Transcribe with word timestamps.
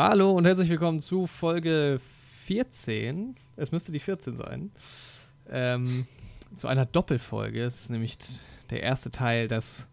Hallo 0.00 0.30
und 0.30 0.44
herzlich 0.44 0.68
willkommen 0.68 1.02
zu 1.02 1.26
Folge 1.26 2.00
14. 2.46 3.34
Es 3.56 3.72
müsste 3.72 3.90
die 3.90 3.98
14 3.98 4.36
sein. 4.36 4.70
Ähm, 5.50 6.06
zu 6.56 6.68
einer 6.68 6.86
Doppelfolge. 6.86 7.64
Es 7.64 7.80
ist 7.80 7.90
nämlich 7.90 8.16
der 8.70 8.84
erste 8.84 9.10
Teil 9.10 9.48
des 9.48 9.88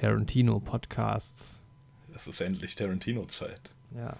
Tarantino-Podcasts. 0.00 1.60
Es 2.16 2.26
ist 2.26 2.40
endlich 2.40 2.74
Tarantino-Zeit. 2.74 3.70
Ja. 3.94 4.16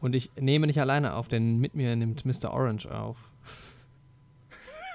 Und 0.00 0.16
ich 0.16 0.32
nehme 0.34 0.66
nicht 0.66 0.80
alleine 0.80 1.14
auf, 1.14 1.28
denn 1.28 1.58
mit 1.58 1.76
mir 1.76 1.94
nimmt 1.94 2.24
Mr. 2.24 2.52
Orange 2.52 2.86
auf. 2.86 3.16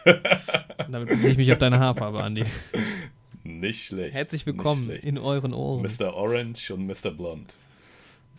Damit 0.04 1.08
beziehe 1.08 1.32
ich 1.32 1.38
mich 1.38 1.52
auf 1.54 1.60
deine 1.60 1.80
Haarfarbe, 1.80 2.22
Andi. 2.22 2.44
Nicht 3.46 3.86
schlecht. 3.86 4.16
Herzlich 4.16 4.46
willkommen 4.46 4.84
schlecht. 4.84 5.06
in 5.06 5.18
euren 5.18 5.54
Ohren. 5.54 5.82
Mr. 5.82 6.14
Orange 6.14 6.72
und 6.72 6.86
Mr. 6.88 7.12
Blond. 7.12 7.58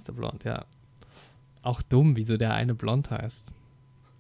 Mr. 0.05 0.13
Blond, 0.13 0.45
ja. 0.45 0.67
Auch 1.63 1.83
dumm, 1.83 2.17
wieso 2.17 2.37
der 2.37 2.55
eine 2.55 2.75
blond 2.75 3.11
heißt. 3.11 3.47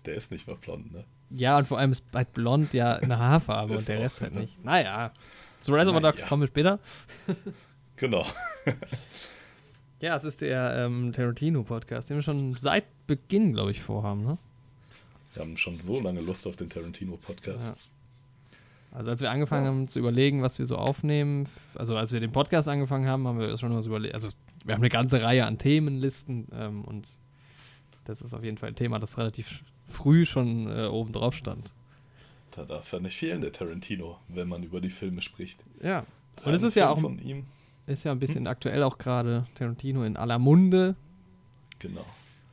Der 0.07 0.15
ist 0.15 0.31
nicht 0.31 0.47
mal 0.47 0.57
blond, 0.57 0.93
ne? 0.93 1.05
Ja, 1.31 1.59
und 1.59 1.67
vor 1.69 1.79
allem 1.79 1.93
ist 1.93 2.05
halt 2.13 2.33
blond 2.33 2.73
ja 2.73 2.97
eine 2.97 3.19
Haarfarbe 3.19 3.75
und 3.79 3.89
der 3.89 3.99
auch, 3.99 4.03
Rest 4.03 4.21
halt 4.21 4.35
ne? 4.35 4.41
nicht. 4.41 4.65
Naja. 4.65 5.13
Zu 5.61 5.73
Reservoir 5.73 6.01
Dogs 6.01 6.19
Naja. 6.19 6.29
kommen 6.29 6.43
wir 6.43 6.49
später. 6.49 6.79
Genau. 7.97 8.25
Ja, 10.01 10.17
es 10.17 10.25
ist 10.25 10.41
der 10.41 10.77
ähm, 10.87 11.13
Tarantino-Podcast, 11.13 12.09
den 12.09 12.17
wir 12.17 12.23
schon 12.23 12.55
seit 12.55 12.85
Beginn, 13.07 13.53
glaube 13.53 13.71
ich, 13.71 13.83
vorhaben, 13.83 14.25
ne? 14.25 14.39
Wir 15.35 15.43
haben 15.43 15.59
schon 15.59 15.77
so 15.77 16.01
lange 16.01 16.23
Lust 16.23 16.47
auf 16.47 16.57
den 16.57 16.71
Tarantino-Podcast. 16.71 17.77
Also 18.93 19.11
als 19.11 19.21
wir 19.21 19.31
angefangen 19.31 19.65
Ja. 19.67 19.71
haben 19.71 19.89
zu 19.89 19.99
überlegen, 19.99 20.41
was 20.43 20.59
wir 20.59 20.65
so 20.65 20.77
aufnehmen, 20.77 21.47
also 21.75 21.97
als 21.97 22.13
wir 22.13 22.21
den 22.21 22.33
Podcast 22.33 22.67
angefangen 22.67 23.07
haben, 23.07 23.29
haben 23.29 23.39
wir 23.39 23.55
schon 23.59 23.75
was 23.77 23.85
überlegt. 23.85 24.15
Also 24.15 24.31
wir 24.65 24.75
haben 24.75 24.81
eine 24.81 24.89
ganze 24.89 25.21
Reihe 25.21 25.45
an 25.45 25.59
Themenlisten 25.59 26.49
ähm, 26.55 26.83
und 26.85 27.07
das 28.11 28.21
ist 28.23 28.35
auf 28.35 28.43
jeden 28.43 28.59
Fall 28.59 28.71
ein 28.71 28.77
Thema, 28.77 28.99
das 28.99 29.17
relativ 29.17 29.63
früh 29.87 30.27
schon 30.27 30.69
äh, 30.69 30.87
oben 30.87 31.13
drauf 31.13 31.35
stand. 31.35 31.73
Da 32.51 32.65
darf 32.65 32.93
er 32.93 33.01
nicht 33.01 33.17
fehlen, 33.17 33.41
der 33.41 33.53
Tarantino, 33.53 34.19
wenn 34.29 34.49
man 34.49 34.63
über 34.63 34.81
die 34.81 34.91
Filme 34.91 35.23
spricht. 35.23 35.65
Ja. 35.83 36.05
Und 36.45 36.55
es 36.55 36.63
ist 36.63 36.75
ja 36.75 36.91
auch 36.91 36.99
von 36.99 37.19
ihm. 37.19 37.45
ist 37.87 38.05
ja 38.05 38.13
ein 38.13 38.19
bisschen 38.19 38.47
aktuell 38.47 38.83
auch 38.83 38.99
gerade 38.99 39.47
Tarantino 39.55 40.05
in 40.05 40.17
aller 40.17 40.39
Munde. 40.39 40.97
Genau. 41.79 42.05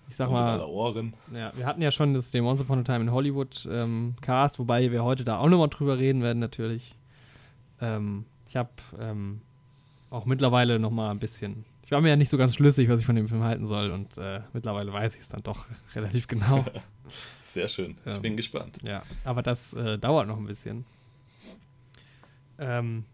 Ich 0.09 0.16
sag 0.16 0.30
und 0.30 0.36
in 0.36 0.41
mal, 0.41 0.53
aller 0.53 0.69
Ohren. 0.69 1.14
Ja, 1.33 1.52
wir 1.55 1.66
hatten 1.66 1.81
ja 1.81 1.92
schon 1.92 2.14
das 2.14 2.31
den 2.31 2.44
Once 2.44 2.61
Upon 2.61 2.80
a 2.80 2.83
Time 2.83 3.02
in 3.02 3.11
Hollywood 3.11 3.67
ähm, 3.69 4.16
Cast, 4.21 4.59
wobei 4.59 4.92
wir 4.92 5.03
heute 5.03 5.25
da 5.25 5.39
auch 5.39 5.49
nochmal 5.49 5.69
drüber 5.69 5.97
reden 5.97 6.21
werden 6.21 6.39
natürlich. 6.39 6.95
Ähm, 7.81 8.25
ich 8.47 8.55
habe 8.55 8.69
ähm, 8.99 9.42
auch 10.09 10.25
mittlerweile 10.25 10.80
nochmal 10.80 11.11
ein 11.11 11.19
bisschen, 11.19 11.66
ich 11.88 11.91
war 11.91 12.02
mir 12.02 12.09
ja 12.09 12.16
nicht 12.17 12.30
so 12.30 12.38
ganz 12.38 12.53
schlüssig, 12.53 12.89
was 12.89 12.99
ich 12.99 13.05
von 13.05 13.16
dem 13.16 13.30
Film 13.30 13.43
halten 13.43 13.66
soll 13.66 13.91
und 13.91 14.17
äh, 14.17 14.41
mittlerweile 14.52 14.91
weiß 14.91 15.16
ich 15.16 15.21
es 15.21 15.30
dann 15.30 15.41
doch 15.41 15.66
relativ 15.95 16.27
genau. 16.27 16.63
Sehr 17.43 17.69
schön. 17.69 17.95
Ich 18.05 18.16
Ähm. 18.17 18.21
bin 18.21 18.35
gespannt. 18.38 18.80
ja, 18.83 19.02
aber 19.23 19.41
das 19.41 19.73
äh, 19.73 19.97
dauert 19.97 20.27
noch 20.27 20.38
ein 20.38 20.45
bisschen. 20.45 20.85
Ähm, 22.59 23.05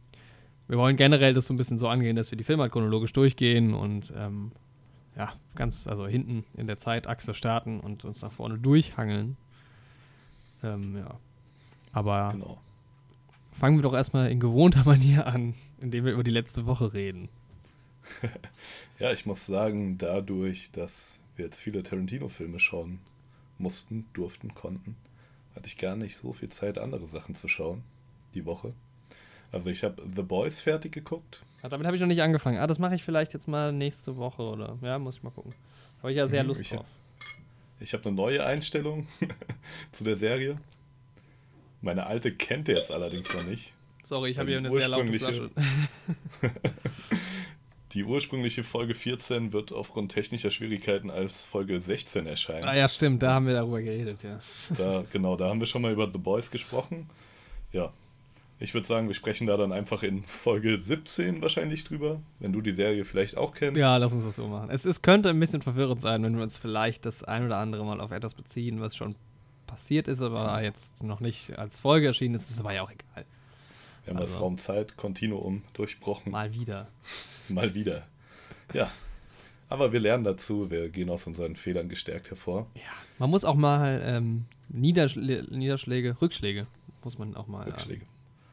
wir 0.68 0.78
wollen 0.78 0.96
generell 0.98 1.34
das 1.34 1.46
so 1.46 1.54
ein 1.54 1.58
bisschen 1.58 1.78
so 1.78 1.88
angehen, 1.88 2.16
dass 2.16 2.32
wir 2.32 2.38
die 2.38 2.44
Filme 2.44 2.64
halt 2.64 2.72
chronologisch 2.72 3.14
durchgehen 3.14 3.74
und 3.74 4.12
ähm, 4.18 4.52
ja, 5.16 5.34
ganz, 5.56 5.86
also 5.86 6.08
hinten 6.08 6.44
in 6.56 6.66
der 6.66 6.80
Zeitachse 6.80 7.34
starten 7.36 7.80
und 7.80 8.04
uns 8.06 8.22
nach 8.22 8.32
vorne 8.32 8.58
durchhangeln. 8.58 9.38
Ähm, 10.64 10.98
ja. 10.98 11.20
Aber 11.92 12.30
Genau. 12.32 12.58
fangen 13.60 13.78
wir 13.78 13.84
doch 13.84 13.94
erstmal 13.94 14.32
in 14.32 14.40
gewohnter 14.40 14.84
Manier 14.86 15.28
an, 15.28 15.54
indem 15.82 16.06
wir 16.06 16.14
über 16.14 16.24
die 16.24 16.32
letzte 16.32 16.66
Woche 16.66 16.94
reden. 16.94 17.30
Ja, 19.00 19.12
ich 19.12 19.26
muss 19.26 19.46
sagen, 19.46 19.98
dadurch, 19.98 20.72
dass 20.72 21.20
wir 21.36 21.46
jetzt 21.46 21.60
viele 21.60 21.84
Tarantino-Filme 21.84 22.60
schauen 22.60 23.00
mussten, 23.58 24.06
durften, 24.14 24.54
konnten, 24.54 24.96
hatte 25.56 25.68
ich 25.68 25.78
gar 25.78 25.96
nicht 25.96 26.16
so 26.16 26.32
viel 26.34 26.50
Zeit, 26.50 26.78
andere 26.78 27.06
Sachen 27.08 27.36
zu 27.36 27.48
schauen 27.48 27.84
die 28.34 28.46
Woche. 28.46 28.74
Also 29.52 29.70
ich 29.70 29.84
habe 29.84 30.02
The 30.16 30.24
Boys 30.24 30.60
fertig 30.62 30.92
geguckt. 30.94 31.44
Ah, 31.62 31.70
damit 31.70 31.86
habe 31.86 31.96
ich 31.96 32.02
noch 32.02 32.08
nicht 32.08 32.22
angefangen. 32.22 32.58
Ah, 32.58 32.68
das 32.68 32.80
mache 32.80 32.96
ich 32.96 33.04
vielleicht 33.04 33.34
jetzt 33.34 33.48
mal 33.48 33.72
nächste 33.72 34.18
Woche 34.18 34.42
oder 34.42 34.78
ja, 34.82 34.98
muss 35.00 35.18
ich 35.18 35.24
mal 35.24 35.30
gucken. 35.32 35.54
Habe 36.00 36.12
ich 36.12 36.18
ja 36.18 36.28
sehr 36.28 36.44
Mhm, 36.44 36.50
Lust 36.50 36.62
ich- 36.62 36.70
drauf. 36.72 36.86
Ich 37.80 37.94
habe 37.94 38.06
eine 38.06 38.16
neue 38.16 38.46
Einstellung 38.46 39.08
zu 39.92 40.04
der 40.04 40.16
Serie. 40.18 40.58
Meine 41.82 42.06
alte 42.06 42.34
kennt 42.34 42.68
ihr 42.70 42.76
jetzt 42.76 42.92
allerdings 42.92 43.34
noch 43.34 43.44
nicht. 43.46 43.74
Sorry, 44.06 44.32
ich 44.32 44.38
habe 44.38 44.50
hier 44.50 44.58
eine 44.60 44.72
sehr 44.72 44.88
laute 44.88 45.12
Flasche. 45.20 45.50
Die 47.94 48.04
ursprüngliche 48.04 48.64
Folge 48.64 48.96
14 48.96 49.54
wird 49.54 49.72
aufgrund 49.72 50.12
technischer 50.12 50.50
Schwierigkeiten 50.50 51.12
als 51.12 51.46
Folge 51.46 51.80
16 51.80 52.26
erscheinen. 52.26 52.64
Ah 52.64 52.76
ja, 52.76 52.88
stimmt, 52.88 53.22
da 53.22 53.34
haben 53.34 53.46
wir 53.46 53.54
darüber 53.54 53.82
geredet, 53.82 54.24
ja. 54.24 54.40
Da, 54.76 55.04
genau, 55.12 55.36
da 55.36 55.50
haben 55.50 55.60
wir 55.60 55.68
schon 55.68 55.84
mal 55.84 55.92
über 55.92 56.10
The 56.12 56.18
Boys 56.18 56.50
gesprochen. 56.50 57.10
Ja. 57.72 57.92
Ich 58.60 58.74
würde 58.74 58.88
sagen, 58.88 59.08
wir 59.08 59.14
sprechen 59.14 59.46
da 59.46 59.58
dann 59.58 59.72
einfach 59.72 60.04
in 60.04 60.24
Folge 60.24 60.78
17 60.78 61.42
wahrscheinlich 61.42 61.84
drüber, 61.84 62.22
wenn 62.40 62.54
du 62.54 62.62
die 62.62 62.72
Serie 62.72 63.04
vielleicht 63.04 63.36
auch 63.38 63.54
kennst. 63.54 63.78
Ja, 63.78 63.98
lass 63.98 64.14
uns 64.14 64.24
das 64.24 64.38
so 64.38 64.48
machen. 64.48 64.70
Es, 64.70 64.86
es 64.86 65.02
könnte 65.02 65.30
ein 65.30 65.40
bisschen 65.40 65.62
verwirrend 65.62 66.02
sein, 66.02 66.24
wenn 66.24 66.36
wir 66.36 66.44
uns 66.44 66.58
vielleicht 66.58 67.06
das 67.06 67.24
ein 67.24 67.46
oder 67.46 67.58
andere 67.58 67.84
Mal 67.84 68.00
auf 68.00 68.12
etwas 68.12 68.34
beziehen, 68.34 68.80
was 68.80 68.96
schon 68.96 69.16
passiert 69.68 70.08
ist, 70.08 70.22
aber 70.22 70.62
jetzt 70.64 71.04
noch 71.04 71.20
nicht 71.20 71.58
als 71.58 71.80
Folge 71.80 72.08
erschienen 72.08 72.36
ist. 72.36 72.46
Das 72.46 72.52
ist 72.52 72.60
aber 72.60 72.74
ja 72.74 72.84
auch 72.84 72.92
egal. 72.92 73.26
Wir 74.04 74.14
haben 74.14 74.20
das 74.20 74.32
Also- 74.34 74.44
Raumzeit-Kontinuum 74.46 75.64
durchbrochen. 75.74 76.32
Mal. 76.32 76.50
Mal 76.50 76.54
wieder. 76.56 76.88
wieder. 77.50 78.08
Ja. 78.74 78.92
Aber 79.70 79.92
wir 79.92 80.00
lernen 80.00 80.24
dazu, 80.24 80.70
wir 80.70 80.90
gehen 80.90 81.10
aus 81.10 81.26
unseren 81.26 81.56
Fehlern 81.56 81.90
gestärkt 81.90 82.30
hervor. 82.30 82.68
Ja. 82.76 82.82
Man 83.18 83.30
muss 83.30 83.44
auch 83.44 83.56
mal 83.56 84.02
ähm, 84.06 84.46
Niederschlä 84.70 85.44
Niederschläge, 85.50 86.18
Rückschläge, 86.22 86.68
muss 87.04 87.18
man 87.18 87.36
auch 87.36 87.48
mal. 87.48 87.64
Rückschläge. 87.66 88.06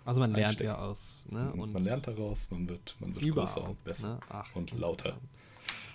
Also 0.05 0.21
man 0.21 0.31
lernt 0.33 0.49
Einstecken. 0.50 0.71
ja 0.71 0.78
aus. 0.78 1.19
Ne? 1.28 1.53
Und 1.53 1.72
man 1.72 1.84
lernt 1.84 2.06
daraus, 2.06 2.49
man 2.50 2.69
wird, 2.69 2.97
man 3.00 3.15
wird 3.15 3.25
überall, 3.25 3.47
größer 3.47 3.69
und 3.69 3.84
besser. 3.84 4.15
Ne? 4.15 4.21
Ach, 4.31 4.56
und 4.56 4.72
lauter. 4.78 5.19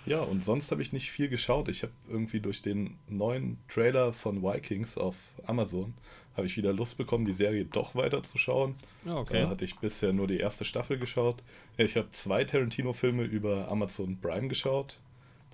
Ja, 0.06 0.20
und 0.20 0.44
sonst 0.44 0.70
habe 0.70 0.80
ich 0.82 0.92
nicht 0.92 1.10
viel 1.10 1.28
geschaut. 1.28 1.68
Ich 1.68 1.82
habe 1.82 1.92
irgendwie 2.08 2.38
durch 2.38 2.62
den 2.62 2.96
neuen 3.08 3.58
Trailer 3.68 4.12
von 4.12 4.42
Vikings 4.42 4.96
auf 4.96 5.16
Amazon 5.44 5.94
habe 6.36 6.46
ich 6.46 6.56
wieder 6.56 6.72
Lust 6.72 6.98
bekommen, 6.98 7.24
die 7.24 7.32
Serie 7.32 7.64
doch 7.64 7.94
weiterzuschauen. 7.94 8.74
Okay. 9.06 9.42
Da 9.42 9.48
hatte 9.48 9.64
ich 9.64 9.76
bisher 9.78 10.12
nur 10.12 10.26
die 10.26 10.38
erste 10.38 10.64
Staffel 10.64 10.98
geschaut. 10.98 11.42
Ich 11.76 11.96
habe 11.96 12.10
zwei 12.10 12.44
Tarantino-Filme 12.44 13.24
über 13.24 13.68
Amazon 13.68 14.18
Prime 14.20 14.48
geschaut. 14.48 15.00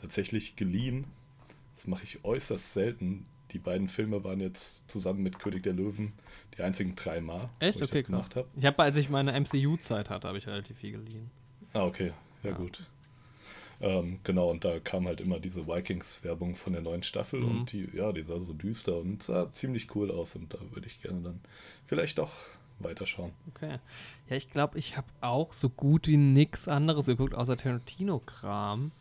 Tatsächlich 0.01 0.57
geliehen. 0.57 1.05
Das 1.75 1.87
mache 1.87 2.05
ich 2.05 2.25
äußerst 2.25 2.73
selten. 2.73 3.25
Die 3.53 3.59
beiden 3.59 3.87
Filme 3.87 4.25
waren 4.25 4.41
jetzt 4.41 4.91
zusammen 4.91 5.23
mit 5.23 5.39
König 5.39 5.63
der 5.63 5.75
Löwen 5.75 6.13
die 6.57 6.63
einzigen 6.63 6.95
drei 6.95 7.21
Mal, 7.21 7.51
Echt? 7.61 7.79
wo 7.79 7.85
ich 7.85 7.91
Okay, 7.91 7.99
das 8.01 8.07
gemacht 8.07 8.37
habe. 8.37 8.49
Ich 8.57 8.65
habe, 8.65 8.83
als 8.83 8.97
ich 8.97 9.09
meine 9.11 9.39
MCU-Zeit 9.39 10.09
hatte, 10.11 10.27
habe 10.29 10.39
ich 10.39 10.47
relativ 10.47 10.79
viel 10.79 10.93
geliehen. 10.93 11.31
Ah, 11.75 11.85
okay. 11.85 12.13
Ja, 12.43 12.51
Ja. 12.51 12.57
gut. 12.57 12.87
Ähm, 13.83 14.21
genau, 14.23 14.49
und 14.51 14.65
da 14.65 14.79
kam 14.79 15.07
halt 15.09 15.21
immer 15.21 15.41
diese 15.41 15.67
Vikings-Werbung 15.67 16.55
von 16.55 16.73
der 16.73 16.83
neuen 16.83 17.03
Staffel 17.03 17.41
Mhm. 17.41 17.51
und 17.51 17.73
die, 17.73 17.89
ja, 17.93 18.13
die 18.13 18.23
sah 18.23 18.39
so 18.39 18.53
düster 18.53 18.97
und 18.99 19.23
sah 19.23 19.51
ziemlich 19.51 19.95
cool 19.97 20.11
aus 20.13 20.37
und 20.37 20.55
da 20.55 20.59
würde 20.71 20.87
ich 20.87 21.03
gerne 21.03 21.21
dann 21.21 21.41
vielleicht 21.87 22.19
doch 22.19 22.33
weiterschauen. 22.79 23.33
Okay. 23.55 23.79
Ja, 24.31 24.37
ich 24.37 24.51
glaube, 24.51 24.79
ich 24.79 24.97
habe 24.97 25.09
auch 25.21 25.53
so 25.53 25.69
gut 25.69 26.07
wie 26.07 26.17
nichts 26.17 26.69
anderes 26.69 27.07
geguckt, 27.07 27.35
außer 27.35 27.57
Tarantino-Kram. 27.57 28.93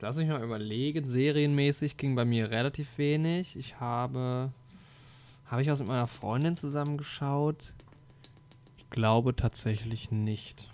Lass 0.00 0.16
mich 0.16 0.28
mal 0.28 0.42
überlegen. 0.42 1.08
Serienmäßig 1.08 1.96
ging 1.96 2.14
bei 2.14 2.24
mir 2.24 2.50
relativ 2.50 2.98
wenig. 2.98 3.56
Ich 3.56 3.80
habe. 3.80 4.52
Habe 5.46 5.62
ich 5.62 5.68
was 5.68 5.78
mit 5.78 5.88
meiner 5.88 6.08
Freundin 6.08 6.56
zusammengeschaut? 6.56 7.72
Ich 8.78 8.90
glaube 8.90 9.34
tatsächlich 9.36 10.10
nicht. 10.10 10.68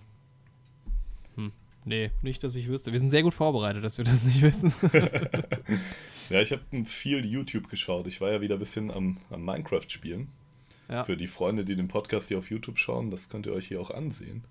Nee, 1.85 2.11
nicht, 2.23 2.44
dass 2.44 2.55
ich 2.55 2.69
wüsste. 2.69 2.93
Wir 2.93 2.99
sind 2.99 3.11
sehr 3.11 3.23
gut 3.23 3.35
vorbereitet, 3.35 3.82
dass 3.82 3.97
wir 3.99 4.05
das 4.05 4.23
nicht 4.25 4.43
wissen. 4.43 4.73
Ja, 6.31 6.41
ich 6.41 6.53
habe 6.53 6.62
viel 6.85 7.27
YouTube 7.27 7.69
geschaut. 7.69 8.06
Ich 8.06 8.21
war 8.21 8.31
ja 8.31 8.41
wieder 8.41 8.55
ein 8.55 8.61
bisschen 8.61 8.93
am, 8.93 9.17
am 9.31 9.44
Minecraft 9.44 9.88
spielen. 9.88 10.29
ja. 10.88 11.03
Für 11.03 11.17
die 11.17 11.27
Freunde, 11.27 11.65
die 11.65 11.75
den 11.75 11.88
Podcast 11.88 12.29
hier 12.29 12.38
auf 12.38 12.50
YouTube 12.50 12.79
schauen, 12.79 13.11
das 13.11 13.29
könnt 13.29 13.47
ihr 13.47 13.53
euch 13.53 13.67
hier 13.67 13.81
auch 13.81 13.91
ansehen. 13.91 14.44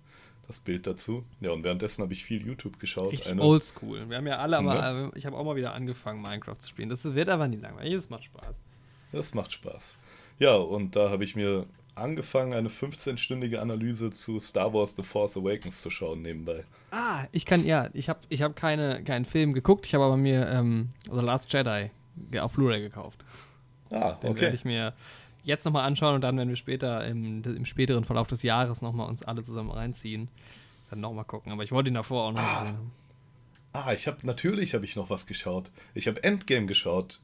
Das 0.47 0.59
Bild 0.59 0.87
dazu. 0.87 1.23
Ja, 1.39 1.51
und 1.51 1.63
währenddessen 1.63 2.01
habe 2.01 2.11
ich 2.11 2.25
viel 2.25 2.45
YouTube 2.45 2.79
geschaut. 2.79 3.13
Richtig 3.13 3.29
Eine, 3.31 3.43
oldschool. 3.43 4.09
Wir 4.09 4.17
haben 4.17 4.27
ja 4.27 4.39
alle 4.39 4.57
Ne? 4.57 4.63
mal, 4.63 5.11
ich 5.15 5.25
habe 5.25 5.37
auch 5.37 5.45
mal 5.45 5.55
wieder 5.55 5.73
angefangen, 5.73 6.21
Minecraft 6.21 6.57
zu 6.59 6.67
spielen. 6.67 6.89
Das 6.89 7.03
wird 7.05 7.29
aber 7.29 7.47
nie 7.47 7.55
langweilig. 7.57 7.93
Es 7.93 8.09
macht 8.09 8.25
Spaß. 8.25 8.55
Das 9.13 9.33
macht 9.33 9.53
Spaß. 9.53 9.95
Ja, 10.39 10.55
und 10.55 10.97
da 10.97 11.09
habe 11.11 11.23
ich 11.23 11.35
mir 11.37 11.65
angefangen, 11.99 12.53
eine 12.53 12.69
15-stündige 12.69 13.57
Analyse 13.57 14.09
zu 14.11 14.39
Star 14.39 14.73
Wars 14.73 14.95
The 14.95 15.03
Force 15.03 15.37
Awakens 15.37 15.81
zu 15.81 15.89
schauen 15.89 16.21
nebenbei. 16.21 16.63
Ah, 16.91 17.25
ich 17.31 17.45
kann, 17.45 17.65
ja, 17.65 17.89
ich 17.93 18.09
habe 18.09 18.19
ich 18.29 18.41
hab 18.41 18.55
keine, 18.55 19.03
keinen 19.03 19.25
Film 19.25 19.53
geguckt, 19.53 19.85
ich 19.85 19.93
habe 19.93 20.03
aber 20.05 20.17
mir 20.17 20.47
ähm, 20.49 20.89
The 21.05 21.21
Last 21.21 21.51
Jedi 21.53 21.91
auf 22.39 22.53
Blu-ray 22.53 22.81
gekauft. 22.81 23.23
Ah, 23.91 24.13
Den 24.21 24.31
okay. 24.31 24.41
werde 24.41 24.55
ich 24.55 24.65
mir 24.65 24.93
jetzt 25.43 25.65
nochmal 25.65 25.85
anschauen 25.85 26.15
und 26.15 26.21
dann, 26.21 26.37
wenn 26.37 26.49
wir 26.49 26.55
später 26.55 27.05
im, 27.07 27.41
im 27.43 27.65
späteren 27.65 28.03
Verlauf 28.03 28.27
des 28.27 28.43
Jahres 28.43 28.81
nochmal 28.81 29.07
uns 29.07 29.23
alle 29.23 29.43
zusammen 29.43 29.71
reinziehen, 29.71 30.27
dann 30.89 30.99
nochmal 31.01 31.25
gucken. 31.25 31.51
Aber 31.51 31.63
ich 31.63 31.71
wollte 31.71 31.89
ihn 31.89 31.93
davor 31.95 32.25
auch 32.25 32.31
noch 32.33 32.39
Ah. 32.39 32.59
gesehen 32.61 32.77
haben. 32.77 32.91
Ah, 33.71 33.93
ich 33.93 34.07
habe 34.07 34.17
natürlich 34.25 34.73
habe 34.73 34.83
ich 34.85 34.95
noch 34.95 35.09
was 35.11 35.27
geschaut. 35.27 35.69
Ich 35.93 36.07
habe 36.07 36.23
Endgame 36.23 36.65
geschaut. 36.65 37.19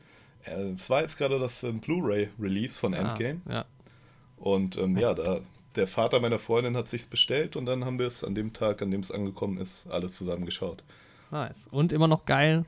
Äh, 0.45 0.51
Es 0.73 0.89
war 0.91 1.01
jetzt 1.01 1.17
gerade 1.17 1.39
das 1.39 1.63
ähm, 1.63 1.79
Blu-ray-Release 1.81 2.77
von 2.79 2.93
Endgame. 2.93 3.41
Ah, 3.47 3.51
ja. 3.51 3.65
Und 4.45 4.77
ähm, 4.77 4.95
ja, 4.95 5.15
da 5.15 5.39
der 5.75 5.87
Vater 5.87 6.19
meiner 6.19 6.37
Freundin 6.37 6.77
hat 6.77 6.87
sich's 6.87 7.07
bestellt 7.07 7.55
und 7.55 7.65
dann 7.65 7.83
haben 7.83 7.97
wir 7.97 8.05
es 8.05 8.23
an 8.23 8.35
dem 8.35 8.53
Tag, 8.53 8.83
an 8.83 8.91
dem 8.91 8.99
es 9.01 9.11
angekommen 9.11 9.57
ist, 9.57 9.87
alles 9.87 10.15
zusammen 10.15 10.45
geschaut. 10.45 10.83
Nice. 11.31 11.67
Und 11.71 11.91
immer 11.91 12.07
noch 12.07 12.25
geil. 12.25 12.63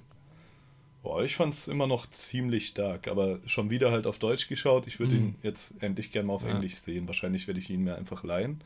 Boah, 1.04 1.24
ich 1.24 1.36
fand's 1.36 1.68
immer 1.68 1.86
noch 1.86 2.08
ziemlich 2.08 2.70
stark, 2.70 3.08
aber 3.08 3.40
schon 3.46 3.70
wieder 3.70 3.92
halt 3.92 4.08
auf 4.08 4.18
Deutsch 4.18 4.48
geschaut. 4.50 4.88
Ich 4.88 5.00
würde 5.00 5.14
Mhm. 5.16 5.22
ihn 5.22 5.36
jetzt 5.44 5.76
endlich 5.84 6.12
gerne 6.12 6.28
mal 6.28 6.34
auf 6.34 6.44
Ja. 6.44 6.50
Englisch 6.50 6.76
sehen. 6.78 7.06
Wahrscheinlich 7.08 7.46
werde 7.48 7.60
ich 7.60 7.70
ihn 7.70 7.84
mir 7.84 7.96
einfach 7.96 8.24
leihen. 8.24 8.60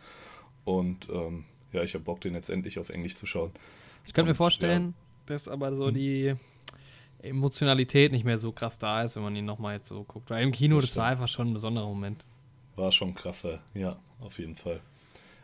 Und 0.63 1.09
ähm, 1.09 1.43
ja, 1.73 1.83
ich 1.83 1.93
habe 1.93 2.05
Bock, 2.05 2.21
den 2.21 2.33
jetzt 2.33 2.49
endlich 2.49 2.79
auf 2.79 2.89
Englisch 2.89 3.15
zu 3.17 3.25
schauen. 3.27 3.51
Ich 4.05 4.13
könnte 4.13 4.29
mir 4.31 4.35
vorstellen, 4.35 4.93
dass 5.25 5.49
aber 5.49 5.75
so 5.75 5.87
Hm. 5.89 5.93
die 5.93 6.33
Emotionalität 7.21 8.11
nicht 8.11 8.23
mehr 8.25 8.37
so 8.39 8.51
krass 8.51 8.79
da 8.79 9.03
ist, 9.03 9.15
wenn 9.15 9.23
man 9.23 9.35
ihn 9.35 9.45
nochmal 9.45 9.75
jetzt 9.75 9.87
so 9.87 10.03
guckt. 10.03 10.29
Weil 10.29 10.43
im 10.43 10.51
Kino, 10.51 10.77
Das 10.77 10.91
das, 10.91 10.95
war 10.97 11.07
einfach 11.07 11.27
schon 11.27 11.49
ein 11.49 11.53
besonderer 11.53 11.85
Moment. 11.85 12.23
War 12.75 12.91
schon 12.91 13.13
krasser, 13.13 13.59
ja, 13.73 13.99
auf 14.19 14.39
jeden 14.39 14.55
Fall. 14.55 14.79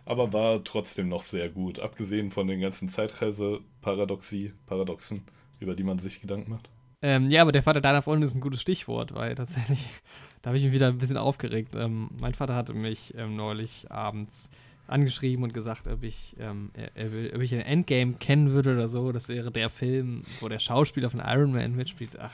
Aber 0.05 0.31
war 0.31 0.63
trotzdem 0.63 1.09
noch 1.09 1.23
sehr 1.23 1.49
gut, 1.49 1.79
abgesehen 1.79 2.31
von 2.31 2.47
den 2.47 2.61
ganzen 2.61 2.87
Zeitreise-Paradoxie, 2.87 4.53
Paradoxen, 4.65 5.23
über 5.59 5.75
die 5.75 5.83
man 5.83 5.99
sich 5.99 6.21
Gedanken 6.21 6.51
macht. 6.51 6.69
Ähm, 7.01 7.29
ja, 7.29 7.41
aber 7.41 7.51
der 7.51 7.63
Vater 7.63 7.81
deiner 7.81 8.01
Freundin 8.01 8.27
ist 8.27 8.35
ein 8.35 8.41
gutes 8.41 8.61
Stichwort, 8.61 9.13
weil 9.13 9.35
tatsächlich, 9.35 9.85
da 10.41 10.49
habe 10.49 10.57
ich 10.57 10.63
mich 10.63 10.73
wieder 10.73 10.87
ein 10.87 10.97
bisschen 10.97 11.17
aufgeregt. 11.17 11.73
Ähm, 11.75 12.09
mein 12.19 12.33
Vater 12.33 12.55
hatte 12.55 12.73
mich 12.73 13.13
ähm, 13.17 13.35
neulich 13.35 13.91
abends 13.91 14.49
angeschrieben 14.87 15.43
und 15.43 15.53
gesagt, 15.53 15.87
ob 15.87 16.03
ich, 16.03 16.35
ähm, 16.39 16.71
er, 16.95 17.11
will, 17.11 17.31
ob 17.35 17.41
ich 17.41 17.53
ein 17.53 17.61
Endgame 17.61 18.13
kennen 18.13 18.51
würde 18.51 18.73
oder 18.73 18.87
so. 18.89 19.11
Das 19.11 19.27
wäre 19.27 19.51
der 19.51 19.69
Film, 19.69 20.23
wo 20.39 20.47
der 20.47 20.59
Schauspieler 20.59 21.09
von 21.09 21.19
Iron 21.19 21.51
Man 21.51 21.75
mitspielt. 21.75 22.17
Ach. 22.19 22.33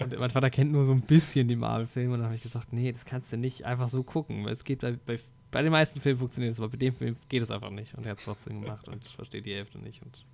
Und 0.00 0.18
mein 0.18 0.30
Vater 0.30 0.50
kennt 0.50 0.72
nur 0.72 0.84
so 0.84 0.92
ein 0.92 1.00
bisschen 1.02 1.48
die 1.48 1.56
Marvel-Filme 1.56 2.12
und 2.14 2.18
dann 2.20 2.26
habe 2.26 2.36
ich 2.36 2.42
gesagt, 2.42 2.72
nee, 2.72 2.90
das 2.92 3.04
kannst 3.04 3.32
du 3.32 3.36
nicht 3.36 3.64
einfach 3.64 3.88
so 3.88 4.02
gucken. 4.02 4.44
Weil 4.44 4.52
es 4.52 4.64
geht 4.64 4.80
bei, 4.80 4.92
bei, 5.06 5.18
bei 5.50 5.62
den 5.62 5.72
meisten 5.72 6.00
Filmen 6.00 6.18
funktioniert 6.18 6.52
es, 6.54 6.58
aber 6.60 6.68
bei 6.70 6.76
dem 6.76 6.94
Film 6.94 7.16
geht 7.28 7.42
es 7.42 7.50
einfach 7.50 7.70
nicht. 7.70 7.94
Und 7.94 8.04
er 8.06 8.12
hat 8.12 8.18
es 8.18 8.24
trotzdem 8.24 8.60
gemacht 8.62 8.88
und 8.88 9.06
versteht 9.08 9.46
die 9.46 9.54
Hälfte 9.54 9.78
nicht. 9.78 10.02
Und 10.02 10.24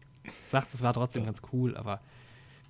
sagt, 0.48 0.72
es 0.74 0.82
war 0.82 0.94
trotzdem 0.94 1.24
ganz 1.24 1.40
cool, 1.52 1.76
aber 1.76 2.00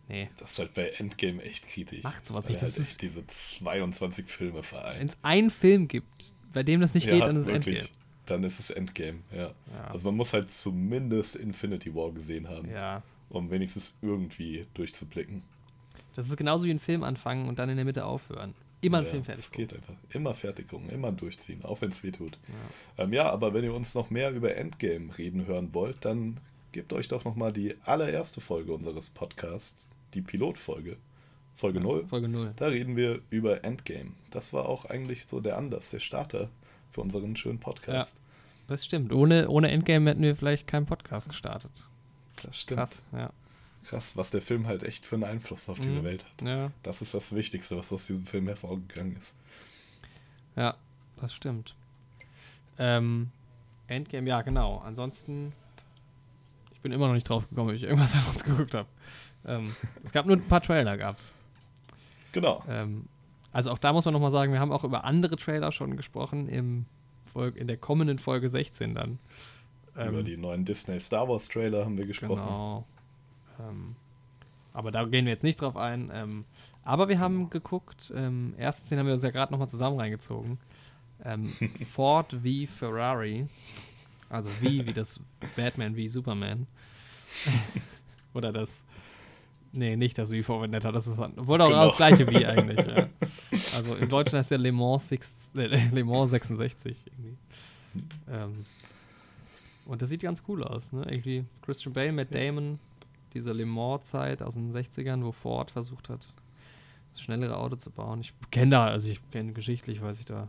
nee. 0.09 0.29
Das 0.39 0.53
ist 0.53 0.59
halt 0.59 0.75
bei 0.75 0.89
Endgame 0.99 1.43
echt 1.43 1.69
kritisch. 1.69 2.03
Macht 2.03 2.27
sowas 2.27 2.49
nicht, 2.49 2.63
das 2.63 2.71
halt 2.71 2.79
ist- 2.79 3.03
diese 3.03 3.25
22 3.27 4.27
Filme 4.27 4.63
vereint. 4.63 5.01
Wenn 5.01 5.09
es 5.09 5.17
einen 5.23 5.51
Film 5.51 5.89
gibt, 5.89 6.33
bei 6.53 6.63
dem 6.65 6.81
das 6.81 6.95
nicht 6.95 7.09
geht, 7.09 7.23
dann 7.23 7.37
ist 7.37 7.43
es 7.43 7.47
wirklich. 7.47 7.79
Endgame. 7.81 8.00
Dann 8.27 8.45
ist 8.45 8.61
es 8.61 8.71
Endgame, 8.71 9.19
ja. 9.33 9.53
Ja. 9.73 9.85
Also 9.89 10.05
man 10.05 10.17
muss 10.17 10.33
halt 10.33 10.51
zumindest 10.51 11.37
Infinity 11.37 11.95
War 11.95 12.13
gesehen 12.13 12.49
haben, 12.49 12.71
ja. 12.71 13.03
um 13.29 13.51
wenigstens 13.51 13.97
irgendwie 14.03 14.67
durchzublicken. 14.75 15.43
Das 16.17 16.29
ist 16.29 16.37
genauso 16.37 16.67
wie 16.67 16.71
ein 16.71 16.79
Film 16.79 17.03
anfangen 17.03 17.49
und 17.49 17.59
dann 17.59 17.69
in 17.69 17.77
der 17.77 17.85
Mitte 17.85 18.05
aufhören. 18.05 18.55
Immer 18.83 18.99
einen 18.99 19.07
ja, 19.07 19.13
Film 19.13 19.25
fertig. 19.25 19.45
Es 19.45 19.53
geht 19.53 19.75
einfach. 19.75 19.95
Immer 20.11 20.35
fertig 20.35 20.69
gucken, 20.69 20.89
immer 20.91 21.13
durchziehen, 21.13 21.65
auch 21.65 21.81
wenn 21.81 21.91
es 21.91 22.03
weh 22.03 22.11
tut. 22.11 22.39
Ja. 22.97 23.05
Ähm, 23.05 23.13
ja, 23.13 23.31
aber 23.31 23.53
wenn 23.53 23.65
ihr 23.65 23.75
uns 23.75 23.95
noch 23.95 24.11
mehr 24.11 24.31
über 24.33 24.57
Endgame 24.57 25.17
reden 25.19 25.47
hören 25.47 25.75
wollt, 25.75 26.05
dann 26.05 26.39
gebt 26.73 26.93
euch 26.93 27.09
doch 27.09 27.25
nochmal 27.25 27.53
die 27.53 27.75
allererste 27.85 28.41
Folge 28.41 28.73
unseres 28.73 29.11
Podcasts, 29.11 29.89
die 30.15 30.23
Pilotfolge, 30.23 30.97
Folge 31.57 31.81
0. 31.81 32.07
Folge 32.09 32.29
0. 32.29 32.55
Da 32.57 32.69
reden 32.69 32.97
wir 32.97 33.21
über 33.29 33.65
Endgame. 33.65 34.13
Das 34.31 34.55
war 34.55 34.67
auch 34.67 34.87
eigentlich 34.87 35.27
so 35.27 35.41
der 35.41 35.59
Anlass, 35.59 35.91
der 35.91 35.99
Starter 35.99 36.49
für 36.93 37.01
unseren 37.01 37.37
schönen 37.37 37.59
Podcast. 37.61 38.17
Das 38.69 38.85
stimmt. 38.85 39.13
Ohne, 39.13 39.49
ohne 39.49 39.71
Endgame 39.71 40.11
hätten 40.11 40.23
wir 40.23 40.37
vielleicht 40.37 40.67
keinen 40.67 40.87
Podcast 40.87 41.29
gestartet. 41.29 41.73
Das 42.43 42.57
stimmt. 42.57 42.79
Krass, 42.81 43.03
ja. 43.13 43.31
Krass, 43.85 44.17
was 44.17 44.31
der 44.31 44.43
Film 44.43 44.67
halt 44.67 44.83
echt 44.83 45.07
für 45.07 45.17
einen 45.17 45.25
Einfluss 45.25 45.69
auf 45.69 45.81
diese 45.81 46.01
Mhm. 46.01 46.05
Welt 46.05 46.25
hat. 46.25 46.47
Ja, 46.47 46.71
Das 46.83 47.01
ist 47.03 47.15
das 47.15 47.35
Wichtigste, 47.35 47.77
was 47.79 47.93
aus 47.93 48.07
diesem 48.07 48.27
Film 48.27 48.47
hervorgegangen 48.47 49.17
ist. 49.17 49.35
ja, 50.57 50.77
das 51.21 51.33
stimmt. 51.35 51.75
Ähm, 52.79 53.31
Endgame, 53.89 54.29
ja, 54.29 54.43
genau. 54.43 54.79
Ansonsten, 54.79 55.53
ich 56.73 56.81
bin 56.81 56.93
immer 56.93 57.09
noch 57.09 57.15
nicht 57.15 57.29
drauf 57.29 57.49
gekommen, 57.49 57.71
ob 57.71 57.75
ich 57.77 57.83
irgendwas 57.83 58.15
anderes 58.15 58.45
geguckt 58.45 58.75
habe. 58.75 58.89
Ähm, 59.47 59.75
es 60.05 60.13
gab 60.13 60.27
nur 60.27 60.37
ein 60.37 60.47
paar 60.47 60.63
Trailer, 60.63 60.97
gab's. 60.97 61.33
Genau. 62.33 62.63
Ähm, 62.69 63.07
also 63.53 63.71
auch 63.71 63.79
da 63.79 63.93
muss 63.93 64.05
man 64.05 64.15
nochmal 64.15 64.31
sagen, 64.31 64.53
wir 64.53 64.61
haben 64.61 64.73
auch 64.73 64.85
über 64.85 65.05
andere 65.05 65.37
Trailer 65.37 65.73
schon 65.73 65.97
gesprochen 65.97 66.49
im 66.49 66.87
Folge, 67.25 67.59
in 67.59 67.67
der 67.69 67.77
kommenden 67.77 68.19
Folge 68.19 68.49
16 68.49 68.95
dann. 68.95 69.19
Über 69.95 70.19
Ähm, 70.19 70.25
die 70.25 70.37
neuen 70.37 70.65
Disney 70.65 71.01
Star 71.01 71.29
Wars 71.29 71.49
Trailer 71.49 71.85
haben 71.85 71.99
wir 71.99 72.07
gesprochen. 72.07 72.37
Genau. 72.37 72.87
Ähm, 73.59 73.97
aber 74.73 74.91
da 74.91 75.05
gehen 75.05 75.25
wir 75.27 75.33
jetzt 75.33 75.43
nicht 75.45 75.61
drauf 75.61 75.77
ein. 75.77 76.11
Ähm, 76.15 76.45
aber 76.85 77.09
wir 77.09 77.19
haben 77.19 77.51
geguckt, 77.51 78.13
ähm, 78.17 78.55
erstens, 78.57 78.89
den 78.89 78.99
haben 78.99 79.07
wir 79.07 79.15
uns 79.15 79.23
ja 79.23 79.31
gerade 79.31 79.53
nochmal 79.53 79.69
zusammen 79.69 79.99
reingezogen. 79.99 80.59
Ähm, 81.25 81.53
Ford 81.93 82.33
v 82.33 82.67
Ferrari. 82.73 83.47
Also 84.29 84.49
wie, 84.61 84.87
wie 84.87 84.93
das 84.93 85.19
Batman 85.57 85.97
wie 85.97 86.09
Superman. 86.09 86.67
Oder 88.35 88.53
das. 88.53 88.85
Nee, 89.73 89.97
nicht 89.97 90.19
das 90.19 90.31
wie 90.31 90.43
vor 90.43 90.63
Vendetta, 90.63 90.91
das 90.91 91.07
ist 91.07 91.19
obwohl 91.19 91.61
auch 91.63 91.69
Genau. 91.69 91.87
das 91.87 91.97
gleiche 91.97 92.27
wie 92.29 92.45
eigentlich. 92.47 92.85
Ja. 92.87 93.07
Also 93.53 93.97
im 93.97 94.09
Deutschen 94.09 94.39
heißt 94.39 94.51
der 94.51 94.59
Le 94.59 94.73
Mans, 94.73 95.09
Six, 95.09 95.53
äh, 95.57 95.89
Le 95.93 96.05
Mans 96.05 96.31
66 96.31 96.97
irgendwie. 97.07 97.37
Ähm, 98.29 98.65
und 99.87 100.03
das 100.03 100.11
sieht 100.11 100.23
ganz 100.23 100.43
cool 100.47 100.63
aus, 100.63 100.93
ne? 100.93 101.05
Irgendwie 101.09 101.45
Christian 101.63 101.93
Bale, 101.93 102.13
Matt 102.13 102.33
Damon, 102.33 102.79
diese 103.35 103.53
Le 103.53 103.67
Mans-Zeit 103.67 104.43
aus 104.43 104.55
den 104.55 104.73
60ern, 104.73 105.25
wo 105.25 105.33
Ford 105.33 105.71
versucht 105.71 106.09
hat, 106.09 106.33
das 107.13 107.23
schnellere 107.23 107.57
Auto 107.57 107.77
zu 107.77 107.91
bauen. 107.91 108.21
Ich 108.21 108.33
kenne 108.51 108.73
da, 108.73 108.87
also 108.87 109.09
ich 109.09 109.21
kenne 109.31 109.53
geschichtlich, 109.53 110.01
weiß 110.01 110.21
ich 110.21 110.27
da, 110.27 110.49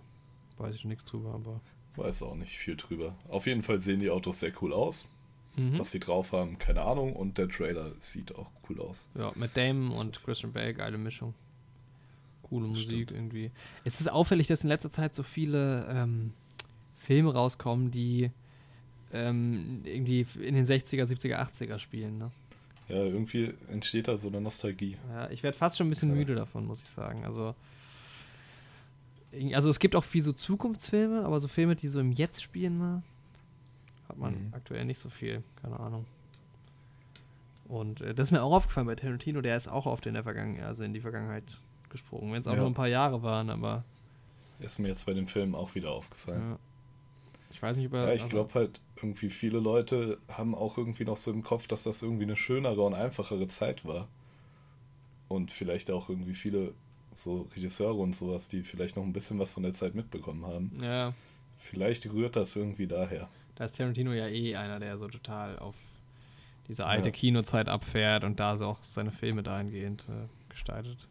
weiß 0.58 0.76
ich 0.76 0.86
nichts 0.86 1.06
drüber, 1.06 1.34
aber. 1.34 1.60
Weiß 1.96 2.24
auch 2.24 2.36
nicht 2.36 2.58
viel 2.58 2.76
drüber. 2.76 3.16
Auf 3.30 3.48
jeden 3.48 3.64
Fall 3.64 3.80
sehen 3.80 4.00
die 4.00 4.10
Autos 4.10 4.40
sehr 4.40 4.54
cool 4.62 4.74
aus. 4.74 5.10
Mhm. 5.56 5.78
Was 5.78 5.92
sie 5.92 6.00
drauf 6.00 6.32
haben, 6.32 6.58
keine 6.58 6.84
Ahnung. 6.84 7.14
Und 7.14 7.38
der 7.38 7.50
Trailer 7.50 7.94
sieht 7.96 8.34
auch 8.36 8.50
cool 8.70 8.80
aus. 8.80 9.10
Ja, 9.16 9.32
Matt 9.36 9.58
Damon 9.58 9.92
und 9.92 10.24
Christian 10.24 10.54
Bale, 10.54 10.74
geile 10.74 10.98
Mischung. 10.98 11.34
Coole 12.52 12.68
Musik 12.68 12.84
Stimmt. 12.86 13.12
irgendwie. 13.12 13.50
Es 13.86 14.02
ist 14.02 14.12
auffällig, 14.12 14.48
dass 14.48 14.64
in 14.64 14.68
letzter 14.68 14.92
Zeit 14.92 15.16
so 15.16 15.24
viele 15.24 15.88
ähm, 15.90 16.34
Filme 16.98 17.34
rauskommen, 17.34 17.92
die 17.92 18.30
ähm, 19.14 19.82
irgendwie 19.86 20.26
in 20.42 20.56
den 20.56 20.66
60er, 20.66 21.06
70er, 21.06 21.38
80er 21.40 21.80
spielen. 21.80 22.18
Ne? 22.18 22.32
Ja, 22.90 22.96
irgendwie 23.06 23.54
entsteht 23.72 24.10
da 24.10 24.18
so 24.18 24.28
eine 24.28 24.42
Nostalgie. 24.42 24.98
Ja, 25.14 25.30
ich 25.30 25.44
werde 25.44 25.58
fast 25.58 25.78
schon 25.78 25.88
ein 25.88 25.90
bisschen 25.92 26.10
Ja. 26.10 26.16
müde 26.16 26.36
davon, 26.36 26.66
muss 26.68 26.80
ich 26.82 26.90
sagen. 26.90 27.24
Also, 27.24 27.56
also 29.54 29.70
es 29.70 29.80
gibt 29.80 29.96
auch 29.96 30.04
viel 30.04 30.22
so 30.24 30.34
Zukunftsfilme, 30.34 31.24
aber 31.24 31.40
so 31.40 31.48
Filme, 31.48 31.78
die 31.78 31.88
so 31.88 32.02
im 32.02 32.12
Jetzt 32.12 32.44
spielen, 32.44 32.78
ne, 32.80 33.02
hat 34.10 34.18
man 34.18 34.34
Mhm. 34.34 34.54
aktuell 34.54 34.84
nicht 34.84 35.00
so 35.00 35.10
viel. 35.10 35.42
Keine 35.62 35.80
Ahnung. 35.80 36.06
Und 37.70 38.02
äh, 38.02 38.14
das 38.14 38.28
ist 38.28 38.32
mir 38.32 38.44
auch 38.44 38.52
aufgefallen 38.54 38.88
bei 38.88 38.96
Tarantino, 38.96 39.40
der 39.40 39.56
ist 39.56 39.70
auch 39.70 39.86
oft 39.86 40.06
in 40.06 40.14
der 40.16 40.24
Vergangenheit, 40.24 40.66
also 40.66 40.84
in 40.84 40.94
die 40.94 41.00
Vergangenheit 41.00 41.46
gesprungen, 41.92 42.34
wenn 42.34 42.42
es 42.42 42.48
auch 42.48 42.54
Ja. 42.54 42.60
nur 42.60 42.68
ein 42.68 42.74
paar 42.74 42.88
Jahre 42.88 43.22
waren, 43.22 43.50
aber 43.52 43.84
Ist 44.60 44.80
mir 44.80 44.88
jetzt 44.90 45.06
bei 45.06 45.14
dem 45.14 45.28
Film 45.28 45.54
auch 45.56 45.76
wieder 45.76 45.92
aufgefallen. 45.92 46.52
ja. 46.52 46.60
ich 47.52 47.62
weiß 47.62 47.78
nicht, 47.78 47.88
ob 47.88 47.94
er. 47.94 48.08
Ja, 48.08 48.14
ich 48.14 48.24
also- 48.24 48.36
glaube 48.36 48.54
halt, 48.56 48.82
irgendwie 48.96 49.30
viele 49.30 49.60
Leute 49.60 50.18
haben 50.30 50.56
auch 50.56 50.78
irgendwie 50.78 51.06
noch 51.06 51.18
so 51.18 51.32
im 51.32 51.44
Kopf, 51.44 51.68
dass 51.68 51.84
das 51.84 52.02
irgendwie 52.02 52.24
eine 52.24 52.36
schönere 52.36 52.82
und 52.82 52.94
einfachere 52.96 53.48
Zeit 53.48 53.86
war. 53.86 54.08
Und 55.28 55.52
vielleicht 55.52 55.90
auch 55.92 56.10
irgendwie 56.10 56.34
viele 56.34 56.74
so 57.14 57.48
Regisseure 57.56 57.96
und 58.00 58.16
sowas, 58.16 58.48
die 58.50 58.64
vielleicht 58.64 58.96
noch 58.96 59.04
ein 59.04 59.14
bisschen 59.14 59.38
was 59.40 59.54
von 59.54 59.64
der 59.64 59.72
Zeit 59.74 59.96
mitbekommen 59.96 60.46
haben. 60.46 60.72
Ja, 60.82 61.14
Vielleicht 61.58 62.12
rührt 62.12 62.36
das 62.36 62.56
irgendwie 62.56 62.88
daher. 62.88 63.30
da 63.56 63.66
ist 63.66 63.76
Tarantino 63.76 64.12
ja 64.14 64.28
eh 64.28 64.56
einer, 64.56 64.80
der 64.80 64.98
so 64.98 65.08
total 65.08 65.60
auf 65.60 65.76
diese 66.68 66.86
alte 66.86 67.10
Ja. 67.10 67.12
Kinozeit 67.12 67.68
abfährt 67.70 68.24
und 68.24 68.40
da 68.40 68.58
so 68.58 68.66
auch 68.68 68.82
seine 68.82 69.12
Filme 69.12 69.44
dahingehend 69.44 70.06
äh, 70.10 70.28
gestaltet. 70.50 71.08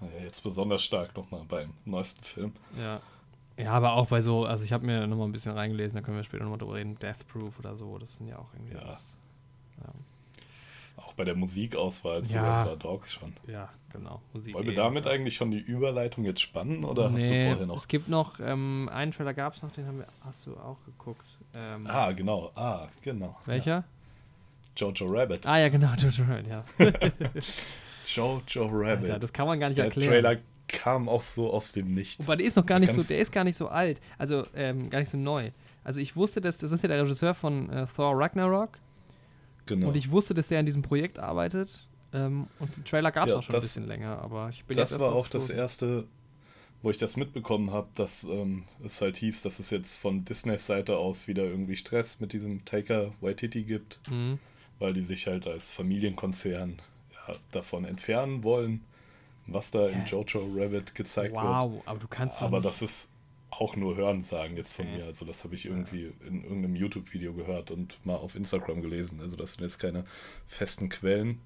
Naja, 0.00 0.22
jetzt 0.24 0.42
besonders 0.42 0.82
stark 0.84 1.16
nochmal 1.16 1.42
beim 1.48 1.72
neuesten 1.84 2.22
Film. 2.22 2.52
Ja. 2.78 3.00
Ja, 3.56 3.72
aber 3.72 3.94
auch 3.94 4.06
bei 4.06 4.20
so, 4.20 4.44
also 4.44 4.62
ich 4.64 4.72
habe 4.72 4.86
mir 4.86 5.06
nochmal 5.08 5.26
ein 5.26 5.32
bisschen 5.32 5.50
reingelesen, 5.52 5.96
da 5.96 6.00
können 6.02 6.16
wir 6.16 6.22
später 6.22 6.44
nochmal 6.44 6.58
drüber 6.60 6.74
reden, 6.74 6.96
Death 7.00 7.26
Proof 7.26 7.58
oder 7.58 7.74
so, 7.74 7.98
das 7.98 8.16
sind 8.16 8.28
ja 8.28 8.38
auch 8.38 8.52
irgendwie 8.54 8.74
Ja. 8.74 8.82
alles- 8.82 9.16
Ja. 9.80 9.88
Auch 11.02 11.12
bei 11.14 11.24
der 11.24 11.34
Musikauswahl 11.34 12.22
zu 12.22 12.34
Ja. 12.36 12.60
Reservoir 12.62 12.76
Dogs 12.76 13.12
schon. 13.12 13.32
ja, 13.48 13.68
genau. 13.92 14.20
Musik 14.32 14.54
Wollen 14.54 14.66
wir 14.66 14.72
eh 14.74 14.76
damit 14.76 15.04
was. 15.06 15.12
eigentlich 15.12 15.34
schon 15.34 15.50
die 15.50 15.58
Überleitung 15.58 16.24
jetzt 16.24 16.40
spannen 16.40 16.84
oder 16.84 17.10
hast 17.10 17.24
du 17.24 17.30
Nee, 17.30 17.48
vorher 17.50 17.66
noch? 17.66 17.76
Es 17.78 17.88
gibt 17.88 18.08
noch, 18.08 18.38
ähm, 18.38 18.88
einen 18.92 19.10
Trailer 19.10 19.34
gab 19.34 19.56
es 19.56 19.62
noch, 19.62 19.72
den 19.72 19.86
haben 19.88 19.98
wir, 19.98 20.06
hast 20.24 20.46
du 20.46 20.56
auch 20.56 20.76
geguckt. 20.84 21.26
Ähm, 21.54 21.86
Ah, 21.88 22.12
genau. 22.12 22.52
Ah, 22.54 22.86
genau. 23.02 23.36
welcher? 23.46 23.70
Ja. 23.78 23.84
Jojo 24.76 25.06
Rabbit. 25.06 25.46
Ah 25.46 25.58
ja, 25.58 25.68
genau, 25.68 25.92
Jojo 25.98 26.22
Rabbit, 26.28 26.46
ja. 26.46 26.64
Jojo 28.14 28.66
Rabbit. 28.70 29.06
Alter, 29.10 29.18
das 29.18 29.32
kann 29.32 29.46
man 29.46 29.58
gar 29.60 29.68
nicht 29.68 29.78
der 29.78 29.86
erklären. 29.86 30.10
Trailer 30.10 30.36
kam 30.68 31.08
auch 31.08 31.22
so 31.22 31.50
aus 31.52 31.72
dem 31.72 31.94
Nichts. 31.94 32.26
Wobei 32.26 32.36
der 32.36 32.46
ist 32.46 32.56
noch 32.56 32.66
gar 32.66 32.78
nicht 32.78 32.90
so, 32.90 32.96
Ganz- 32.96 33.08
der 33.08 33.18
ist 33.20 33.32
gar 33.32 33.44
nicht 33.44 33.56
so 33.56 33.68
alt, 33.68 34.00
also 34.18 34.46
ähm, 34.54 34.90
gar 34.90 35.00
nicht 35.00 35.08
so 35.08 35.16
neu. 35.16 35.50
Also 35.84 36.00
ich 36.00 36.14
wusste, 36.16 36.40
dass 36.40 36.58
das 36.58 36.72
ist 36.72 36.82
ja 36.82 36.88
der 36.88 37.02
Regisseur 37.02 37.34
von 37.34 37.70
äh, 37.70 37.86
Thor 37.86 38.12
Ragnarok 38.18 38.70
Genau. 39.66 39.88
Und 39.88 39.96
ich 39.96 40.10
wusste, 40.10 40.32
dass 40.32 40.48
der 40.48 40.60
an 40.60 40.66
diesem 40.66 40.80
Projekt 40.82 41.18
arbeitet. 41.18 41.86
Ähm, 42.14 42.46
und 42.58 42.74
den 42.74 42.84
Trailer 42.86 43.12
gab 43.12 43.26
es 43.28 43.34
Ja, 43.34 43.38
auch 43.38 43.42
schon 43.42 43.52
das- 43.52 43.64
ein 43.64 43.66
bisschen 43.66 43.86
länger, 43.86 44.18
aber 44.22 44.48
ich 44.48 44.64
bin 44.64 44.76
das 44.76 44.90
jetzt 44.92 45.00
war 45.00 45.12
auch 45.12 45.28
das 45.28 45.50
erste, 45.50 46.04
wo 46.82 46.88
ich 46.90 46.96
das 46.96 47.16
mitbekommen 47.18 47.70
habe, 47.70 47.88
dass 47.94 48.24
ähm, 48.24 48.64
es 48.82 49.00
halt 49.02 49.18
hieß, 49.18 49.42
dass 49.42 49.58
es 49.58 49.68
jetzt 49.68 49.96
von 49.98 50.24
Disneys 50.24 50.66
Seite 50.66 50.96
aus 50.96 51.28
wieder 51.28 51.44
irgendwie 51.44 51.76
Stress 51.76 52.18
mit 52.18 52.32
diesem 52.32 52.64
Taika 52.64 53.12
Waititi 53.20 53.62
gibt. 53.64 54.00
Mhm. 54.10 54.38
weil 54.78 54.92
die 54.94 55.02
sich 55.02 55.26
halt 55.26 55.46
als 55.46 55.70
Familienkonzern 55.70 56.78
davon 57.50 57.84
entfernen 57.84 58.42
wollen, 58.44 58.84
was 59.46 59.70
da 59.70 59.88
in 59.88 60.00
Hä? 60.02 60.04
Jojo 60.06 60.48
Rabbit 60.54 60.94
gezeigt 60.94 61.34
wird. 61.34 61.42
Wow, 61.44 61.82
aber 61.86 61.98
du 61.98 62.08
kannst 62.08 62.42
Aber 62.42 62.60
das 62.60 62.82
ist 62.82 63.10
auch 63.50 63.76
nur 63.76 63.96
Hörensagen 63.96 64.56
jetzt 64.58 64.74
von 64.74 64.86
Okay. 64.86 64.98
mir. 64.98 65.04
Also 65.06 65.24
das 65.24 65.42
habe 65.44 65.54
ich 65.54 65.64
irgendwie 65.64 66.12
in 66.26 66.42
irgendeinem 66.42 66.76
YouTube-Video 66.76 67.32
gehört 67.32 67.70
und 67.70 67.98
mal 68.04 68.16
auf 68.16 68.34
Instagram 68.34 68.82
gelesen. 68.82 69.20
Also 69.22 69.36
das 69.36 69.54
sind 69.54 69.62
jetzt 69.64 69.78
keine 69.78 70.04
festen 70.46 70.88
Quellen. 70.90 71.40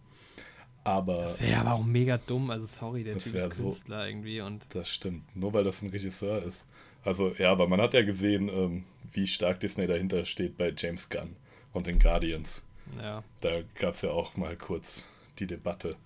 Aber 0.85 1.19
Das 1.23 1.41
wäre 1.41 1.61
aber 1.61 1.75
auch 1.75 1.85
mega 1.85 2.19
dumm. 2.19 2.51
Also 2.51 2.67
sorry, 2.67 3.05
der 3.05 3.17
Typ 3.19 3.35
ist 3.37 3.57
so- 3.57 3.67
Künstler 3.71 4.09
irgendwie 4.09 4.41
und 4.41 4.65
das 4.75 4.89
stimmt. 4.89 5.37
Nur 5.37 5.53
weil 5.53 5.62
das 5.62 5.81
ein 5.83 5.91
Regisseur 5.91 6.43
ist. 6.43 6.67
Also 7.05 7.33
ja, 7.39 7.53
aber 7.53 7.69
man 7.69 7.81
hat 7.81 7.95
ja 7.95 8.03
gesehen, 8.03 8.49
ähm, 8.49 8.85
wie 9.12 9.27
stark 9.29 9.61
Disney 9.61 9.87
dahinter 9.87 10.25
steht 10.25 10.57
bei 10.59 10.73
James 10.77 11.09
Gunn 11.09 11.37
und 11.73 11.87
den 11.87 12.01
Guardians. 12.01 12.65
ja. 13.01 13.23
Da 13.41 13.61
gab 13.79 13.95
es 13.95 14.03
ja 14.03 14.11
auch 14.11 14.37
mal 14.37 14.57
kurz 14.57 15.05
die 15.39 15.47
Debatte, 15.47 15.97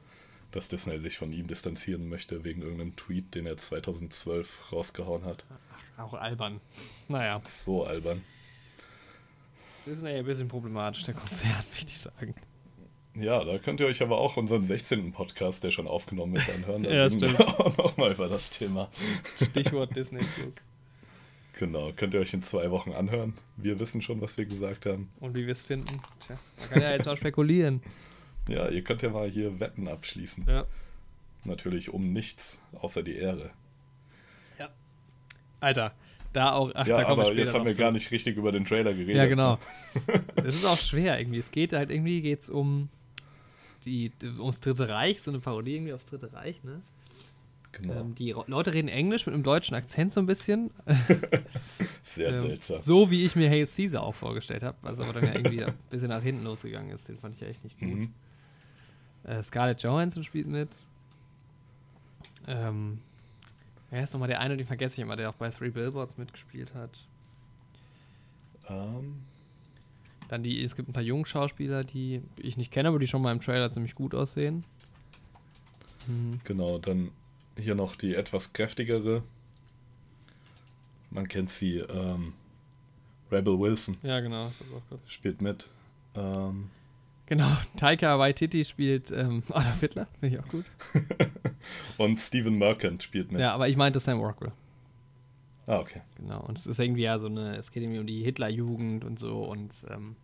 dass 0.50 0.68
Disney 0.68 0.98
sich 0.98 1.18
von 1.18 1.32
ihm 1.32 1.46
distanzieren 1.46 2.08
möchte 2.08 2.44
wegen 2.44 2.62
irgendeinem 2.62 2.96
Tweet, 2.96 3.34
den 3.34 3.46
er 3.46 3.56
2012 3.56 4.72
rausgehauen 4.72 5.24
hat. 5.24 5.44
Auch 5.98 6.14
albern. 6.14 6.60
Naja, 7.08 7.40
So 7.46 7.84
albern. 7.84 8.22
Disney 9.86 10.10
ein 10.10 10.24
bisschen 10.24 10.48
problematisch, 10.48 11.04
der 11.04 11.14
Konzern, 11.14 11.50
möchte 11.72 11.90
ich 11.90 11.98
sagen. 11.98 12.34
Ja, 13.14 13.42
da 13.44 13.56
könnt 13.58 13.80
ihr 13.80 13.86
euch 13.86 14.02
aber 14.02 14.18
auch 14.18 14.36
unseren 14.36 14.62
16. 14.62 15.12
Podcast, 15.12 15.64
der 15.64 15.70
schon 15.70 15.86
aufgenommen 15.86 16.36
ist, 16.36 16.50
anhören. 16.50 16.82
Da 16.84 16.90
Ja, 16.90 17.10
wir 17.10 17.10
stimmt. 17.10 17.40
auch 17.60 17.76
nochmal 17.78 18.12
über 18.12 18.28
das 18.28 18.50
Thema. 18.50 18.90
Stichwort 19.42 19.96
Disney 19.96 20.20
Plus. 20.20 20.54
Genau, 21.58 21.90
könnt 21.96 22.12
ihr 22.12 22.20
euch 22.20 22.34
in 22.34 22.42
zwei 22.42 22.70
Wochen 22.70 22.92
anhören. 22.92 23.32
Wir 23.56 23.78
wissen 23.78 24.02
schon, 24.02 24.20
was 24.20 24.36
wir 24.36 24.44
gesagt 24.44 24.84
haben. 24.84 25.08
Und 25.20 25.34
wie 25.34 25.46
wir 25.46 25.52
es 25.52 25.62
finden. 25.62 26.02
Tja, 26.20 26.38
man 26.58 26.68
kann 26.68 26.82
ja 26.82 26.90
jetzt 26.92 27.06
mal 27.06 27.16
spekulieren. 27.16 27.80
Ja, 28.48 28.68
ihr 28.68 28.82
könnt 28.82 29.02
ja 29.02 29.10
mal 29.10 29.28
hier 29.28 29.60
Wetten 29.60 29.88
abschließen. 29.88 30.46
Ja. 30.48 30.66
Natürlich 31.44 31.90
um 31.92 32.12
nichts, 32.12 32.60
außer 32.80 33.02
die 33.02 33.16
Ehre. 33.16 33.50
Alter, 35.60 35.92
da 36.32 36.52
auch. 36.52 36.70
Ach, 36.74 36.86
ja, 36.86 37.00
da 37.00 37.06
aber 37.08 37.32
jetzt 37.32 37.54
haben 37.54 37.64
wir 37.64 37.72
zu. 37.72 37.78
gar 37.78 37.92
nicht 37.92 38.10
richtig 38.10 38.36
über 38.36 38.52
den 38.52 38.64
Trailer 38.64 38.92
geredet. 38.92 39.16
Ja, 39.16 39.26
genau. 39.26 39.58
Es 40.36 40.56
ist 40.56 40.66
auch 40.66 40.78
schwer 40.78 41.18
irgendwie. 41.18 41.38
Es 41.38 41.50
geht 41.50 41.72
halt 41.72 41.90
irgendwie 41.90 42.20
geht's 42.20 42.48
um 42.50 42.88
die, 43.84 44.12
ums 44.38 44.60
Dritte 44.60 44.88
Reich, 44.88 45.22
so 45.22 45.30
eine 45.30 45.40
Parodie 45.40 45.76
irgendwie 45.76 45.92
aufs 45.94 46.06
Dritte 46.06 46.32
Reich, 46.32 46.62
ne? 46.62 46.82
Genau. 47.72 48.00
Ähm, 48.00 48.14
die 48.14 48.34
Leute 48.46 48.74
reden 48.74 48.88
Englisch 48.88 49.26
mit 49.26 49.34
einem 49.34 49.42
deutschen 49.42 49.74
Akzent 49.74 50.12
so 50.12 50.20
ein 50.20 50.26
bisschen. 50.26 50.70
Sehr 52.02 52.30
Ähm, 52.30 52.38
seltsam. 52.38 52.82
So 52.82 53.10
wie 53.10 53.24
ich 53.24 53.34
mir 53.36 53.50
Hail 53.50 53.66
Caesar 53.66 54.02
auch 54.02 54.14
vorgestellt 54.14 54.62
habe, 54.62 54.76
was 54.82 55.00
aber 55.00 55.14
dann 55.14 55.24
ja 55.24 55.34
irgendwie 55.34 55.64
ein 55.64 55.74
bisschen 55.90 56.08
nach 56.08 56.22
hinten 56.22 56.44
losgegangen 56.44 56.90
ist. 56.90 57.08
Den 57.08 57.18
fand 57.18 57.34
ich 57.34 57.40
ja 57.40 57.48
echt 57.48 57.64
nicht 57.64 57.78
gut. 57.78 57.88
Mhm. 57.88 58.12
Äh, 59.26 59.42
Scarlett 59.42 59.82
Johansson 59.82 60.24
spielt 60.24 60.46
mit. 60.46 60.68
Ähm, 62.46 62.98
wer 63.90 64.02
ist 64.02 64.12
nochmal 64.12 64.28
der 64.28 64.40
eine, 64.40 64.56
den 64.56 64.66
vergesse 64.66 64.94
ich 64.94 65.00
immer, 65.00 65.16
der 65.16 65.30
auch 65.30 65.34
bei 65.34 65.50
Three 65.50 65.70
Billboards 65.70 66.16
mitgespielt 66.16 66.72
hat. 66.74 66.90
Ähm, 68.68 69.22
Dann 70.28 70.42
die, 70.42 70.62
es 70.62 70.76
gibt 70.76 70.88
ein 70.88 70.92
paar 70.92 71.02
Jungschauspieler, 71.02 71.84
die 71.84 72.22
ich 72.36 72.56
nicht 72.56 72.70
kenne, 72.70 72.88
aber 72.88 72.98
die 72.98 73.06
schon 73.06 73.22
mal 73.22 73.32
im 73.32 73.40
Trailer 73.40 73.72
ziemlich 73.72 73.94
gut 73.94 74.14
aussehen. 74.14 74.64
Hm. 76.06 76.40
genau, 76.44 76.78
dann 76.78 77.10
hier 77.58 77.74
noch 77.74 77.96
die 77.96 78.14
etwas 78.14 78.52
kräftigere. 78.52 79.24
Man 81.10 81.26
kennt 81.26 81.50
sie, 81.50 81.78
ähm, 81.78 82.32
Rebel 83.32 83.58
Wilson 83.58 83.96
Ja, 84.02 84.20
genau. 84.20 84.44
das 84.44 84.60
ist 84.60 84.72
auch 84.74 84.88
gut. 84.90 85.00
spielt 85.06 85.40
mit. 85.40 85.68
Ähm, 86.14 86.70
Genau, 87.26 87.56
Taika 87.76 88.18
Waititi 88.18 88.64
spielt 88.64 89.10
ähm, 89.10 89.42
Adolf 89.50 89.80
Hitler, 89.80 90.06
finde 90.20 90.36
ich 90.36 90.42
auch 90.42 90.48
gut. 90.48 90.64
und 91.98 92.20
Stephen 92.20 92.56
Merchant 92.56 93.02
spielt 93.02 93.32
mit. 93.32 93.40
Ja, 93.40 93.52
aber 93.52 93.68
ich 93.68 93.76
meinte 93.76 93.98
Sam 93.98 94.20
Rockwell. 94.20 94.52
Ah, 95.66 95.80
okay. 95.80 96.02
Genau, 96.16 96.40
und 96.42 96.56
es 96.58 96.66
ist 96.66 96.78
irgendwie 96.78 97.02
ja 97.02 97.18
so 97.18 97.26
eine, 97.26 97.56
es 97.56 97.72
geht 97.72 97.82
irgendwie 97.82 97.98
um 97.98 98.06
die 98.06 98.22
Hitlerjugend 98.22 99.04
und 99.04 99.18
so 99.18 99.44
und 99.44 99.72
ähm, 99.90 100.14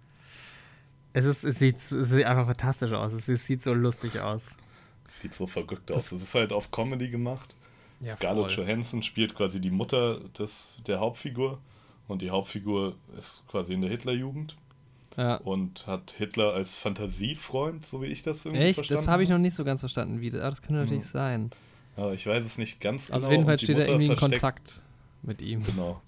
es, 1.13 1.25
ist, 1.25 1.43
es, 1.43 1.59
sieht, 1.59 1.79
es 1.79 1.91
sieht 1.91 2.25
einfach 2.25 2.47
fantastisch 2.47 2.93
aus, 2.93 3.13
es, 3.13 3.29
es 3.29 3.45
sieht 3.45 3.65
so 3.65 3.75
lustig 3.75 4.21
aus. 4.21 4.57
Das 5.05 5.21
sieht 5.21 5.35
so 5.35 5.49
verrückt 5.49 5.91
aus. 5.91 6.13
Es 6.13 6.23
ist 6.23 6.35
halt 6.37 6.53
auf 6.53 6.71
Comedy 6.71 7.09
gemacht. 7.09 7.57
Ja, 8.01 8.13
Scarlett 8.15 8.53
voll. 8.53 8.65
Johansson 8.65 9.03
spielt 9.03 9.35
quasi 9.35 9.61
die 9.61 9.71
Mutter 9.71 10.21
des, 10.39 10.79
der 10.87 11.01
Hauptfigur 11.01 11.59
und 12.07 12.23
die 12.23 12.31
Hauptfigur 12.31 12.95
ist 13.19 13.43
quasi 13.49 13.75
in 13.75 13.81
der 13.81 13.91
Hitlerjugend 13.91 14.57
Ja. 15.17 15.37
und 15.37 15.87
hat 15.87 16.15
Hitler 16.17 16.53
als 16.55 16.77
Fantasiefreund, 16.77 17.85
so 17.85 18.01
wie 18.03 18.07
ich 18.07 18.23
das 18.23 18.45
irgendwie 18.47 18.65
Echt? 18.65 18.75
verstanden 18.77 19.03
Das 19.03 19.09
habe 19.09 19.23
ich 19.23 19.29
noch 19.29 19.39
nicht 19.39 19.55
so 19.55 19.65
ganz 19.65 19.81
verstanden, 19.81 20.21
wie 20.21 20.31
das, 20.31 20.41
aber 20.41 20.51
das 20.51 20.63
kann 20.63 20.77
natürlich 20.77 21.05
Mhm. 21.05 21.09
sein. 21.09 21.51
Aber 21.97 22.15
ich 22.15 22.27
weiß 22.27 22.45
es 22.45 22.57
nicht 22.59 22.81
ganz 22.81 23.07
genau. 23.07 23.17
Also 23.17 23.27
auf 23.27 23.33
jeden 23.33 23.45
Fall 23.45 23.59
steht 23.59 23.77
er 23.79 23.87
irgendwie 23.89 24.07
in 24.07 24.17
Kontakt 24.17 24.81
mit 25.23 25.43
ihm. 25.43 25.63
Genau. 25.65 26.01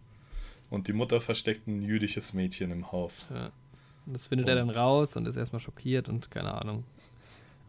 Und 0.70 0.88
die 0.88 0.92
Mutter 0.94 1.20
versteckt 1.20 1.66
ein 1.68 1.82
jüdisches 1.82 2.32
Mädchen 2.32 2.70
im 2.70 2.90
Haus. 2.90 3.26
Ja. 3.32 3.50
Und 4.06 4.14
das 4.14 4.26
findet 4.26 4.48
er 4.48 4.60
Und- 4.62 4.68
dann 4.68 4.76
raus 4.76 5.16
und 5.16 5.26
ist 5.26 5.36
erstmal 5.36 5.60
schockiert 5.60 6.08
und 6.08 6.30
keine 6.30 6.52
Ahnung. 6.54 6.84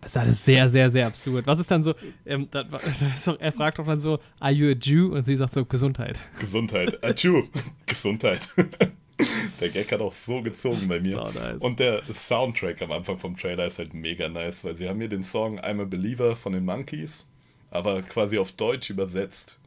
Das 0.02 0.12
ist 0.12 0.18
alles 0.18 0.46
sehr, 0.46 0.70
sehr, 0.70 0.92
sehr 0.92 1.08
absurd. 1.08 1.48
Was 1.48 1.58
ist 1.60 1.72
dann 1.72 1.84
so, 1.84 1.94
ähm, 2.26 2.48
da, 2.52 2.64
da 2.64 2.78
ist 2.78 3.28
doch, 3.28 3.40
er 3.40 3.52
fragt 3.52 3.80
doch 3.80 3.86
dann 3.86 4.00
so, 4.00 4.20
are 4.40 4.52
you 4.52 4.68
a 4.70 4.76
Jew? 4.80 5.14
Und 5.16 5.26
sie 5.26 5.36
sagt 5.36 5.54
so, 5.54 5.66
Gesundheit. 5.66 6.20
Gesundheit. 6.40 7.04
Atschu. 7.04 7.44
Gesundheit. 7.86 8.50
der 9.62 9.70
Gag 9.70 9.92
hat 9.92 10.02
auch 10.02 10.14
so 10.14 10.42
gezogen 10.42 10.88
bei 10.88 11.00
mir. 11.00 11.16
Sau 11.16 11.32
nice. 11.32 11.62
Und 11.62 11.80
der 11.80 12.04
Soundtrack 12.12 12.82
am 12.82 12.92
Anfang 12.92 13.18
vom 13.18 13.38
Trailer 13.38 13.66
ist 13.68 13.80
halt 13.80 13.94
mega 13.94 14.28
nice, 14.28 14.64
weil 14.66 14.76
sie 14.76 14.90
haben 14.90 15.00
hier 15.00 15.08
den 15.10 15.24
Song 15.24 15.60
I'm 15.60 15.82
a 15.82 15.86
Believer 15.86 16.36
von 16.36 16.52
den 16.54 16.66
Monkeys, 16.66 17.26
aber 17.72 18.02
quasi 18.02 18.38
auf 18.38 18.52
Deutsch 18.52 18.90
übersetzt. 18.90 19.58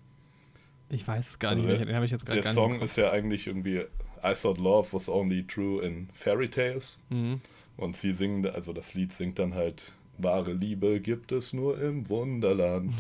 Ich 0.90 1.07
weiß 1.07 1.28
es 1.31 1.38
gar 1.38 1.50
Also 1.50 1.62
nicht 1.62 1.69
mehr, 1.69 1.76
der- 1.78 1.87
den 1.87 1.95
habe 1.95 2.05
ich 2.05 2.11
jetzt 2.11 2.26
gerade 2.26 2.40
Der 2.40 2.50
Song 2.52 2.75
nicht 2.75 2.83
ist 2.83 2.97
ja 2.97 3.11
eigentlich 3.11 3.47
irgendwie 3.47 3.85
I 4.25 4.33
thought 4.35 4.59
love 4.59 4.88
was 4.93 5.09
only 5.09 5.45
true 5.47 5.81
in 5.83 6.09
fairy 6.12 6.49
tales. 6.50 6.99
Mhm. 7.11 7.40
Und 7.76 7.97
sie 7.97 8.12
singen, 8.12 8.45
also 8.47 8.73
das 8.73 8.95
Lied 8.95 9.12
singt 9.12 9.38
dann 9.38 9.55
halt, 9.55 9.95
wahre 10.19 10.52
Liebe 10.52 10.99
gibt 11.00 11.31
es 11.31 11.52
nur 11.52 11.81
im 11.81 12.09
Wunderland. 12.09 12.93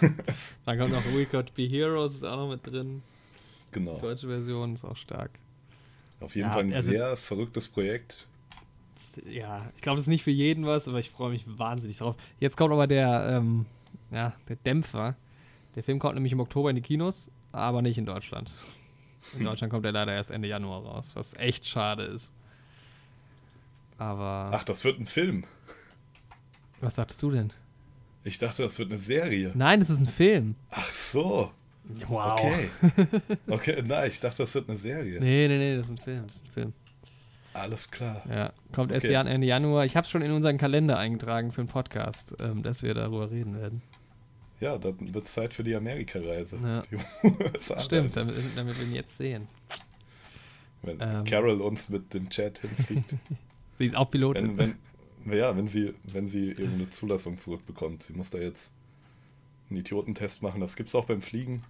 Dann 0.66 0.78
kommt 0.78 0.92
noch 0.92 1.04
We 1.14 1.24
Could 1.24 1.54
Be 1.54 1.62
Heroes, 1.66 2.16
ist 2.16 2.24
auch 2.24 2.36
noch 2.36 2.50
mit 2.50 2.66
drin. 2.66 3.02
Die 3.70 3.78
Genau. 3.78 3.98
deutsche 3.98 4.26
Version 4.26 4.74
ist 4.74 4.84
auch 4.84 4.96
stark. 4.96 5.30
Auf 6.20 6.34
jeden 6.34 6.48
Ja, 6.48 6.54
Fall 6.54 6.64
ein 6.64 6.72
also- 6.74 6.90
sehr 6.90 7.16
verrücktes 7.16 7.68
Projekt. 7.68 8.26
Ja, 9.28 9.70
ich 9.76 9.82
glaube, 9.82 9.96
das 9.96 10.04
ist 10.04 10.08
nicht 10.08 10.24
für 10.24 10.30
jeden 10.32 10.66
was, 10.66 10.88
aber 10.88 10.98
ich 10.98 11.10
freue 11.10 11.30
mich 11.30 11.44
wahnsinnig 11.46 11.98
drauf. 11.98 12.16
Jetzt 12.40 12.56
kommt 12.56 12.72
aber 12.72 12.86
der, 12.86 13.28
ähm, 13.38 13.66
ja, 14.10 14.32
der 14.48 14.56
Dämpfer. 14.56 15.14
Der 15.76 15.84
Film 15.84 15.98
kommt 16.00 16.14
nämlich 16.14 16.32
im 16.32 16.40
Oktober 16.40 16.70
in 16.70 16.76
die 16.76 16.82
Kinos, 16.82 17.30
aber 17.52 17.80
nicht 17.82 17.96
in 17.98 18.06
Deutschland. 18.06 18.50
In. 19.38 19.44
Deutschland 19.44 19.70
kommt 19.72 19.84
er 19.86 19.92
leider 19.92 20.12
erst 20.12 20.30
Ende 20.32 20.48
Januar 20.48 20.82
raus, 20.82 21.12
was 21.14 21.34
echt 21.34 21.66
schade 21.66 22.04
ist. 22.04 22.32
Aber 23.98 24.50
Ach, 24.52 24.64
das 24.64 24.84
wird 24.84 24.98
ein 25.00 25.06
Film. 25.06 25.44
was 26.80 26.94
dachtest 26.94 27.22
du 27.22 27.30
denn? 27.30 27.50
Ich 28.24 28.38
dachte, 28.38 28.62
das 28.62 28.78
wird 28.78 28.90
eine 28.90 28.98
Serie. 28.98 29.52
Nein, 29.54 29.80
das 29.80 29.90
ist 29.90 30.00
ein 30.00 30.06
Film. 30.06 30.54
Ach 30.70 30.90
so. 30.90 31.52
Wow. 32.06 32.38
Okay. 32.40 32.68
Okay, 33.48 33.82
nein, 33.86 34.08
ich 34.10 34.20
dachte, 34.20 34.38
das 34.38 34.54
wird 34.54 34.68
eine 34.68 34.78
Serie. 34.78 35.20
Nee, 35.20 35.48
nee, 35.48 35.58
nee, 35.58 35.76
das 35.76 35.86
ist 35.86 35.92
ein 35.92 35.98
Film. 35.98 36.22
Das 36.26 36.36
ist 36.36 36.44
ein 36.44 36.50
Film. 36.52 36.72
Alles 37.54 37.90
klar. 37.90 38.22
Ja, 38.30 38.52
kommt 38.72 38.92
erst 38.92 39.04
Okay. 39.06 39.14
Jan- 39.14 39.26
Ende 39.26 39.46
Januar. 39.46 39.84
Ich 39.84 39.96
habe 39.96 40.04
es 40.04 40.10
schon 40.10 40.22
in 40.22 40.30
unseren 40.30 40.58
Kalender 40.58 40.98
eingetragen 40.98 41.50
für 41.50 41.62
den 41.62 41.68
Podcast, 41.68 42.36
ähm, 42.40 42.62
dass 42.62 42.82
wir 42.82 42.94
darüber 42.94 43.30
reden 43.30 43.58
werden. 43.58 43.82
Ja, 44.60 44.76
dann 44.76 45.14
wird 45.14 45.24
es 45.24 45.32
Zeit 45.32 45.54
für 45.54 45.64
die 45.64 45.74
Amerika-Reise. 45.74 46.58
Ja. 46.62 46.82
Die. 46.90 47.80
Stimmt, 47.82 48.16
damit, 48.16 48.34
damit 48.56 48.78
wir 48.78 48.86
ihn 48.86 48.94
jetzt 48.94 49.16
sehen. 49.16 49.48
Wenn 50.82 50.98
Ähm. 51.00 51.24
Carol 51.24 51.60
uns 51.60 51.88
mit 51.88 52.12
dem 52.14 52.28
Chat 52.28 52.58
hinfliegt. 52.58 53.16
Sie 53.78 53.86
ist 53.86 53.96
auch 53.96 54.10
Pilotin. 54.10 54.58
wenn, 54.58 54.74
wenn, 55.24 55.38
ja, 55.38 55.56
wenn 55.56 55.68
sie, 55.68 55.94
wenn 56.12 56.28
sie 56.28 56.48
irgendeine 56.50 56.90
Zulassung 56.90 57.38
zurückbekommt. 57.38 58.02
Sie 58.02 58.12
muss 58.12 58.30
da 58.30 58.38
jetzt 58.38 58.72
einen 59.70 59.78
Idiotentest 59.80 60.42
machen. 60.42 60.60
Das 60.60 60.74
gibt's 60.76 60.94
auch 60.96 61.04
beim 61.04 61.22
Fliegen. 61.22 61.62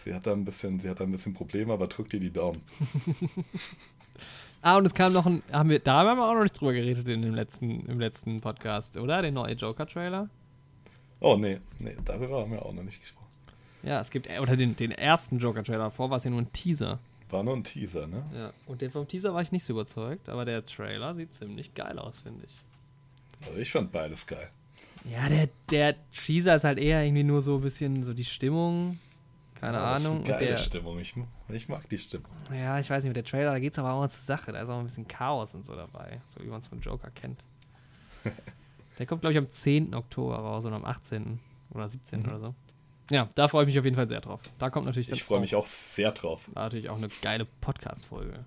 Sie 0.00 0.14
hat 0.14 0.26
da 0.26 0.32
ein 0.32 0.44
bisschen, 0.44 0.78
sie 0.80 0.88
hat 0.88 1.00
da 1.00 1.04
ein 1.04 1.12
bisschen 1.12 1.34
Probleme, 1.34 1.72
aber 1.72 1.86
drückt 1.86 2.14
ihr 2.14 2.20
die 2.20 2.32
Daumen. 2.32 2.62
Ah, 4.60 4.76
und 4.76 4.84
es 4.84 4.92
kam 4.92 5.12
noch 5.12 5.24
ein, 5.24 5.40
haben 5.52 5.70
wir, 5.70 5.78
da 5.78 5.98
haben 5.98 6.18
wir 6.18 6.24
auch 6.28 6.34
noch 6.34 6.42
nicht 6.42 6.60
drüber 6.60 6.72
geredet 6.72 7.06
in 7.06 7.22
dem 7.22 7.34
letzten, 7.34 7.86
im 7.86 8.00
letzten 8.00 8.40
Podcast, 8.40 8.96
oder? 8.96 9.22
Der 9.22 9.30
neue 9.30 9.52
Joker-Trailer? 9.52 10.28
Oh, 11.20 11.36
nee, 11.36 11.60
nee, 11.78 11.96
darüber 12.04 12.40
haben 12.40 12.50
wir 12.50 12.66
auch 12.66 12.72
noch 12.72 12.82
nicht 12.82 13.00
gesprochen. 13.00 13.28
Ja, 13.84 14.00
es 14.00 14.10
gibt, 14.10 14.28
oder 14.28 14.56
den, 14.56 14.74
den 14.74 14.90
ersten 14.90 15.38
Joker-Trailer, 15.38 15.84
davor 15.84 16.10
war 16.10 16.18
es 16.18 16.24
ja 16.24 16.30
nur 16.30 16.40
ein 16.40 16.52
Teaser. 16.52 16.98
War 17.30 17.44
nur 17.44 17.54
ein 17.54 17.62
Teaser, 17.62 18.06
ne? 18.06 18.24
Ja, 18.34 18.52
und 18.66 18.80
den 18.80 18.90
vom 18.90 19.06
Teaser 19.06 19.32
war 19.32 19.42
ich 19.42 19.52
nicht 19.52 19.64
so 19.64 19.74
überzeugt, 19.74 20.28
aber 20.28 20.44
der 20.44 20.66
Trailer 20.66 21.14
sieht 21.14 21.34
ziemlich 21.34 21.74
geil 21.74 21.98
aus, 21.98 22.18
finde 22.18 22.44
ich. 22.46 23.46
Also 23.46 23.60
ich 23.60 23.70
fand 23.70 23.92
beides 23.92 24.26
geil. 24.26 24.50
Ja, 25.04 25.28
der, 25.28 25.48
der 25.70 25.94
Teaser 26.10 26.56
ist 26.56 26.64
halt 26.64 26.78
eher 26.78 27.04
irgendwie 27.04 27.22
nur 27.22 27.42
so 27.42 27.56
ein 27.56 27.60
bisschen 27.60 28.02
so 28.02 28.12
die 28.12 28.24
Stimmung. 28.24 28.98
Keine 29.60 29.76
Ja, 29.78 29.94
das 29.94 30.02
ist 30.02 30.08
Ahnung. 30.08 30.20
eine 30.24 30.28
geile 30.32 30.46
der, 30.46 30.56
Stimmung. 30.56 30.98
Ich, 30.98 31.14
ich 31.48 31.68
mag 31.68 31.88
die 31.88 31.98
Stimmung. 31.98 32.30
ja, 32.52 32.78
ich 32.78 32.88
weiß 32.88 33.02
nicht, 33.02 33.10
mit 33.10 33.16
der 33.16 33.24
Trailer, 33.24 33.52
da 33.52 33.58
geht 33.58 33.72
es 33.72 33.78
aber 33.78 33.92
auch 33.92 34.00
mal 34.00 34.08
zur 34.08 34.22
Sache. 34.24 34.52
Da 34.52 34.60
ist 34.60 34.68
auch 34.68 34.78
ein 34.78 34.84
bisschen 34.84 35.08
Chaos 35.08 35.54
und 35.54 35.66
so 35.66 35.74
dabei, 35.74 36.20
so 36.26 36.42
wie 36.42 36.48
man 36.48 36.60
es 36.60 36.68
von 36.68 36.80
Joker 36.80 37.10
kennt. 37.10 37.42
der 38.98 39.06
kommt, 39.06 39.22
glaube 39.22 39.32
ich, 39.32 39.38
am 39.38 39.50
10. 39.50 39.94
Oktober 39.94 40.36
raus 40.36 40.64
oder 40.64 40.76
am 40.76 40.84
18. 40.84 41.40
oder 41.70 41.88
17. 41.88 42.20
Mhm. 42.20 42.26
oder 42.28 42.40
so. 42.40 42.54
Ja, 43.10 43.28
da 43.34 43.48
freue 43.48 43.62
ich 43.64 43.68
mich 43.68 43.78
auf 43.78 43.84
jeden 43.84 43.96
Fall 43.96 44.08
sehr 44.08 44.20
drauf. 44.20 44.42
Da 44.58 44.68
kommt 44.70 44.84
natürlich 44.86 45.10
Ich 45.10 45.22
freue 45.24 45.40
mich 45.40 45.54
auch 45.54 45.66
sehr 45.66 46.12
drauf. 46.12 46.48
War 46.52 46.64
natürlich 46.64 46.90
auch 46.90 46.98
eine 46.98 47.08
geile 47.22 47.46
Podcast-Folge. 47.46 48.44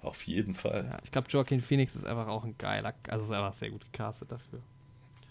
Auf 0.00 0.24
jeden 0.24 0.56
Fall. 0.56 0.88
Ja, 0.90 0.98
ich 1.04 1.12
glaube, 1.12 1.28
Joaquin 1.30 1.60
Phoenix 1.60 1.94
ist 1.94 2.04
einfach 2.04 2.26
auch 2.26 2.42
ein 2.42 2.56
geiler, 2.58 2.92
also 3.08 3.26
ist 3.26 3.30
einfach 3.30 3.54
sehr 3.54 3.70
gut 3.70 3.84
gecastet 3.92 4.32
dafür. 4.32 4.58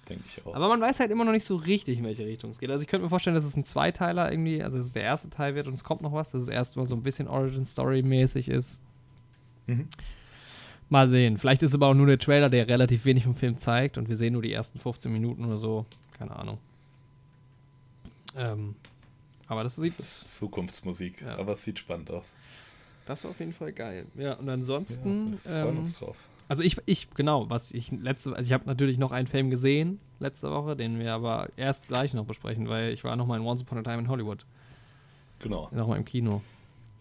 Denke 0.10 0.24
ich 0.26 0.46
auch. 0.46 0.56
Aber 0.56 0.68
man 0.68 0.82
weiß 0.82 1.00
halt 1.00 1.12
immer 1.12 1.24
noch 1.26 1.32
nicht 1.32 1.46
so 1.46 1.56
richtig, 1.56 2.00
in 2.00 2.06
welche 2.06 2.26
Richtung 2.26 2.52
es 2.52 2.60
geht. 2.60 2.70
Also 2.70 2.82
ich 2.82 2.88
könnte 2.88 3.04
mir 3.04 3.10
vorstellen, 3.10 3.36
dass 3.36 3.44
es 3.46 3.56
ein 3.56 3.64
Zweiteiler 3.66 4.32
irgendwie, 4.32 4.62
also 4.64 4.78
dass 4.78 4.88
es 4.88 4.94
der 4.94 5.04
erste 5.04 5.30
Teil 5.30 5.56
wird 5.56 5.68
und 5.68 5.74
es 5.74 5.84
kommt 5.84 6.02
noch 6.02 6.12
was, 6.14 6.32
dass 6.32 6.42
es 6.44 6.48
erstmal 6.50 6.86
so 6.86 6.96
ein 6.96 7.04
bisschen 7.04 7.28
Origin-Story-mäßig 7.28 8.50
ist. 8.50 8.80
Mhm. 9.68 9.88
Mal 10.90 11.10
sehen. 11.10 11.38
Vielleicht 11.38 11.64
ist 11.64 11.74
aber 11.74 11.88
auch 11.88 11.94
nur 11.94 12.08
der 12.08 12.20
Trailer, 12.20 12.50
der 12.50 12.68
relativ 12.68 13.06
wenig 13.06 13.24
vom 13.24 13.36
Film 13.36 13.56
zeigt 13.56 13.98
und 13.98 14.10
wir 14.10 14.18
sehen 14.18 14.34
nur 14.34 14.42
die 14.42 14.52
ersten 14.52 14.80
15 14.80 15.12
Minuten 15.14 15.46
oder 15.46 15.58
so. 15.58 15.86
Keine 16.18 16.36
Ahnung. 16.36 16.58
Ähm, 18.36 18.76
aber 19.48 19.64
das 19.64 19.76
sieht, 19.76 19.98
Das 20.00 20.24
ist 20.24 20.36
Zukunftsmusik, 20.38 21.22
Ja. 21.22 21.38
aber 21.38 21.54
es 21.54 21.64
sieht 21.64 21.80
spannend 21.80 22.12
aus. 22.12 22.36
das 23.06 23.24
war 23.24 23.32
auf 23.32 23.40
jeden 23.40 23.54
Fall 23.54 23.72
geil. 23.74 24.06
Ja, 24.16 24.34
und 24.34 24.48
Ja, 24.48 24.54
ansonsten. 24.54 25.32
wir 25.34 25.38
freuen 25.40 25.70
ähm, 25.70 25.78
uns 25.80 25.94
drauf. 26.00 26.18
Also 26.52 26.64
ich, 26.64 26.76
ich, 26.86 27.10
genau, 27.12 27.50
was 27.50 27.72
ich 27.72 27.92
letzte, 27.92 28.36
also 28.36 28.46
ich 28.46 28.52
habe 28.52 28.66
natürlich 28.66 28.98
noch 28.98 29.14
einen 29.14 29.26
Film 29.28 29.50
gesehen 29.50 30.02
letzte 30.20 30.52
Woche, 30.52 30.76
den 30.76 31.00
wir 31.00 31.14
aber 31.14 31.48
erst 31.56 31.88
gleich 31.88 32.14
noch 32.14 32.26
besprechen, 32.26 32.68
weil 32.68 32.92
ich 32.92 33.06
war 33.06 33.16
noch 33.16 33.26
mal 33.26 33.38
in 33.40 33.46
Once 33.46 33.62
Upon 33.62 33.78
a 33.78 33.84
Time 33.84 34.00
in 34.00 34.10
Hollywood, 34.10 34.46
Genau. 35.40 35.70
noch 35.72 35.88
mal 35.88 35.96
im 35.96 36.04
Kino. 36.04 36.42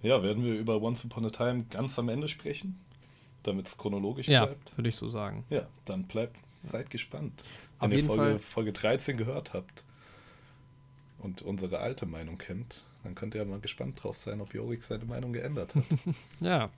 Ja, 0.03 0.23
werden 0.23 0.45
wir 0.45 0.55
über 0.55 0.81
Once 0.81 1.05
Upon 1.05 1.27
a 1.27 1.31
Time 1.31 1.65
ganz 1.69 1.99
am 1.99 2.09
Ende 2.11 2.29
sprechen, 2.29 2.79
damit 3.43 3.67
es 3.67 3.77
chronologisch 3.77 4.29
Ja, 4.29 4.45
bleibt. 4.47 4.77
würde 4.79 4.89
ich 4.89 4.95
so 4.95 5.09
sagen. 5.09 5.43
Ja, 5.51 5.67
dann 5.85 6.05
bleibt, 6.05 6.37
seid 6.55 6.89
gespannt. 6.89 7.43
Auf 7.81 7.87
Wenn 7.87 7.91
ihr 7.91 7.97
jeden 7.97 8.07
Folge, 8.07 8.23
Fall. 8.23 8.39
Folge 8.39 8.73
13 8.73 9.17
gehört 9.17 9.53
habt 9.53 9.83
und 11.19 11.43
unsere 11.43 11.79
alte 11.81 12.07
Meinung 12.07 12.39
kennt, 12.39 12.85
dann 13.03 13.17
könnt 13.17 13.35
ihr 13.35 13.43
ja 13.43 13.47
mal 13.49 13.59
gespannt 13.59 14.03
drauf 14.03 14.17
sein, 14.17 14.41
ob 14.41 14.55
Jorik 14.55 14.85
seine 14.85 15.07
Meinung 15.07 15.33
geändert 15.33 15.75
hat. 15.75 15.83
Ja. 16.41 16.71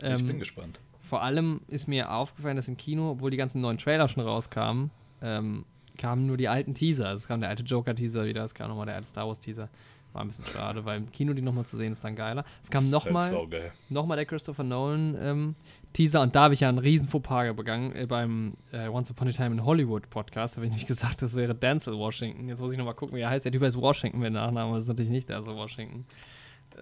ich 0.00 0.04
Ähm, 0.20 0.26
bin 0.26 0.38
gespannt. 0.38 0.80
Vor 1.08 1.22
allem 1.22 1.62
ist 1.68 1.88
mir 1.88 2.12
aufgefallen, 2.12 2.56
dass 2.56 2.68
im 2.68 2.76
Kino, 2.76 3.12
obwohl 3.12 3.30
die 3.30 3.38
ganzen 3.38 3.62
neuen 3.62 3.78
Trailer 3.78 4.08
schon 4.08 4.22
rauskamen, 4.22 4.90
ähm, 5.22 5.64
kamen 5.96 6.26
nur 6.26 6.36
die 6.36 6.48
alten 6.48 6.74
Teaser. 6.74 7.08
Also 7.08 7.22
es 7.22 7.28
kam 7.28 7.40
der 7.40 7.48
alte 7.48 7.62
Joker-Teaser 7.62 8.26
wieder, 8.26 8.44
es 8.44 8.52
kam 8.52 8.68
nochmal 8.68 8.84
der 8.84 8.96
alte 8.96 9.08
Star 9.08 9.26
Wars-Teaser. 9.26 9.70
War 10.12 10.22
ein 10.22 10.28
bisschen 10.28 10.44
schade, 10.44 10.84
weil 10.84 10.98
im 10.98 11.10
Kino 11.10 11.32
die 11.32 11.40
nochmal 11.40 11.64
zu 11.64 11.78
sehen 11.78 11.92
ist 11.92 12.04
dann 12.04 12.14
geiler. 12.14 12.44
Es 12.62 12.70
kam 12.70 12.84
ist 12.84 12.92
halt 12.92 13.04
nochmal 13.04 13.30
saugeil. 13.30 13.72
nochmal 13.88 14.16
der 14.18 14.26
Christopher 14.26 14.64
Nolan 14.64 15.16
ähm, 15.18 15.54
und 15.96 16.34
da 16.36 16.42
habe 16.42 16.54
ich 16.54 16.60
ja 16.60 16.68
einen 16.68 16.78
riesen 16.78 17.08
Fauxpas 17.08 17.54
begangen 17.56 17.96
äh, 17.96 18.06
beim 18.06 18.52
äh, 18.70 18.88
Once 18.88 19.10
Upon 19.10 19.28
a 19.28 19.32
Time 19.32 19.54
in 19.56 19.64
Hollywood 19.64 20.10
Podcast. 20.10 20.54
Da 20.54 20.58
habe 20.58 20.66
ich 20.66 20.72
nämlich 20.72 20.86
gesagt, 20.86 21.22
das 21.22 21.34
wäre 21.34 21.54
Denzel 21.54 21.94
Washington. 21.94 22.48
Jetzt 22.48 22.60
muss 22.60 22.70
ich 22.72 22.78
nochmal 22.78 22.94
gucken, 22.94 23.16
wie 23.16 23.22
er 23.22 23.30
heißt. 23.30 23.46
Der 23.46 23.52
Typ 23.52 23.62
heißt 23.62 23.76
Washington 23.76 24.18
mit 24.20 24.32
Nachnamen, 24.34 24.68
aber 24.68 24.74
das 24.74 24.84
ist 24.84 24.88
natürlich 24.88 25.10
nicht 25.10 25.28
Denzel 25.30 25.56
Washington. 25.56 26.04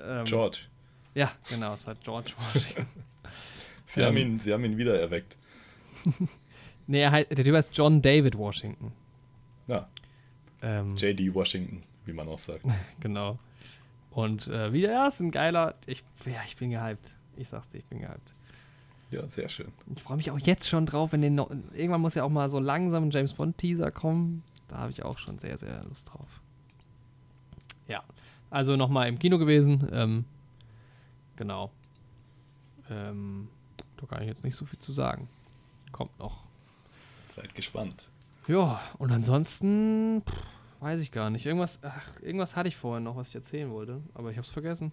Ähm, 0.04 0.24
George, 0.24 0.58
Ja, 1.14 1.30
genau, 1.48 1.74
es 1.74 1.86
war 1.86 1.94
George 1.94 2.32
Washington. 2.52 2.86
sie, 3.87 4.01
ähm, 4.01 4.07
haben 4.07 4.16
ihn, 4.16 4.38
sie 4.38 4.53
haben 4.53 4.64
ihn 4.64 4.77
wieder 4.77 5.01
erweckt. 5.01 5.37
nee, 6.87 7.01
er 7.01 7.11
heißt, 7.12 7.31
der 7.31 7.44
Typ 7.44 7.55
heißt 7.55 7.77
John 7.77 8.03
David 8.03 8.37
Washington. 8.37 8.92
Ja, 9.66 9.88
Ähm, 10.62 10.94
J.D. 10.96 11.35
Washington, 11.35 11.83
wie 12.05 12.12
man 12.12 12.29
auch 12.29 12.38
sagt. 12.38 12.64
genau. 13.01 13.38
Und 14.11 14.46
äh, 14.49 14.72
wieder, 14.72 14.92
ja, 14.92 15.09
ist 15.09 15.20
ein 15.20 15.31
geiler. 15.31 15.75
Ich, 15.87 16.03
ja, 16.25 16.40
ich 16.46 16.57
bin 16.57 16.70
gehypt. 16.70 17.14
Ich 17.37 17.49
sag's 17.49 17.68
dir, 17.68 17.79
ich 17.79 17.85
bin 17.87 18.01
gehypt. 18.01 18.33
Ja, 19.11 19.27
sehr 19.27 19.49
schön. 19.49 19.72
Ich 19.94 20.03
freue 20.03 20.16
mich 20.16 20.31
auch 20.31 20.38
jetzt 20.38 20.68
schon 20.68 20.87
drauf, 20.87 21.12
wenn 21.12 21.20
den 21.22 21.35
noch, 21.35 21.51
irgendwann 21.75 22.01
muss 22.01 22.14
ja 22.14 22.25
auch 22.25 22.31
mal 22.31 22.51
so 22.51 22.59
langsam 22.59 23.05
ein 23.05 23.11
James 23.11 23.35
Bond 23.35 23.59
Teaser 23.59 23.90
kommen. 23.90 24.42
Da 24.68 24.79
habe 24.79 24.90
ich 24.90 25.03
auch 25.03 25.18
schon 25.18 25.38
sehr, 25.38 25.59
sehr 25.59 25.85
Lust 25.85 26.09
drauf. 26.12 26.40
Ja, 27.88 28.03
also 28.51 28.75
nochmal 28.77 29.09
im 29.09 29.18
Kino 29.18 29.38
gewesen. 29.38 29.88
Ähm, 29.92 30.25
genau. 31.37 31.70
Ähm, 32.90 33.49
da 33.98 34.06
kann 34.06 34.22
ich 34.22 34.28
jetzt 34.28 34.44
nicht 34.44 34.56
so 34.56 34.64
viel 34.66 34.78
zu 34.78 34.92
sagen. 34.92 35.28
Kommt 35.92 36.18
noch. 36.18 36.44
Seid 37.35 37.54
gespannt. 37.54 38.09
Ja, 38.48 38.80
und 38.98 39.11
ansonsten 39.12 40.22
pff, 40.28 40.37
weiß 40.80 41.00
ich 41.00 41.11
gar 41.11 41.30
nicht. 41.30 41.46
Irgendwas, 41.46 41.78
ach, 41.82 42.02
irgendwas 42.22 42.56
hatte 42.56 42.68
ich 42.68 42.76
vorhin 42.76 43.04
noch, 43.04 43.16
was 43.16 43.28
ich 43.30 43.35
erzählen 43.35 43.70
wollte, 43.70 44.00
aber 44.14 44.30
ich 44.30 44.37
habe 44.37 44.46
es 44.46 44.52
vergessen. 44.52 44.92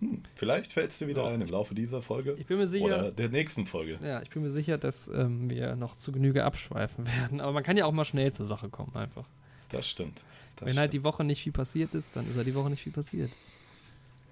Hm, 0.00 0.22
vielleicht 0.34 0.72
fällt 0.72 0.90
es 0.90 0.98
dir 0.98 1.08
wieder 1.08 1.22
Ja. 1.22 1.30
ein 1.30 1.40
im 1.40 1.48
Laufe 1.48 1.74
dieser 1.74 2.02
Folge 2.02 2.34
Ich 2.38 2.46
bin 2.46 2.58
mir 2.58 2.66
sicher. 2.66 2.84
oder 2.84 3.12
der 3.12 3.28
nächsten 3.30 3.64
Folge. 3.64 3.98
Ja, 4.02 4.20
ich 4.20 4.28
bin 4.30 4.42
mir 4.42 4.50
sicher, 4.52 4.76
dass 4.76 5.08
ähm, 5.08 5.48
wir 5.48 5.74
noch 5.76 5.96
zu 5.96 6.12
Genüge 6.12 6.44
abschweifen 6.44 7.06
werden. 7.20 7.40
Aber 7.40 7.52
man 7.52 7.62
kann 7.62 7.76
ja 7.78 7.86
auch 7.86 7.92
mal 7.92 8.04
schnell 8.04 8.32
zur 8.32 8.44
Sache 8.46 8.68
kommen, 8.68 8.94
einfach. 8.94 9.24
Das 9.70 9.88
stimmt. 9.88 10.20
Das 10.56 10.68
Wenn 10.68 10.76
halt 10.78 10.90
stimmt. 10.90 11.02
die 11.02 11.04
Woche 11.04 11.24
nicht 11.24 11.42
viel 11.42 11.52
passiert 11.52 11.94
ist, 11.94 12.14
dann 12.14 12.28
ist 12.28 12.36
halt 12.36 12.46
die 12.46 12.54
Woche 12.54 12.68
nicht 12.70 12.82
viel 12.82 12.92
passiert. 12.92 13.30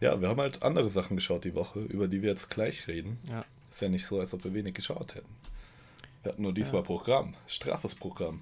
Ja, 0.00 0.20
wir 0.20 0.28
haben 0.28 0.40
halt 0.40 0.62
andere 0.62 0.88
Sachen 0.90 1.16
geschaut 1.16 1.44
die 1.44 1.54
Woche, 1.54 1.80
über 1.80 2.08
die 2.08 2.20
wir 2.20 2.28
jetzt 2.30 2.50
gleich 2.50 2.86
reden. 2.88 3.18
Ja. 3.28 3.44
Ist 3.74 3.80
ja 3.80 3.88
nicht 3.88 4.06
so, 4.06 4.20
als 4.20 4.32
ob 4.32 4.44
wir 4.44 4.54
wenig 4.54 4.72
geschaut 4.74 5.16
hätten. 5.16 5.26
Wir 6.22 6.30
hatten 6.30 6.42
nur 6.42 6.54
diesmal 6.54 6.82
Ja. 6.82 6.86
Programm, 6.86 7.34
straffes 7.48 7.96
Programm. 7.96 8.40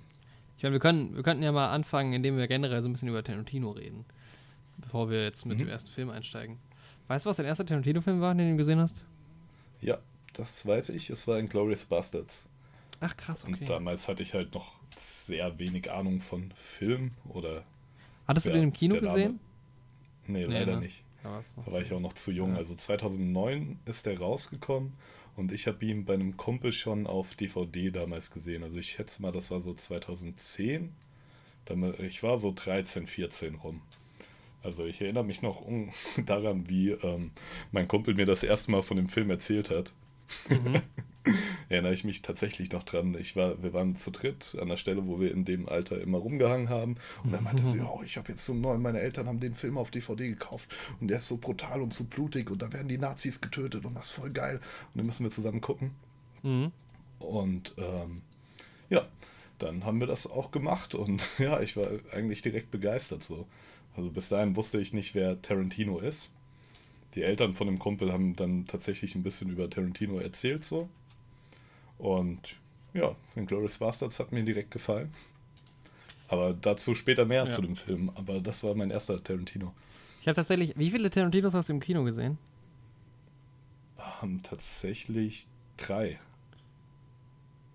Ich 0.59 0.63
meine, 0.63 0.75
wir, 0.75 0.81
können, 0.81 1.17
wir 1.17 1.23
könnten 1.23 1.43
ja 1.43 1.53
mal 1.53 1.71
anfangen, 1.71 2.13
indem 2.13 2.37
wir 2.37 2.47
generell 2.49 2.83
so 2.83 2.89
ein 2.89 2.93
bisschen 2.93 3.09
über 3.09 3.25
Tarantino 3.25 3.71
reden. 3.71 4.05
Bevor 4.77 5.09
wir 5.09 5.23
jetzt 5.25 5.47
mit 5.47 5.57
Mhm. 5.57 5.63
dem 5.63 5.69
ersten 5.71 5.89
Film 5.89 6.11
einsteigen. 6.11 6.59
Weißt 7.09 7.25
du, 7.25 7.31
was 7.31 7.39
dein 7.39 7.47
erster 7.47 7.65
Tarantino-Film 7.65 8.21
war, 8.21 8.35
den 8.35 8.51
du 8.51 8.57
gesehen 8.59 8.79
hast? 8.79 8.95
Ja, 9.81 9.97
das 10.35 10.67
weiß 10.67 10.91
ich. 10.91 11.09
Es 11.09 11.27
war 11.27 11.39
in 11.39 11.49
Glorious 11.49 11.87
Bastards. 11.87 12.47
Ach, 13.01 13.17
krass, 13.17 13.43
okay. 13.45 13.53
Und 13.61 13.69
damals 13.71 14.09
hatte 14.09 14.23
ich 14.23 14.35
halt 14.35 14.53
noch 14.53 14.75
sehr 14.95 15.59
wenig 15.59 15.91
Ahnung 15.91 16.21
von 16.21 16.53
Film 16.57 17.13
oder. 17.31 17.65
Hattest 18.29 18.45
du 18.45 18.51
ja, 18.51 18.57
den 18.57 18.65
im 18.65 18.73
Kino 18.75 19.01
gesehen? 19.01 19.41
Nee, 20.27 20.47
Nee, 20.47 20.53
leider 20.53 20.75
ne? 20.75 20.83
nicht. 20.83 21.03
Da 21.23 21.41
Da 21.65 21.73
war 21.73 21.81
ich 21.81 21.91
auch 21.91 22.01
noch 22.01 22.13
zu 22.13 22.33
jung. 22.33 22.51
Ja. 22.53 22.59
Also 22.59 22.75
2009 22.75 23.79
ist 23.87 24.05
der 24.07 24.19
rausgekommen 24.19 24.93
und 25.37 25.53
ich 25.53 25.67
habe 25.67 25.85
ihn 25.85 26.05
bei 26.05 26.15
einem 26.15 26.37
Kumpel 26.37 26.73
schon 26.73 27.07
auf 27.07 27.35
DVD 27.35 27.91
damals 27.91 28.31
gesehen. 28.31 28.63
Also 28.63 28.79
ich 28.79 28.91
schätze 28.93 29.23
mal, 29.23 29.33
das 29.33 29.51
war 29.51 29.61
so 29.61 29.75
2010. 29.75 30.93
Damals- 31.65 31.99
Ich 32.01 32.23
war 32.23 32.39
so 32.39 32.53
13, 32.55 33.07
14 33.07 33.55
rum. 33.57 33.81
Also 34.63 34.85
ich 34.87 35.01
erinnere 35.01 35.25
mich 35.25 35.43
noch 35.43 35.63
daran, 36.27 36.69
wie 36.69 36.91
ähm, 36.91 37.31
mein 37.73 37.89
Kumpel 37.89 38.15
mir 38.15 38.27
das 38.27 38.43
erste 38.43 38.71
Mal 38.71 38.83
von 38.83 38.97
dem 38.97 39.09
Film 39.09 39.31
erzählt 39.31 39.71
hat. 39.71 39.93
Mhm. 40.49 40.83
Erinnere 41.73 41.95
ich 41.95 42.05
mich 42.05 42.21
tatsächlich 42.21 42.71
noch 42.71 42.83
dran. 42.83 43.17
Ich 43.19 43.35
war, 43.35 43.63
wir 43.63 43.73
waren 43.73 43.97
zu 43.97 44.11
dritt 44.11 44.59
an 44.61 44.69
der 44.69 44.77
Stelle, 44.77 45.07
wo 45.07 45.21
wir 45.21 45.33
in 45.33 45.47
dem 45.47 45.71
Alter 45.71 46.03
immer 46.03 46.19
rumgehangen 46.19 46.69
haben. 46.69 46.97
Und 47.25 47.33
er 47.33 47.41
meinte 47.41 47.63
so, 47.63 47.75
ja, 47.75 47.89
ich 48.05 48.19
habe 48.19 48.29
jetzt 48.29 48.45
so 48.45 48.53
einen 48.53 48.61
neuen, 48.61 48.83
meine 48.83 49.01
Eltern 49.01 49.27
haben 49.27 49.41
den 49.41 49.55
Film 49.55 49.79
auf 49.79 49.91
DVD 49.91 50.29
gekauft 50.29 50.69
und 51.01 51.09
der 51.09 51.17
ist 51.17 51.29
so 51.29 51.39
brutal 51.39 51.81
und 51.81 51.95
so 51.95 52.05
blutig 52.05 52.51
und 52.51 52.61
da 52.61 52.71
werden 52.75 52.89
die 52.89 52.99
Nazis 52.99 53.41
getötet 53.41 53.87
und 53.87 53.95
das 53.95 54.09
ist 54.09 54.13
voll 54.13 54.29
geil. 54.29 54.61
Und 54.93 54.99
den 54.99 55.07
müssen 55.07 55.25
wir 55.25 55.31
zusammen 55.31 55.63
gucken. 55.63 55.93
Mhm. 56.43 56.73
Und 57.21 57.75
ähm, 57.79 58.21
ja, 58.91 59.07
dann 59.59 59.87
haben 59.87 59.99
wir 59.99 60.07
das 60.07 60.31
auch 60.31 60.51
gemacht 60.51 60.95
und 60.95 61.27
ja, 61.39 61.59
ich 61.63 61.75
war 61.79 61.89
eigentlich 62.13 62.43
direkt 62.43 62.71
begeistert 62.71 63.23
so. 63.23 63.47
Also 63.97 64.11
bis 64.11 64.29
dahin 64.29 64.57
wusste 64.57 64.79
ich 64.79 64.93
nicht, 64.93 65.15
wer 65.15 65.41
Tarantino 65.41 66.01
ist. 66.01 66.29
Die 67.15 67.23
Eltern 67.23 67.55
von 67.55 67.67
dem 67.67 67.79
Kumpel 67.79 68.13
haben 68.13 68.37
dann 68.37 68.67
tatsächlich 68.67 69.15
ein 69.15 69.23
bisschen 69.23 69.49
über 69.49 69.71
Tarantino 69.71 70.19
erzählt 70.19 70.67
so. 70.67 70.91
Und 72.03 72.57
ja, 72.95 73.15
Glorious 73.47 73.79
Bastards 73.79 74.19
hat 74.19 74.33
mir 74.33 74.43
direkt 74.43 74.73
gefallen. 74.73 75.13
Aber 76.29 76.53
dazu 76.53 76.95
später 76.97 77.25
mehr 77.25 77.45
Ja. 77.45 77.51
zu 77.51 77.63
dem 77.63 77.77
Film. 77.77 78.11
Aber 78.17 78.41
das 78.41 78.65
war 78.65 78.75
mein 78.75 78.91
erster 78.91 79.23
Tarantino. 79.23 79.73
Ich 80.21 80.27
habe 80.29 80.35
tatsächlich. 80.35 80.75
Wie 80.77 80.91
viele 80.91 81.09
Tarantinos 81.11 81.55
hast 81.55 81.69
du 81.69 81.75
im 81.75 81.81
Kino 81.81 82.03
gesehen? 82.05 82.39
Ähm, 84.23 84.43
tatsächlich 84.43 85.47
drei. 85.77 86.19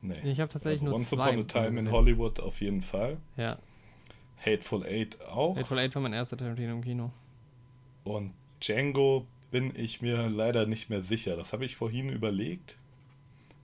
Nee. 0.01 0.19
Ich 0.23 0.39
habe 0.39 0.51
tatsächlich 0.51 0.81
also 0.81 0.85
nur 0.85 0.95
Once 0.95 1.09
zwei. 1.09 1.29
Upon 1.29 1.39
a 1.39 1.43
Time 1.43 1.79
in. 1.79 1.91
Hollywood 1.91 2.39
auf 2.39 2.59
jeden 2.61 2.81
Fall. 2.81 3.17
Ja. 3.37 3.57
Hateful 4.45 4.85
Eight 4.85 5.19
auch. 5.21 5.55
Hateful 5.55 5.79
Eight 5.79 5.95
war 5.95 6.01
mein 6.01 6.13
erster 6.13 6.37
Tarantino 6.37 6.73
im 6.73 6.83
Kino. 6.83 7.11
Und 8.03 8.33
Django 8.61 9.25
bin 9.51 9.73
ich 9.75 10.01
mir 10.01 10.29
leider 10.29 10.65
nicht 10.65 10.89
mehr 10.89 11.01
sicher. 11.01 11.35
Das 11.35 11.53
habe 11.53 11.65
ich 11.65 11.75
vorhin 11.75 12.09
überlegt, 12.09 12.77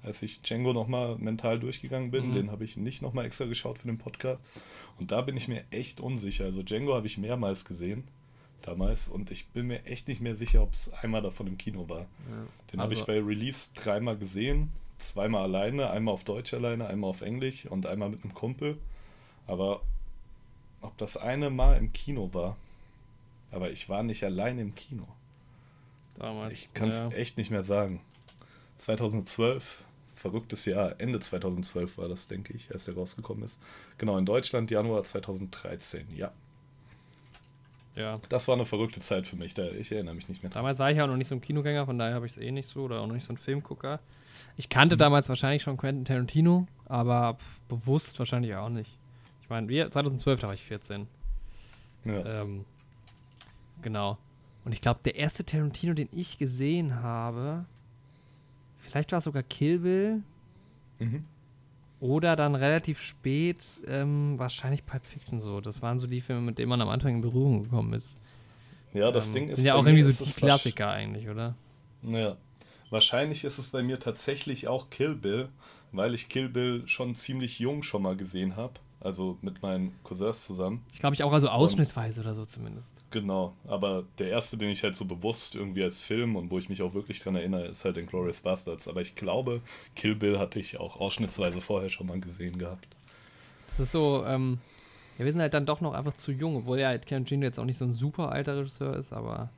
als 0.03 0.21
ich 0.21 0.41
Django 0.41 0.73
nochmal 0.73 1.17
mental 1.17 1.59
durchgegangen 1.59 2.11
bin. 2.11 2.27
Mhm. 2.29 2.33
Den 2.33 2.51
habe 2.51 2.63
ich 2.65 2.77
nicht 2.77 3.01
nochmal 3.01 3.25
extra 3.25 3.45
geschaut 3.45 3.79
für 3.79 3.87
den 3.87 3.97
Podcast. 3.97 4.43
Und 4.99 5.11
da 5.11 5.21
bin 5.21 5.35
ich 5.37 5.47
mir 5.47 5.63
echt 5.71 5.99
unsicher. 5.99 6.45
Also 6.45 6.61
Django 6.61 6.93
habe 6.93 7.07
ich 7.07 7.17
mehrmals 7.17 7.65
gesehen. 7.65 8.03
damals 8.61 9.09
und 9.09 9.29
ich 9.29 9.47
bin 9.47 9.67
mir 9.67 9.83
echt 9.85 10.07
nicht 10.07 10.21
mehr 10.21 10.35
sicher, 10.37 10.61
ob 10.63 10.71
es 10.73 10.89
einmal 10.93 11.21
davon 11.21 11.47
im 11.47 11.57
Kino 11.57 11.89
war. 11.89 11.99
Ja. 11.99 12.07
Den 12.71 12.79
habe 12.79 12.93
ich 12.93 13.01
Also- 13.01 13.07
bei 13.11 13.19
Release 13.19 13.71
dreimal 13.75 14.15
gesehen, 14.17 14.71
zweimal 14.99 15.41
alleine, 15.43 15.89
einmal 15.89 16.13
auf 16.13 16.23
Deutsch 16.23 16.53
alleine, 16.53 16.87
einmal 16.87 17.09
auf 17.09 17.21
Englisch 17.23 17.65
und 17.65 17.85
einmal 17.85 18.07
mit 18.07 18.23
einem 18.23 18.33
Kumpel. 18.33 18.77
Aber 19.47 19.81
ob 20.79 20.97
das 20.97 21.17
eine 21.17 21.49
Mal 21.49 21.77
im 21.77 21.91
Kino 21.91 22.29
war, 22.33 22.55
aber 23.51 23.69
ich 23.69 23.89
war 23.89 24.01
nicht 24.01 24.23
alleine 24.23 24.61
im 24.61 24.73
Kino. 24.75 25.07
Damals. 26.17 26.53
Ich 26.53 26.73
kann 26.73 26.87
es 26.89 26.99
ja. 26.99 27.09
echt 27.09 27.37
nicht 27.37 27.51
mehr 27.51 27.63
sagen. 27.63 27.99
2012, 28.77 29.83
verrücktes 30.23 30.63
Jahr, 30.63 30.95
Ende 31.01 31.19
2012 31.19 31.97
war 31.97 32.07
das, 32.07 32.29
denke 32.29 32.53
ich, 32.53 32.71
als 32.73 32.85
der 32.85 32.93
rausgekommen 32.95 33.43
ist. 33.43 33.59
Genau, 33.97 34.17
in 34.17 34.25
Deutschland 34.25 34.71
Januar 34.71 35.03
2013, 35.03 36.05
ja. 36.15 36.31
ja. 37.95 38.13
Das 38.29 38.47
war 38.47 38.55
eine 38.55 38.65
verrückte 38.65 39.01
Zeit 39.01 39.27
für 39.27 39.35
mich, 39.35 39.53
da 39.53 39.65
ich 39.67 39.91
erinnere 39.91 40.15
mich 40.15 40.29
nicht 40.29 40.41
mehr. 40.41 40.49
Damals 40.49 40.79
war 40.79 40.89
ich 40.89 40.95
ja 40.97 41.03
auch 41.03 41.09
noch 41.09 41.17
nicht 41.17 41.27
so 41.27 41.35
ein 41.35 41.41
Kinogänger, 41.41 41.85
von 41.85 41.97
daher 41.97 42.15
habe 42.15 42.25
ich 42.25 42.31
es 42.31 42.37
eh 42.37 42.51
nicht 42.51 42.69
so 42.69 42.83
oder 42.83 43.01
auch 43.01 43.07
noch 43.07 43.15
nicht 43.15 43.25
so 43.25 43.33
ein 43.33 43.37
Filmgucker. 43.37 43.99
Ich 44.55 44.67
Mhm. 44.67 44.69
kannte 44.69 44.95
damals 44.95 45.27
wahrscheinlich 45.27 45.63
schon 45.63 45.75
Quentin 45.75 46.05
Tarantino, 46.05 46.67
aber 46.85 47.37
bewusst 47.67 48.17
wahrscheinlich 48.17 48.55
auch 48.55 48.69
nicht. 48.69 48.97
Ich 49.41 49.49
meine, 49.49 49.67
wir 49.67 49.91
2012, 49.91 50.39
da 50.39 50.47
war 50.47 50.53
ich 50.53 50.63
14. 50.63 51.05
Ja. 52.05 52.41
Ähm, 52.41 52.63
genau. 53.81 54.17
Und 54.63 54.71
ich 54.71 54.79
glaube, 54.79 55.01
der 55.03 55.15
erste 55.15 55.43
Tarantino, 55.43 55.93
den 55.93 56.07
ich 56.13 56.37
gesehen 56.37 57.01
habe, 57.03 57.65
vielleicht 58.93 59.11
war 59.11 59.17
es 59.17 59.23
sogar 59.23 59.41
Kill 59.41 59.79
Bill 59.79 60.21
Mhm. 60.99 61.25
oder 61.99 62.35
dann 62.35 62.53
relativ 62.53 63.01
spät 63.01 63.57
ähm, 63.87 64.37
wahrscheinlich 64.37 64.85
Pulp 64.85 65.03
Fiction 65.05 65.41
so. 65.41 65.59
Das 65.61 65.81
waren 65.81 65.97
so 65.97 66.05
die 66.05 66.21
Filme, 66.21 66.41
mit 66.41 66.59
denen 66.59 66.69
man 66.69 66.79
am 66.79 66.89
Anfang 66.89 67.15
in 67.15 67.21
Berührung 67.21 67.63
gekommen 67.63 67.93
ist. 67.93 68.15
ja, 68.93 69.11
das 69.11 69.29
ähm, 69.29 69.33
Ding 69.33 69.49
ist. 69.49 69.55
sind 69.55 69.65
ja 69.65 69.73
auch 69.73 69.83
irgendwie 69.85 70.03
so 70.09 70.23
die 70.23 70.31
Klassiker 70.31 70.91
eigentlich, 70.91 71.27
oder? 71.27 71.55
Ja. 72.03 72.37
Wahrscheinlich 72.91 73.43
ist 73.43 73.57
es 73.57 73.69
bei 73.69 73.81
mir 73.81 73.97
tatsächlich 73.99 74.67
auch 74.67 74.91
Kill 74.91 75.15
Bill, 75.15 75.49
weil 75.91 76.13
ich 76.13 76.29
Kill 76.29 76.47
Bill 76.49 76.83
schon 76.87 77.15
ziemlich 77.15 77.57
jung 77.57 77.81
schon 77.81 78.03
mal 78.03 78.15
gesehen 78.15 78.55
habe. 78.55 78.73
Also 78.99 79.39
mit 79.41 79.63
meinen 79.63 79.95
Cousins 80.03 80.45
zusammen. 80.45 80.85
Ich 80.91 80.99
glaube, 80.99 81.15
ich 81.15 81.23
auch 81.23 81.33
also 81.33 81.49
ausschnittsweise 81.49 82.21
oder 82.21 82.35
so 82.35 82.45
zumindest. 82.45 82.93
Genau. 83.13 83.53
Aber 83.67 84.03
der 84.17 84.29
erste, 84.29 84.57
den 84.57 84.69
ich 84.69 84.83
halt 84.83 84.95
so 84.95 85.05
bewusst 85.05 85.55
irgendwie 85.55 85.83
als 85.83 86.01
Film 86.01 86.35
und 86.35 86.49
wo 86.51 86.57
ich 86.57 86.67
mich 86.67 86.81
auch 86.81 86.93
wirklich 86.95 87.21
dran 87.21 87.35
erinnere, 87.35 87.67
ist 87.67 87.85
halt 87.85 87.95
Inglourious 87.97 88.41
Bastards. 88.41 88.87
Aber 88.87 89.01
ich 89.01 89.15
glaube, 89.15 89.61
Kill 89.95 90.15
Bill 90.15 90.39
hatte 90.39 90.59
ich 90.59 90.79
auch 90.79 90.99
ausschnittsweise 90.99 91.61
vorher 91.61 91.89
schon 91.89 92.07
mal 92.07 92.19
gesehen 92.19 92.57
gehabt. 92.57 92.87
Das 93.69 93.79
ist 93.79 93.91
so, 93.91 94.23
ähm, 94.25 94.57
ja, 95.17 95.25
wir 95.25 95.31
sind 95.31 95.41
halt 95.41 95.53
dann 95.53 95.65
doch 95.67 95.79
noch 95.79 95.93
einfach 95.93 96.15
zu 96.15 96.31
jung, 96.31 96.55
obwohl 96.57 96.79
ja 96.79 96.87
halt 96.87 97.07
Tarantino 97.07 97.43
jetzt 97.43 97.59
auch 97.59 97.65
nicht 97.65 97.77
so 97.77 97.85
ein 97.85 97.93
super 97.93 98.31
alter 98.31 98.57
Regisseur 98.57 98.95
ist, 98.95 99.13
aber 99.13 99.49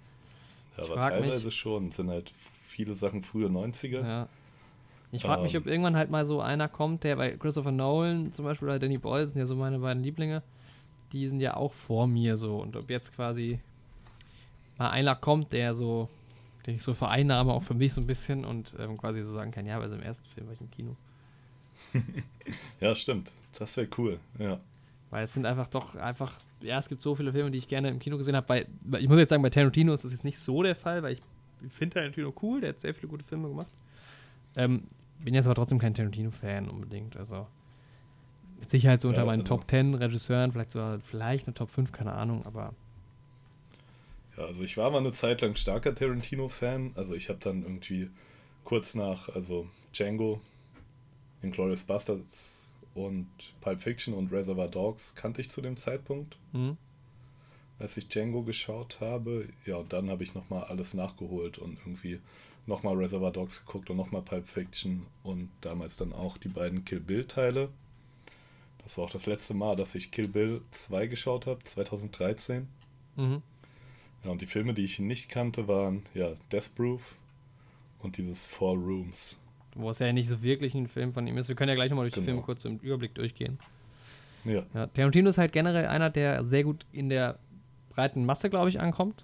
Ja, 0.78 0.84
aber 0.84 0.94
frag 0.96 1.14
mich- 1.22 1.30
teilweise 1.30 1.52
schon. 1.52 1.92
Sind 1.92 2.10
halt 2.10 2.34
viele 2.62 2.94
Sachen 2.94 3.24
frühe 3.24 3.48
90er. 3.48 4.02
ja. 4.06 4.28
Ich 5.12 5.22
frage 5.22 5.44
mich, 5.44 5.54
Ähm. 5.54 5.62
ob 5.62 5.68
irgendwann 5.68 5.96
halt 5.96 6.12
mal 6.12 6.26
so 6.26 6.42
einer 6.42 6.68
kommt, 6.68 7.06
der 7.06 7.16
bei 7.16 7.32
Christopher 7.38 7.72
Nolan 7.72 8.34
zum 8.34 8.44
Beispiel 8.44 8.68
oder 8.68 8.80
Danny 8.80 8.98
Boyle 8.98 9.26
sind 9.30 9.40
ja 9.40 9.46
so 9.46 9.56
meine 9.56 9.80
beiden 9.80 10.04
Lieblinge, 10.04 10.44
die 11.14 11.28
sind 11.28 11.40
ja 11.42 11.56
auch 11.56 11.74
vor 11.74 12.08
mir 12.08 12.38
so 12.38 12.58
und 12.58 12.76
ob 12.76 12.90
jetzt 12.90 13.14
quasi 13.16 13.60
mal 14.78 14.90
einer 14.90 15.16
kommt, 15.16 15.54
der 15.54 15.74
so, 15.74 16.10
den 16.66 16.76
ich 16.76 16.84
so 16.84 16.94
vereinnahme, 16.94 17.54
auch 17.54 17.64
für 17.64 17.74
mich 17.74 17.94
so 17.94 18.02
ein 18.02 18.08
bisschen 18.08 18.44
und 18.46 18.76
ähm, 18.80 18.98
quasi 18.98 19.24
so 19.24 19.34
sagen 19.34 19.52
kann, 19.52 19.66
ja, 19.66 19.78
aber 19.78 19.86
im 19.86 20.02
ersten 20.02 20.26
Film 20.34 20.48
war 20.48 20.54
ich 20.54 20.62
im 20.62 20.72
Kino. 20.72 20.96
Ja, 22.80 22.96
stimmt. 22.96 23.32
Das 23.58 23.76
wäre 23.78 23.88
cool. 23.98 24.20
Ja. 24.38 24.60
Weil 25.10 25.24
es 25.26 25.34
sind 25.34 25.46
einfach 25.46 25.68
doch 25.68 25.96
einfach, 25.96 26.34
ja, 26.62 26.78
es 26.78 26.88
gibt 26.90 27.02
so 27.02 27.16
viele 27.16 27.32
Filme, 27.32 27.50
die 27.52 27.58
ich 27.58 27.68
gerne 27.68 27.90
im 27.90 28.00
Kino 28.00 28.18
gesehen 28.18 28.36
habe. 28.36 28.46
Bei- 28.46 29.00
ich 29.00 29.08
muss 29.08 29.18
jetzt 29.18 29.30
sagen, 29.30 29.42
bei 29.42 29.50
Tarantino 29.50 29.94
ist 29.94 30.04
das 30.04 30.12
jetzt 30.12 30.24
nicht 30.24 30.40
so 30.40 30.62
der 30.62 30.76
Fall, 30.76 31.02
weil 31.04 31.14
ich 31.14 31.22
finde 31.72 31.96
Tarantino 31.96 32.34
cool, 32.42 32.62
der 32.62 32.70
hat 32.70 32.82
sehr 32.82 32.94
viele 32.94 33.08
gute 33.08 33.24
Filme 33.24 33.48
gemacht. 33.48 33.68
Ähm, 34.56 34.84
bin 35.20 35.34
jetzt 35.34 35.46
aber 35.46 35.56
trotzdem 35.56 35.80
kein 35.80 35.94
Tarantino-Fan 35.94 36.70
unbedingt. 36.70 37.18
Also 37.18 37.48
mit 38.66 38.72
Sicherheit 38.72 39.02
so 39.02 39.10
unter 39.10 39.22
Ja, 39.22 39.26
meinen 39.26 39.42
also- 39.42 39.56
Top 39.58 39.70
10 39.70 39.94
Regisseuren, 39.94 40.52
vielleicht 40.52 40.72
so, 40.72 40.98
vielleicht 41.04 41.48
eine 41.48 41.54
Top 41.54 41.70
5, 41.70 41.92
keine 41.92 42.14
Ahnung, 42.14 42.46
aber 42.46 42.74
Ja, 44.38 44.46
also 44.46 44.64
ich 44.64 44.76
war 44.76 44.90
mal 44.92 44.98
eine 44.98 45.14
Zeit 45.14 45.42
lang 45.42 45.56
starker 45.56 45.96
Tarantino-Fan. 45.96 46.92
Also 46.96 47.16
ich 47.16 47.30
habe 47.30 47.40
dann 47.40 47.62
irgendwie 47.64 48.10
kurz 48.66 48.94
nach, 48.96 49.30
also 49.30 49.68
Django, 49.94 50.42
Inglourious 51.42 51.86
Bastards 51.86 52.68
und 52.96 53.28
Pulp 53.62 53.80
Fiction 53.82 54.14
und 54.14 54.32
Reservoir 54.34 54.68
Dogs 54.68 55.16
kannte 55.16 55.40
ich 55.40 55.50
zu 55.50 55.62
dem 55.62 55.78
Zeitpunkt, 55.78 56.38
hm, 56.52 56.76
als 57.80 57.96
ich 57.96 58.10
Django 58.10 58.44
geschaut 58.44 59.00
habe. 59.00 59.48
Ja, 59.66 59.78
und 59.78 59.94
dann 59.94 60.10
habe 60.10 60.24
ich 60.24 60.34
nochmal 60.36 60.66
alles 60.66 60.94
nachgeholt 60.96 61.58
und 61.58 61.78
irgendwie 61.86 62.20
nochmal 62.68 62.96
Reservoir 62.96 63.32
Dogs 63.32 63.66
geguckt 63.66 63.90
und 63.90 63.96
nochmal 63.98 64.22
Pulp 64.24 64.48
Fiction 64.48 65.06
und 65.24 65.50
damals 65.62 65.96
dann 65.96 66.12
auch 66.12 66.38
die 66.38 66.50
beiden 66.50 66.84
Kill 66.84 67.00
Bill-Teile. 67.00 67.70
Das 68.86 68.98
war 68.98 69.06
auch 69.06 69.10
das 69.10 69.26
letzte 69.26 69.54
Mal, 69.54 69.76
dass 69.76 69.94
ich 69.96 70.12
Kill 70.12 70.28
Bill 70.30 70.62
2 70.72 71.08
geschaut 71.08 71.48
habe, 71.48 71.62
2013. 71.64 72.68
mhm. 73.18 73.42
Ja, 74.24 74.32
und 74.32 74.42
die 74.42 74.48
Filme, 74.48 74.74
die 74.74 74.84
ich 74.84 74.98
nicht 74.98 75.30
kannte, 75.30 75.68
waren 75.68 76.02
ja 76.16 76.32
Death 76.52 76.74
Proof 76.76 77.16
und 78.00 78.18
dieses 78.18 78.46
Four 78.48 78.76
Rooms. 78.76 79.38
wo 79.76 79.90
es 79.92 80.00
ja 80.00 80.12
nicht 80.14 80.30
so 80.30 80.42
wirklich 80.42 80.74
ein 80.74 80.88
Film 80.88 81.14
von 81.14 81.28
ihm 81.28 81.38
ist. 81.38 81.48
Wir 81.48 81.56
können 81.56 81.70
ja 81.70 81.76
gleich 81.76 81.90
nochmal 81.92 82.06
durch 82.06 82.14
die 82.16 82.22
Genau. 82.22 82.28
Filme 82.32 82.42
kurz 82.42 82.64
im 82.66 82.78
Überblick 82.78 83.14
durchgehen. 83.14 83.60
Ja, 84.46 84.64
Ja, 84.74 84.88
Tarantino 84.88 85.30
ist 85.30 85.38
halt 85.38 85.52
generell 85.52 85.86
einer, 85.88 86.10
der 86.10 86.44
sehr 86.46 86.64
gut 86.64 86.86
in 86.92 87.10
der 87.10 87.38
breiten 87.90 88.26
Masse, 88.26 88.50
glaube 88.50 88.70
ich, 88.70 88.80
ankommt. 88.80 89.24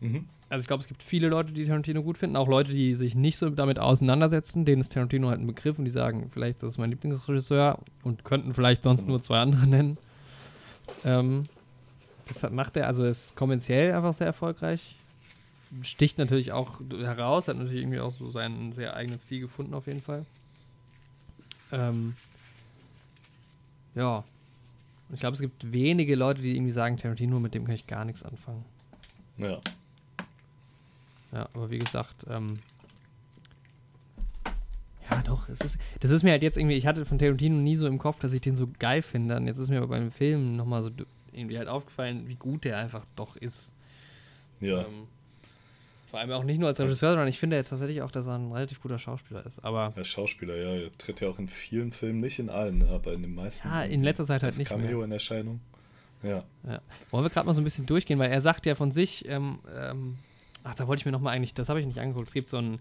mhm. 0.00 0.26
Also 0.48 0.62
ich 0.62 0.68
glaube, 0.68 0.80
es 0.80 0.88
gibt 0.88 1.02
viele 1.02 1.28
Leute, 1.28 1.52
die 1.52 1.64
Tarantino 1.64 2.02
gut 2.02 2.18
finden, 2.18 2.36
auch 2.36 2.46
Leute, 2.46 2.72
die 2.72 2.94
sich 2.94 3.16
nicht 3.16 3.36
so 3.36 3.50
damit 3.50 3.80
auseinandersetzen, 3.80 4.64
denen 4.64 4.80
ist 4.80 4.92
Tarantino 4.92 5.28
halt 5.28 5.40
ein 5.40 5.46
Begriff 5.46 5.78
und 5.78 5.84
die 5.84 5.90
sagen, 5.90 6.28
vielleicht 6.30 6.56
ist 6.56 6.62
das 6.62 6.78
mein 6.78 6.90
Lieblingsregisseur 6.90 7.80
und 8.04 8.24
könnten 8.24 8.54
vielleicht 8.54 8.84
sonst 8.84 9.08
nur 9.08 9.20
zwei 9.22 9.40
andere 9.40 9.66
nennen. 9.66 9.98
Ähm, 11.04 11.42
das 12.28 12.44
hat, 12.44 12.52
macht 12.52 12.76
er, 12.76 12.86
also 12.86 13.04
ist 13.04 13.34
kommerziell 13.34 13.92
einfach 13.92 14.14
sehr 14.14 14.28
erfolgreich. 14.28 14.96
Sticht 15.82 16.16
natürlich 16.18 16.52
auch 16.52 16.80
heraus, 16.96 17.48
hat 17.48 17.56
natürlich 17.56 17.82
irgendwie 17.82 17.98
auch 17.98 18.12
so 18.12 18.30
seinen 18.30 18.72
sehr 18.72 18.94
eigenen 18.94 19.18
Stil 19.18 19.40
gefunden 19.40 19.74
auf 19.74 19.88
jeden 19.88 20.00
Fall. 20.00 20.24
Ähm, 21.72 22.14
ja. 23.96 24.18
Und 25.08 25.14
ich 25.14 25.20
glaube, 25.20 25.34
es 25.34 25.40
gibt 25.40 25.72
wenige 25.72 26.14
Leute, 26.14 26.40
die 26.40 26.54
irgendwie 26.54 26.72
sagen, 26.72 26.96
Tarantino, 26.96 27.40
mit 27.40 27.54
dem 27.54 27.64
kann 27.64 27.74
ich 27.74 27.88
gar 27.88 28.04
nichts 28.04 28.22
anfangen. 28.22 28.64
ja. 29.38 29.58
Ja, 31.32 31.48
aber 31.54 31.70
wie 31.70 31.78
gesagt, 31.78 32.24
ähm, 32.28 32.58
ja 35.10 35.22
doch, 35.22 35.48
es 35.48 35.60
ist, 35.60 35.78
das 36.00 36.10
ist 36.10 36.22
mir 36.22 36.30
halt 36.32 36.42
jetzt 36.42 36.56
irgendwie, 36.56 36.74
ich 36.76 36.86
hatte 36.86 37.04
von 37.04 37.18
Tarantino 37.18 37.56
nie 37.56 37.76
so 37.76 37.86
im 37.86 37.98
Kopf, 37.98 38.18
dass 38.20 38.32
ich 38.32 38.40
den 38.40 38.56
so 38.56 38.68
geil 38.78 39.02
finde. 39.02 39.36
Und 39.36 39.46
jetzt 39.46 39.58
ist 39.58 39.70
mir 39.70 39.78
aber 39.78 39.88
beim 39.88 40.10
Film 40.10 40.56
nochmal 40.56 40.82
so 40.82 40.90
irgendwie 41.32 41.58
halt 41.58 41.68
aufgefallen, 41.68 42.26
wie 42.28 42.34
gut 42.34 42.64
der 42.64 42.78
einfach 42.78 43.04
doch 43.14 43.36
ist. 43.36 43.72
Ja, 44.60 44.80
Ähm, 44.80 45.06
vor 46.10 46.20
allem 46.20 46.30
auch 46.32 46.44
nicht 46.44 46.58
nur 46.58 46.68
als 46.68 46.80
Regisseur, 46.80 47.10
sondern 47.10 47.28
ich 47.28 47.38
finde 47.38 47.56
ja 47.56 47.62
tatsächlich 47.62 48.00
auch, 48.00 48.10
dass 48.10 48.26
er 48.26 48.36
ein 48.38 48.50
relativ 48.52 48.80
guter 48.80 48.98
Schauspieler 48.98 49.44
ist. 49.44 49.62
Aber 49.64 49.92
der 49.96 50.04
Schauspieler, 50.04 50.56
ja, 50.56 50.84
er 50.84 50.98
tritt 50.98 51.20
ja 51.20 51.28
auch 51.28 51.38
in 51.38 51.48
vielen 51.48 51.92
Filmen, 51.92 52.20
nicht 52.20 52.38
in 52.38 52.48
allen, 52.48 52.88
aber 52.88 53.12
in 53.12 53.22
den 53.22 53.34
meisten. 53.34 53.66
Ja, 53.68 53.82
in 53.82 54.02
letzter 54.02 54.24
Zeit 54.24 54.42
halt 54.42 54.56
nicht 54.56 54.68
Cameo 54.68 54.98
mehr. 54.98 55.04
in 55.04 55.12
Erscheinung. 55.12 55.60
Ja, 56.22 56.44
Ja. 56.66 56.80
Wollen 57.10 57.24
wir 57.24 57.30
gerade 57.30 57.46
mal 57.46 57.52
so 57.52 57.60
ein 57.60 57.64
bisschen 57.64 57.86
durchgehen, 57.86 58.18
weil 58.18 58.30
er 58.30 58.40
sagt 58.40 58.66
ja 58.66 58.74
von 58.74 58.92
sich, 58.92 59.28
ähm, 59.28 59.58
ähm, 59.76 60.16
ach, 60.66 60.74
da 60.74 60.86
wollte 60.88 61.00
ich 61.00 61.06
mir 61.06 61.12
nochmal 61.12 61.34
eigentlich, 61.34 61.54
das 61.54 61.68
habe 61.68 61.80
ich 61.80 61.86
nicht 61.86 61.98
angeguckt. 61.98 62.28
Es 62.28 62.34
gibt 62.34 62.48
so 62.48 62.58
ein, 62.58 62.78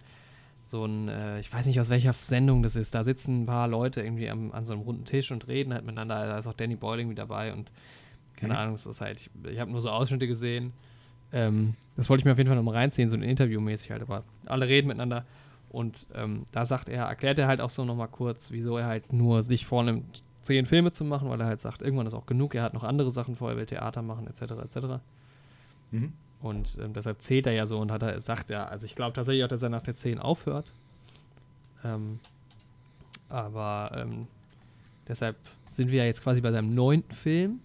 so 0.65 0.85
ein, 0.85 1.07
äh, 1.07 1.39
ich 1.39 1.51
weiß 1.53 1.65
nicht 1.67 1.79
aus 1.79 1.89
welcher 1.89 2.13
Sendung 2.13 2.63
das 2.63 2.75
ist, 2.75 2.95
da 2.95 3.03
sitzen 3.03 3.43
ein 3.43 3.45
paar 3.45 3.67
Leute 3.67 4.01
irgendwie 4.01 4.29
am, 4.29 4.51
an 4.51 4.65
so 4.65 4.73
einem 4.73 4.81
runden 4.81 5.05
Tisch 5.05 5.31
und 5.31 5.47
reden 5.47 5.73
halt 5.73 5.85
miteinander. 5.85 6.25
Da 6.25 6.37
ist 6.39 6.47
auch 6.47 6.53
Danny 6.53 6.75
Boyle 6.75 7.01
irgendwie 7.01 7.15
dabei 7.15 7.53
und 7.53 7.71
keine 8.35 8.53
Mhm. 8.53 8.59
Ahnung, 8.59 8.75
es 8.75 8.85
ist 8.85 9.01
halt, 9.01 9.21
ich, 9.21 9.29
ich 9.51 9.59
habe 9.59 9.71
nur 9.71 9.81
so 9.81 9.89
Ausschnitte 9.89 10.27
gesehen. 10.27 10.73
Ähm, 11.31 11.75
das 11.95 12.09
wollte 12.09 12.21
ich 12.21 12.25
mir 12.25 12.31
auf 12.33 12.37
jeden 12.37 12.47
Fall 12.49 12.57
nochmal 12.57 12.75
reinziehen, 12.75 13.09
so 13.09 13.15
ein 13.15 13.23
Interview-mäßig 13.23 13.91
halt, 13.91 14.01
aber 14.01 14.23
alle 14.45 14.67
reden 14.67 14.87
miteinander. 14.87 15.25
Und 15.69 16.05
ähm, 16.13 16.45
da 16.51 16.65
sagt 16.65 16.89
er, 16.89 17.05
erklärt 17.05 17.37
er 17.39 17.47
halt 17.47 17.61
auch 17.61 17.69
so 17.69 17.83
nochmal 17.85 18.07
kurz, 18.07 18.51
wieso 18.51 18.77
er 18.77 18.85
halt 18.87 19.11
nur 19.11 19.43
sich 19.43 19.65
vornimmt, 19.65 20.23
zehn 20.41 20.65
Filme 20.65 20.91
zu 20.91 21.03
machen, 21.03 21.29
weil 21.29 21.41
er 21.41 21.47
halt 21.47 21.61
sagt, 21.61 21.81
irgendwann 21.81 22.07
ist 22.07 22.13
auch 22.13 22.25
genug, 22.27 22.55
er 22.55 22.63
hat 22.63 22.73
noch 22.73 22.83
andere 22.83 23.11
Sachen 23.11 23.35
vor, 23.35 23.49
er 23.51 23.57
will 23.57 23.65
Theater 23.65 24.01
machen, 24.01 24.27
etc. 24.27 24.41
etc. 24.63 24.77
mhm. 25.91 26.13
Und 26.45 26.77
ähm, 26.79 26.93
deshalb 26.93 27.23
zählt 27.23 27.47
er 27.47 27.53
ja 27.53 27.65
so 27.65 27.79
und 27.79 27.91
hat 27.91 28.03
er, 28.03 28.19
sagt 28.19 28.51
er, 28.51 28.71
also 28.71 28.85
ich 28.85 28.93
glaube 28.93 29.13
tatsächlich 29.13 29.43
auch, 29.43 29.49
dass 29.49 29.63
er 29.63 29.69
nach 29.69 29.81
der 29.81 29.95
10 29.95 30.19
aufhört. 30.19 30.67
Ähm, 31.83 32.19
aber 33.29 33.91
ähm, 33.95 34.27
deshalb 35.07 35.37
sind 35.65 35.89
wir 35.89 36.01
ja 36.01 36.05
jetzt 36.05 36.21
quasi 36.21 36.41
bei 36.41 36.51
seinem 36.51 36.75
neunten 36.75 37.15
Film. 37.15 37.61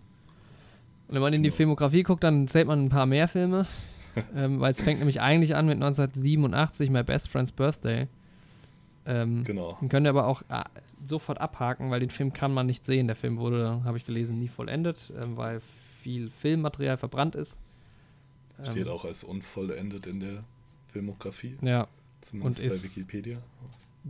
Und 1.09 1.15
wenn 1.15 1.21
man 1.21 1.35
in 1.35 1.43
die. 1.43 1.51
Filmografie 1.51 2.05
guckt, 2.05 2.25
dann 2.25 2.49
zählt 2.49 2.69
man 2.69 2.81
ein 2.81 2.89
paar 2.89 3.05
mehr 3.05 3.29
Filme. 3.29 3.67
ähm, 4.35 4.61
weil 4.61 4.73
es 4.73 4.81
fängt 4.81 5.01
nämlich 5.01 5.21
eigentlich 5.21 5.55
an 5.55 5.67
mit 5.67 5.75
1987, 5.75 6.89
My 6.89 7.03
Best 7.03 7.29
Friend's 7.29 7.53
Birthday. 7.53 8.09
Ähm, 9.05 9.45
genau. 9.45 9.77
den 9.83 9.91
könnt 9.91 10.07
ihr 10.07 10.11
aber 10.11 10.27
auch 10.27 10.41
äh, 10.49 10.65
sofort 11.05 11.39
abhaken, 11.39 11.91
weil 11.91 12.01
den 12.01 12.11
Film 12.11 12.33
kann 12.33 12.55
man 12.55 12.67
nicht 12.67 12.87
sehen. 12.87 13.09
Der 13.09 13.17
Film 13.17 13.37
wurde, 13.39 13.83
habe 13.85 13.99
ich 13.99 14.07
gelesen, 14.07 14.39
nie 14.39 14.49
vollendet, 14.49 15.13
ähm, 15.21 15.37
weil 15.37 15.61
viel 16.03 16.31
Filmmaterial 16.31 16.97
verbrannt 16.97 17.35
ist. 17.35 17.59
Steht 18.65 18.87
ähm, 18.87 18.93
auch 18.93 19.05
als 19.05 19.25
unvollendet 19.25 20.07
in 20.07 20.21
der 20.21 20.45
Filmografie. 20.89 21.57
Ja. 21.63 21.89
Zumindest 22.21 22.63
und 22.63 22.69
bei 22.69 22.83
Wikipedia. 22.83 23.39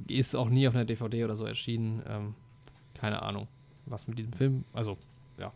Ist 0.09 0.35
auch 0.35 0.49
nie 0.49 0.67
auf 0.67 0.75
einer 0.75 0.85
DVD 0.85 1.25
oder 1.25 1.37
so 1.37 1.45
erschienen. 1.45 2.03
Ähm, 2.07 2.35
keine 2.95 3.23
Ahnung, 3.23 3.49
was 3.87 4.07
mit 4.07 4.19
diesem 4.19 4.33
Film, 4.33 4.65
also 4.73 4.97
ja, 5.39 5.53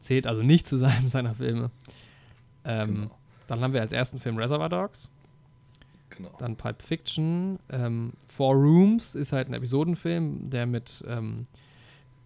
zählt 0.00 0.26
also 0.26 0.42
nicht 0.42 0.66
zu 0.66 0.76
seinem 0.78 1.08
seiner 1.08 1.34
Filme. 1.34 1.70
Ähm, 2.64 2.94
genau. 2.94 3.18
Dann 3.46 3.60
haben 3.60 3.72
wir 3.72 3.80
als 3.80 3.92
ersten 3.92 4.18
Film 4.18 4.36
Reservoir 4.36 4.68
Dogs. 4.68 5.08
Genau. 6.10 6.30
Dann 6.38 6.56
Pulp 6.56 6.82
Fiction. 6.82 7.58
Ähm, 7.70 8.12
Four 8.28 8.54
Rooms 8.54 9.14
ist 9.14 9.32
halt 9.32 9.48
ein 9.48 9.54
Episodenfilm, 9.54 10.50
der 10.50 10.66
mit 10.66 11.04
ähm, 11.06 11.46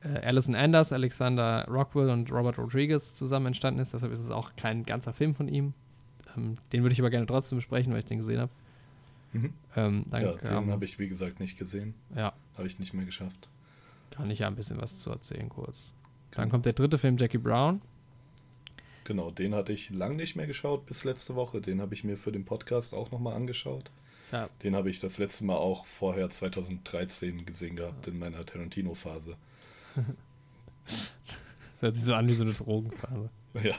äh, 0.02 0.18
Alison 0.26 0.54
Anders, 0.54 0.92
Alexander 0.92 1.66
Rockwell 1.68 2.10
und 2.10 2.30
Robert 2.32 2.58
Rodriguez 2.58 3.14
zusammen 3.14 3.46
entstanden 3.46 3.80
ist. 3.80 3.92
Deshalb 3.94 4.12
ist 4.12 4.20
es 4.20 4.30
auch 4.30 4.56
kein 4.56 4.84
ganzer 4.84 5.12
Film 5.12 5.34
von 5.34 5.48
ihm. 5.48 5.74
Ähm, 6.36 6.58
den 6.72 6.82
würde 6.82 6.92
ich 6.92 7.00
aber 7.00 7.10
gerne 7.10 7.26
trotzdem 7.26 7.58
besprechen, 7.58 7.92
weil 7.92 8.00
ich 8.00 8.06
den 8.06 8.18
gesehen 8.18 8.40
habe. 8.40 8.52
Mhm. 9.32 9.52
Ähm, 9.76 10.06
ja, 10.12 10.32
den 10.32 10.70
habe 10.70 10.84
ich 10.84 10.98
wie 10.98 11.08
gesagt 11.08 11.40
nicht 11.40 11.58
gesehen. 11.58 11.94
Ja. 12.14 12.32
Habe 12.56 12.66
ich 12.66 12.78
nicht 12.78 12.94
mehr 12.94 13.04
geschafft. 13.04 13.48
Kann 14.10 14.30
ich 14.30 14.38
ja 14.40 14.46
ein 14.46 14.54
bisschen 14.54 14.80
was 14.80 15.00
zu 15.00 15.10
erzählen 15.10 15.48
kurz. 15.48 15.80
Dann 16.30 16.50
kommt 16.50 16.64
der 16.64 16.72
dritte 16.72 16.98
Film, 16.98 17.16
Jackie 17.16 17.38
Brown. 17.38 17.80
Genau, 19.04 19.30
den 19.30 19.54
hatte 19.54 19.72
ich 19.72 19.90
lang 19.90 20.16
nicht 20.16 20.34
mehr 20.34 20.46
geschaut 20.46 20.86
bis 20.86 21.04
letzte 21.04 21.34
Woche. 21.34 21.60
Den 21.60 21.80
habe 21.80 21.94
ich 21.94 22.04
mir 22.04 22.16
für 22.16 22.32
den 22.32 22.44
Podcast 22.44 22.94
auch 22.94 23.10
nochmal 23.10 23.34
angeschaut. 23.34 23.90
Ja. 24.32 24.48
Den 24.62 24.74
habe 24.74 24.88
ich 24.90 24.98
das 25.00 25.18
letzte 25.18 25.44
Mal 25.44 25.56
auch 25.56 25.84
vorher 25.84 26.30
2013 26.30 27.44
gesehen 27.44 27.76
gehabt 27.76 28.06
in 28.06 28.18
meiner 28.18 28.44
Tarantino-Phase. 28.44 29.36
das 30.86 31.82
hört 31.82 31.96
sich 31.96 32.04
so 32.04 32.14
an 32.14 32.26
wie 32.26 32.34
so 32.34 32.44
eine 32.44 32.52
Drogenphase. 32.52 33.30
Ja. 33.62 33.76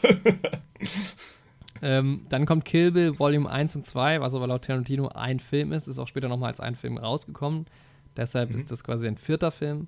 Ähm, 1.81 2.25
dann 2.29 2.45
kommt 2.45 2.65
Kill 2.65 2.91
Bill 2.91 3.19
Volume 3.19 3.49
1 3.49 3.75
und 3.75 3.85
2, 3.85 4.21
was 4.21 4.33
aber 4.33 4.47
laut 4.47 4.65
Tarantino 4.65 5.09
ein 5.09 5.39
Film 5.39 5.73
ist. 5.73 5.87
Ist 5.87 5.99
auch 5.99 6.07
später 6.07 6.27
nochmal 6.27 6.49
als 6.51 6.59
ein 6.59 6.75
Film 6.75 6.97
rausgekommen. 6.97 7.65
Deshalb 8.15 8.51
mhm. 8.51 8.57
ist 8.57 8.71
das 8.71 8.83
quasi 8.83 9.07
ein 9.07 9.17
vierter 9.17 9.51
Film. 9.51 9.87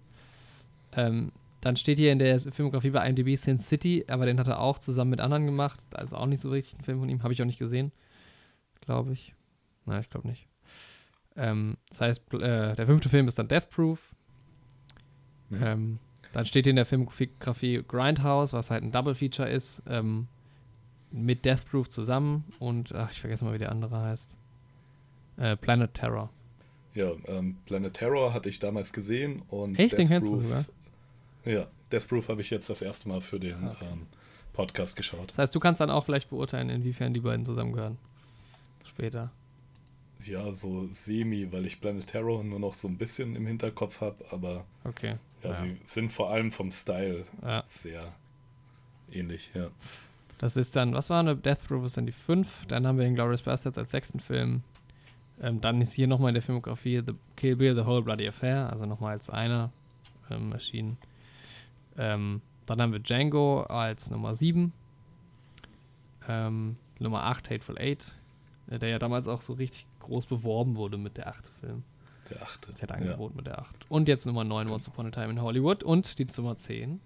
Ähm, 0.93 1.31
dann 1.61 1.75
steht 1.75 1.97
hier 1.97 2.11
in 2.11 2.19
der 2.19 2.39
Filmografie 2.39 2.91
bei 2.91 3.07
IMDb 3.07 3.35
Sin 3.35 3.59
City, 3.59 4.05
aber 4.07 4.25
den 4.25 4.39
hat 4.39 4.47
er 4.47 4.59
auch 4.59 4.79
zusammen 4.79 5.11
mit 5.11 5.21
anderen 5.21 5.45
gemacht. 5.45 5.79
Da 5.89 6.01
ist 6.01 6.13
auch 6.13 6.25
nicht 6.25 6.41
so 6.41 6.49
richtig 6.49 6.79
ein 6.79 6.83
Film 6.83 6.99
von 6.99 7.09
ihm. 7.09 7.23
Habe 7.23 7.33
ich 7.33 7.41
auch 7.41 7.45
nicht 7.45 7.59
gesehen. 7.59 7.91
Glaube 8.81 9.13
ich. 9.13 9.33
Nein, 9.85 10.01
ich 10.01 10.09
glaube 10.09 10.27
nicht. 10.27 10.47
Ähm, 11.35 11.77
das 11.89 12.01
heißt, 12.01 12.33
äh, 12.33 12.75
der 12.75 12.85
fünfte 12.85 13.09
Film 13.09 13.27
ist 13.27 13.39
dann 13.39 13.47
Death 13.47 13.69
Proof. 13.69 14.13
Mhm. 15.49 15.99
Dann 16.33 16.45
steht 16.45 16.65
hier 16.65 16.71
in 16.71 16.75
der 16.75 16.85
Filmografie 16.85 17.83
Grindhouse, 17.87 18.53
was 18.53 18.69
halt 18.69 18.83
ein 18.83 18.91
Double 18.91 19.15
Feature 19.15 19.49
ist, 19.49 19.81
ähm, 19.87 20.27
mit 21.11 21.45
Death 21.45 21.65
Proof 21.69 21.89
zusammen 21.89 22.43
und, 22.59 22.93
ach, 22.93 23.11
ich 23.11 23.19
vergesse 23.19 23.45
mal, 23.45 23.53
wie 23.53 23.59
der 23.59 23.71
andere 23.71 23.99
heißt. 23.99 24.29
Äh, 25.37 25.55
Planet 25.55 25.93
Terror. 25.93 26.29
Ja, 26.93 27.11
ähm, 27.27 27.57
Planet 27.65 27.93
Terror 27.93 28.33
hatte 28.33 28.49
ich 28.49 28.59
damals 28.59 28.91
gesehen 28.91 29.43
und 29.49 29.77
Echt, 29.77 29.93
Death 29.93 29.99
den 29.99 30.07
kennst 30.07 30.29
Proof, 30.29 30.41
du 30.41 30.47
sogar? 30.47 30.65
Ja, 31.45 31.67
Death 31.91 32.07
Proof 32.07 32.27
habe 32.27 32.41
ich 32.41 32.49
jetzt 32.49 32.69
das 32.69 32.81
erste 32.81 33.07
Mal 33.07 33.21
für 33.21 33.39
den 33.39 33.63
ah, 33.63 33.71
okay. 33.71 33.85
ähm, 33.91 34.07
Podcast 34.53 34.95
geschaut. 34.95 35.31
Das 35.31 35.37
heißt, 35.37 35.55
du 35.55 35.59
kannst 35.59 35.79
dann 35.79 35.91
auch 35.91 36.05
vielleicht 36.05 36.29
beurteilen, 36.29 36.69
inwiefern 36.69 37.13
die 37.13 37.19
beiden 37.19 37.45
zusammengehören. 37.45 37.97
Später. 38.85 39.31
Ja, 40.23 40.51
so 40.51 40.87
semi, 40.91 41.51
weil 41.51 41.65
ich 41.67 41.79
Planet 41.79 42.07
Terror 42.07 42.43
nur 42.43 42.59
noch 42.59 42.73
so 42.73 42.87
ein 42.87 42.97
bisschen 42.97 43.35
im 43.35 43.45
Hinterkopf 43.45 44.01
habe, 44.01 44.25
aber 44.31 44.65
okay. 44.83 45.17
ja, 45.43 45.49
ja, 45.49 45.53
sie 45.53 45.77
sind 45.85 46.11
vor 46.11 46.31
allem 46.31 46.51
vom 46.51 46.71
Style 46.71 47.25
ja. 47.43 47.63
sehr 47.67 48.01
ähnlich, 49.11 49.51
ja. 49.53 49.69
Das 50.37 50.55
ist 50.55 50.75
dann, 50.75 50.93
was 50.93 51.09
war 51.09 51.19
eine 51.19 51.35
Death 51.35 51.67
Proof 51.67 51.85
ist 51.85 51.97
dann 51.97 52.05
die 52.05 52.11
5, 52.11 52.67
dann 52.67 52.85
haben 52.85 52.97
wir 52.97 53.05
den 53.05 53.15
Glorious 53.15 53.41
Bastards 53.41 53.77
als 53.77 53.91
sechsten 53.91 54.19
Film. 54.19 54.61
Ähm, 55.41 55.61
dann 55.61 55.81
ist 55.81 55.93
hier 55.93 56.07
nochmal 56.07 56.29
in 56.29 56.35
der 56.35 56.43
Filmografie 56.43 57.01
The 57.05 57.13
Kill 57.35 57.55
Bill, 57.55 57.75
The 57.75 57.85
Whole 57.85 58.01
Bloody 58.01 58.27
Affair, 58.27 58.69
also 58.71 58.85
nochmal 58.85 59.13
als 59.13 59.29
einer 59.29 59.71
ähm, 60.29 60.51
erschienen. 60.51 60.97
Ähm, 61.97 62.41
dann 62.65 62.81
haben 62.81 62.91
wir 62.91 62.99
Django 62.99 63.63
als 63.63 64.09
Nummer 64.09 64.33
7. 64.33 64.73
Ähm, 66.27 66.75
Nummer 66.99 67.23
8 67.23 67.49
Hateful 67.49 67.77
Eight, 67.77 68.13
äh, 68.69 68.79
der 68.79 68.89
ja 68.89 68.99
damals 68.99 69.27
auch 69.27 69.41
so 69.41 69.53
richtig 69.53 69.85
groß 69.99 70.25
beworben 70.25 70.75
wurde 70.75 70.97
mit 70.97 71.17
der 71.17 71.27
8. 71.27 71.47
Film. 71.59 71.83
Der 72.29 72.41
8. 72.41 72.69
Der 72.69 72.81
hat 72.83 72.91
angeboten 72.91 73.35
ja. 73.35 73.37
mit 73.37 73.47
der 73.47 73.59
8. 73.59 73.89
Und 73.89 74.07
jetzt 74.07 74.25
Nummer 74.25 74.43
9 74.43 74.69
Once 74.69 74.87
Upon 74.87 75.07
a 75.07 75.11
Time 75.11 75.29
in 75.29 75.41
Hollywood 75.41 75.83
und 75.83 76.19
die 76.19 76.27
Nummer 76.35 76.57
10. 76.57 76.99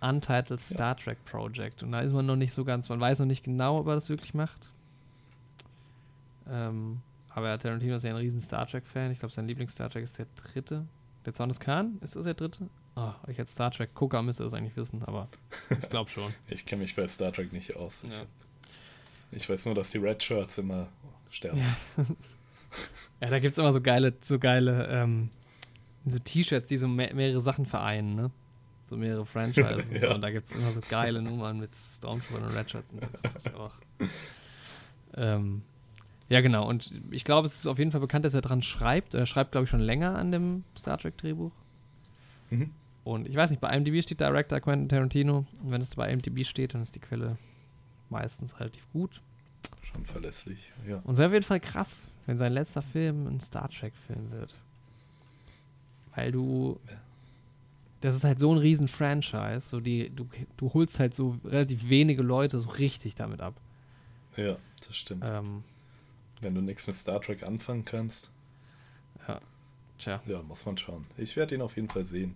Untitled 0.00 0.60
Star 0.60 0.88
ja. 0.88 0.94
Trek 0.94 1.24
Project. 1.24 1.82
Und 1.82 1.92
da 1.92 2.00
ist 2.00 2.12
man 2.12 2.26
noch 2.26 2.36
nicht 2.36 2.52
so 2.52 2.64
ganz, 2.64 2.88
man 2.88 3.00
weiß 3.00 3.18
noch 3.20 3.26
nicht 3.26 3.44
genau, 3.44 3.78
ob 3.78 3.86
er 3.86 3.94
das 3.94 4.08
wirklich 4.08 4.34
macht. 4.34 4.70
Ähm, 6.48 7.00
aber 7.30 7.58
Tarantino 7.58 7.96
ist 7.96 8.04
ja 8.04 8.10
ein 8.10 8.16
riesen 8.16 8.40
Star 8.40 8.66
Trek-Fan. 8.66 9.12
Ich 9.12 9.20
glaube, 9.20 9.32
sein 9.32 9.46
Lieblings-Star 9.46 9.88
Trek 9.90 10.04
ist 10.04 10.18
der 10.18 10.26
dritte. 10.36 10.86
Der 11.24 11.34
Zorn 11.34 11.48
des 11.48 11.60
Khan? 11.60 11.98
Ist 12.00 12.16
das 12.16 12.24
der 12.24 12.34
dritte? 12.34 12.68
Oh, 12.96 13.12
ich 13.28 13.38
als 13.38 13.52
Star 13.52 13.70
Trek 13.70 13.94
Gucker 13.94 14.22
müsste 14.22 14.42
das 14.42 14.52
eigentlich 14.52 14.76
wissen, 14.76 15.02
aber 15.04 15.28
ich 15.70 15.88
glaube 15.88 16.10
schon. 16.10 16.34
ich 16.48 16.66
kenne 16.66 16.82
mich 16.82 16.96
bei 16.96 17.06
Star 17.06 17.32
Trek 17.32 17.52
nicht 17.52 17.76
aus. 17.76 18.04
Ich, 18.04 18.12
ja. 18.12 18.24
ich, 19.30 19.48
weiß 19.48 19.66
nur, 19.66 19.74
dass 19.74 19.90
die 19.90 19.98
Red 19.98 20.22
Shirts 20.22 20.58
immer 20.58 20.88
sterben. 21.30 21.58
Ja, 21.58 21.76
ja 23.20 23.28
da 23.28 23.38
gibt 23.38 23.52
es 23.52 23.58
immer 23.58 23.72
so 23.72 23.80
geile, 23.80 24.14
so 24.22 24.38
geile 24.38 24.88
ähm, 24.88 25.30
so 26.04 26.18
T-Shirts, 26.18 26.68
die 26.68 26.78
so 26.78 26.88
me 26.88 27.10
mehrere 27.14 27.40
Sachen 27.40 27.66
vereinen, 27.66 28.14
ne? 28.16 28.30
So 28.90 28.96
mehrere 28.96 29.24
Franchises 29.24 29.88
ja. 29.90 29.94
und, 29.94 30.00
so. 30.00 30.14
und 30.16 30.20
da 30.20 30.30
gibt 30.32 30.50
es 30.50 30.56
immer 30.56 30.70
so 30.72 30.80
geile 30.90 31.22
Nummern 31.22 31.60
mit 31.60 31.70
Stormtrooper 31.76 32.44
und 32.44 32.70
Shirts 32.70 32.92
und 32.92 33.02
so. 33.02 33.08
Das 33.22 33.34
ist 33.36 33.54
auch. 33.54 33.72
Ähm, 35.16 35.62
ja, 36.28 36.40
genau. 36.40 36.68
Und 36.68 36.92
ich 37.10 37.24
glaube, 37.24 37.44
es 37.44 37.54
ist 37.54 37.66
auf 37.66 37.80
jeden 37.80 37.90
Fall 37.90 38.00
bekannt, 38.00 38.24
dass 38.24 38.32
er 38.32 38.42
dran 38.42 38.62
schreibt. 38.62 39.12
Er 39.14 39.26
schreibt, 39.26 39.50
glaube 39.50 39.64
ich, 39.64 39.70
schon 39.70 39.80
länger 39.80 40.14
an 40.14 40.30
dem 40.30 40.62
Star 40.78 40.98
Trek-Drehbuch. 40.98 41.50
Mhm. 42.50 42.70
Und 43.02 43.28
ich 43.28 43.34
weiß 43.34 43.50
nicht, 43.50 43.60
bei 43.60 43.76
IMDb 43.76 44.00
steht 44.04 44.20
Director 44.20 44.60
Quentin 44.60 44.88
Tarantino. 44.88 45.46
Und 45.64 45.72
wenn 45.72 45.82
es 45.82 45.96
bei 45.96 46.08
IMDb 46.08 46.46
steht, 46.46 46.74
dann 46.74 46.82
ist 46.82 46.94
die 46.94 47.00
Quelle 47.00 47.38
meistens 48.08 48.60
relativ 48.60 48.88
gut. 48.92 49.20
Schon 49.82 50.06
verlässlich, 50.06 50.72
ja. 50.86 51.00
Und 51.02 51.14
es 51.14 51.18
wäre 51.18 51.30
auf 51.30 51.34
jeden 51.34 51.44
Fall 51.44 51.58
krass, 51.58 52.06
wenn 52.26 52.38
sein 52.38 52.52
letzter 52.52 52.82
Film 52.82 53.26
ein 53.26 53.40
Star 53.40 53.68
Trek-Film 53.68 54.30
wird. 54.30 54.54
Weil 56.14 56.30
du. 56.30 56.78
Ja. 56.88 56.92
Das 58.00 58.14
ist 58.14 58.24
halt 58.24 58.38
so 58.38 58.52
ein 58.52 58.58
riesen 58.58 58.88
Franchise. 58.88 59.60
So 59.60 59.80
die, 59.80 60.10
du, 60.10 60.28
du 60.56 60.72
holst 60.72 60.98
halt 60.98 61.14
so 61.14 61.36
relativ 61.44 61.88
wenige 61.88 62.22
Leute 62.22 62.58
so 62.60 62.68
richtig 62.70 63.14
damit 63.14 63.40
ab. 63.40 63.54
Ja, 64.36 64.56
das 64.86 64.96
stimmt. 64.96 65.24
Ähm, 65.26 65.64
wenn 66.40 66.54
du 66.54 66.62
nichts 66.62 66.86
mit 66.86 66.96
Star 66.96 67.20
Trek 67.20 67.42
anfangen 67.42 67.84
kannst. 67.84 68.30
Ja. 69.28 69.40
Tja. 69.98 70.22
Ja, 70.26 70.42
muss 70.42 70.64
man 70.64 70.78
schauen. 70.78 71.06
Ich 71.18 71.36
werde 71.36 71.54
ihn 71.54 71.62
auf 71.62 71.76
jeden 71.76 71.90
Fall 71.90 72.04
sehen. 72.04 72.34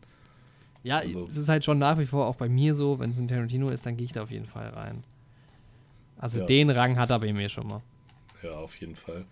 Ja, 0.82 0.98
also, 0.98 1.26
es 1.26 1.38
ist 1.38 1.48
halt 1.48 1.64
schon 1.64 1.78
nach 1.78 1.98
wie 1.98 2.04
vor 2.04 2.26
auch 2.26 2.36
bei 2.36 2.48
mir 2.48 2.74
so, 2.74 2.98
wenn 2.98 3.10
es 3.10 3.18
ein 3.18 3.26
Tarantino 3.26 3.70
ist, 3.70 3.86
dann 3.86 3.96
gehe 3.96 4.04
ich 4.04 4.12
da 4.12 4.22
auf 4.22 4.30
jeden 4.30 4.46
Fall 4.46 4.68
rein. 4.68 5.02
Also 6.18 6.40
ja, 6.40 6.44
den 6.44 6.68
Rang 6.68 6.98
hat 6.98 7.08
er 7.08 7.18
bei 7.18 7.32
mir 7.32 7.48
schon 7.48 7.66
mal. 7.66 7.82
Ja, 8.42 8.50
auf 8.50 8.76
jeden 8.76 8.94
Fall. 8.94 9.24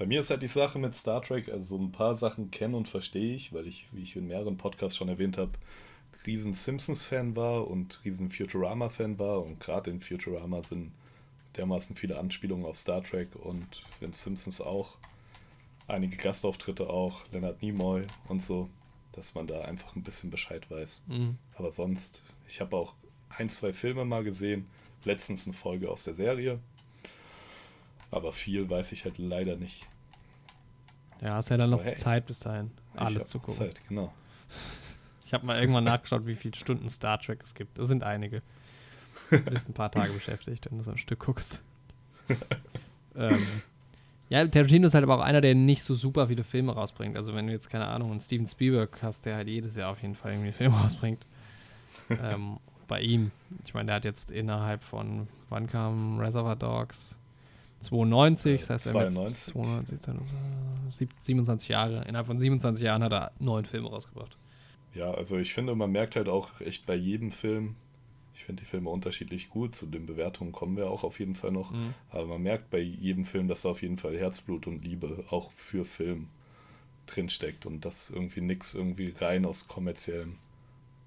Bei 0.00 0.06
mir 0.06 0.20
ist 0.20 0.30
halt 0.30 0.42
die 0.42 0.46
Sache 0.46 0.78
mit 0.78 0.94
Star 0.94 1.20
Trek, 1.20 1.50
also 1.50 1.76
so 1.76 1.78
ein 1.78 1.92
paar 1.92 2.14
Sachen 2.14 2.50
kenne 2.50 2.74
und 2.74 2.88
verstehe 2.88 3.34
ich, 3.34 3.52
weil 3.52 3.66
ich, 3.66 3.86
wie 3.92 4.02
ich 4.02 4.16
in 4.16 4.28
mehreren 4.28 4.56
Podcasts 4.56 4.96
schon 4.96 5.10
erwähnt 5.10 5.36
habe, 5.36 5.50
riesen 6.26 6.54
Simpsons-Fan 6.54 7.36
war 7.36 7.68
und 7.68 8.02
riesen 8.02 8.30
Futurama-Fan 8.30 9.18
war 9.18 9.44
und 9.44 9.60
gerade 9.60 9.90
in 9.90 10.00
Futurama 10.00 10.62
sind 10.62 10.92
dermaßen 11.58 11.96
viele 11.96 12.18
Anspielungen 12.18 12.64
auf 12.64 12.78
Star 12.78 13.04
Trek 13.04 13.28
und 13.36 13.82
in 14.00 14.14
Simpsons 14.14 14.62
auch. 14.62 14.96
Einige 15.86 16.16
Gastauftritte 16.16 16.88
auch, 16.88 17.30
Leonard 17.30 17.60
Nimoy 17.60 18.06
und 18.26 18.40
so, 18.40 18.70
dass 19.12 19.34
man 19.34 19.46
da 19.46 19.60
einfach 19.66 19.96
ein 19.96 20.02
bisschen 20.02 20.30
Bescheid 20.30 20.70
weiß. 20.70 21.02
Mhm. 21.08 21.36
Aber 21.56 21.70
sonst, 21.70 22.22
ich 22.48 22.62
habe 22.62 22.74
auch 22.74 22.94
ein, 23.36 23.50
zwei 23.50 23.74
Filme 23.74 24.06
mal 24.06 24.24
gesehen, 24.24 24.66
letztens 25.04 25.46
eine 25.46 25.52
Folge 25.52 25.90
aus 25.90 26.04
der 26.04 26.14
Serie. 26.14 26.58
Aber 28.10 28.32
viel 28.32 28.68
weiß 28.68 28.92
ich 28.92 29.04
halt 29.04 29.18
leider 29.18 29.56
nicht. 29.56 29.86
Ja, 31.20 31.34
hast 31.34 31.50
ja 31.50 31.56
dann 31.56 31.70
noch 31.70 31.84
hey, 31.84 31.96
Zeit 31.96 32.26
bis 32.26 32.38
dahin, 32.40 32.70
alles 32.94 33.28
zu 33.28 33.38
gucken. 33.38 33.54
Zeit, 33.54 33.80
genau. 33.88 34.12
Ich 35.24 35.34
habe 35.34 35.46
mal 35.46 35.60
irgendwann 35.60 35.84
nachgeschaut, 35.84 36.26
wie 36.26 36.34
viele 36.34 36.56
Stunden 36.56 36.88
Star 36.90 37.20
Trek 37.20 37.40
es 37.44 37.54
gibt. 37.54 37.78
Das 37.78 37.88
sind 37.88 38.02
einige. 38.02 38.42
Du 39.30 39.38
bist 39.38 39.68
ein 39.68 39.74
paar 39.74 39.92
Tage 39.92 40.12
beschäftigt, 40.12 40.68
wenn 40.68 40.78
du 40.78 40.82
so 40.82 40.90
ein 40.90 40.98
Stück 40.98 41.20
guckst. 41.20 41.60
ähm, 43.14 43.38
ja, 44.28 44.44
Tarantino 44.46 44.86
ist 44.88 44.94
halt 44.94 45.04
aber 45.04 45.16
auch 45.16 45.22
einer, 45.22 45.40
der 45.40 45.54
nicht 45.54 45.84
so 45.84 45.94
super 45.94 46.28
viele 46.28 46.42
Filme 46.42 46.72
rausbringt. 46.72 47.16
Also 47.16 47.34
wenn 47.34 47.46
du 47.46 47.52
jetzt, 47.52 47.70
keine 47.70 47.86
Ahnung, 47.86 48.10
einen 48.10 48.20
Steven 48.20 48.48
Spielberg 48.48 49.02
hast, 49.02 49.26
der 49.26 49.36
halt 49.36 49.46
jedes 49.46 49.76
Jahr 49.76 49.90
auf 49.90 50.02
jeden 50.02 50.16
Fall 50.16 50.32
irgendwie 50.32 50.52
Filme 50.52 50.76
rausbringt. 50.80 51.26
ähm, 52.08 52.58
bei 52.88 53.00
ihm, 53.02 53.30
ich 53.64 53.74
meine, 53.74 53.86
der 53.86 53.96
hat 53.96 54.04
jetzt 54.04 54.32
innerhalb 54.32 54.82
von, 54.82 55.28
wann 55.48 55.68
kam 55.68 56.18
Reservoir 56.18 56.56
Dogs? 56.56 57.16
92, 57.82 58.60
das 58.60 58.70
heißt, 58.70 58.84
92. 58.88 59.54
92, 59.54 61.08
27 61.20 61.68
Jahre. 61.68 62.04
Innerhalb 62.04 62.26
von 62.26 62.38
27 62.38 62.84
Jahren 62.84 63.02
hat 63.02 63.12
er 63.12 63.32
neun 63.38 63.64
Filme 63.64 63.88
rausgebracht. 63.88 64.36
Ja, 64.94 65.10
also 65.12 65.38
ich 65.38 65.54
finde, 65.54 65.74
man 65.74 65.90
merkt 65.92 66.16
halt 66.16 66.28
auch 66.28 66.60
echt 66.60 66.86
bei 66.86 66.94
jedem 66.96 67.30
Film, 67.30 67.76
Ich 68.34 68.44
finde 68.44 68.62
die 68.62 68.66
Filme 68.68 68.88
unterschiedlich 68.90 69.50
gut. 69.50 69.74
Zu 69.76 69.86
den 69.86 70.06
Bewertungen 70.06 70.52
kommen 70.52 70.76
wir 70.76 70.88
auch 70.90 71.04
auf 71.04 71.20
jeden 71.20 71.34
Fall 71.34 71.52
noch. 71.52 71.72
Mhm. 71.72 71.94
Aber 72.10 72.26
man 72.26 72.42
merkt 72.42 72.70
bei 72.70 72.80
jedem 72.80 73.24
Film, 73.24 73.48
dass 73.48 73.62
da 73.62 73.70
auf 73.70 73.82
jeden 73.82 73.98
Fall 73.98 74.16
Herzblut 74.16 74.66
und 74.66 74.82
Liebe 74.84 75.24
auch 75.30 75.50
für 75.52 75.84
Film 75.84 76.28
drinsteckt 77.06 77.66
und 77.66 77.84
dass 77.84 78.08
irgendwie 78.10 78.40
nichts 78.40 78.74
irgendwie 78.74 79.14
rein 79.20 79.44
aus 79.44 79.68
kommerziellem 79.68 80.36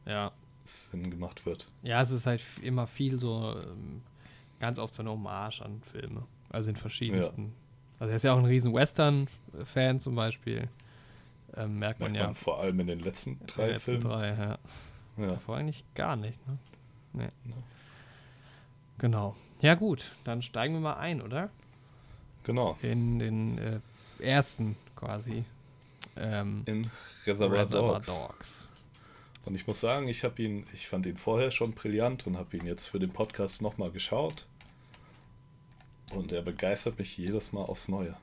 Ja. 0.05 0.31
Sinn 0.65 1.09
gemacht 1.09 1.45
wird. 1.45 1.67
Ja, 1.81 2.01
es 2.01 2.11
ist 2.11 2.25
halt 2.25 2.43
immer 2.61 2.87
viel 2.87 3.19
so, 3.19 3.55
ähm, 3.57 4.01
ganz 4.59 4.77
oft 4.79 4.93
so 4.93 5.01
eine 5.01 5.11
Hommage 5.11 5.61
an 5.61 5.81
Filme. 5.91 6.23
Also 6.53 6.69
in 6.69 6.77
verschiedensten. 6.77 7.53
Also 7.99 8.11
er 8.11 8.15
ist 8.15 8.23
ja 8.23 8.33
auch 8.33 8.37
ein 8.37 8.45
riesen 8.45 8.73
Western-Fan 8.73 9.99
zum 9.99 10.15
Beispiel. 10.15 10.69
Ähm, 11.57 11.79
merkt 11.79 11.99
man 11.99 12.11
Merkt 12.13 12.21
ja. 12.21 12.27
man 12.27 12.35
vor 12.35 12.59
allem 12.59 12.79
in 12.79 12.87
den 12.87 12.99
letzten 12.99 13.39
drei 13.45 13.65
den 13.65 13.73
letzten 13.73 13.85
Filmen. 13.85 14.01
drei, 14.01 14.27
ja. 14.29 14.57
Ja. 15.17 15.27
Davor 15.27 15.57
eigentlich 15.57 15.83
gar 15.93 16.15
nicht, 16.15 16.39
ne? 16.47 16.57
Nee. 17.13 17.23
Ja. 17.23 17.55
Genau. 18.99 19.35
Ja 19.61 19.75
gut, 19.75 20.11
dann 20.23 20.41
steigen 20.41 20.73
wir 20.75 20.81
mal 20.81 20.97
ein, 20.97 21.21
oder? 21.21 21.49
Genau. 22.43 22.77
In 22.81 23.19
den 23.19 23.57
äh, 23.57 23.79
ersten 24.19 24.75
quasi. 24.95 25.43
Ähm, 26.15 26.63
In 26.65 26.89
Reservoir, 27.25 27.65
Dogs. 27.65 28.05
Dogs. 28.07 28.67
Und 29.45 29.55
ich 29.55 29.67
muss 29.67 29.79
sagen, 29.79 30.07
ich 30.07 30.23
habe 30.23 30.41
ihn, 30.41 30.65
ich 30.73 30.87
fand 30.87 31.05
ihn 31.05 31.17
vorher 31.17 31.51
schon 31.51 31.73
brillant 31.73 32.25
und 32.27 32.37
habe 32.37 32.55
ihn 32.57 32.65
jetzt 32.65 32.87
für 32.87 32.99
den 32.99 33.11
Podcast 33.11 33.61
nochmal 33.61 33.91
geschaut. 33.91 34.45
Und 36.11 36.31
er 36.31 36.41
begeistert 36.41 36.99
mich 36.99 37.17
jedes 37.17 37.53
Mal 37.53 37.63
aufs 37.63 37.87
Neue. 37.87 38.15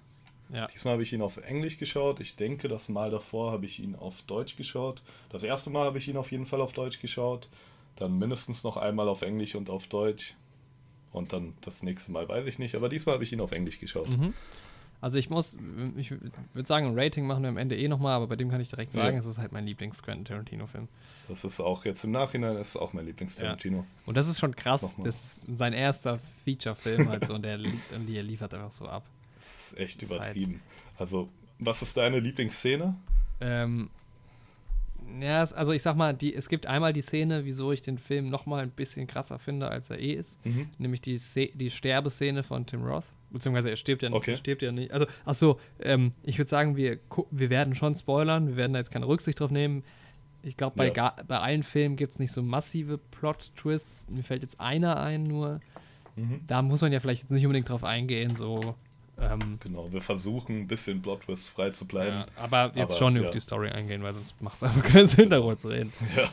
Ja. 0.53 0.67
Diesmal 0.67 0.93
habe 0.93 1.03
ich 1.03 1.13
ihn 1.13 1.23
auf 1.23 1.37
Englisch 1.37 1.79
geschaut. 1.79 2.21
Ich 2.21 2.37
denke, 2.37 2.69
das 2.69 2.89
Mal 2.89 3.11
davor 3.11 3.53
habe 3.53 3.67
ich 3.67 3.79
ihn 3.79 3.95
auf 3.95 4.23
Deutsch 4.23 4.57
geschaut. 4.57 5.03
Das 5.31 5.45
erste 5.45 5.71
Mal 5.71 5.85
habe 5.85 5.99
ich 5.99 6.09
ihn 6.09 6.17
auf 6.17 6.31
jeden 6.33 6.47
Fall 6.47 6.61
auf 6.61 6.73
Deutsch 6.73 7.01
geschaut. 7.01 7.49
Dann 7.97 8.19
mindestens 8.19 8.65
noch 8.65 8.77
einmal 8.77 9.09
auf 9.09 9.23
Englisch 9.23 9.55
und 9.55 9.71
auf 9.71 9.87
Deutsch. 9.87 10.35
Und 11.13 11.33
dann 11.33 11.55
das 11.61 11.83
nächste 11.83 12.13
Mal 12.13 12.29
weiß 12.29 12.47
ich 12.47 12.59
nicht. 12.59 12.75
Aber 12.75 12.89
diesmal 12.89 13.15
habe 13.15 13.25
ich 13.25 13.33
ihn 13.33 13.41
auf 13.41 13.53
Englisch 13.53 13.79
geschaut. 13.79 14.09
Mhm. 14.09 14.35
Also 15.03 15.17
ich 15.17 15.31
muss, 15.31 15.57
ich 15.97 16.11
würde 16.11 16.67
sagen, 16.67 16.87
ein 16.89 16.99
Rating 16.99 17.27
machen 17.27 17.43
wir 17.43 17.49
am 17.49 17.57
Ende 17.57 17.77
eh 17.77 17.89
nochmal, 17.89 18.13
aber 18.17 18.27
bei 18.27 18.37
dem 18.37 18.51
kann 18.51 18.61
ich 18.61 18.69
direkt 18.69 18.93
sagen, 18.93 19.15
Ja. 19.15 19.19
es 19.19 19.25
ist 19.25 19.39
halt 19.39 19.51
mein 19.51 19.65
Lieblings-Quentin 19.65 20.27
Tarantino-Film. 20.27 20.89
Das 21.29 21.43
ist 21.45 21.59
auch 21.61 21.85
jetzt 21.87 22.05
im 22.05 22.11
Nachhinein 22.11 22.57
ist 22.57 22.77
auch 22.77 22.93
mein 22.93 23.07
Lieblings-Tarantino. 23.07 23.87
Und 24.05 24.17
das 24.17 24.29
ist 24.29 24.39
schon 24.39 24.55
krass, 24.55 24.83
Nochmal. 24.83 25.07
das 25.07 25.39
ist 25.39 25.59
sein 25.59 25.73
erster 25.73 26.19
Feature-Film 26.45 27.09
halt 27.09 27.27
so 27.27 27.35
und 27.35 27.43
der, 27.43 27.59
und 27.59 28.07
die 28.07 28.17
er 28.17 28.23
liefert 28.23 28.53
einfach 28.53 28.73
so 28.73 28.87
ab. 28.87 29.05
Das 29.39 29.73
ist 29.73 29.79
echt 29.79 30.03
Das 30.03 30.11
ist 30.11 30.19
halt- 30.21 30.37
übertrieben. 30.37 30.61
Also, 30.99 31.31
was 31.59 31.81
ist 31.81 31.97
deine 31.97 32.21
Lieblingsszene? 32.21 32.95
Ähm, 33.41 33.89
ja, 35.19 35.41
also 35.41 35.73
ich 35.73 35.83
sag 35.83 35.97
mal, 35.97 36.13
die, 36.13 36.35
es 36.35 36.49
gibt 36.49 36.67
einmal 36.67 36.93
die 36.93 37.01
Szene, 37.03 37.45
wieso 37.47 37.73
ich 37.73 37.81
den 37.83 37.97
Film 37.99 38.29
nochmal 38.29 38.63
ein 38.63 38.71
bisschen 38.71 39.07
krasser 39.07 39.39
finde, 39.39 39.69
als 39.69 39.89
er 39.91 39.99
eh 39.99 40.13
ist. 40.13 40.45
Mhm. 40.45 40.69
Nämlich 40.79 41.01
die, 41.01 41.19
die 41.55 41.71
Sterbeszene 41.71 42.43
von 42.43 42.67
Tim 42.67 42.83
Roth. 42.85 43.05
Beziehungsweise 43.33 43.71
er 43.71 43.77
stirbt 43.77 44.03
ja, 44.03 44.11
Okay. 44.13 44.33
er 44.33 44.37
stirbt 44.37 44.63
ja 44.63 44.73
nicht. 44.73 44.93
Also, 44.93 45.07
ach 45.25 45.35
so, 45.35 45.61
ähm, 45.81 46.13
ich 46.25 46.39
würde 46.39 46.49
sagen, 46.49 46.77
wir, 46.77 46.99
wir 47.31 47.51
werden 47.51 47.75
schon 47.75 47.95
spoilern. 47.95 48.49
Wir 48.49 48.57
werden 48.57 48.73
da 48.73 48.79
jetzt 48.81 48.91
keine 48.91 49.07
Rücksicht 49.07 49.39
drauf 49.41 49.51
nehmen. 49.51 49.85
Ich 50.43 50.57
glaube, 50.57 50.75
bei, 50.77 50.91
Ja. 50.93 51.15
bei 51.29 51.39
allen 51.39 51.63
Filmen 51.63 51.97
gibt 51.97 52.13
es 52.13 52.19
nicht 52.19 52.33
so 52.33 52.43
massive 52.43 52.99
Plot-Twists. 52.99 54.07
Mir 54.09 54.23
fällt 54.25 54.43
jetzt 54.43 54.59
einer 54.61 54.99
ein 55.01 55.23
nur. 55.25 55.61
Mhm. 56.17 56.41
Da 56.47 56.63
muss 56.63 56.81
man 56.81 56.93
ja 56.93 57.01
vielleicht 57.01 57.23
jetzt 57.23 57.31
nicht 57.31 57.45
unbedingt 57.45 57.69
drauf 57.69 57.85
eingehen. 57.85 58.35
So, 58.37 58.75
ähm, 59.21 59.59
Genau, 59.63 59.93
wir 59.93 60.01
versuchen 60.01 60.61
ein 60.63 60.67
bisschen 60.67 61.01
Plot-Twist 61.03 61.51
frei 61.51 61.71
zu 61.71 61.87
bleiben. 61.87 62.17
ja, 62.17 62.27
aber 62.37 62.73
jetzt 62.75 62.91
Aber, 62.93 62.95
schon 62.99 63.17
ja. 63.17 63.23
auf 63.23 63.31
die 63.31 63.41
Story 63.41 63.69
eingehen, 63.69 64.03
weil 64.03 64.15
sonst 64.15 64.41
macht 64.43 64.57
es 64.57 64.63
einfach 64.65 64.83
keinen 64.93 65.07
Sinn, 65.07 65.31
darüber 65.31 65.57
zu 65.59 65.69
reden. 65.69 65.93
Ja. 66.17 66.29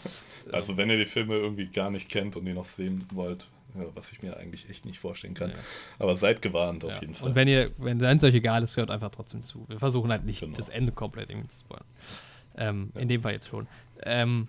Also, 0.53 0.77
wenn 0.77 0.89
ihr 0.89 0.97
die 0.97 1.05
Filme 1.05 1.35
irgendwie 1.35 1.67
gar 1.67 1.91
nicht 1.91 2.07
kennt 2.09 2.35
und 2.37 2.45
die 2.45 2.53
noch 2.53 2.65
sehen 2.65 3.03
wollt, 3.13 3.47
was 3.95 4.11
ich 4.11 4.21
mir 4.21 4.37
eigentlich 4.37 4.69
echt 4.69 4.85
nicht 4.85 4.99
vorstellen 4.99 5.33
kann. 5.33 5.49
Ja. 5.51 5.55
Aber 5.99 6.15
seid 6.15 6.41
gewarnt 6.41 6.83
auf 6.85 6.91
Ja. 6.95 7.01
jeden 7.01 7.13
Fall. 7.13 7.29
Und 7.29 7.35
wenn 7.35 7.47
ihr, 7.47 7.71
wenn 7.77 8.01
es 8.01 8.23
euch 8.23 8.33
egal 8.35 8.63
ist, 8.63 8.77
hört 8.77 8.91
einfach 8.91 9.11
trotzdem 9.11 9.43
zu. 9.43 9.65
Wir 9.67 9.79
versuchen 9.79 10.11
halt 10.11 10.25
nicht 10.25 10.41
Genau. 10.41 10.55
das 10.57 10.69
Ende 10.69 10.91
komplett 10.91 11.29
irgendwie 11.29 11.47
zu 11.49 11.59
spoilern. 11.61 11.85
Ähm, 12.57 12.91
Ja. 12.95 13.01
In 13.01 13.07
dem 13.07 13.21
Fall 13.21 13.33
jetzt 13.33 13.47
schon. 13.49 13.67
Ähm, 14.03 14.47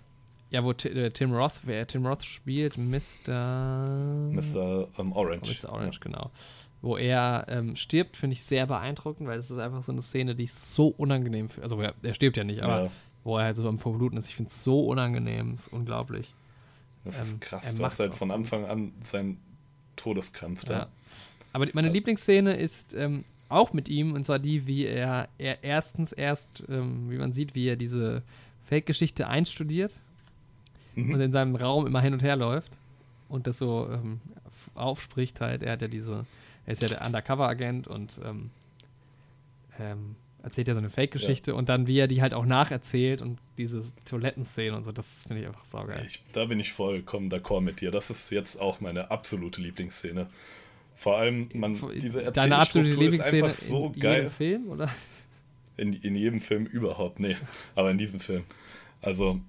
ja, 0.51 0.63
wo 0.63 0.73
Ti- 0.73 0.89
äh, 0.89 1.11
Tim 1.11 1.33
Roth, 1.33 1.61
wer 1.63 1.85
Tim 1.85 2.05
Roth 2.05 2.23
spielt, 2.25 2.75
Mr. 2.77 3.85
Mr. 4.31 4.87
ähm, 4.97 5.11
Orange. 5.13 5.63
Mr. 5.63 5.71
Orange, 5.71 5.99
genau. 5.99 6.31
Wo 6.81 6.97
er 6.97 7.45
ähm, 7.49 7.75
stirbt, 7.75 8.15
finde 8.17 8.33
ich 8.35 8.43
sehr 8.45 8.65
beeindruckend, 8.65 9.27
weil 9.27 9.37
es 9.37 9.51
ist 9.51 9.59
einfach 9.59 9.83
so 9.83 9.91
eine 9.91 10.01
Szene, 10.01 10.33
die 10.35 10.43
ich 10.43 10.53
so 10.53 10.87
unangenehm 10.87 11.49
finde. 11.49 11.63
Also 11.63 11.79
er, 11.81 11.93
er 12.01 12.13
stirbt 12.13 12.37
ja 12.37 12.43
nicht, 12.43 12.61
aber 12.61 12.83
ja, 12.85 12.91
wo 13.23 13.37
er 13.37 13.45
halt 13.45 13.57
so 13.57 13.67
am 13.67 13.79
Verbluten 13.79 14.17
ist. 14.17 14.27
Ich 14.27 14.35
finde 14.35 14.49
es 14.49 14.63
so 14.63 14.85
unangenehm, 14.87 15.55
ist 15.55 15.67
unglaublich. 15.67 16.33
Das 17.05 17.17
ähm, 17.17 17.23
ist 17.23 17.41
krass. 17.41 17.73
er 17.73 17.77
Du 17.77 17.85
hast 17.85 17.99
halt 17.99 18.15
von. 18.15 18.31
Anfang 18.31 18.65
an 18.65 18.91
seinen 19.05 19.37
Todeskampf 19.95 20.65
da. 20.65 20.73
Ja. 20.73 20.87
Aber 21.53 21.65
die, 21.65 21.71
meine 21.73 21.87
Ja. 21.87 21.93
Lieblingsszene 21.93 22.55
ist 22.55 22.93
ähm, 22.93 23.23
auch 23.49 23.73
mit 23.73 23.89
ihm, 23.89 24.13
und 24.13 24.25
zwar 24.25 24.39
die, 24.39 24.67
wie 24.67 24.85
er, 24.85 25.27
er 25.37 25.63
erstens 25.63 26.11
erst, 26.11 26.63
ähm, 26.69 27.09
wie 27.09 27.17
man 27.17 27.33
sieht, 27.33 27.55
wie 27.55 27.67
er 27.67 27.75
diese 27.75 28.21
Fake-Geschichte 28.67 29.27
einstudiert 29.27 29.93
Mhm. 30.95 31.13
und 31.13 31.21
in 31.21 31.31
seinem 31.31 31.55
Raum 31.55 31.85
immer 31.87 32.01
hin 32.01 32.13
und 32.13 32.21
her 32.23 32.35
läuft 32.35 32.71
und 33.29 33.45
das 33.47 33.57
so 33.59 33.87
ähm, 33.91 34.19
aufspricht 34.75 35.39
halt. 35.41 35.61
Er 35.63 35.73
hat 35.73 35.81
ja 35.81 35.87
diese, 35.87 36.25
er 36.65 36.71
ist 36.71 36.81
ja 36.81 36.87
der 36.87 37.05
Undercover-Agent 37.05 37.87
und 37.87 38.19
ähm, 38.23 38.49
ähm, 39.79 40.15
erzählt 40.43 40.67
ja 40.67 40.73
so 40.73 40.79
eine 40.79 40.89
Fake-Geschichte 40.89 41.53
und 41.55 41.69
dann, 41.69 41.87
wie 41.87 41.97
er 41.97 42.07
die 42.07 42.21
halt 42.21 42.33
auch 42.33 42.45
nacherzählt 42.45 43.21
und 43.21 43.39
diese 43.57 43.83
Toilettenszene 44.05 44.75
und 44.75 44.83
so, 44.83 44.91
das 44.91 45.23
finde 45.27 45.41
ich 45.41 45.47
einfach 45.47 45.65
saugeil. 45.65 46.03
Ich, 46.05 46.23
da 46.33 46.45
bin 46.45 46.59
ich 46.59 46.73
vollkommen 46.73 47.29
d'accord 47.29 47.61
mit 47.61 47.81
dir. 47.81 47.91
Das 47.91 48.09
ist 48.09 48.29
jetzt 48.31 48.59
auch 48.59 48.79
meine 48.79 49.11
absolute 49.11 49.61
Lieblingsszene. 49.61 50.27
Vor 50.95 51.17
allem, 51.17 51.49
man, 51.53 51.79
diese 51.95 52.31
Deine 52.31 52.57
absolute 52.57 52.89
Erzählstruktur 52.89 52.91
ist 52.91 52.99
Lieblingsszene 52.99 53.43
einfach 53.43 53.55
so 53.55 53.91
in 53.93 53.99
geil. 53.99 54.17
jedem 54.17 54.31
Film, 54.31 54.69
oder? 54.69 54.89
In, 55.77 55.93
in 55.93 56.15
jedem 56.15 56.41
Film 56.41 56.65
überhaupt, 56.65 57.19
nee. 57.19 57.37
Aber 57.75 57.91
in 57.91 57.97
diesem 57.97 58.19
Film. 58.19 58.43
Also, 59.01 59.39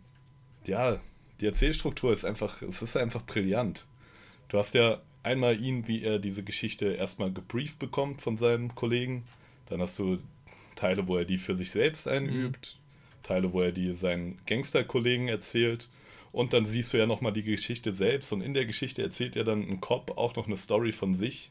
ja, 0.66 1.00
die 1.40 1.46
Erzählstruktur 1.46 2.12
ist 2.12 2.24
einfach, 2.24 2.62
es 2.62 2.82
ist 2.82 2.96
einfach 2.96 3.24
brillant. 3.24 3.84
Du 4.48 4.58
hast 4.58 4.74
ja 4.74 5.00
einmal 5.22 5.60
ihn, 5.60 5.88
wie 5.88 6.02
er 6.02 6.18
diese 6.18 6.42
Geschichte 6.42 6.92
erstmal 6.92 7.32
gebrieft 7.32 7.78
bekommt 7.78 8.20
von 8.20 8.36
seinem 8.36 8.74
Kollegen. 8.74 9.24
Dann 9.68 9.80
hast 9.80 9.98
du 9.98 10.18
Teile, 10.80 11.06
wo 11.06 11.16
er 11.18 11.26
die 11.26 11.36
für 11.36 11.54
sich 11.54 11.70
selbst 11.70 12.08
einübt. 12.08 12.78
Teile, 13.22 13.52
wo 13.52 13.60
er 13.60 13.70
die 13.70 13.92
seinen 13.92 14.38
Gangsterkollegen 14.46 15.28
erzählt. 15.28 15.88
Und 16.32 16.54
dann 16.54 16.64
siehst 16.64 16.92
du 16.92 16.96
ja 16.96 17.06
nochmal 17.06 17.32
die 17.32 17.42
Geschichte 17.42 17.92
selbst. 17.92 18.32
Und 18.32 18.40
in 18.40 18.54
der 18.54 18.64
Geschichte 18.64 19.02
erzählt 19.02 19.36
ja 19.36 19.44
dann 19.44 19.68
ein 19.68 19.80
Cop 19.80 20.16
auch 20.16 20.36
noch 20.36 20.46
eine 20.46 20.56
Story 20.56 20.92
von 20.92 21.14
sich, 21.14 21.50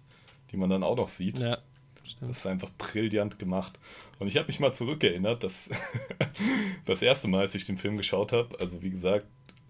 die 0.51 0.57
man 0.57 0.69
dann 0.69 0.83
auch 0.83 0.97
noch 0.97 1.09
sieht. 1.09 1.37
Ja, 1.37 1.59
stimmt. 2.03 2.31
Das 2.31 2.39
ist 2.39 2.47
einfach 2.47 2.71
brillant 2.77 3.37
gemacht. 3.37 3.77
Und 4.17 4.27
ich 4.27 4.37
habe 4.37 4.47
mich 4.47 4.59
mal 4.59 4.73
zurückerinnert, 4.73 5.43
dass 5.43 5.69
das 6.85 7.01
erste 7.03 7.27
Mal, 7.27 7.41
als 7.41 7.55
ich 7.55 7.67
den 7.67 7.77
Film 7.77 7.97
geschaut 7.97 8.31
habe, 8.31 8.59
also 8.59 8.81
wie 8.81 8.89
gesagt, 8.89 9.27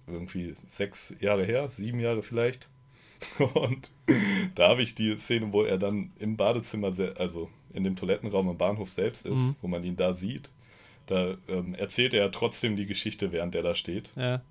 irgendwie 0.08 0.54
sechs 0.67 1.13
Jahre 1.19 1.43
her, 1.43 1.69
sieben 1.69 2.00
Jahre 2.00 2.24
vielleicht. 2.24 2.69
Und 3.54 3.91
da 4.56 4.69
habe 4.69 4.84
ich 4.84 4.95
die 4.95 5.17
Szene, 5.17 5.52
wo 5.52 5.63
er 5.63 5.78
dann 5.78 6.13
im 6.17 6.38
Badezimmer, 6.38 6.93
also 7.17 7.50
in 7.73 7.84
dem 7.84 7.95
Toilettenraum 7.95 8.49
im 8.49 8.58
Bahnhof 8.58 8.89
selbst 8.89 9.25
ist, 9.25 9.38
Mhm. 9.39 9.55
wo 9.62 9.67
man 9.67 9.84
ihn 9.84 9.95
da 9.95 10.13
sieht. 10.13 10.49
Da 11.08 11.36
ähm, 11.47 11.73
erzählt 11.75 12.13
er 12.13 12.32
trotzdem 12.32 12.75
die 12.75 12.86
Geschichte, 12.86 13.32
während 13.32 13.55
er 13.55 13.63
da 13.63 13.73
steht. 13.75 14.12
Ja. 14.15 14.41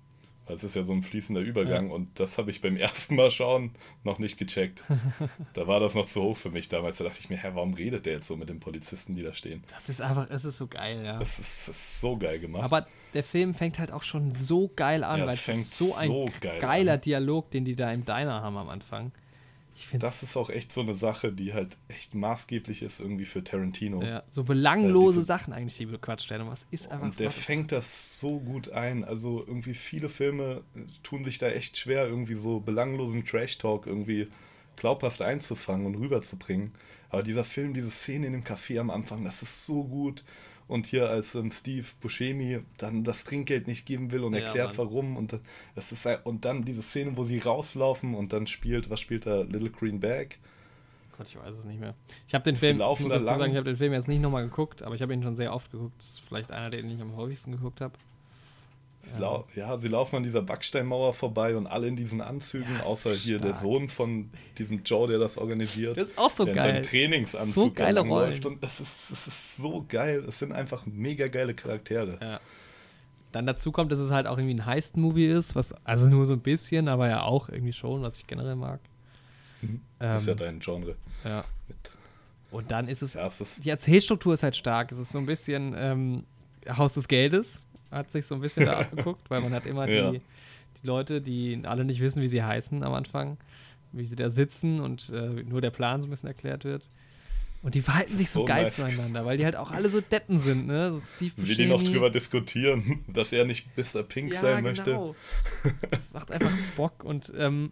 Weil 0.45 0.55
Es 0.55 0.63
ist 0.63 0.75
ja 0.75 0.81
so 0.83 0.93
ein 0.93 1.03
fließender 1.03 1.41
Übergang 1.41 1.91
und 1.91 2.19
das 2.19 2.37
habe 2.39 2.49
ich 2.49 2.59
beim 2.61 2.75
ersten 2.87 3.15
Mal 3.15 3.29
schauen 3.31 3.71
noch 4.03 4.17
nicht 4.19 4.37
gecheckt. 4.37 4.83
da 5.53 5.67
war 5.67 5.79
das 5.79 5.93
noch 5.95 6.05
zu 6.05 6.21
hoch 6.23 6.35
für 6.37 6.49
mich 6.49 6.67
damals. 6.67 6.97
Da 6.97 7.03
dachte 7.05 7.19
ich 7.21 7.29
mir, 7.29 7.37
hä, 7.37 7.51
warum 7.53 7.75
redet 7.75 8.05
der 8.07 8.13
jetzt 8.13 8.27
so 8.27 8.35
mit 8.35 8.49
den 8.49 8.59
Polizisten, 8.59 9.15
die 9.15 9.21
da 9.23 9.31
stehen? 9.33 9.63
Das 9.75 9.87
ist 9.89 10.01
einfach, 10.01 10.27
es 10.29 10.43
ist 10.45 10.57
so 10.57 10.67
geil, 10.67 11.01
ja. 11.05 11.19
Das 11.19 11.39
ist, 11.39 11.67
das 11.69 11.77
ist 11.77 12.01
so 12.01 12.17
geil 12.17 12.39
gemacht. 12.39 12.63
Aber 12.63 12.87
der 13.13 13.23
Film 13.23 13.53
fängt 13.53 13.77
halt 13.79 13.91
auch 13.91 14.03
schon 14.03 14.33
so 14.33 14.71
geil 14.75 15.03
an, 15.03 15.19
Ja, 15.19 15.27
weil 15.27 15.35
es 15.35 15.41
fängt 15.41 15.59
ist 15.61 15.77
so 15.77 15.93
ein 15.95 16.07
so 16.07 16.29
geil 16.41 16.59
geiler 16.59 16.93
an. 16.93 17.01
Dialog, 17.01 17.51
den 17.51 17.63
die 17.63 17.75
da 17.75 17.91
im 17.93 18.03
Diner 18.05 18.41
haben 18.41 18.57
am 18.57 18.69
Anfang. 18.69 19.11
Das 19.99 20.23
ist 20.23 20.37
auch 20.37 20.49
echt 20.49 20.71
so 20.71 20.81
eine 20.81 20.93
Sache, 20.93 21.31
die 21.31 21.53
halt 21.53 21.77
echt 21.87 22.15
maßgeblich 22.15 22.81
ist 22.81 22.99
irgendwie 22.99 23.25
für 23.25 23.43
Tarantino. 23.43 24.01
ja, 24.03 24.23
so 24.29 24.43
belanglose 24.43 25.19
diese- 25.19 25.25
Sachen 25.27 25.53
eigentlich, 25.53 25.77
die 25.77 25.85
bequatscht 25.85 26.29
werden. 26.29 26.43
Und 26.43 26.51
was 26.51 26.65
ist 26.71 26.89
einfach 26.91 27.05
Und 27.07 27.19
der 27.19 27.31
fängt 27.31 27.71
das 27.71 28.19
so 28.19 28.39
gut 28.39 28.69
ein. 28.69 29.03
Also 29.03 29.39
irgendwie 29.45 29.73
viele 29.73 30.09
Filme 30.09 30.63
äh, 30.75 30.79
tun 31.03 31.23
sich 31.23 31.37
da 31.37 31.49
echt 31.49 31.77
schwer, 31.77 32.07
irgendwie 32.07 32.35
so 32.35 32.59
belanglosen 32.59 33.25
Trash-Talk 33.25 33.87
irgendwie 33.87 34.27
glaubhaft 34.75 35.21
einzufangen 35.21 35.85
und 35.85 35.95
rüberzubringen. 35.95 36.71
Aber 37.09 37.23
dieser 37.23 37.43
Film, 37.43 37.73
diese 37.73 37.89
Szene 37.91 38.27
in 38.27 38.33
dem 38.33 38.43
Café 38.43 38.79
am 38.79 38.89
Anfang, 38.89 39.23
das 39.25 39.41
ist 39.41 39.65
so 39.65 39.83
gut. 39.83 40.23
Und 40.69 40.85
hier 40.87 41.09
als 41.09 41.35
ähm, 41.35 41.51
Steve 41.51 41.85
Buscemi 41.99 42.59
dann 42.77 43.03
das 43.03 43.25
Trinkgeld 43.25 43.67
nicht 43.67 43.85
geben 43.85 44.11
will 44.13 44.23
und 44.23 44.33
Ja, 44.33 44.41
erklärt 44.41 44.77
Mann. 44.77 44.87
warum. 44.87 45.17
Und 45.17 45.37
das- 45.75 45.91
ist 45.91 46.07
und 46.23 46.45
dann 46.45 46.63
diese 46.63 46.81
Szene, 46.83 47.17
wo 47.17 47.23
sie 47.25 47.39
rauslaufen 47.39 48.13
und 48.15 48.31
dann 48.31 48.47
spielt, 48.47 48.89
was 48.89 48.99
spielt 49.01 49.25
da 49.25 49.41
Little 49.41 49.71
Green 49.71 49.99
Bag? 49.99 50.37
Gott, 51.17 51.27
ich 51.27 51.35
weiß 51.37 51.53
es 51.57 51.65
nicht 51.65 51.79
mehr. 51.81 51.95
Ich 52.27 52.33
habe 52.33 52.43
den 52.45 52.55
Sie 52.55 52.59
Film, 52.61 52.77
ich 52.77 52.79
laufen 52.79 53.03
muss 53.03 53.11
da 53.11 53.19
dazu 53.19 53.39
sagen, 53.39 53.51
ich 53.51 53.57
habe 53.57 53.65
den 53.65 53.75
Film 53.77 53.91
jetzt 53.93 54.07
nicht 54.07 54.21
nochmal 54.21 54.43
geguckt, 54.45 54.83
aber 54.83 54.95
ich 54.95 55.01
habe 55.01 55.11
ihn 55.13 55.21
schon 55.23 55.35
sehr 55.35 55.53
oft 55.53 55.69
geguckt. 55.71 55.95
Das 55.97 56.07
ist 56.07 56.21
vielleicht 56.21 56.51
einer, 56.51 56.69
den 56.69 56.89
ich 56.89 57.01
am 57.01 57.15
häufigsten 57.17 57.51
geguckt 57.51 57.81
habe. 57.81 57.93
Sie 59.01 59.21
ja. 59.21 59.43
ja. 59.55 59.77
sie 59.79 59.87
laufen 59.87 60.17
an 60.17 60.23
dieser 60.23 60.41
Backsteinmauer 60.41 61.13
vorbei 61.13 61.55
und 61.55 61.67
alle 61.67 61.87
in 61.87 61.95
diesen 61.95 62.21
Anzügen, 62.21 62.75
ja, 62.75 62.83
außer 62.83 63.13
hier 63.13 63.37
stark. 63.37 63.51
der 63.51 63.59
Sohn 63.59 63.87
von 63.87 64.29
diesem 64.57 64.83
Joe, 64.83 65.07
der 65.07 65.19
das 65.19 65.37
organisiert. 65.37 65.97
Das 65.97 66.09
ist 66.09 66.17
auch 66.17 66.29
so 66.29 66.43
der 66.43 66.55
geil. 66.55 66.67
In 66.67 66.73
seinem 66.73 66.83
Trainingsanzug 66.83 67.53
so 67.53 67.71
geile 67.71 68.01
läuft 68.01 68.45
und 68.45 68.63
es 68.63 68.79
ist, 68.81 69.09
es 69.11 69.27
ist 69.27 69.57
so 69.57 69.85
geil. 69.87 70.25
Es 70.27 70.39
sind 70.39 70.51
einfach 70.51 70.85
mega 70.85 71.27
geile 71.27 71.53
Charaktere. 71.53 72.17
Ja. 72.21 72.39
Dann 73.31 73.45
dazu 73.45 73.71
kommt, 73.71 73.91
dass 73.91 73.99
es 73.99 74.11
halt 74.11 74.27
auch 74.27 74.37
irgendwie 74.37 74.55
ein 74.55 74.65
Heist-Movie 74.65 75.27
ist, 75.27 75.55
was 75.55 75.73
also 75.85 76.07
nur 76.07 76.25
so 76.25 76.33
ein 76.33 76.41
bisschen, 76.41 76.87
aber 76.87 77.07
ja 77.07 77.21
auch 77.21 77.47
irgendwie 77.47 77.73
schon, 77.73 78.01
was 78.01 78.17
ich 78.17 78.27
generell 78.27 78.55
mag. 78.55 78.81
Mhm. 79.61 79.81
Ähm, 79.99 80.15
ist 80.15 80.27
ja 80.27 80.35
dein 80.35 80.59
Genre. 80.59 80.95
Ja. 81.23 81.45
Mit 81.67 81.77
und 82.51 82.71
dann 82.71 82.87
ist 82.87 83.01
es, 83.01 83.13
ja, 83.13 83.27
es 83.27 83.41
ist 83.41 83.63
die 83.63 83.69
Erzählstruktur 83.69 84.33
ist 84.33 84.43
halt 84.43 84.55
stark. 84.55 84.91
Es 84.91 84.97
ist 84.97 85.11
so 85.11 85.19
ein 85.19 85.25
bisschen 85.25 85.75
ähm, 85.77 86.23
Haus 86.67 86.93
des 86.93 87.07
Geldes, 87.07 87.65
hat 87.91 88.11
sich 88.11 88.25
so 88.25 88.35
ein 88.35 88.41
bisschen 88.41 88.65
da 88.65 88.79
abgeguckt, 88.79 89.29
weil 89.29 89.41
man 89.41 89.53
hat 89.53 89.65
immer 89.65 89.87
ja. 89.89 90.11
die, 90.11 90.21
die 90.81 90.87
Leute, 90.87 91.21
die 91.21 91.61
alle 91.63 91.85
nicht 91.85 91.99
wissen, 91.99 92.21
wie 92.21 92.27
sie 92.27 92.43
heißen 92.43 92.83
am 92.83 92.93
Anfang, 92.93 93.37
wie 93.91 94.05
sie 94.05 94.15
da 94.15 94.29
sitzen 94.29 94.79
und 94.79 95.09
äh, 95.09 95.43
nur 95.43 95.61
der 95.61 95.71
Plan 95.71 96.01
so 96.01 96.07
ein 96.07 96.09
bisschen 96.09 96.27
erklärt 96.27 96.63
wird. 96.63 96.89
Und 97.61 97.75
die 97.75 97.81
verhalten 97.81 98.15
sich 98.15 98.29
so, 98.29 98.41
so 98.41 98.45
geil 98.45 98.63
nice. 98.63 98.77
zueinander, 98.77 99.25
weil 99.25 99.37
die 99.37 99.43
halt 99.43 99.57
auch 99.57 99.71
alle 99.71 99.89
so 99.89 99.99
Deppen 99.99 100.37
sind, 100.37 100.67
ne? 100.67 100.93
So 100.93 100.99
Steve 101.01 101.33
Buscemi. 101.35 101.49
Wie 101.49 101.55
die 101.63 101.67
noch 101.67 101.83
drüber 101.83 102.09
diskutieren, 102.09 103.03
dass 103.07 103.33
er 103.33 103.43
nicht 103.43 103.67
Mr. 103.77 104.03
Pink 104.03 104.33
ja, 104.33 104.39
sein 104.39 104.63
genau. 104.63 104.69
möchte. 104.69 105.15
Das 105.91 106.13
macht 106.13 106.31
einfach 106.31 106.51
Bock 106.77 107.03
und 107.03 107.33
ähm, 107.37 107.71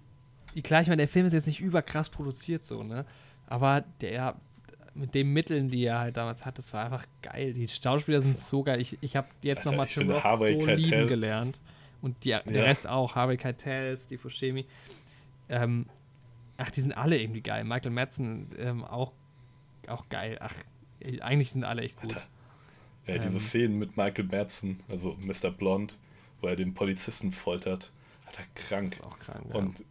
klar, 0.63 0.82
ich 0.82 0.88
meine, 0.88 1.01
der 1.01 1.07
Film 1.07 1.26
ist 1.26 1.34
jetzt 1.34 1.47
nicht 1.47 1.61
überkrass 1.61 2.09
produziert 2.09 2.65
so, 2.65 2.84
ne? 2.84 3.05
Aber 3.45 3.86
der 4.01 4.36
mit 4.98 5.14
den 5.14 5.32
Mitteln, 5.32 5.70
die 5.70 5.84
er 5.86 6.00
halt 6.00 6.18
damals 6.18 6.45
hat, 6.45 6.58
das 6.58 6.74
war 6.74 6.86
einfach 6.86 7.06
geil. 7.22 7.54
Die 7.54 7.68
Schauspieler 7.68 8.22
sind 8.22 8.38
so 8.38 8.64
geil. 8.64 8.82
Ich, 8.82 8.98
ich 9.02 9.16
habe 9.16 9.28
jetzt 9.41 9.66
nochmal 9.66 9.86
Tim 9.88 10.10
Roth 10.12 10.22
so 10.22 10.66
Keitel. 10.66 10.76
lieben 10.76 11.08
gelernt. 11.08 11.60
Und 12.02 12.24
die, 12.24 12.30
ja. 12.30 12.41
der 12.41 12.64
Rest 12.64 12.88
auch. 12.88 13.16
Harvey 13.16 13.38
Keitel, 13.38 13.98
Steve 13.98 14.22
Buscemi. 14.22 14.66
Ähm, 15.50 15.86
ach, 16.58 16.70
die 16.70 16.82
sind 16.82 16.93
alle 16.93 17.20
irgendwie 17.20 17.41
geil. 17.41 17.64
Michael 17.64 17.91
Madsen 17.91 18.50
ähm, 18.58 18.84
auch, 18.84 19.14
auch 19.88 20.08
geil. 20.10 20.38
Ach, 20.41 20.54
ich, 21.00 21.24
eigentlich 21.24 21.52
sind 21.52 21.64
alle 21.64 21.84
echt 21.84 22.00
gut. 22.02 22.16
Alter. 22.16 22.28
Ja, 23.08 23.16
ähm, 23.16 23.22
diese 23.22 23.39
Szenen 23.39 23.80
mit 23.80 23.98
Michael 23.98 24.26
Madsen, 24.26 24.82
also 24.89 25.18
Mr. 25.20 25.52
Blond, 25.52 25.98
wo 26.41 26.48
er 26.48 26.56
den 26.56 26.74
Polizisten 26.74 27.32
foltert. 27.32 27.91
Alter, 28.26 28.43
krank. 28.56 28.91
Das 28.91 29.00
ist 29.00 29.06
auch 29.06 29.20
krank, 29.20 29.45
ja. 29.50 29.56
Und 29.56 29.84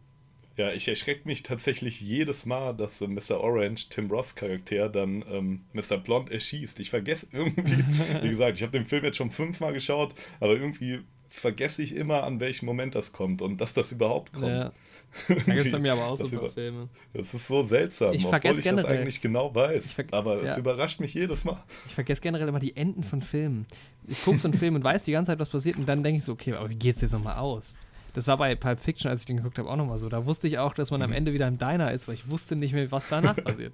ja, 0.57 0.71
ich 0.71 0.87
erschrecke 0.87 1.21
mich 1.25 1.43
tatsächlich 1.43 2.01
jedes 2.01 2.47
Mal, 2.47 2.73
dass 2.73 2.99
äh, 3.01 3.07
Mr. 3.07 3.39
Orange, 3.39 3.89
Tim 3.89 4.09
Ross 4.09 4.35
Charakter, 4.35 4.89
dann 4.89 5.23
ähm, 5.31 5.61
Mr. 5.73 5.97
Blond 5.97 6.31
erschießt. 6.31 6.79
Ich 6.79 6.89
vergesse 6.89 7.27
irgendwie, 7.31 7.83
wie 8.21 8.29
gesagt, 8.29 8.57
ich 8.57 8.63
habe 8.63 8.71
den 8.71 8.85
Film 8.85 9.05
jetzt 9.05 9.17
schon 9.17 9.29
fünfmal 9.29 9.71
geschaut, 9.71 10.15
aber 10.39 10.53
irgendwie 10.53 11.01
vergesse 11.29 11.83
ich 11.83 11.95
immer, 11.95 12.23
an 12.23 12.39
welchem 12.39 12.65
Moment 12.65 12.95
das 12.95 13.11
kommt 13.11 13.41
und 13.41 13.61
dass 13.61 13.73
das 13.73 13.91
überhaupt 13.91 14.33
kommt. 14.33 14.47
Ja. 14.47 14.71
Da 15.27 15.35
gibt 15.35 15.67
es 15.67 15.71
bei 15.71 15.79
mir 15.79 15.93
aber 15.93 16.07
auch 16.07 16.17
so 16.17 16.35
über 16.35 16.51
Filme. 16.51 16.89
Das 17.13 17.33
ist 17.33 17.47
so 17.47 17.63
seltsam, 17.63 18.13
ich 18.13 18.25
obwohl 18.25 18.51
ich 18.51 18.61
generell. 18.61 18.75
das 18.75 18.85
eigentlich 18.85 19.21
genau 19.21 19.55
weiß. 19.55 20.03
Aber 20.11 20.37
ja. 20.37 20.43
es 20.43 20.57
überrascht 20.57 20.99
mich 20.99 21.13
jedes 21.13 21.43
Mal. 21.45 21.63
Ich 21.87 21.93
vergesse 21.93 22.21
generell 22.21 22.47
immer 22.47 22.59
die 22.59 22.75
Enden 22.75 23.03
von 23.03 23.21
Filmen. 23.21 23.65
Ich 24.05 24.23
gucke 24.23 24.37
so 24.37 24.47
einen 24.47 24.57
Film 24.57 24.75
und 24.75 24.83
weiß 24.83 25.05
die 25.05 25.13
ganze 25.13 25.31
Zeit, 25.31 25.39
was 25.39 25.49
passiert 25.49 25.77
und 25.77 25.87
dann 25.87 26.03
denke 26.03 26.19
ich 26.19 26.25
so, 26.25 26.33
okay, 26.33 26.53
aber 26.53 26.69
wie 26.69 26.75
geht 26.75 26.95
es 26.95 27.01
jetzt 27.01 27.13
nochmal 27.13 27.37
aus? 27.37 27.75
Das 28.17 28.25
war 28.25 28.37
bei 28.37 28.55
Pulp 28.55 28.79
Fiction, 28.79 29.11
als 29.11 29.19
ich 29.19 29.25
den 29.27 29.37
geguckt 29.37 29.59
habe, 29.59 29.69
auch 29.69 29.75
nochmal 29.75 29.99
so. 29.99 30.09
Da 30.09 30.25
wusste 30.25 30.47
ich 30.47 30.57
auch, 30.57 30.73
dass 30.73 30.89
man 30.89 31.01
mhm. 31.01 31.03
am 31.03 31.11
Ende 31.11 31.33
wieder 31.33 31.47
im 31.47 31.59
Diner 31.59 31.91
ist, 31.91 32.07
weil 32.07 32.15
ich 32.15 32.27
wusste 32.27 32.55
nicht 32.55 32.73
mehr, 32.73 32.91
was 32.91 33.07
danach 33.09 33.35
passiert. 33.43 33.73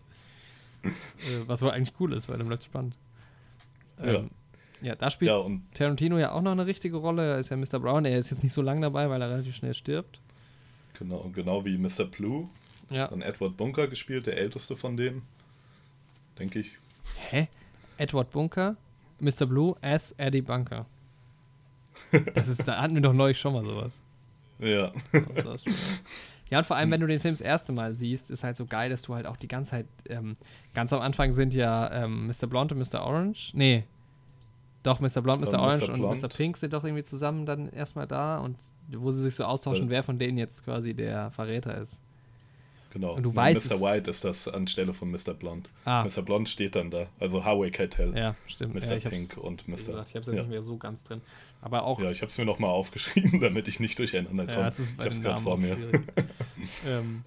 äh, 0.84 0.89
was 1.48 1.62
wohl 1.62 1.72
eigentlich 1.72 1.98
cool 2.02 2.12
ist, 2.12 2.28
weil 2.28 2.39
dann 2.39 2.48
bleibt 2.48 2.66
spannend. 2.66 2.98
Ähm, 4.02 4.30
ja. 4.82 4.89
ja. 4.89 4.96
da 4.96 5.10
spielt 5.10 5.32
ja, 5.32 5.50
Tarantino 5.74 6.18
ja 6.18 6.34
auch 6.34 6.41
noch 6.41 6.52
eine 6.52 6.66
richtige 6.66 6.98
Rolle. 6.98 7.36
Er 7.36 7.39
ist 7.39 7.52
ja 7.52 7.56
Mr. 7.56 7.80
Brown. 7.80 8.04
Er 8.04 8.20
ist 8.20 8.32
jetzt 8.32 8.44
nicht 8.44 8.52
so 8.52 8.62
lang 8.62 8.82
dabei, 8.82 9.10
weil 9.10 9.22
er 9.22 9.30
relativ 9.30 9.56
schnell 9.56 9.74
stirbt. 9.74 10.20
Genau, 11.00 11.32
genau 11.34 11.64
wie 11.64 11.78
Mr. 11.78 12.04
Blue. 12.04 12.50
Ja. 12.89 13.08
Dann 13.08 13.22
Edward 13.22 13.56
Bunker 13.56 13.88
gespielt, 13.88 14.28
der 14.28 14.38
älteste 14.38 14.76
von 14.76 14.98
denen. 14.98 15.22
Denke 16.38 16.60
ich. 16.60 16.78
Hä? 17.30 17.48
Edward 17.98 18.30
Bunker, 18.32 18.76
Mr. 19.22 19.46
Blue 19.46 19.78
as 19.82 20.14
Eddie 20.18 20.41
Bunker. 20.41 20.86
Das 22.34 22.50
ist, 22.50 22.68
da 22.68 22.82
hatten 22.82 22.96
wir 22.96 23.02
doch 23.02 23.14
neulich 23.14 23.39
schon 23.39 23.54
mal 23.54 23.64
sowas. 23.64 24.02
Ja. 24.64 24.91
Ja, 26.49 26.59
und 26.59 26.66
vor 26.66 26.78
allem, 26.78 26.91
wenn 26.91 27.01
du 27.01 27.07
den 27.07 27.20
Film 27.20 27.34
das 27.34 27.41
erste 27.41 27.72
Mal 27.72 27.95
siehst, 27.95 28.30
ist 28.30 28.43
halt 28.43 28.57
so 28.57 28.66
geil, 28.66 28.89
dass 28.89 29.01
du 29.01 29.16
halt 29.16 29.26
auch 29.26 29.38
die 29.38 29.47
ganze 29.47 29.72
Zeit, 29.72 29.88
ähm, 30.07 30.36
ganz 30.76 30.93
am 30.93 31.01
Anfang 31.01 31.32
sind 31.32 31.53
ja 31.53 31.91
ähm, 31.91 32.28
Mr. 32.28 32.45
Blonde 32.47 32.76
und 32.76 32.82
Mr. 32.88 33.03
Orange. 33.03 33.51
Nee. 33.53 33.86
Doch, 34.84 34.99
Mr. 34.99 35.22
Blonde, 35.22 35.49
Mr. 35.49 35.59
Orange 35.59 35.88
Mr. 35.88 35.93
und 35.93 36.22
Mr. 36.22 36.28
Pink 36.28 36.57
sind 36.57 36.74
doch 36.74 36.84
irgendwie 36.84 37.03
zusammen 37.05 37.47
dann 37.47 37.70
erstmal 37.70 38.05
da 38.05 38.38
und 38.38 38.57
wo 38.89 39.11
sie 39.11 39.24
sich 39.24 39.34
so 39.34 39.45
austauschen, 39.45 39.89
wer 39.89 40.03
von 40.03 40.20
denen 40.20 40.38
jetzt 40.38 40.64
quasi 40.64 40.93
der 40.93 41.32
Verräter 41.32 41.76
ist. 41.78 42.01
Genau. 42.94 43.16
Und 43.16 43.24
du 43.24 43.36
weißt. 43.36 43.72
Mr. 43.72 43.82
White 43.82 44.10
ist 44.10 44.24
das 44.24 44.48
anstelle 44.48 44.94
von 44.94 45.10
Mr. 45.10 45.34
Blond. 45.34 45.68
Ah. 45.84 46.04
Mr. 46.04 46.22
Blond 46.22 46.48
steht 46.48 46.76
dann 46.76 46.91
da. 46.91 47.08
Also 47.20 47.44
Harvey 47.44 47.72
Keitel. 47.72 48.16
Ja, 48.16 48.36
stimmt. 48.46 48.76
Mr. 48.76 48.98
Ja, 48.98 49.10
Pink 49.10 49.36
und 49.36 49.68
Mr. 49.68 49.76
Gesagt, 49.76 50.10
ich 50.10 50.16
habe 50.16 50.22
es 50.22 50.28
ja 50.28 50.34
nicht 50.34 50.50
mehr 50.50 50.62
so 50.62 50.78
ganz 50.78 51.04
drin. 51.04 51.22
Aber 51.62 51.84
auch. 51.86 52.00
Ja, 52.00 52.12
ich 52.12 52.22
habe 52.22 52.32
es 52.32 52.38
mir 52.38 52.46
nochmal 52.46 52.70
aufgeschrieben, 52.70 53.39
damit 53.41 53.68
ich 53.68 53.80
nicht 53.80 53.98
durcheinander 53.98 54.46
komme. 54.46 54.58
Ja, 54.58 54.66
das 54.66 54.80
ist 54.80 54.94
ich 54.96 55.00
habe 55.00 55.10
es 55.10 55.22
gerade 55.22 55.41
vor 55.41 55.58
mir. 55.58 55.76
ähm, 56.88 57.24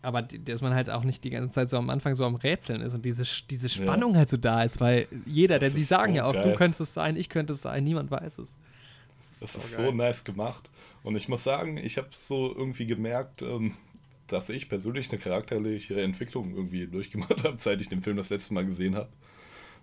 aber 0.00 0.22
dass 0.22 0.62
man 0.62 0.74
halt 0.74 0.88
auch 0.88 1.04
nicht 1.04 1.24
die 1.24 1.30
ganze 1.30 1.50
Zeit 1.50 1.68
so 1.68 1.76
am 1.76 1.90
Anfang 1.90 2.14
so 2.14 2.24
am 2.24 2.34
Rätseln 2.34 2.80
ist 2.80 2.94
und 2.94 3.04
diese, 3.04 3.24
diese 3.50 3.68
Spannung 3.68 4.12
ja. 4.12 4.18
halt 4.18 4.28
so 4.30 4.36
da 4.36 4.62
ist, 4.62 4.80
weil 4.80 5.08
jeder, 5.26 5.58
denn 5.58 5.74
die 5.74 5.82
sagen 5.82 6.12
so 6.12 6.16
ja 6.16 6.24
auch, 6.24 6.34
geil. 6.34 6.52
du 6.52 6.56
könntest 6.56 6.80
es 6.80 6.94
sein, 6.94 7.16
ich 7.16 7.28
könnte 7.28 7.54
es 7.54 7.62
sein, 7.62 7.84
niemand 7.84 8.10
weiß 8.10 8.38
es. 8.38 8.54
Das, 9.40 9.52
das 9.52 9.56
ist, 9.56 9.64
ist 9.64 9.76
so 9.76 9.92
nice 9.92 10.24
gemacht. 10.24 10.70
Und 11.02 11.16
ich 11.16 11.28
muss 11.28 11.44
sagen, 11.44 11.76
ich 11.76 11.98
habe 11.98 12.08
so 12.12 12.54
irgendwie 12.54 12.86
gemerkt, 12.86 13.42
ähm, 13.42 13.74
dass 14.26 14.48
ich 14.48 14.68
persönlich 14.68 15.10
eine 15.10 15.20
charakterliche 15.20 16.00
Entwicklung 16.00 16.54
irgendwie 16.54 16.86
durchgemacht 16.86 17.44
habe, 17.44 17.56
seit 17.58 17.80
ich 17.80 17.88
den 17.88 18.02
Film 18.02 18.16
das 18.16 18.30
letzte 18.30 18.54
Mal 18.54 18.64
gesehen 18.64 18.96
habe. 18.96 19.08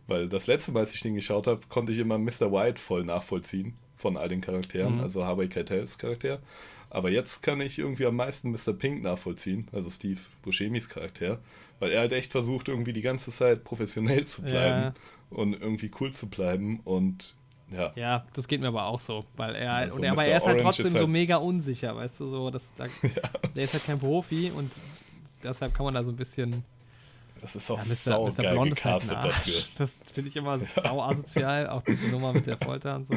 Weil 0.07 0.27
das 0.27 0.47
letzte 0.47 0.71
Mal, 0.71 0.81
als 0.81 0.93
ich 0.93 1.01
den 1.01 1.15
geschaut 1.15 1.47
habe, 1.47 1.61
konnte 1.69 1.91
ich 1.91 1.99
immer 1.99 2.17
Mr. 2.17 2.51
White 2.51 2.81
voll 2.81 3.03
nachvollziehen 3.03 3.75
von 3.95 4.17
all 4.17 4.29
den 4.29 4.41
Charakteren, 4.41 4.95
mhm. 4.95 5.01
also 5.01 5.25
Harvey 5.25 5.47
Keitels 5.47 5.97
Charakter. 5.97 6.41
Aber 6.89 7.09
jetzt 7.09 7.41
kann 7.43 7.61
ich 7.61 7.79
irgendwie 7.79 8.05
am 8.05 8.17
meisten 8.17 8.51
Mr. 8.51 8.73
Pink 8.73 9.01
nachvollziehen, 9.03 9.67
also 9.71 9.89
Steve 9.89 10.19
Buscemis 10.41 10.89
Charakter, 10.89 11.39
weil 11.79 11.91
er 11.91 12.01
halt 12.01 12.11
echt 12.11 12.31
versucht, 12.31 12.67
irgendwie 12.67 12.93
die 12.93 13.01
ganze 13.01 13.31
Zeit 13.31 13.63
professionell 13.63 14.25
zu 14.25 14.41
bleiben 14.41 14.81
ja. 14.81 14.93
und 15.29 15.53
irgendwie 15.53 15.91
cool 16.01 16.11
zu 16.11 16.29
bleiben 16.29 16.81
und 16.83 17.35
ja. 17.73 17.91
Ja, 17.95 18.25
das 18.33 18.47
geht 18.47 18.61
mir 18.61 18.67
aber 18.67 18.85
auch 18.85 18.99
so, 18.99 19.25
weil 19.35 19.55
er, 19.55 19.73
also 19.73 19.97
und 19.97 20.03
er 20.03 20.11
aber 20.11 20.25
er 20.25 20.37
ist 20.37 20.45
halt 20.45 20.61
trotzdem 20.61 20.85
ist 20.87 20.93
halt 20.93 21.01
so 21.01 21.07
mega 21.07 21.37
unsicher, 21.37 21.95
weißt 21.95 22.19
du, 22.19 22.27
so, 22.27 22.49
dass 22.49 22.71
da, 22.75 22.85
ja. 23.03 23.49
der 23.55 23.63
ist 23.63 23.73
halt 23.73 23.85
kein 23.85 23.99
Profi 23.99 24.51
und 24.51 24.71
deshalb 25.43 25.73
kann 25.73 25.85
man 25.85 25.93
da 25.93 26.03
so 26.03 26.09
ein 26.09 26.15
bisschen. 26.15 26.63
Das 27.41 27.55
ist 27.55 27.71
auch 27.71 27.79
ja, 27.79 27.85
Mr. 27.85 27.95
sau 27.95 28.27
Mr. 28.27 28.43
geil 28.43 28.53
Blond 28.53 28.75
gecastet 28.75 29.17
halt 29.17 29.31
dafür. 29.31 29.63
Das 29.77 29.97
finde 30.13 30.29
ich 30.29 30.35
immer 30.35 30.59
sau 30.59 31.01
asozial, 31.01 31.69
auch 31.69 31.81
diese 31.81 32.09
Nummer 32.09 32.33
mit 32.33 32.45
der 32.45 32.57
Folter 32.57 32.95
und 32.95 33.05
so. 33.05 33.15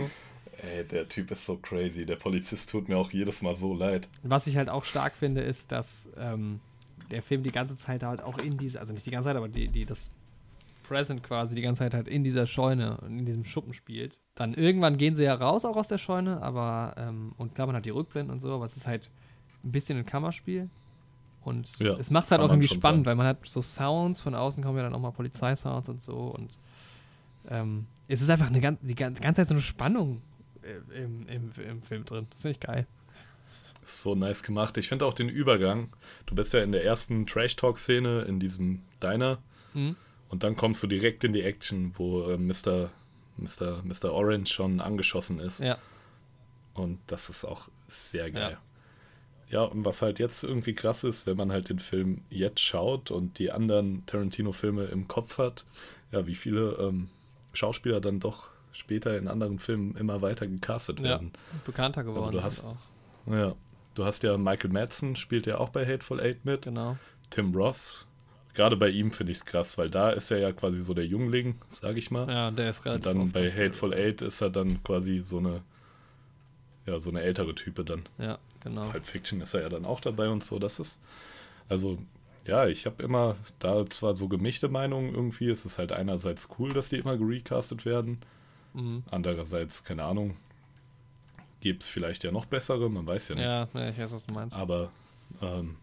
Ey, 0.62 0.84
der 0.84 1.08
Typ 1.08 1.30
ist 1.30 1.44
so 1.44 1.58
crazy. 1.58 2.06
Der 2.06 2.16
Polizist 2.16 2.70
tut 2.70 2.88
mir 2.88 2.96
auch 2.96 3.10
jedes 3.10 3.42
Mal 3.42 3.54
so 3.54 3.74
leid. 3.74 4.08
Was 4.22 4.46
ich 4.46 4.56
halt 4.56 4.70
auch 4.70 4.84
stark 4.84 5.12
finde, 5.14 5.42
ist, 5.42 5.70
dass 5.72 6.08
ähm, 6.16 6.60
der 7.10 7.22
Film 7.22 7.42
die 7.42 7.52
ganze 7.52 7.76
Zeit 7.76 8.02
halt 8.02 8.22
auch 8.22 8.38
in 8.38 8.56
diese, 8.56 8.80
also 8.80 8.94
nicht 8.94 9.04
die 9.04 9.10
ganze 9.10 9.28
Zeit, 9.28 9.36
aber 9.36 9.48
die, 9.48 9.68
die, 9.68 9.84
das 9.84 10.06
Present 10.84 11.22
quasi 11.22 11.54
die 11.54 11.62
ganze 11.62 11.80
Zeit 11.80 11.92
halt 11.92 12.08
in 12.08 12.24
dieser 12.24 12.46
Scheune 12.46 12.98
und 12.98 13.18
in 13.18 13.26
diesem 13.26 13.44
Schuppen 13.44 13.74
spielt. 13.74 14.18
Dann 14.34 14.54
irgendwann 14.54 14.96
gehen 14.96 15.14
sie 15.14 15.22
ja 15.22 15.34
raus 15.34 15.64
auch 15.64 15.76
aus 15.76 15.88
der 15.88 15.98
Scheune, 15.98 16.42
aber 16.42 16.94
ähm, 16.96 17.32
und 17.36 17.54
klar, 17.54 17.66
man 17.66 17.76
hat 17.76 17.84
die 17.84 17.90
Rückblenden 17.90 18.32
und 18.32 18.40
so, 18.40 18.52
aber 18.52 18.64
es 18.64 18.76
ist 18.76 18.86
halt 18.86 19.10
ein 19.62 19.72
bisschen 19.72 19.98
ein 19.98 20.06
Kammerspiel. 20.06 20.68
Und 21.42 21.78
ja, 21.78 21.94
es 21.98 22.10
macht 22.10 22.26
es 22.26 22.30
halt 22.30 22.40
auch 22.40 22.48
irgendwie 22.48 22.68
spannend, 22.68 23.04
sein. 23.04 23.06
weil 23.06 23.14
man 23.16 23.26
hat 23.26 23.46
so 23.46 23.60
Sounds, 23.62 24.20
von 24.20 24.34
außen 24.34 24.62
kommen 24.64 24.78
ja 24.78 24.84
dann 24.84 24.94
auch 24.94 25.00
mal 25.00 25.12
Polizeisounds 25.12 25.88
und 25.88 26.00
so 26.00 26.16
und 26.28 26.58
ähm, 27.48 27.86
es 28.08 28.22
ist 28.22 28.30
einfach 28.30 28.46
eine 28.46 28.60
ganz, 28.60 28.80
die 28.82 28.94
ganze 28.94 29.20
Zeit 29.20 29.48
so 29.48 29.54
eine 29.54 29.62
Spannung 29.62 30.22
im, 30.94 31.28
im, 31.28 31.52
im 31.62 31.82
Film 31.82 32.04
drin. 32.04 32.26
Das 32.30 32.42
finde 32.42 32.52
ich 32.52 32.60
geil. 32.60 32.86
So 33.84 34.14
nice 34.14 34.42
gemacht. 34.42 34.76
Ich 34.78 34.88
finde 34.88 35.04
auch 35.04 35.14
den 35.14 35.28
Übergang. 35.28 35.90
Du 36.26 36.34
bist 36.34 36.54
ja 36.54 36.62
in 36.62 36.72
der 36.72 36.84
ersten 36.84 37.26
Trash-Talk-Szene 37.26 38.22
in 38.22 38.40
diesem 38.40 38.82
Diner. 39.02 39.38
Mhm. 39.74 39.96
Und 40.28 40.42
dann 40.42 40.56
kommst 40.56 40.82
du 40.82 40.86
direkt 40.86 41.22
in 41.24 41.32
die 41.32 41.42
Action, 41.42 41.92
wo 41.96 42.30
äh, 42.30 42.38
Mr. 42.38 42.90
Mr. 43.36 43.82
Mr. 43.84 44.12
Orange 44.12 44.52
schon 44.52 44.80
angeschossen 44.80 45.40
ist. 45.40 45.60
Ja. 45.60 45.78
Und 46.74 46.98
das 47.06 47.30
ist 47.30 47.44
auch 47.44 47.68
sehr 47.88 48.30
geil. 48.30 48.58
Ja. 49.50 49.60
ja, 49.60 49.64
und 49.64 49.84
was 49.84 50.02
halt 50.02 50.18
jetzt 50.18 50.42
irgendwie 50.42 50.74
krass 50.74 51.04
ist, 51.04 51.26
wenn 51.26 51.36
man 51.36 51.52
halt 51.52 51.68
den 51.68 51.78
Film 51.78 52.22
jetzt 52.30 52.60
schaut 52.60 53.10
und 53.10 53.38
die 53.38 53.52
anderen 53.52 54.04
Tarantino-Filme 54.06 54.84
im 54.86 55.06
Kopf 55.08 55.38
hat, 55.38 55.64
ja, 56.10 56.26
wie 56.26 56.34
viele 56.34 56.72
ähm, 56.80 57.08
Schauspieler 57.52 58.00
dann 58.00 58.20
doch 58.20 58.48
später 58.72 59.16
in 59.16 59.28
anderen 59.28 59.58
Filmen 59.58 59.96
immer 59.96 60.20
weiter 60.20 60.46
gecastet 60.46 61.02
werden. 61.02 61.32
Ja, 61.34 61.58
bekannter 61.64 62.00
also 62.00 62.12
geworden. 62.12 62.38
Also 62.38 62.38
du 62.38 62.44
hast, 62.44 62.64
auch. 62.64 63.32
Ja, 63.32 63.54
du 63.94 64.04
hast 64.04 64.22
ja 64.24 64.36
Michael 64.36 64.70
Madsen, 64.70 65.16
spielt 65.16 65.46
ja 65.46 65.58
auch 65.58 65.68
bei 65.68 65.86
Hateful 65.86 66.20
Eight 66.20 66.44
mit. 66.44 66.62
Genau. 66.62 66.98
Tim 67.30 67.54
Ross 67.54 68.06
gerade 68.54 68.76
bei 68.76 68.88
ihm 68.88 69.10
finde 69.10 69.32
ich 69.32 69.38
es 69.38 69.44
krass, 69.44 69.76
weil 69.78 69.90
da 69.90 70.10
ist 70.10 70.30
er 70.30 70.38
ja 70.38 70.52
quasi 70.52 70.82
so 70.82 70.94
der 70.94 71.06
Jüngling, 71.06 71.56
sage 71.68 71.98
ich 71.98 72.10
mal. 72.10 72.28
Ja, 72.28 72.50
der 72.50 72.70
ist 72.70 72.84
relativ. 72.84 73.06
Und 73.06 73.18
dann 73.18 73.32
bei 73.32 73.50
Hateful 73.50 73.92
Eight 73.92 74.22
ist 74.22 74.40
er 74.40 74.50
dann 74.50 74.82
quasi 74.82 75.20
so 75.20 75.38
eine 75.38 75.62
ja, 76.86 77.00
so 77.00 77.10
eine 77.10 77.22
ältere 77.22 77.54
Type 77.54 77.84
dann. 77.84 78.02
Ja, 78.18 78.38
genau. 78.62 78.88
Pulp 78.90 79.04
Fiction 79.04 79.40
ist 79.40 79.54
er 79.54 79.62
ja 79.62 79.68
dann 79.68 79.84
auch 79.84 80.00
dabei 80.00 80.28
und 80.28 80.44
so. 80.44 80.58
Das 80.58 80.80
ist, 80.80 81.00
also, 81.68 81.98
ja, 82.46 82.66
ich 82.66 82.86
habe 82.86 83.02
immer 83.02 83.36
da 83.58 83.86
zwar 83.86 84.14
so 84.14 84.28
gemischte 84.28 84.68
Meinungen 84.68 85.14
irgendwie. 85.14 85.48
Es 85.48 85.64
ist 85.64 85.78
halt 85.78 85.92
einerseits 85.92 86.48
cool, 86.58 86.72
dass 86.72 86.90
die 86.90 86.96
immer 86.96 87.16
gerecastet 87.16 87.86
werden. 87.86 88.18
Mhm. 88.74 89.02
Andererseits, 89.10 89.84
keine 89.84 90.04
Ahnung, 90.04 90.36
gibt 91.60 91.84
es 91.84 91.88
vielleicht 91.88 92.24
ja 92.24 92.32
noch 92.32 92.44
bessere, 92.44 92.90
man 92.90 93.06
weiß 93.06 93.28
ja 93.28 93.34
nicht. 93.34 93.44
Ja, 93.44 93.68
ja, 93.72 93.88
ich 93.88 93.98
weiß, 93.98 94.12
was 94.12 94.26
du 94.26 94.34
meinst. 94.34 94.54
Aber 94.54 94.90
ähm, 95.40 95.76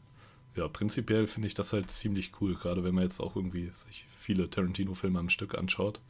ja, 0.55 0.67
prinzipiell 0.67 1.27
finde 1.27 1.47
ich 1.47 1.53
das 1.53 1.73
halt 1.73 1.89
ziemlich 1.91 2.31
cool, 2.41 2.55
gerade 2.55 2.83
wenn 2.83 2.93
man 2.95 3.03
jetzt 3.03 3.19
auch 3.19 3.35
irgendwie 3.35 3.69
sich 3.69 4.05
viele 4.17 4.49
Tarantino-Filme 4.49 5.19
am 5.19 5.29
Stück 5.29 5.57
anschaut. 5.57 6.01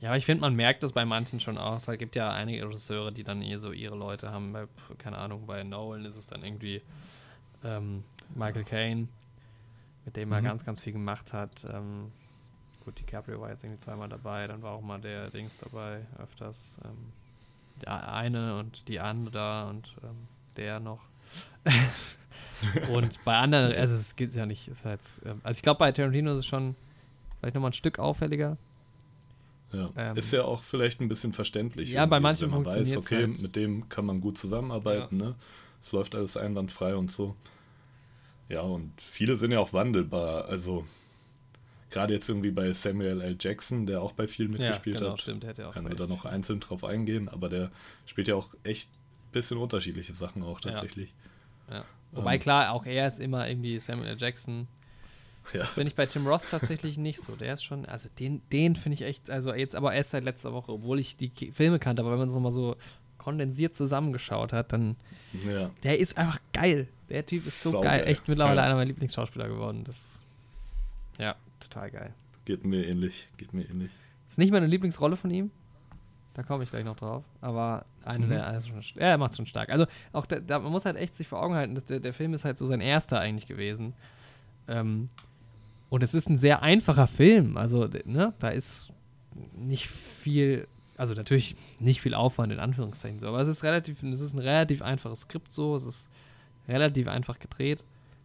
Ja, 0.00 0.10
aber 0.10 0.18
ich 0.18 0.26
finde, 0.26 0.42
man 0.42 0.54
merkt 0.54 0.82
das 0.82 0.92
bei 0.92 1.04
manchen 1.04 1.40
schon 1.40 1.56
auch. 1.56 1.76
Es 1.76 1.86
gibt 1.98 2.16
ja 2.16 2.30
einige 2.30 2.66
Regisseure, 2.66 3.12
die 3.12 3.24
dann 3.24 3.40
eher 3.40 3.58
so 3.58 3.72
ihre 3.72 3.96
Leute 3.96 4.30
haben. 4.30 4.52
Bei, 4.52 4.66
keine 4.98 5.16
Ahnung, 5.18 5.46
bei 5.46 5.62
Nolan 5.62 6.04
ist 6.04 6.16
es 6.16 6.26
dann 6.26 6.42
irgendwie 6.44 6.82
ähm, 7.64 8.04
Michael 8.34 8.64
Caine, 8.64 9.08
mit 10.04 10.16
dem 10.16 10.32
er 10.32 10.40
Mhm. 10.40 10.44
ganz, 10.44 10.64
ganz 10.64 10.80
viel 10.80 10.92
gemacht 10.92 11.32
hat. 11.32 11.50
Ähm, 11.72 12.12
gut, 12.84 12.98
DiCaprio 12.98 13.40
war 13.40 13.50
jetzt 13.50 13.64
irgendwie 13.64 13.82
zweimal 13.82 14.08
dabei, 14.08 14.46
dann 14.46 14.60
war 14.62 14.72
auch 14.72 14.82
mal 14.82 15.00
der 15.00 15.30
Dings 15.30 15.56
dabei, 15.58 16.04
öfters. 16.18 16.76
Ähm, 16.84 17.12
der 17.82 18.12
eine 18.12 18.58
und 18.58 18.88
die 18.88 19.00
andere 19.00 19.30
da 19.30 19.68
und 19.70 19.94
ähm, 20.02 20.28
der 20.56 20.78
noch. 20.80 21.00
und 22.90 23.22
bei 23.24 23.36
anderen, 23.36 23.72
also 23.72 23.94
es 23.94 24.16
geht 24.16 24.34
ja 24.34 24.46
nicht, 24.46 24.70
halt, 24.84 25.00
ähm, 25.24 25.40
also 25.42 25.56
ich 25.58 25.62
glaube 25.62 25.78
bei 25.78 25.92
Tarantino 25.92 26.32
ist 26.32 26.40
es 26.40 26.46
schon 26.46 26.74
vielleicht 27.40 27.54
nochmal 27.54 27.70
ein 27.70 27.74
Stück 27.74 27.98
auffälliger. 27.98 28.56
Ja. 29.72 29.90
Ähm, 29.96 30.16
ist 30.16 30.32
ja 30.32 30.44
auch 30.44 30.62
vielleicht 30.62 31.00
ein 31.00 31.08
bisschen 31.08 31.32
verständlich. 31.32 31.90
Ja, 31.90 32.06
bei 32.06 32.20
manchen 32.20 32.50
wenn 32.52 32.62
man 32.62 32.64
weiß, 32.64 32.96
okay, 32.96 33.26
halt. 33.26 33.40
mit 33.40 33.56
dem 33.56 33.88
kann 33.88 34.06
man 34.06 34.20
gut 34.20 34.38
zusammenarbeiten, 34.38 35.16
ne? 35.16 35.34
Es 35.80 35.92
läuft 35.92 36.14
alles 36.14 36.36
einwandfrei 36.36 36.94
und 36.96 37.10
so. 37.10 37.36
Ja, 38.48 38.60
und 38.60 38.92
viele 39.00 39.36
sind 39.36 39.50
ja 39.50 39.58
auch 39.58 39.72
wandelbar. 39.72 40.46
Also, 40.46 40.86
gerade 41.90 42.14
jetzt 42.14 42.28
irgendwie 42.28 42.52
bei 42.52 42.72
Samuel 42.72 43.20
L. 43.20 43.36
Jackson, 43.38 43.86
der 43.86 44.00
auch 44.00 44.12
bei 44.12 44.28
viel 44.28 44.48
mitgespielt 44.48 44.96
ja, 44.96 45.00
genau, 45.00 45.12
hat, 45.12 45.20
stimmt, 45.20 45.44
hätte 45.44 45.68
auch 45.68 45.74
wir 45.74 45.82
bei- 45.82 45.94
da 45.94 46.06
noch 46.06 46.24
einzeln 46.24 46.60
drauf 46.60 46.84
eingehen, 46.84 47.28
aber 47.28 47.48
der 47.48 47.70
spielt 48.06 48.28
ja 48.28 48.36
auch 48.36 48.54
echt 48.62 48.88
ein 48.88 49.32
bisschen 49.32 49.58
unterschiedliche 49.58 50.14
Sachen 50.14 50.42
auch 50.42 50.60
Ja. 50.64 50.70
tatsächlich. 50.70 51.10
Ja. 51.70 51.84
Wobei 52.16 52.34
Ähm. 52.34 52.40
klar, 52.40 52.72
auch 52.72 52.84
er 52.86 53.06
ist 53.06 53.20
immer 53.20 53.48
irgendwie 53.48 53.78
Samuel 53.78 54.08
L. 54.08 54.16
Jackson. 54.18 54.66
Ja, 55.52 55.60
Das 55.60 55.74
finde 55.74 55.88
ich 55.90 55.94
bei 55.94 56.06
Tim 56.06 56.26
Roth 56.26 56.42
tatsächlich 56.50 56.98
nicht 56.98 57.20
so. 57.22 57.36
Der 57.36 57.54
ist 57.54 57.62
schon, 57.62 57.86
also 57.86 58.08
den, 58.18 58.42
den 58.50 58.74
finde 58.74 58.94
ich 58.94 59.02
echt, 59.02 59.30
also 59.30 59.54
jetzt 59.54 59.76
aber 59.76 59.94
erst 59.94 60.10
seit 60.10 60.24
letzter 60.24 60.52
Woche, 60.52 60.72
obwohl 60.72 60.98
ich 60.98 61.16
die 61.16 61.30
Filme 61.52 61.78
kannte, 61.78 62.02
aber 62.02 62.10
wenn 62.10 62.18
man 62.18 62.26
es 62.28 62.34
nochmal 62.34 62.50
so 62.50 62.74
kondensiert 63.18 63.76
zusammengeschaut 63.76 64.52
hat, 64.52 64.72
dann, 64.72 64.96
ja, 65.48 65.70
der 65.84 65.98
ist 66.00 66.18
einfach 66.18 66.40
geil. 66.52 66.88
Der 67.10 67.24
Typ 67.24 67.38
ist 67.46 67.62
so 67.62 67.70
Saugeil. 67.70 68.00
geil. 68.00 68.08
Echt 68.08 68.26
mittlerweile 68.26 68.56
Ja. 68.56 68.62
einer 68.64 68.74
meiner 68.74 68.86
Lieblingsschauspieler 68.86 69.46
geworden. 69.48 69.84
Das, 69.84 70.18
ja, 71.20 71.36
total 71.60 71.90
geil. 71.92 72.14
geht 72.44 72.64
mir 72.64 72.84
ähnlich, 72.86 73.28
geht 73.36 73.52
mir 73.52 73.62
ähnlich. 73.70 73.90
Ist 74.28 74.38
nicht 74.38 74.50
meine 74.50 74.66
Lieblingsrolle 74.66 75.16
von 75.16 75.30
ihm. 75.30 75.50
Da 76.36 76.42
komme 76.42 76.64
ich 76.64 76.70
gleich 76.70 76.84
noch 76.84 76.96
drauf. 76.96 77.24
Aber 77.40 77.86
eine 78.04 78.26
Mhm. 78.26 78.30
der, 78.30 78.46
also 78.46 78.68
er 78.96 79.16
macht 79.16 79.34
schon 79.34 79.46
stark. 79.46 79.70
Also 79.70 79.86
auch 80.12 80.26
da, 80.26 80.38
da, 80.38 80.58
man 80.58 80.70
muss 80.70 80.84
halt 80.84 80.96
echt 80.96 81.16
sich 81.16 81.26
vor 81.26 81.42
Augen 81.42 81.54
halten, 81.54 81.74
dass 81.74 81.86
der, 81.86 81.98
der 81.98 82.12
Film 82.12 82.34
ist 82.34 82.44
halt 82.44 82.58
so 82.58 82.66
sein 82.66 82.82
erster 82.82 83.18
eigentlich 83.18 83.46
gewesen. 83.46 83.94
Ähm, 84.68 85.08
und 85.88 86.02
es 86.02 86.12
ist 86.12 86.28
ein 86.28 86.36
sehr 86.36 86.62
einfacher 86.62 87.06
Film. 87.06 87.56
Also, 87.56 87.88
ne, 88.04 88.34
da 88.38 88.48
ist 88.48 88.92
nicht 89.54 89.88
viel, 89.88 90.68
also 90.98 91.14
natürlich 91.14 91.56
nicht 91.78 92.02
viel 92.02 92.12
Aufwand 92.12 92.52
in 92.52 92.58
Anführungszeichen 92.58 93.18
so, 93.18 93.28
aber 93.28 93.40
es 93.40 93.48
ist 93.48 93.64
relativ, 93.64 94.02
es 94.02 94.20
ist 94.20 94.34
ein 94.34 94.38
relativ 94.38 94.82
einfaches 94.82 95.22
Skript 95.22 95.50
so, 95.50 95.74
es 95.74 95.84
ist 95.84 96.10
relativ 96.68 97.08
einfach 97.08 97.38
gedreht. 97.38 97.82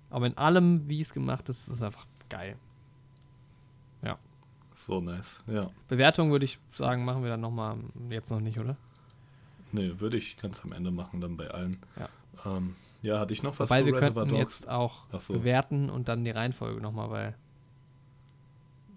Aber 0.09 0.25
in 0.25 0.37
allem, 0.37 0.89
wie 0.89 0.99
es 0.99 1.13
gemacht 1.13 1.47
ist, 1.47 1.69
ist 1.69 1.75
es 1.75 1.83
einfach 1.83 2.05
geil. 2.27 2.57
So 4.85 4.99
nice, 5.01 5.43
ja. 5.47 5.69
Bewertung 5.87 6.31
würde 6.31 6.45
ich 6.45 6.57
sagen, 6.69 7.05
machen 7.05 7.23
wir 7.23 7.29
dann 7.29 7.41
nochmal, 7.41 7.77
jetzt 8.09 8.31
noch 8.31 8.39
nicht, 8.39 8.59
oder? 8.59 8.75
Nee, 9.71 9.93
würde 9.99 10.17
ich 10.17 10.37
ganz 10.37 10.63
am 10.63 10.71
Ende 10.71 10.91
machen, 10.91 11.21
dann 11.21 11.37
bei 11.37 11.49
allen. 11.49 11.77
Ja. 11.97 12.09
Ähm, 12.45 12.75
ja, 13.01 13.19
hatte 13.19 13.33
ich 13.33 13.41
noch 13.43 13.57
was 13.59 13.69
Weil 13.69 13.81
zu 13.81 13.87
wir 13.87 13.95
Reservoir 13.95 14.25
könnten 14.25 14.39
Dogs? 14.39 14.59
jetzt 14.59 14.69
auch 14.69 15.05
so. 15.17 15.33
bewerten 15.33 15.89
und 15.89 16.07
dann 16.07 16.23
die 16.25 16.31
Reihenfolge 16.31 16.81
nochmal, 16.81 17.09
weil 17.09 17.35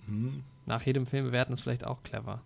Hm, 0.06 0.42
nach 0.66 0.82
jedem 0.82 1.06
Film 1.06 1.26
bewerten 1.26 1.52
ist 1.52 1.60
vielleicht 1.60 1.84
auch 1.84 2.02
clever. 2.02 2.40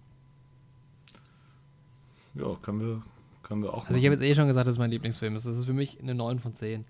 ja, 2.35 2.55
können 2.63 2.81
wir, 2.81 3.03
können 3.43 3.63
wir 3.63 3.73
auch 3.75 3.87
Also 3.87 3.95
ich 3.99 4.05
habe 4.05 4.15
jetzt 4.15 4.23
eh 4.25 4.35
schon 4.35 4.47
gesagt, 4.47 4.67
dass 4.69 4.75
es 4.75 4.79
mein 4.79 4.91
Lieblingsfilm 4.91 5.35
ist. 5.37 5.47
Das 5.47 5.57
ist 5.57 5.65
für 5.67 5.73
mich 5.73 5.99
eine 6.01 6.15
9 6.15 6.39
von 6.39 6.55
10. 6.55 6.85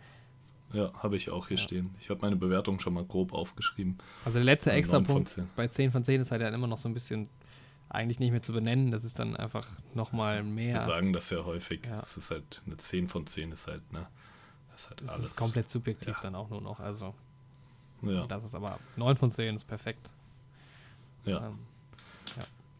Ja, 0.72 0.92
habe 1.02 1.16
ich 1.16 1.30
auch 1.30 1.48
hier 1.48 1.56
Ja. 1.56 1.62
stehen. 1.62 1.94
Ich 2.00 2.10
habe 2.10 2.20
meine 2.20 2.36
Bewertung 2.36 2.78
schon 2.78 2.92
mal 2.94 3.04
grob 3.04 3.32
aufgeschrieben. 3.32 3.96
Also 4.24 4.38
der 4.38 4.44
letzte 4.44 4.70
extra 4.72 4.96
9 4.98 5.06
von 5.06 5.14
Punkt 5.16 5.28
10. 5.30 5.48
bei 5.56 5.68
10 5.68 5.92
von 5.92 6.04
10 6.04 6.20
ist 6.20 6.30
halt 6.30 6.42
dann 6.42 6.52
immer 6.54 6.66
noch 6.66 6.76
so 6.78 6.88
ein 6.88 6.94
bisschen 6.94 7.28
eigentlich 7.88 8.18
nicht 8.20 8.32
mehr 8.32 8.42
zu 8.42 8.52
benennen. 8.52 8.90
Das 8.90 9.02
ist 9.04 9.18
dann 9.18 9.34
einfach 9.34 9.66
nochmal 9.94 10.38
Wir 10.38 10.42
mehr. 10.44 10.80
sagen 10.80 11.12
das 11.14 11.30
ja 11.30 11.44
häufig. 11.44 11.86
Ja. 11.86 12.00
Es 12.00 12.16
ist 12.18 12.30
halt 12.30 12.62
eine 12.66 12.76
10 12.76 13.08
von 13.08 13.26
10 13.26 13.52
ist 13.52 13.66
halt, 13.66 13.90
ne? 13.92 14.06
Das 14.72 14.82
ist 14.82 14.90
halt 14.90 15.00
Das 15.02 15.08
alles. 15.10 15.24
ist 15.26 15.36
komplett 15.36 15.68
subjektiv 15.70 16.08
Ja. 16.08 16.20
dann 16.20 16.34
auch 16.34 16.50
nur 16.50 16.60
noch. 16.60 16.80
Also 16.80 17.14
Ja, 18.02 18.26
das 18.26 18.44
ist 18.44 18.54
aber 18.54 18.78
9 18.96 19.16
von 19.16 19.30
10 19.30 19.54
ist 19.56 19.64
perfekt. 19.64 20.10
ja. 21.24 21.46
Ähm, 21.48 21.58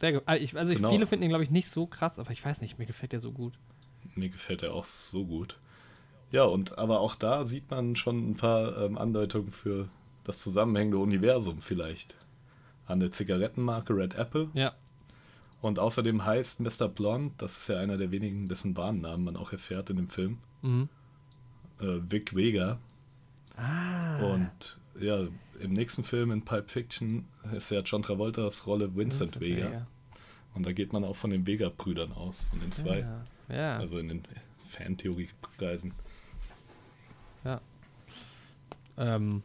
ja. 0.00 0.10
Gut. 0.12 0.22
Also 0.26 0.44
ich, 0.44 0.56
also 0.56 0.72
ich, 0.72 0.78
Genau. 0.78 0.90
viele 0.90 1.06
finden 1.06 1.24
ihn, 1.24 1.30
glaube 1.30 1.42
ich, 1.44 1.50
nicht 1.50 1.70
so 1.70 1.86
krass, 1.86 2.18
aber 2.18 2.30
ich 2.32 2.44
weiß 2.44 2.60
nicht, 2.60 2.78
mir 2.78 2.86
gefällt 2.86 3.12
der 3.12 3.20
so 3.20 3.32
gut. 3.32 3.54
Mir 4.14 4.28
gefällt 4.28 4.62
er 4.62 4.74
auch 4.74 4.84
so 4.84 5.24
gut. 5.24 5.58
Ja, 6.30 6.44
und 6.44 6.78
aber 6.78 7.00
auch 7.00 7.14
da 7.14 7.44
sieht 7.44 7.70
man 7.70 7.96
schon 7.96 8.30
ein 8.30 8.34
paar 8.36 8.76
ähm, 8.82 8.98
Andeutungen 8.98 9.50
für 9.50 9.88
das 10.24 10.38
zusammenhängende 10.40 10.98
Universum 10.98 11.62
vielleicht. 11.62 12.14
An 12.86 13.00
der 13.00 13.10
Zigarettenmarke 13.10 13.94
Red 13.94 14.14
Apple. 14.14 14.48
Ja, 14.54 14.74
Und 15.60 15.78
außerdem 15.78 16.24
heißt 16.24 16.60
Mr. 16.60 16.88
Blonde, 16.88 17.34
das 17.38 17.58
ist 17.58 17.68
ja 17.68 17.78
einer 17.78 17.96
der 17.96 18.10
wenigen, 18.10 18.48
dessen 18.48 18.74
Bahnnamen 18.74 19.24
man 19.24 19.36
auch 19.36 19.52
erfährt 19.52 19.90
in 19.90 19.96
dem 19.96 20.08
Film, 20.08 20.38
mhm. 20.62 20.88
äh, 21.80 21.98
Vic 22.08 22.34
Vega. 22.34 22.78
Ah. 23.56 24.18
Und 24.20 24.78
ja, 25.00 25.26
im 25.60 25.72
nächsten 25.72 26.04
Film 26.04 26.30
in 26.30 26.44
Pulp 26.44 26.70
Fiction 26.70 27.26
ist 27.52 27.70
ja 27.70 27.80
John 27.80 28.02
Travoltas 28.02 28.66
Rolle 28.66 28.94
Vincent, 28.94 29.40
Vega. 29.40 29.86
Und 30.54 30.66
da 30.66 30.72
geht 30.72 30.92
man 30.92 31.04
auch 31.04 31.16
von 31.16 31.30
den 31.30 31.46
Vega-Brüdern 31.46 32.12
aus, 32.12 32.44
von 32.50 32.60
den 32.60 32.72
zwei. 32.72 33.00
Ja, 33.00 33.24
ja. 33.48 33.72
Also 33.74 33.98
in 33.98 34.08
den 34.08 34.22
Fantheorie-Kreisen. 34.68 35.92
Ähm, 38.96 39.42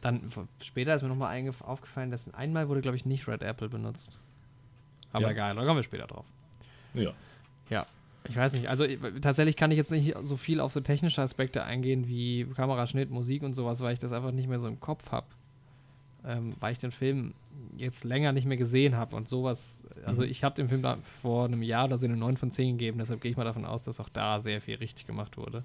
dann 0.00 0.30
später 0.62 0.94
ist 0.94 1.02
mir 1.02 1.08
nochmal 1.08 1.48
aufgefallen, 1.60 2.10
dass 2.10 2.32
einmal 2.34 2.68
wurde, 2.68 2.80
glaube 2.80 2.96
ich, 2.96 3.04
nicht 3.04 3.26
Red 3.28 3.42
Apple 3.42 3.68
benutzt. 3.68 4.18
Aber 5.12 5.26
Ja. 5.26 5.30
egal, 5.30 5.54
da 5.54 5.64
kommen 5.64 5.76
wir 5.76 5.82
später 5.84 6.06
drauf. 6.06 6.24
Ja, 6.94 7.12
Ja. 7.70 7.86
Ich 8.28 8.36
weiß 8.36 8.52
nicht, 8.52 8.68
also 8.68 8.84
ich, 8.84 8.98
tatsächlich 9.22 9.56
kann 9.56 9.70
ich 9.70 9.78
jetzt 9.78 9.90
nicht 9.90 10.14
so 10.22 10.36
viel 10.36 10.60
auf 10.60 10.72
so 10.72 10.80
technische 10.80 11.22
Aspekte 11.22 11.62
eingehen 11.64 12.08
wie 12.08 12.44
Kameraschnitt, 12.44 13.10
Musik 13.10 13.42
und 13.42 13.54
sowas, 13.54 13.80
weil 13.80 13.94
ich 13.94 14.00
das 14.00 14.12
einfach 14.12 14.32
nicht 14.32 14.48
mehr 14.48 14.60
so 14.60 14.68
im 14.68 14.80
Kopf 14.80 15.10
habe. 15.12 15.26
Ähm, 16.26 16.54
weil 16.60 16.72
ich 16.72 16.78
den 16.78 16.90
Film 16.90 17.32
jetzt 17.76 18.04
länger 18.04 18.32
nicht 18.32 18.44
mehr 18.44 18.56
gesehen 18.58 18.96
habe 18.96 19.16
und 19.16 19.28
sowas. 19.30 19.84
Also 20.04 20.22
Mhm. 20.22 20.28
ich 20.30 20.44
habe 20.44 20.54
dem 20.56 20.68
Film 20.68 20.82
da 20.82 20.98
vor 21.22 21.46
einem 21.46 21.62
Jahr 21.62 21.86
oder 21.86 21.96
so 21.96 22.04
eine 22.06 22.16
9 22.18 22.36
von 22.36 22.50
10 22.50 22.76
gegeben, 22.76 22.98
deshalb 22.98 23.20
gehe 23.22 23.30
ich 23.30 23.36
mal 23.36 23.44
davon 23.44 23.64
aus, 23.64 23.84
dass 23.84 23.98
auch 24.00 24.08
da 24.10 24.40
sehr 24.40 24.60
viel 24.60 24.74
richtig 24.76 25.06
gemacht 25.06 25.36
wurde. 25.38 25.64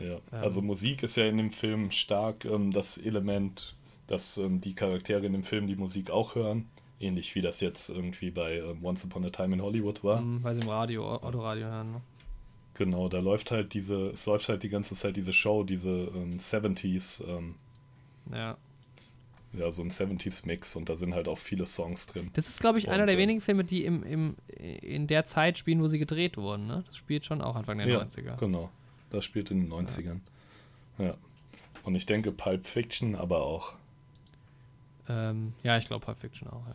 Ja. 0.00 0.14
Ähm. 0.14 0.20
Also 0.30 0.62
Musik 0.62 1.02
ist 1.02 1.16
ja 1.16 1.26
in 1.26 1.36
dem 1.36 1.50
Film 1.50 1.90
stark 1.90 2.44
ähm, 2.44 2.72
das 2.72 2.98
Element, 2.98 3.76
dass 4.06 4.38
ähm, 4.38 4.60
die 4.60 4.74
Charaktere 4.74 5.26
in 5.26 5.32
dem 5.32 5.42
Film 5.44 5.66
die 5.66 5.76
Musik 5.76 6.10
auch 6.10 6.34
hören. 6.34 6.68
Ähnlich 6.98 7.34
wie 7.34 7.40
das 7.40 7.60
jetzt 7.60 7.88
irgendwie 7.88 8.30
bei 8.30 8.58
ähm, 8.58 8.84
Once 8.84 9.04
Upon 9.04 9.24
a 9.24 9.30
Time 9.30 9.54
in 9.54 9.62
Hollywood 9.62 10.04
war. 10.04 10.20
Ähm, 10.20 10.42
weil 10.42 10.54
sie 10.54 10.60
im 10.60 10.68
Radio, 10.68 11.06
Autoradio 11.16 11.66
hören. 11.66 11.92
Ne? 11.92 12.00
Genau, 12.74 13.08
da 13.08 13.20
läuft 13.20 13.50
halt 13.50 13.74
diese, 13.74 14.10
es 14.10 14.26
läuft 14.26 14.48
halt 14.48 14.62
die 14.62 14.68
ganze 14.68 14.94
Zeit 14.94 15.16
diese 15.16 15.32
Show, 15.32 15.64
diese 15.64 16.10
ähm, 16.14 16.38
70s, 16.38 17.22
ähm, 17.26 17.54
Ja. 18.32 18.56
ja, 19.52 19.70
so 19.70 19.82
ein 19.82 19.90
70s-Mix 19.90 20.76
und 20.76 20.88
da 20.88 20.96
sind 20.96 21.14
halt 21.14 21.28
auch 21.28 21.38
viele 21.38 21.66
Songs 21.66 22.06
drin. 22.06 22.30
Das 22.34 22.48
ist, 22.48 22.60
glaube 22.60 22.78
ich, 22.78 22.88
einer 22.88 23.02
Und, 23.02 23.08
der 23.08 23.14
ähm, 23.16 23.22
wenigen 23.22 23.40
Filme, 23.40 23.64
die 23.64 23.84
im, 23.84 24.02
im, 24.02 24.36
in 24.56 25.06
der 25.06 25.26
Zeit 25.26 25.58
spielen, 25.58 25.80
wo 25.80 25.88
sie 25.88 25.98
gedreht 25.98 26.36
wurden. 26.36 26.66
Ne? 26.66 26.84
Das 26.86 26.96
spielt 26.96 27.24
schon 27.26 27.42
auch 27.42 27.56
Anfang 27.56 27.78
der 27.78 27.88
ja, 27.88 28.00
90er. 28.02 28.36
genau. 28.38 28.70
Das 29.10 29.24
spielt 29.24 29.50
in 29.50 29.60
den 29.60 29.72
90ern. 29.72 30.20
Ja. 30.98 31.14
Und 31.82 31.94
ich 31.94 32.06
denke 32.06 32.30
Pulp 32.32 32.66
Fiction 32.66 33.14
aber 33.14 33.42
auch. 33.42 33.74
Ähm, 35.08 35.54
ja, 35.62 35.78
ich 35.78 35.86
glaube 35.86 36.04
Pulp 36.04 36.18
Fiction 36.20 36.48
auch, 36.48 36.64
ja. 36.66 36.74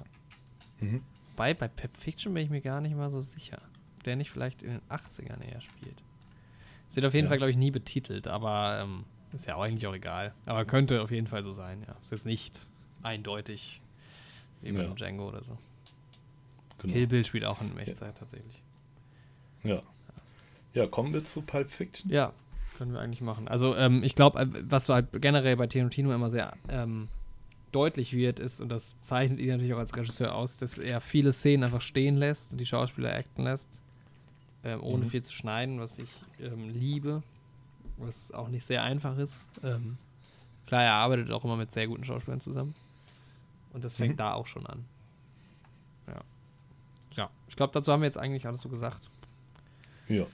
Mhm. 0.88 1.02
Bei, 1.36 1.54
bei 1.54 1.68
Pulp 1.68 1.96
Fiction 1.98 2.34
bin 2.34 2.44
ich 2.44 2.50
mir 2.50 2.62
gar 2.62 2.82
nicht 2.82 2.96
mal 2.96 3.10
so 3.12 3.22
sicher. 3.22 3.60
Ob 3.98 4.04
Der 4.04 4.16
nicht 4.16 4.32
vielleicht 4.32 4.64
in 4.64 4.72
den 4.72 4.82
80ern 4.90 5.42
eher 5.42 5.62
spielt. 5.62 6.02
Es 6.90 6.96
wird 6.96 7.06
auf 7.06 7.14
jeden 7.14 7.26
Ja. 7.26 7.30
Fall, 7.30 7.38
glaube 7.38 7.52
ich, 7.52 7.58
nie 7.58 7.72
betitelt, 7.72 8.28
aber 8.28 8.80
ähm, 8.84 9.04
ist 9.34 9.46
ja 9.48 9.56
auch 9.56 9.62
eigentlich 9.64 9.86
auch 9.88 9.94
egal. 9.94 10.34
Aber 10.46 10.66
könnte 10.66 11.02
auf 11.02 11.12
jeden 11.12 11.28
Fall 11.28 11.44
so 11.44 11.54
sein, 11.54 11.84
ja. 11.88 11.96
Ist 12.02 12.12
jetzt 12.12 12.26
nicht 12.26 12.68
eindeutig 13.04 13.82
wie 14.62 14.72
bei 14.72 14.84
Ja. 14.84 14.94
Django 14.94 15.28
oder 15.30 15.44
so. 15.44 15.58
Genau. 16.80 16.94
Kill 16.94 17.08
Bill 17.08 17.26
spielt 17.26 17.46
auch 17.46 17.62
in 17.62 17.78
Echtzeit 17.78 18.18
tatsächlich. 18.18 18.62
Ja. 19.64 19.82
Ja, 20.76 20.86
kommen 20.88 21.14
wir 21.14 21.24
zu 21.24 21.42
Pulp 21.42 21.70
Fiction. 21.72 22.12
Ja, 22.12 22.32
können 22.78 22.94
wir 22.94 23.00
eigentlich 23.00 23.22
machen. 23.22 23.48
Also, 23.48 23.76
ähm, 23.76 24.04
ich 24.04 24.14
glaube, 24.14 24.48
was 24.70 24.88
halt 24.90 25.08
generell 25.22 25.56
bei 25.56 25.66
Tarantino 25.68 26.14
immer 26.14 26.30
sehr 26.30 26.54
ähm, 26.70 27.08
deutlich 27.72 28.14
wird, 28.14 28.40
ist, 28.40 28.62
und 28.62 28.70
das 28.70 28.96
zeichnet 29.02 29.40
ihn 29.40 29.48
natürlich 29.50 29.74
auch 29.74 29.80
als 29.80 29.96
Regisseur 29.96 30.36
aus, 30.36 30.58
dass 30.58 30.78
er 30.78 31.02
viele 31.02 31.32
Szenen 31.32 31.64
einfach 31.64 31.82
stehen 31.82 32.16
lässt 32.18 32.52
und 32.52 32.58
die 32.60 32.66
Schauspieler 32.66 33.14
acten 33.16 33.44
lässt, 33.44 33.70
ähm, 34.64 34.84
ohne 34.84 35.06
Mhm. 35.06 35.10
viel 35.10 35.24
zu 35.24 35.34
schneiden, 35.34 35.80
was 35.80 35.98
ich 35.98 36.10
ähm, 36.40 36.70
liebe, 36.70 37.24
was 37.98 38.32
auch 38.32 38.50
nicht 38.50 38.66
sehr 38.66 38.84
einfach 38.84 39.18
ist. 39.18 39.46
Ähm, 39.64 39.98
klar, 40.68 40.84
er 40.84 40.94
arbeitet 40.94 41.32
auch 41.32 41.44
immer 41.46 41.56
mit 41.58 41.74
sehr 41.74 41.88
guten 41.88 42.04
Schauspielern 42.04 42.42
zusammen. 42.42 42.76
Und 43.74 43.84
das 43.84 43.96
fängt 43.98 44.14
Mhm. 44.16 44.18
da 44.18 44.34
auch 44.34 44.48
schon 44.48 44.66
an. 44.68 44.86
Ja. 46.08 46.22
Ja, 47.16 47.30
ich 47.48 47.56
glaube, 47.56 47.72
dazu 47.74 47.92
haben 47.94 48.02
wir 48.02 48.08
jetzt 48.08 48.18
eigentlich 48.18 48.46
alles 48.46 48.60
so 48.62 48.68
gesagt. 48.70 49.10
Ja. 50.10 50.26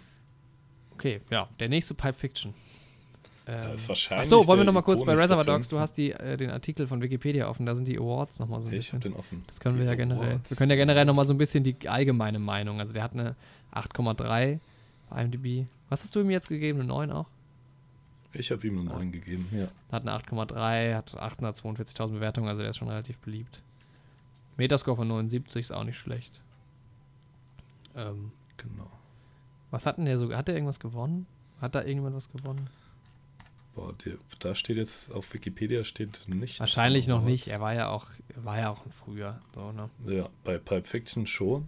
Okay, 1.02 1.20
ja, 1.32 1.50
der 1.60 1.68
nächste 1.68 1.96
Pipe 1.96 2.14
Fiction. 2.14 2.54
Ähm, 3.48 3.74
ist 3.74 3.90
wahrscheinlich 3.90 4.32
Achso, 4.32 4.46
wollen 4.48 4.60
wir 4.60 4.66
der 4.66 4.66
noch 4.66 4.74
mal 4.74 4.84
kurz 4.84 5.04
bei 5.04 5.16
Reservoir 5.16 5.44
Dogs, 5.44 5.68
du 5.68 5.80
hast 5.80 5.94
die, 5.98 6.12
äh, 6.12 6.38
den 6.38 6.52
Artikel 6.52 6.86
von 6.86 7.02
Wikipedia 7.02 7.50
offen, 7.50 7.66
da 7.66 7.74
sind 7.74 7.86
die 7.86 7.98
Awards 7.98 8.38
nochmal 8.38 8.62
so 8.62 8.68
ein 8.68 8.74
Ich 8.74 8.78
bisschen. 8.80 9.00
habe 9.00 9.10
den 9.10 9.18
offen. 9.18 9.42
Das 9.48 9.60
können 9.60 9.78
wir 9.78 9.86
Die 9.86 9.90
ja 9.90 9.96
generell. 9.96 10.30
Awards. 10.34 10.52
Wir 10.52 10.58
können 10.58 10.70
ja 10.70 10.76
generell 10.76 11.06
nochmal 11.06 11.26
so 11.26 11.34
ein 11.34 11.40
bisschen 11.40 11.64
die 11.64 11.76
allgemeine 11.90 12.38
Meinung. 12.38 12.80
Also 12.80 12.94
der 12.94 13.02
hat 13.02 13.14
eine 13.14 13.36
8,3 13.74 14.60
bei 15.10 15.22
IMDb. 15.24 15.66
Was 15.90 16.04
hast 16.04 16.16
du 16.16 16.20
ihm 16.20 16.30
jetzt 16.30 16.50
gegeben? 16.50 16.80
Eine 16.82 16.88
9 16.90 17.12
auch? 17.12 17.26
Ich 18.34 18.52
habe 18.52 18.66
ihm 18.68 18.80
eine 18.80 18.90
9 18.92 19.12
gegeben, 19.12 19.50
ja. 19.52 19.70
Hat 19.92 20.08
eine 20.08 20.12
8,3, 20.16 20.94
hat 20.96 21.12
842.000 21.16 22.10
Bewertungen, 22.14 22.48
also 22.48 22.62
der 22.62 22.70
ist 22.70 22.78
schon 22.78 22.90
relativ 22.90 23.18
beliebt. 23.18 23.64
Metascore 24.56 24.98
von 24.98 25.08
79 25.08 25.62
ist 25.62 25.72
auch 25.72 25.84
nicht 25.84 25.98
schlecht. 25.98 26.40
Ähm, 27.96 28.32
Genau. 28.58 28.92
Was 29.72 29.86
hat 29.86 29.98
denn 29.98 30.06
der 30.06 30.18
so? 30.18 30.34
Hat 30.34 30.48
der 30.48 30.56
irgendwas 30.56 30.80
gewonnen? 30.80 31.26
Hat 31.60 31.76
da 31.76 31.80
irgendjemand 31.80 32.16
was 32.16 32.32
gewonnen? 32.32 32.70
Boah, 33.74 33.94
der, 34.06 34.16
da 34.40 34.54
steht 34.54 34.78
jetzt 34.78 35.12
auf 35.12 35.34
Wikipedia 35.34 35.84
steht 35.86 36.28
nicht. 36.28 36.60
Wahrscheinlich 36.60 37.08
noch 37.08 37.22
nicht. 37.22 37.48
Er 37.48 37.62
war 37.62 37.74
ja 37.74 37.88
auch, 37.88 38.08
war 38.36 38.60
ja 38.60 38.70
auch 38.70 38.82
früher. 39.06 39.40
So, 39.56 39.72
ne? 39.72 39.90
Ja, 40.06 40.30
bei 40.44 40.58
Pulp 40.58 40.88
Fiction 40.88 41.26
schon. 41.26 41.68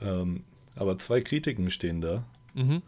Ähm, 0.00 0.42
aber 0.74 0.98
zwei 0.98 1.20
Kritiken 1.20 1.70
stehen 1.70 2.00
da. 2.00 2.24
Mhm. 2.54 2.82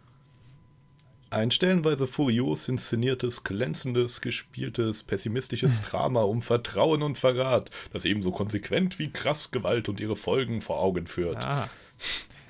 Ein 1.31 1.51
stellenweise 1.51 2.07
furios 2.07 2.69
inszeniertes, 2.69 3.45
glänzendes, 3.45 4.23
gespieltes, 4.23 5.03
pessimistisches 5.03 5.83
Drama 5.83 6.23
um 6.23 6.43
Vertrauen 6.43 7.03
und 7.03 7.19
Verrat, 7.19 7.71
das 7.93 8.07
ebenso 8.07 8.31
konsequent 8.31 8.99
wie 8.99 9.11
krass 9.11 9.51
Gewalt 9.51 9.89
und 9.89 10.01
ihre 10.01 10.17
Folgen 10.17 10.63
vor 10.63 10.81
Augen 10.81 11.07
führt. 11.07 11.45
Ah. 11.45 11.69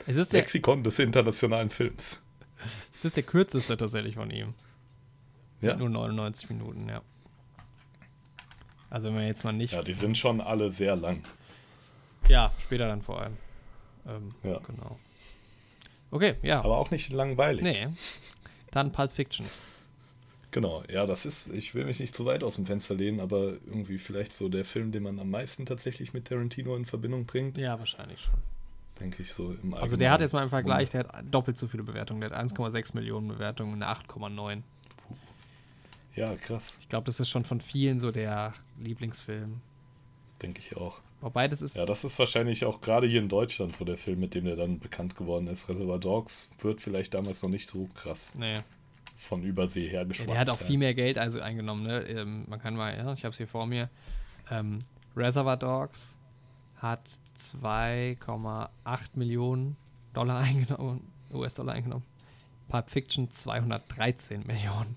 Es 0.09 0.17
ist, 0.17 0.33
der, 0.33 0.41
Lexikon 0.41 0.83
des 0.83 0.99
internationalen 0.99 1.69
Films. 1.69 2.23
es 2.95 3.05
ist 3.05 3.17
der 3.17 3.23
kürzeste 3.23 3.77
tatsächlich 3.77 4.15
von 4.15 4.31
ihm. 4.31 4.55
Ja, 5.61 5.77
Nur 5.77 5.91
99 5.91 6.49
Minuten, 6.49 6.89
ja. 6.89 7.03
Also 8.89 9.09
wenn 9.09 9.17
man 9.17 9.27
jetzt 9.27 9.45
mal 9.45 9.53
nicht. 9.53 9.75
ja 9.75 9.83
die 9.83 9.93
sind 9.93 10.17
schon 10.17 10.41
alle 10.41 10.71
sehr 10.71 10.97
lang. 10.97 11.23
Ja, 12.27 12.53
später 12.59 12.89
dann 12.89 13.03
vor 13.03 13.21
allem. 13.21 13.37
Ähm, 14.07 14.35
Ja. 14.43 14.61
Genau. 14.67 14.99
Okay, 16.11 16.37
ja. 16.43 16.61
Aber 16.61 16.79
auch 16.79 16.91
nicht 16.91 17.13
langweilig. 17.13 17.63
nee. 17.63 17.89
Dann 18.71 18.93
Pulp 18.93 19.13
Fiction. 19.13 19.45
Genau, 20.53 20.83
ja, 20.91 21.05
das 21.05 21.27
ist, 21.27 21.49
ich 21.49 21.75
will 21.75 21.85
mich 21.85 22.01
nicht 22.01 22.15
zu 22.15 22.25
weit 22.25 22.43
aus 22.43 22.55
dem 22.55 22.65
Fenster 22.65 22.95
lehnen, 22.95 23.21
aber 23.21 23.59
irgendwie 23.67 23.99
vielleicht 23.99 24.33
so 24.33 24.49
der 24.49 24.65
Film, 24.65 24.93
den 24.93 25.03
man 25.03 25.19
am 25.19 25.29
meisten 25.29 25.67
tatsächlich 25.67 26.15
mit 26.15 26.27
Tarantino 26.29 26.75
in 26.77 26.87
Verbindung 26.87 27.27
bringt, 27.27 27.59
Ja, 27.59 27.79
wahrscheinlich 27.79 28.21
schon. 28.21 28.39
Denke 29.01 29.23
ich 29.23 29.33
so 29.33 29.53
im 29.63 29.75
Also 29.75 29.97
der 29.97 30.11
hat 30.11 30.21
jetzt 30.21 30.33
mal 30.33 30.43
im. 30.43 30.49
Vergleich, 30.49 30.91
der 30.91 31.01
hat 31.01 31.25
doppelt 31.31 31.59
so 31.59 31.67
viele 31.67 31.83
Bewertungen. 31.83 32.21
Der 32.21 32.31
hat 32.31 32.39
1,6 32.39 32.95
Millionen 32.95 33.29
Bewertungen 33.29 33.75
und 33.75 33.83
eine 33.83 33.93
8,9. 33.93 34.63
Ja, 36.15 36.35
krass, 36.35 36.79
Ich 36.81 36.89
glaube, 36.89 37.05
das 37.07 37.21
ist 37.21 37.29
schon 37.29 37.45
von 37.45 37.61
vielen 37.61 38.01
so 38.01 38.11
der 38.11 38.53
Lieblingsfilm. 38.81 39.61
denke 40.43 40.61
ich 40.61 40.77
auch. 40.77 41.01
Wobei 41.21 41.49
das 41.49 41.63
ist. 41.63 41.77
Ja, 41.77 41.87
das 41.87 42.05
ist 42.05 42.19
wahrscheinlich 42.19 42.65
auch 42.65 42.81
gerade 42.81 43.07
hier 43.07 43.21
in 43.21 43.29
Deutschland 43.29 43.75
so 43.75 43.85
der 43.85 43.97
Film, 43.97 44.21
mit 44.21 44.35
dem 44.35 44.45
der 44.45 44.57
dann 44.57 44.79
bekannt 44.79 45.15
geworden 45.17 45.47
ist. 45.49 45.69
Reservoir 45.69 45.99
Dogs 45.99 46.51
wird 46.61 46.81
vielleicht 46.81 47.15
damals 47.15 47.43
noch 47.43 47.51
nicht 47.51 47.69
so 47.69 47.89
krass 47.95 48.35
nee. 48.37 48.61
von 49.17 49.43
Übersee 49.43 49.89
her 49.89 50.01
Ja, 50.01 50.05
geschwappt 50.05 50.31
der 50.31 50.39
hat 50.39 50.51
auch 50.51 50.61
viel 50.61 50.79
mehr 50.79 50.95
Geld 50.95 51.19
also 51.19 51.41
eingenommen. 51.41 51.85
Ne? 51.85 52.03
Ähm, 52.03 52.45
man 52.49 52.61
kann 52.61 52.75
mal, 52.75 52.97
ja, 52.97 53.13
ich 53.13 53.25
habe 53.25 53.33
es 53.33 53.37
hier 53.37 53.49
vor 53.49 53.67
mir. 53.67 53.91
Ähm, 54.51 54.81
Reservoir 55.17 55.57
Dogs 55.57 56.17
hat 56.77 57.03
2,8 57.39 58.69
Millionen 59.15 59.77
Dollar 60.13 60.39
eingenommen, 60.39 61.11
US-Dollar 61.33 61.75
eingenommen. 61.75 62.05
Pulp 62.69 62.91
Fiction 62.91 63.31
213 63.31 64.47
Millionen. 64.47 64.97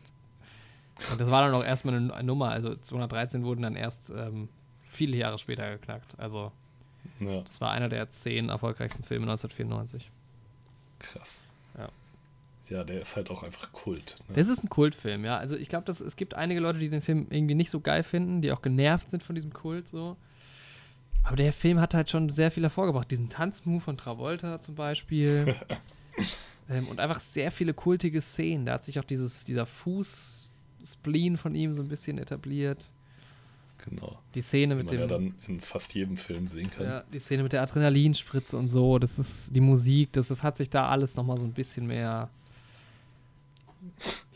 Und 1.09 1.19
das 1.19 1.31
war 1.31 1.45
dann 1.45 1.53
auch 1.53 1.63
erstmal 1.63 1.95
eine 1.95 2.23
Nummer. 2.23 2.49
Also 2.49 2.75
213 2.75 3.43
wurden 3.43 3.61
dann 3.61 3.75
erst 3.75 4.09
ähm, 4.09 4.49
viele 4.83 5.17
Jahre 5.17 5.39
später 5.39 5.71
geknackt. 5.71 6.19
Also 6.19 6.51
Ja, 7.19 7.41
das 7.41 7.61
war 7.61 7.71
einer 7.71 7.89
der 7.89 8.09
zehn 8.11 8.49
erfolgreichsten 8.49 9.03
Filme 9.03 9.23
1994. 9.23 10.11
krass. 10.99 11.43
Ja. 11.77 11.89
Ja, 12.69 12.83
der 12.83 13.01
ist 13.01 13.15
halt 13.15 13.29
auch 13.31 13.43
einfach 13.43 13.71
Kult. 13.73 14.17
Ne? 14.27 14.35
Das 14.35 14.47
ist 14.47 14.63
ein 14.63 14.69
Kultfilm, 14.69 15.25
ja. 15.25 15.37
Also 15.37 15.55
ich 15.55 15.67
glaube, 15.67 15.91
es 15.91 16.15
gibt 16.15 16.35
einige 16.35 16.59
Leute, 16.59 16.79
die 16.79 16.89
den 16.89 17.01
Film 17.01 17.27
irgendwie 17.29 17.55
nicht 17.55 17.69
so 17.69 17.79
geil 17.79 18.03
finden, 18.03 18.41
die 18.41 18.51
auch 18.51 18.61
genervt 18.61 19.09
sind 19.09 19.23
von 19.23 19.35
diesem 19.35 19.51
Kult 19.51 19.89
so. 19.89 20.17
Aber 21.23 21.35
der 21.35 21.53
Film 21.53 21.79
hat 21.79 21.93
halt 21.93 22.09
schon 22.09 22.29
sehr 22.29 22.51
viel 22.51 22.63
hervorgebracht. 22.63 23.09
Diesen 23.09 23.29
Tanzmove 23.29 23.81
von 23.81 23.97
Travolta 23.97 24.59
zum 24.59 24.75
Beispiel. 24.75 25.55
ähm, 26.69 26.87
und 26.87 26.99
einfach 26.99 27.21
sehr 27.21 27.51
viele 27.51 27.73
kultige 27.73 28.21
Szenen. 28.21 28.65
Da 28.65 28.73
hat 28.73 28.83
sich 28.83 28.99
auch 28.99 29.03
dieses, 29.03 29.43
dieser 29.43 29.65
Fuß-Spleen 29.65 31.37
von 31.37 31.55
ihm 31.55 31.73
so 31.75 31.83
ein 31.83 31.87
bisschen 31.87 32.17
etabliert. 32.17 32.85
genau. 33.85 34.17
Die 34.33 34.41
Szene 34.41 34.75
mit 34.75 34.87
man 34.87 34.95
ja 34.95 35.01
dem. 35.01 35.09
dann 35.09 35.35
in 35.47 35.61
fast 35.61 35.93
jedem 35.93 36.17
Film 36.17 36.47
sehen 36.47 36.69
kann. 36.69 36.85
Ja, 36.85 37.03
die 37.13 37.19
Szene 37.19 37.43
mit 37.43 37.53
der 37.53 37.61
Adrenalinspritze 37.61 38.57
und 38.57 38.67
so, 38.67 38.97
das 38.97 39.19
ist 39.19 39.55
die 39.55 39.61
Musik, 39.61 40.13
das, 40.13 40.29
das 40.29 40.41
hat 40.41 40.57
sich 40.57 40.69
da 40.69 40.89
alles 40.89 41.15
nochmal 41.15 41.37
so 41.37 41.43
ein 41.43 41.53
bisschen 41.53 41.85
mehr 41.85 42.29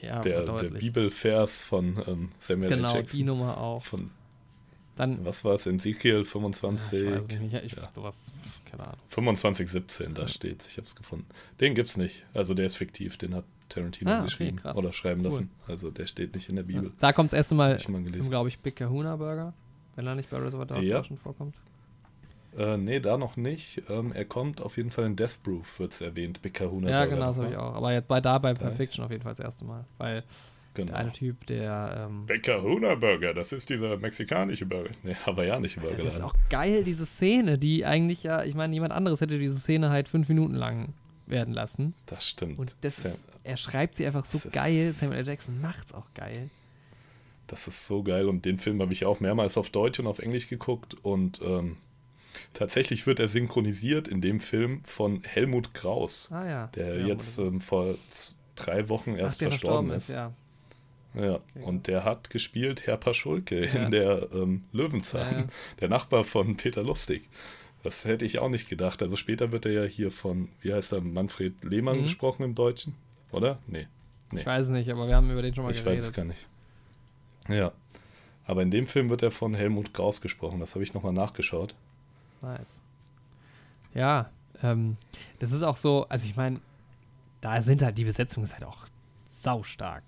ja, 0.01 0.21
der, 0.21 0.43
der. 0.43 0.69
Bibelvers 0.69 1.63
von 1.63 2.01
ähm, 2.07 2.31
Samuel 2.39 2.71
L. 2.71 2.77
Genau, 2.77 2.89
die 2.89 2.95
Jackson. 2.95 3.25
Nummer 3.25 3.57
auch. 3.57 3.83
Von, 3.83 4.11
Dann, 4.95 5.25
was 5.25 5.43
war 5.43 5.55
es? 5.55 5.67
Ezekiel 5.67 6.21
ich 6.21 6.27
25. 6.29 7.05
weiß 7.11 7.23
es 7.29 7.39
nicht, 7.39 7.53
ich, 7.65 7.71
Ja. 7.73 7.89
sowas, 7.93 8.31
keine 8.69 8.83
Ahnung. 8.85 8.97
2517, 9.09 10.13
da 10.13 10.27
steht's. 10.27 10.67
Ich 10.67 10.77
habe 10.77 10.87
es 10.87 10.95
gefunden. 10.95 11.25
Den 11.59 11.75
gibt's 11.75 11.97
nicht. 11.97 12.25
Also 12.33 12.53
der 12.53 12.65
ist 12.65 12.77
fiktiv. 12.77 13.17
Den 13.17 13.35
hat 13.35 13.43
Tarantino 13.67 14.09
Ah, 14.11 14.15
okay, 14.19 14.23
geschrieben 14.25 14.57
krass. 14.57 14.77
oder 14.77 14.93
schreiben 14.93 15.21
Cool. 15.21 15.29
lassen. 15.31 15.49
Also 15.67 15.91
der 15.91 16.05
steht 16.05 16.33
nicht 16.35 16.47
in 16.49 16.55
der 16.55 16.63
Bibel. 16.63 16.91
Da 16.99 17.11
kommt 17.11 17.33
das 17.33 17.37
erste 17.37 17.55
Mal, 17.55 17.75
ich 17.75 17.89
mal 17.89 18.01
glaube 18.03 18.47
ich, 18.49 18.59
Big 18.59 18.75
Kahuna 18.77 19.15
Burger, 19.17 19.53
wenn 19.95 20.07
er 20.07 20.15
nicht 20.15 20.29
bei 20.29 20.37
Reservoir 20.37 20.65
Dogs 20.65 20.85
Ja. 20.87 21.03
schon 21.03 21.17
vorkommt. 21.17 21.55
Äh, 22.57 22.77
nee, 22.77 23.01
da 23.01 23.17
noch 23.17 23.35
nicht. 23.35 23.81
Ähm, 23.89 24.13
er 24.13 24.23
kommt 24.23 24.61
auf 24.61 24.77
jeden 24.77 24.91
Fall 24.91 25.05
in 25.07 25.17
Death 25.17 25.43
Proof, 25.43 25.77
wird's 25.79 25.99
erwähnt. 25.99 26.41
Big 26.41 26.53
Kahuna 26.53 26.89
Ja, 26.89 26.99
Burger 27.01 27.15
genau, 27.15 27.27
das 27.29 27.37
habe 27.37 27.49
ich 27.49 27.57
auch. 27.57 27.75
Aber 27.75 27.91
jetzt 27.91 28.07
bei 28.07 28.21
da 28.21 28.37
bei 28.37 28.55
Fiction 28.55 29.03
auf 29.03 29.11
jeden 29.11 29.23
Fall 29.23 29.33
das 29.35 29.43
erste 29.43 29.65
Mal. 29.65 29.83
Weil 29.97 30.23
Genau. 30.75 30.91
der 30.91 30.97
eine 30.97 31.11
Typ, 31.11 31.45
der. 31.47 32.07
Ähm, 32.09 32.25
Big 32.25 32.43
Kahuna 32.43 32.95
Burger, 32.95 33.33
das 33.33 33.51
ist 33.51 33.69
dieser 33.69 33.97
mexikanische 33.97 34.65
Burger. 34.65 34.91
Nee, 35.03 35.15
hawaiianische 35.25 35.79
Burger. 35.79 35.97
das 36.03 36.15
ist 36.15 36.21
auch 36.21 36.35
geil, 36.49 36.83
diese 36.83 37.05
Szene, 37.05 37.57
die 37.57 37.85
eigentlich 37.85 38.23
ja, 38.23 38.43
ich 38.43 38.53
meine, 38.53 38.71
niemand 38.71 38.93
anderes 38.93 39.21
hätte 39.21 39.39
diese 39.39 39.57
Szene 39.59 39.89
halt 39.89 40.07
fünf 40.07 40.27
Minuten 40.29 40.53
lang 40.55 40.93
werden 41.27 41.53
lassen. 41.53 41.93
Das 42.05 42.27
stimmt. 42.27 42.59
Und 42.59 42.75
das 42.81 42.97
Sam- 42.97 43.11
ist, 43.11 43.25
er 43.43 43.57
schreibt 43.57 43.97
sie 43.97 44.05
einfach 44.05 44.25
so 44.25 44.37
ist- 44.37 44.51
geil. 44.51 44.91
Samuel 44.91 45.19
L. 45.19 45.27
Jackson 45.27 45.59
macht's 45.59 45.93
auch 45.93 46.05
geil. 46.13 46.49
Das 47.47 47.67
ist 47.67 47.85
so 47.87 48.01
geil 48.03 48.27
und 48.27 48.43
den 48.45 48.57
Film 48.57 48.81
habe 48.81 48.91
ich 48.93 49.05
auch 49.05 49.19
mehrmals 49.19 49.57
auf 49.57 49.69
Deutsch 49.69 49.99
und 49.99 50.07
auf 50.07 50.19
Englisch 50.19 50.47
geguckt 50.47 50.95
und 51.03 51.41
ähm, 51.43 51.77
tatsächlich 52.53 53.05
wird 53.07 53.19
er 53.19 53.27
synchronisiert 53.27 54.07
in 54.07 54.19
dem 54.21 54.39
Film 54.39 54.81
von 54.83 55.21
Helmut 55.23 55.73
Kraus, 55.73 56.29
Ah 56.31 56.45
ja. 56.47 56.67
der 56.75 56.97
ja, 57.01 57.07
jetzt 57.07 57.27
ist- 57.27 57.37
ähm, 57.39 57.59
vor 57.59 57.95
drei 58.55 58.89
Wochen 58.89 59.11
Ach, 59.15 59.19
erst 59.19 59.41
der 59.41 59.49
verstorben 59.51 59.91
ist. 59.91 60.09
ja. 60.09 60.33
Ja, 61.17 61.39
und 61.63 61.87
der 61.87 62.03
hat 62.03 62.29
gespielt 62.29 62.87
Herr 62.87 62.97
Paschulke 62.97 63.65
Ja. 63.65 63.85
in 63.85 63.91
der 63.91 64.27
ähm, 64.33 64.63
Löwenzahn, 64.73 65.35
Ja, 65.43 65.47
der 65.81 65.89
Nachbar 65.89 66.23
von 66.23 66.57
Peter 66.57 66.83
Lustig. 66.83 67.29
Das 67.83 68.03
hätte 68.05 68.25
ich 68.25 68.39
auch 68.39 68.49
nicht 68.49 68.67
gedacht. 68.67 69.01
Also 69.03 69.15
später 69.15 69.51
wird 69.51 69.65
er 69.65 69.71
ja 69.71 69.83
hier 69.83 70.11
von, 70.11 70.49
wie 70.61 70.73
heißt 70.73 70.91
er, 70.93 71.01
Manfred 71.01 71.63
Lehmann 71.63 71.99
Mhm. 71.99 72.03
gesprochen 72.03 72.43
im 72.43 72.55
Deutschen, 72.55 72.95
oder? 73.31 73.59
Nee. 73.67 73.87
Nee. 74.31 74.41
Ich 74.41 74.45
weiß 74.45 74.65
es 74.65 74.71
nicht, 74.71 74.89
aber 74.89 75.07
wir 75.07 75.15
haben 75.15 75.29
über 75.31 75.41
den 75.43 75.53
schon 75.53 75.63
mal 75.63 75.71
Ich 75.71 75.83
geredet. 75.83 75.99
weiß 75.99 76.05
es 76.07 76.13
gar 76.13 76.25
nicht. 76.25 76.47
Ja. 77.47 77.71
Aber 78.47 78.61
in 78.63 78.71
dem 78.71 78.87
Film 78.87 79.09
wird 79.09 79.21
er 79.23 79.31
von 79.31 79.53
Helmut 79.53 79.93
Kraus 79.93 80.19
gesprochen. 80.19 80.59
Das 80.59 80.73
habe 80.75 80.83
ich 80.83 80.93
nochmal 80.93 81.13
nachgeschaut. 81.13 81.75
Nice. 82.41 82.81
Ja, 83.93 84.29
ähm, 84.63 84.97
das 85.39 85.51
ist 85.51 85.63
auch 85.63 85.77
so, 85.77 86.05
also 86.09 86.25
ich 86.25 86.35
meine, 86.35 86.59
da 87.41 87.61
sind 87.61 87.81
halt, 87.83 87.97
die 87.97 88.03
Besetzung 88.03 88.43
ist 88.43 88.53
halt 88.53 88.63
auch 88.65 88.85
saustark. 89.27 90.03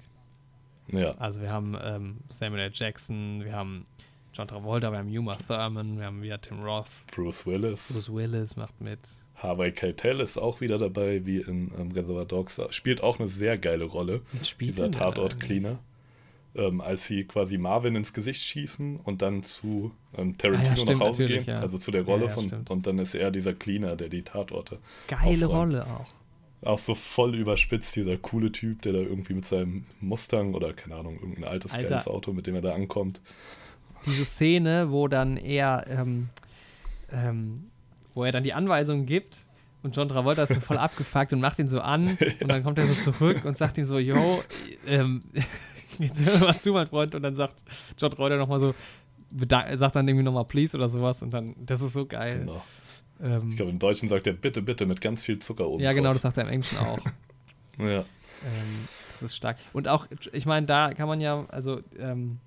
Ja. 0.92 1.16
Also 1.18 1.42
wir 1.42 1.52
haben 1.52 1.78
ähm, 1.82 2.18
Samuel 2.30 2.64
L. 2.64 2.72
Jackson, 2.74 3.44
wir 3.44 3.54
haben 3.54 3.86
John 4.34 4.48
Travolta, 4.48 4.92
wir 4.92 5.00
haben 5.00 5.10
Uma 5.10 5.36
Thurman, 5.36 5.98
wir 5.98 6.06
haben 6.06 6.22
wieder 6.22 6.40
Tim 6.40 6.60
Roth. 6.60 6.88
Bruce 7.14 7.46
Willis. 7.46 7.92
Bruce 7.92 8.14
Willis 8.14 8.56
macht 8.56 8.80
mit. 8.80 9.00
Harvey 9.36 9.72
Keitel 9.72 10.20
ist 10.20 10.38
auch 10.38 10.62
wieder 10.62 10.78
dabei, 10.78 11.26
wie 11.26 11.38
in 11.38 11.72
ähm, 11.78 11.92
Reservoir 11.92 12.26
Dogs. 12.26 12.60
Spielt 12.72 13.04
auch 13.04 13.20
eine 13.20 13.28
sehr 13.28 13.58
geile 13.58 13.86
Rolle. 13.86 14.22
Dieser 14.60 14.90
Tatort-Cleaner. 14.90 15.80
Ähm, 16.56 16.82
als 16.82 17.06
sie 17.06 17.24
quasi 17.26 17.60
Marvin 17.60 17.96
ins 17.96 18.14
Gesicht 18.14 18.42
schießen 18.42 19.00
und 19.04 19.22
dann 19.22 19.44
zu 19.44 19.92
ähm, 20.18 20.40
Tarantino 20.40 20.66
ah, 20.66 20.70
ja, 20.70 20.78
stimmt, 20.78 21.00
nach 21.00 21.08
Hause 21.08 21.26
gehen. 21.26 21.46
Ja. 21.46 21.60
Also 21.60 21.78
zu 21.78 21.92
der 21.92 22.02
Rolle 22.02 22.26
ja, 22.26 22.30
von. 22.30 22.48
Stimmt. 22.48 22.72
Und 22.72 22.88
dann 22.88 22.98
ist 22.98 23.14
er 23.14 23.30
dieser 23.30 23.54
Cleaner, 23.54 23.96
der 23.96 24.10
die 24.10 24.24
Tatorte. 24.24 24.80
Geile 25.08 25.48
aufräumt. 25.48 25.74
Rolle 25.74 25.86
auch. 25.86 26.08
Auch 26.64 26.80
so 26.80 26.96
voll 26.96 27.36
überspitzt, 27.36 27.96
dieser 27.96 28.18
coole 28.18 28.52
Typ, 28.52 28.82
der 28.82 28.94
da 28.94 29.00
irgendwie 29.00 29.34
mit 29.34 29.46
seinem 29.46 29.86
Mustang 30.02 30.56
oder 30.56 30.74
keine 30.74 30.96
Ahnung, 30.96 31.20
irgendein 31.20 31.44
altes, 31.44 31.74
Alter. 31.74 31.90
geiles 31.90 32.08
Auto, 32.08 32.34
mit 32.34 32.48
dem 32.48 32.56
er 32.56 32.62
da 32.62 32.74
ankommt. 32.74 33.22
Diese 34.06 34.26
Szene, 34.26 34.92
wo 34.92 35.08
dann 35.08 35.38
er, 35.38 35.86
ähm, 35.88 36.30
ähm, 37.12 37.66
wo 38.16 38.24
er 38.24 38.32
dann 38.32 38.44
die 38.44 38.54
Anweisungen 38.54 39.06
gibt 39.06 39.46
und 39.84 39.96
John 39.96 40.10
Travolta 40.10 40.44
ist 40.44 40.54
so 40.54 40.60
voll 40.60 40.78
abgefuckt 40.80 41.32
und 41.34 41.42
macht 41.42 41.60
ihn 41.60 41.68
so 41.68 41.80
an 41.80 42.08
ja. 42.20 42.28
und 42.42 42.48
dann 42.52 42.64
kommt 42.64 42.80
er 42.80 42.88
so 42.88 43.12
zurück 43.12 43.46
und 43.46 43.58
sagt 43.58 43.78
ihm 43.78 43.86
so, 43.86 44.00
yo, 44.00 44.44
ähm, 44.88 45.22
jetzt 46.00 46.26
hör 46.26 46.40
mal 46.40 46.60
zu, 46.60 46.72
mein 46.74 46.88
Freund 46.88 47.14
und 47.14 47.22
dann 47.22 47.36
sagt 47.36 47.64
John 48.00 48.10
Travolta 48.12 48.36
nochmal 48.38 48.60
so, 48.60 48.74
sagt 49.76 49.96
dann 49.96 50.08
irgendwie 50.08 50.24
nochmal 50.24 50.46
please 50.46 50.76
oder 50.76 50.90
sowas 50.90 51.22
und 51.22 51.32
dann, 51.32 51.54
das 51.60 51.82
ist 51.82 51.94
so 51.94 52.06
geil. 52.06 52.40
Genau. 52.40 52.64
Ähm, 53.24 53.50
ich 53.50 53.56
glaube, 53.56 53.72
im 53.72 53.80
Deutschen 53.80 54.10
sagt 54.10 54.28
er 54.28 54.34
bitte, 54.34 54.62
bitte 54.62 54.86
mit 54.86 55.02
ganz 55.02 55.24
viel 55.24 55.40
Zucker 55.40 55.68
oben. 55.68 55.84
Ja, 55.84 55.94
genau, 55.94 56.14
das 56.14 56.22
sagt 56.22 56.38
er 56.38 56.44
im 56.44 56.50
Englischen 56.50 56.78
auch. 56.78 57.00
ja. 57.80 58.00
Ähm, 58.00 58.88
das 59.12 59.24
ist 59.24 59.36
stark. 59.36 59.58
Und 59.74 59.88
auch, 59.88 60.08
ich 60.32 60.46
meine, 60.46 60.68
da 60.68 60.94
kann 60.94 61.08
man 61.08 61.22
ja, 61.22 61.46
also 61.50 61.82
ähm, 61.98 62.40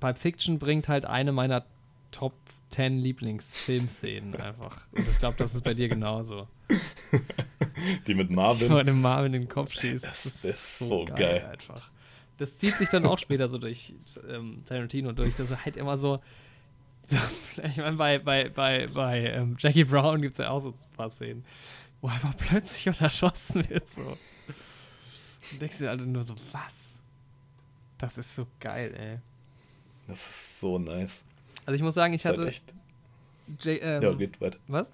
Pulp 0.00 0.18
Fiction 0.18 0.58
bringt 0.58 0.88
halt 0.88 1.04
eine 1.04 1.32
meiner 1.32 1.64
Top 2.12 2.34
10 2.70 2.96
Lieblingsfilmszenen 2.96 4.36
einfach. 4.40 4.76
Und 4.92 5.08
ich 5.08 5.18
glaube, 5.18 5.36
das 5.38 5.54
ist 5.54 5.62
bei 5.62 5.74
dir 5.74 5.88
genauso. 5.88 6.48
Die 8.06 8.14
mit 8.14 8.30
Marvin. 8.30 8.74
Die 8.74 8.84
dem 8.84 9.00
Marvin 9.00 9.34
in 9.34 9.42
den 9.42 9.48
Kopf 9.48 9.72
schießt. 9.72 10.04
Das, 10.04 10.22
das 10.22 10.44
ist 10.44 10.78
so 10.78 11.04
geil, 11.04 11.16
geil. 11.16 11.46
Einfach. 11.52 11.90
Das 12.38 12.56
zieht 12.56 12.74
sich 12.74 12.88
dann 12.90 13.06
auch 13.06 13.18
später 13.18 13.48
so 13.48 13.58
durch 13.58 13.94
ähm, 14.28 14.62
Tarantino 14.66 15.12
durch, 15.12 15.36
dass 15.36 15.50
er 15.50 15.64
halt 15.64 15.76
immer 15.76 15.96
so, 15.96 16.20
so, 17.08 17.16
ich 17.62 17.76
meine, 17.76 17.96
bei, 17.96 18.18
bei, 18.18 18.48
bei, 18.48 18.86
bei 18.86 19.30
ähm, 19.30 19.56
Jackie 19.58 19.84
Brown 19.84 20.20
gibt 20.20 20.32
es 20.32 20.38
ja 20.38 20.50
auch 20.50 20.60
so 20.60 20.70
ein 20.70 20.96
paar 20.96 21.10
Szenen, 21.10 21.44
wo 22.00 22.08
einfach 22.08 22.36
plötzlich 22.36 22.88
unterschossen 22.88 23.68
wird. 23.68 23.88
So. 23.88 24.02
Und 24.02 25.62
denkst 25.62 25.78
dir 25.78 25.88
halt 25.88 26.00
nur 26.00 26.24
so, 26.24 26.34
was? 26.52 26.94
Das 27.98 28.18
ist 28.18 28.34
so 28.34 28.46
geil, 28.58 28.94
ey. 28.98 29.18
Das 30.08 30.28
ist 30.28 30.60
so 30.60 30.78
nice. 30.78 31.24
Also 31.64 31.76
ich 31.76 31.82
muss 31.82 31.94
sagen, 31.94 32.14
ich 32.14 32.26
hatte. 32.26 32.46
Echt 32.46 32.64
J 33.60 33.80
ähm, 33.80 34.02
ja, 34.02 34.12
geht 34.14 34.40
weiter. 34.40 34.58
Was? 34.66 34.90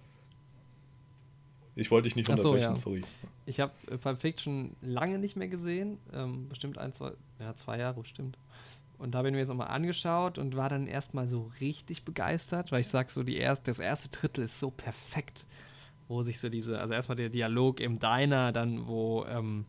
Ich 1.74 1.90
wollte 1.90 2.04
dich 2.04 2.16
nicht 2.16 2.28
unterbrechen, 2.28 2.76
so, 2.76 2.90
ja. 2.90 3.00
sorry. 3.00 3.02
Ich 3.46 3.60
habe 3.60 3.72
äh, 3.90 3.96
Pulp 3.96 4.20
Fiction 4.20 4.76
lange 4.82 5.18
nicht 5.18 5.36
mehr 5.36 5.48
gesehen. 5.48 5.98
Ähm, 6.12 6.48
bestimmt 6.48 6.78
ein, 6.78 6.92
zwei, 6.92 7.12
ja, 7.40 7.56
zwei 7.56 7.78
Jahre 7.78 8.00
bestimmt. 8.00 8.36
Und 9.02 9.12
da 9.12 9.18
habe 9.18 9.28
ich 9.28 9.32
mir 9.32 9.40
jetzt 9.40 9.48
nochmal 9.48 9.68
angeschaut 9.68 10.38
und 10.38 10.56
war 10.56 10.68
dann 10.68 10.86
erstmal 10.86 11.26
so 11.26 11.50
richtig 11.60 12.04
begeistert, 12.04 12.70
weil 12.70 12.82
ich 12.82 12.88
sage 12.88 13.10
so, 13.10 13.24
die 13.24 13.36
erst, 13.36 13.66
das 13.66 13.80
erste 13.80 14.08
Drittel 14.10 14.44
ist 14.44 14.60
so 14.60 14.70
perfekt, 14.70 15.44
wo 16.06 16.22
sich 16.22 16.38
so 16.38 16.48
diese, 16.48 16.78
also 16.78 16.94
erstmal 16.94 17.16
der 17.16 17.28
Dialog 17.28 17.80
im 17.80 17.98
Diner, 17.98 18.52
dann 18.52 18.86
wo, 18.86 19.24
ähm, 19.26 19.64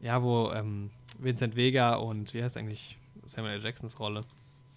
ja, 0.00 0.22
wo 0.22 0.52
ähm, 0.52 0.90
Vincent 1.18 1.56
Vega 1.56 1.96
und 1.96 2.34
wie 2.34 2.42
heißt 2.42 2.56
eigentlich 2.56 2.98
Samuel 3.26 3.54
L. 3.54 3.64
Jacksons 3.64 3.98
Rolle? 3.98 4.20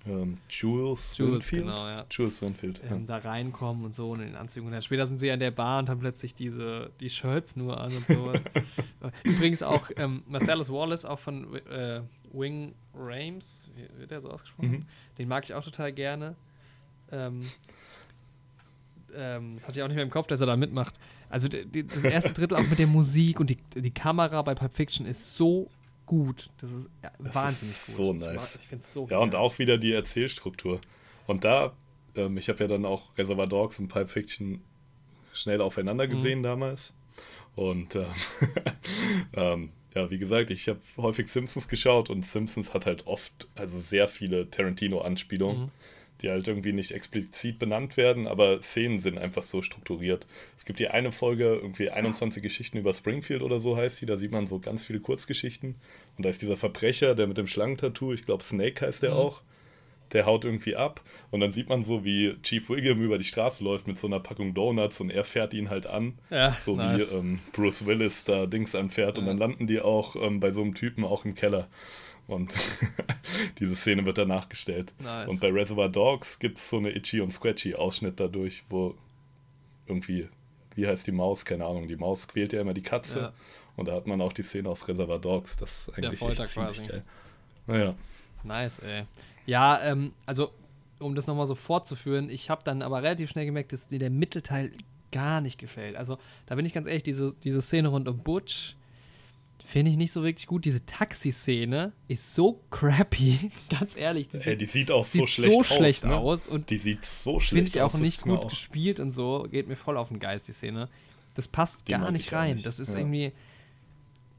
Ähm, 0.08 0.38
Jules, 0.50 1.16
Jules 1.18 1.34
Winfield. 1.34 1.66
Genau, 1.66 1.88
ja. 1.88 2.06
Jules 2.10 2.42
Winfield. 2.42 2.82
Ähm, 2.84 3.06
ja. 3.08 3.20
Da 3.20 3.30
reinkommen 3.30 3.86
und 3.86 3.94
so 3.94 4.12
und 4.12 4.20
in 4.22 4.28
den 4.28 4.36
Anzügen. 4.36 4.68
Und 4.68 4.74
dann 4.74 4.82
später 4.82 5.06
sind 5.06 5.20
sie 5.20 5.30
an 5.32 5.40
der 5.40 5.52
Bar 5.52 5.80
und 5.80 5.90
haben 5.90 6.00
plötzlich 6.00 6.34
diese, 6.34 6.92
die 7.00 7.10
Shirts 7.10 7.56
nur 7.56 7.80
an 7.80 7.96
und 7.96 8.08
sowas. 8.08 8.42
Übrigens 9.24 9.64
auch 9.64 9.90
ähm, 9.98 10.24
Marcellus 10.28 10.72
Wallace, 10.72 11.06
auch 11.06 11.20
von 11.20 11.56
äh, 11.68 12.02
Wing 12.38 12.74
Rames, 12.94 13.70
wird 13.98 14.12
der 14.12 14.22
so 14.22 14.30
ausgesprochen? 14.30 14.72
Mhm. 14.72 14.86
Den 15.18 15.28
mag 15.28 15.44
ich 15.44 15.54
auch 15.54 15.64
total 15.64 15.92
gerne. 15.92 16.36
Ähm, 17.12 17.50
ähm, 19.16 19.56
das 19.56 19.68
hatte 19.68 19.80
ich 19.80 19.84
auch 19.84 19.88
nicht 19.88 19.96
mehr 19.96 20.04
im 20.04 20.12
Kopf, 20.12 20.28
dass 20.28 20.42
er 20.42 20.48
da 20.48 20.56
mitmacht. 20.56 20.96
Also 21.30 21.48
die, 21.48 21.86
das 21.86 22.04
erste 22.04 22.34
Drittel 22.34 22.58
auch 22.58 22.68
mit 22.68 22.80
der 22.80 22.88
Musik 22.88 23.40
und 23.40 23.50
die, 23.50 23.58
die 23.76 23.92
Kamera 23.92 24.42
bei 24.42 24.56
Pulp 24.56 24.74
Fiction 24.74 25.06
ist 25.06 25.38
so 25.38 25.70
gut. 26.06 26.50
Das 26.60 26.72
ist 26.72 26.90
ja, 27.04 27.12
das 27.20 27.36
wahnsinnig 27.36 27.76
ist 27.76 27.88
gut. 27.88 27.96
So 27.96 28.14
nice. 28.14 28.56
Ich, 28.56 28.72
ich 28.72 28.86
so 28.86 29.08
ja, 29.10 29.18
und 29.20 29.36
auch 29.36 29.58
wieder 29.60 29.78
die 29.78 29.94
Erzählstruktur. 29.94 30.80
Und 31.28 31.44
da, 31.44 31.74
ähm, 32.16 32.38
ich 32.38 32.50
habe 32.50 32.60
ja 32.60 32.68
dann 32.68 32.86
auch 32.86 33.18
Reservoir 33.18 33.48
Dogs 33.48 33.80
und 33.80 33.88
Pulp 33.88 34.10
Fiction 34.10 34.62
schnell 35.34 35.62
aufeinander 35.62 36.08
mhm. 36.08 36.12
gesehen 36.12 36.40
mhm. 36.40 36.44
damals. 36.44 36.94
Und 37.56 37.96
ähm, 37.96 38.06
ähm, 39.34 39.70
ja, 39.96 40.12
wie 40.12 40.18
gesagt, 40.18 40.52
ich 40.52 40.68
habe 40.68 40.80
häufig 40.98 41.30
Simpsons 41.30 41.70
geschaut 41.70 42.10
und 42.10 42.26
Simpsons 42.26 42.74
hat 42.74 42.86
halt 42.86 43.08
oft, 43.08 43.48
also 43.56 43.80
sehr 43.80 44.08
viele 44.08 44.50
Tarantino-Anspielungen, 44.50 45.64
mhm. 45.64 45.72
die 46.22 46.30
halt 46.30 46.48
irgendwie 46.50 46.74
nicht 46.74 46.92
explizit 46.92 47.60
benannt 47.60 47.96
werden, 47.96 48.28
aber 48.28 48.62
Szenen 48.62 49.00
sind 49.00 49.18
einfach 49.18 49.44
so 49.44 49.62
strukturiert. 49.62 50.28
Es 50.58 50.66
gibt 50.66 50.80
hier 50.80 50.94
eine 50.94 51.14
Folge, 51.14 51.46
irgendwie 51.46 51.90
21 51.90 52.44
Geschichten 52.44 52.78
über 52.78 52.92
Springfield 52.92 53.42
oder 53.42 53.60
so 53.60 53.78
heißt 53.78 54.02
die, 54.02 54.06
da 54.06 54.18
sieht 54.18 54.32
man 54.32 54.48
so 54.48 54.60
ganz 54.60 54.84
viele 54.84 55.00
Kurzgeschichten. 55.00 55.76
Und 56.18 56.26
da 56.26 56.30
ist 56.30 56.42
dieser 56.42 56.58
Verbrecher, 56.58 57.16
der 57.16 57.28
mit 57.28 57.38
dem 57.38 57.48
Schlangentattoo, 57.48 58.12
ich 58.12 58.26
glaube 58.26 58.44
Snake 58.44 58.86
heißt 58.86 59.02
der 59.02 59.12
mhm. 59.12 59.18
auch, 59.18 59.42
der 60.14 60.26
haut 60.26 60.46
irgendwie 60.46 60.76
ab 60.76 61.02
und 61.32 61.40
dann 61.40 61.52
sieht 61.52 61.70
man 61.70 61.84
so, 61.84 62.06
wie 62.06 62.36
Chief 62.42 62.70
Wiggum 62.70 63.02
über 63.02 63.18
die 63.18 63.24
Straße 63.24 63.64
läuft 63.64 63.88
mit 63.88 63.98
so 63.98 64.08
einer 64.08 64.20
Packung 64.20 64.54
Donuts 64.54 65.02
und 65.02 65.10
er 65.10 65.24
fährt 65.24 65.54
ihn 65.54 65.70
halt 65.70 65.88
an. 65.88 66.14
Ja, 66.30 66.56
so 66.60 66.76
nice. 66.76 67.14
wie 67.14 67.18
ähm, 67.18 67.40
Bruce 67.54 67.86
Willis 67.86 68.24
da 68.24 68.46
Dings 68.46 68.76
anfährt 68.76 69.18
ja. 69.18 69.22
und 69.22 69.28
dann 69.28 69.38
landen 69.38 69.68
die 69.68 69.82
auch 69.82 70.16
ähm, 70.16 70.40
bei 70.40 70.52
so 70.52 70.62
einem 70.62 70.76
Typen 70.76 71.04
auch 71.04 71.26
im 71.26 71.36
Keller. 71.36 71.68
Und 72.28 72.56
diese 73.60 73.76
Szene 73.76 74.06
wird 74.06 74.18
dann 74.18 74.30
nachgestellt. 74.30 74.94
Nice. 75.00 75.30
Und 75.30 75.40
bei 75.42 75.52
Reservoir 75.52 75.90
Dogs 75.90 76.40
gibt 76.40 76.58
es 76.58 76.70
so 76.70 76.78
eine 76.78 76.96
Itchy 76.96 77.22
und 77.22 77.32
Scratchy 77.32 77.76
Ausschnitt 77.76 78.20
dadurch, 78.20 78.64
wo 78.70 78.96
irgendwie, 79.86 80.30
wie 80.74 80.88
heißt 80.88 81.06
die 81.06 81.12
Maus? 81.12 81.46
Keine 81.46 81.66
Ahnung, 81.66 81.88
die 81.88 81.96
Maus 81.96 82.28
quält 82.28 82.54
ja 82.54 82.62
immer 82.62 82.74
die 82.74 82.82
Katze. 82.82 83.20
Ja. 83.20 83.34
Und 83.76 83.88
da 83.88 83.94
hat 83.94 84.08
man 84.08 84.22
auch 84.22 84.34
die 84.34 84.42
Szene 84.42 84.70
aus 84.70 84.88
Reservoir 84.88 85.20
Dogs. 85.20 85.58
Das 85.58 85.88
ist 85.88 85.98
eigentlich 85.98 86.22
echt 86.22 86.48
ziemlich 86.48 86.88
geil. 86.88 87.04
Naja. 87.68 87.96
Nice, 88.44 88.80
ey. 88.80 89.04
Ja, 89.46 89.82
ähm, 89.82 90.14
also 90.26 90.52
um 91.00 91.16
das 91.16 91.28
nochmal 91.28 91.48
so 91.48 91.56
fortzuführen, 91.56 92.30
ich 92.30 92.50
habe 92.50 92.62
dann 92.64 92.82
aber 92.82 93.04
relativ 93.04 93.30
schnell 93.30 93.46
gemerkt, 93.46 93.74
dass 93.74 93.88
dir 93.88 94.00
der 94.00 94.10
Mittelteil 94.10 94.72
gar 95.12 95.42
nicht 95.42 95.58
gefällt. 95.58 95.96
Also 95.96 96.18
da 96.46 96.56
bin 96.56 96.66
ich 96.66 96.74
ganz 96.74 96.88
ehrlich, 96.88 97.04
diese, 97.04 97.36
diese 97.44 97.62
Szene 97.62 97.90
rund 97.90 98.08
um 98.08 98.20
Butch 98.20 98.76
finde 99.66 99.92
ich 99.92 99.98
nicht 99.98 100.12
so 100.12 100.24
wirklich 100.24 100.48
gut. 100.48 100.64
Diese 100.66 100.86
Taxi-Szene 100.86 101.92
ist 102.08 102.36
so 102.36 102.62
crappy, 102.70 103.52
ganz 103.70 103.98
ehrlich. 103.98 104.28
Die, 104.30 104.38
Ey, 104.38 104.56
die 104.56 104.66
sieht 104.66 104.92
auch 104.92 105.04
so 105.04 105.26
schlecht, 105.26 105.54
so 105.54 105.60
aus, 105.60 105.68
schlecht 105.68 106.06
ne? 106.06 106.16
aus. 106.16 106.48
Und 106.48 106.70
die 106.70 106.78
sieht 106.78 107.04
so 107.04 107.40
schlecht 107.40 107.78
aus. 107.78 107.92
Finde 107.94 108.08
ich 108.08 108.22
auch 108.22 108.28
nicht 108.30 108.42
gut 108.42 108.50
gespielt 108.50 109.00
und 109.00 109.12
so. 109.12 109.48
Geht 109.50 109.68
mir 109.68 109.76
voll 109.76 109.98
auf 109.98 110.10
den 110.10 110.20
Geist, 110.20 110.48
die 110.48 110.54
Szene. 110.54 110.88
Das 111.34 111.48
passt 111.48 111.88
die 111.88 111.92
gar 111.92 112.12
nicht 112.12 112.32
rein. 112.32 112.54
Nicht. 112.54 112.66
Das 112.66 112.80
ist 112.80 112.94
ja. 112.94 113.00
irgendwie. 113.00 113.34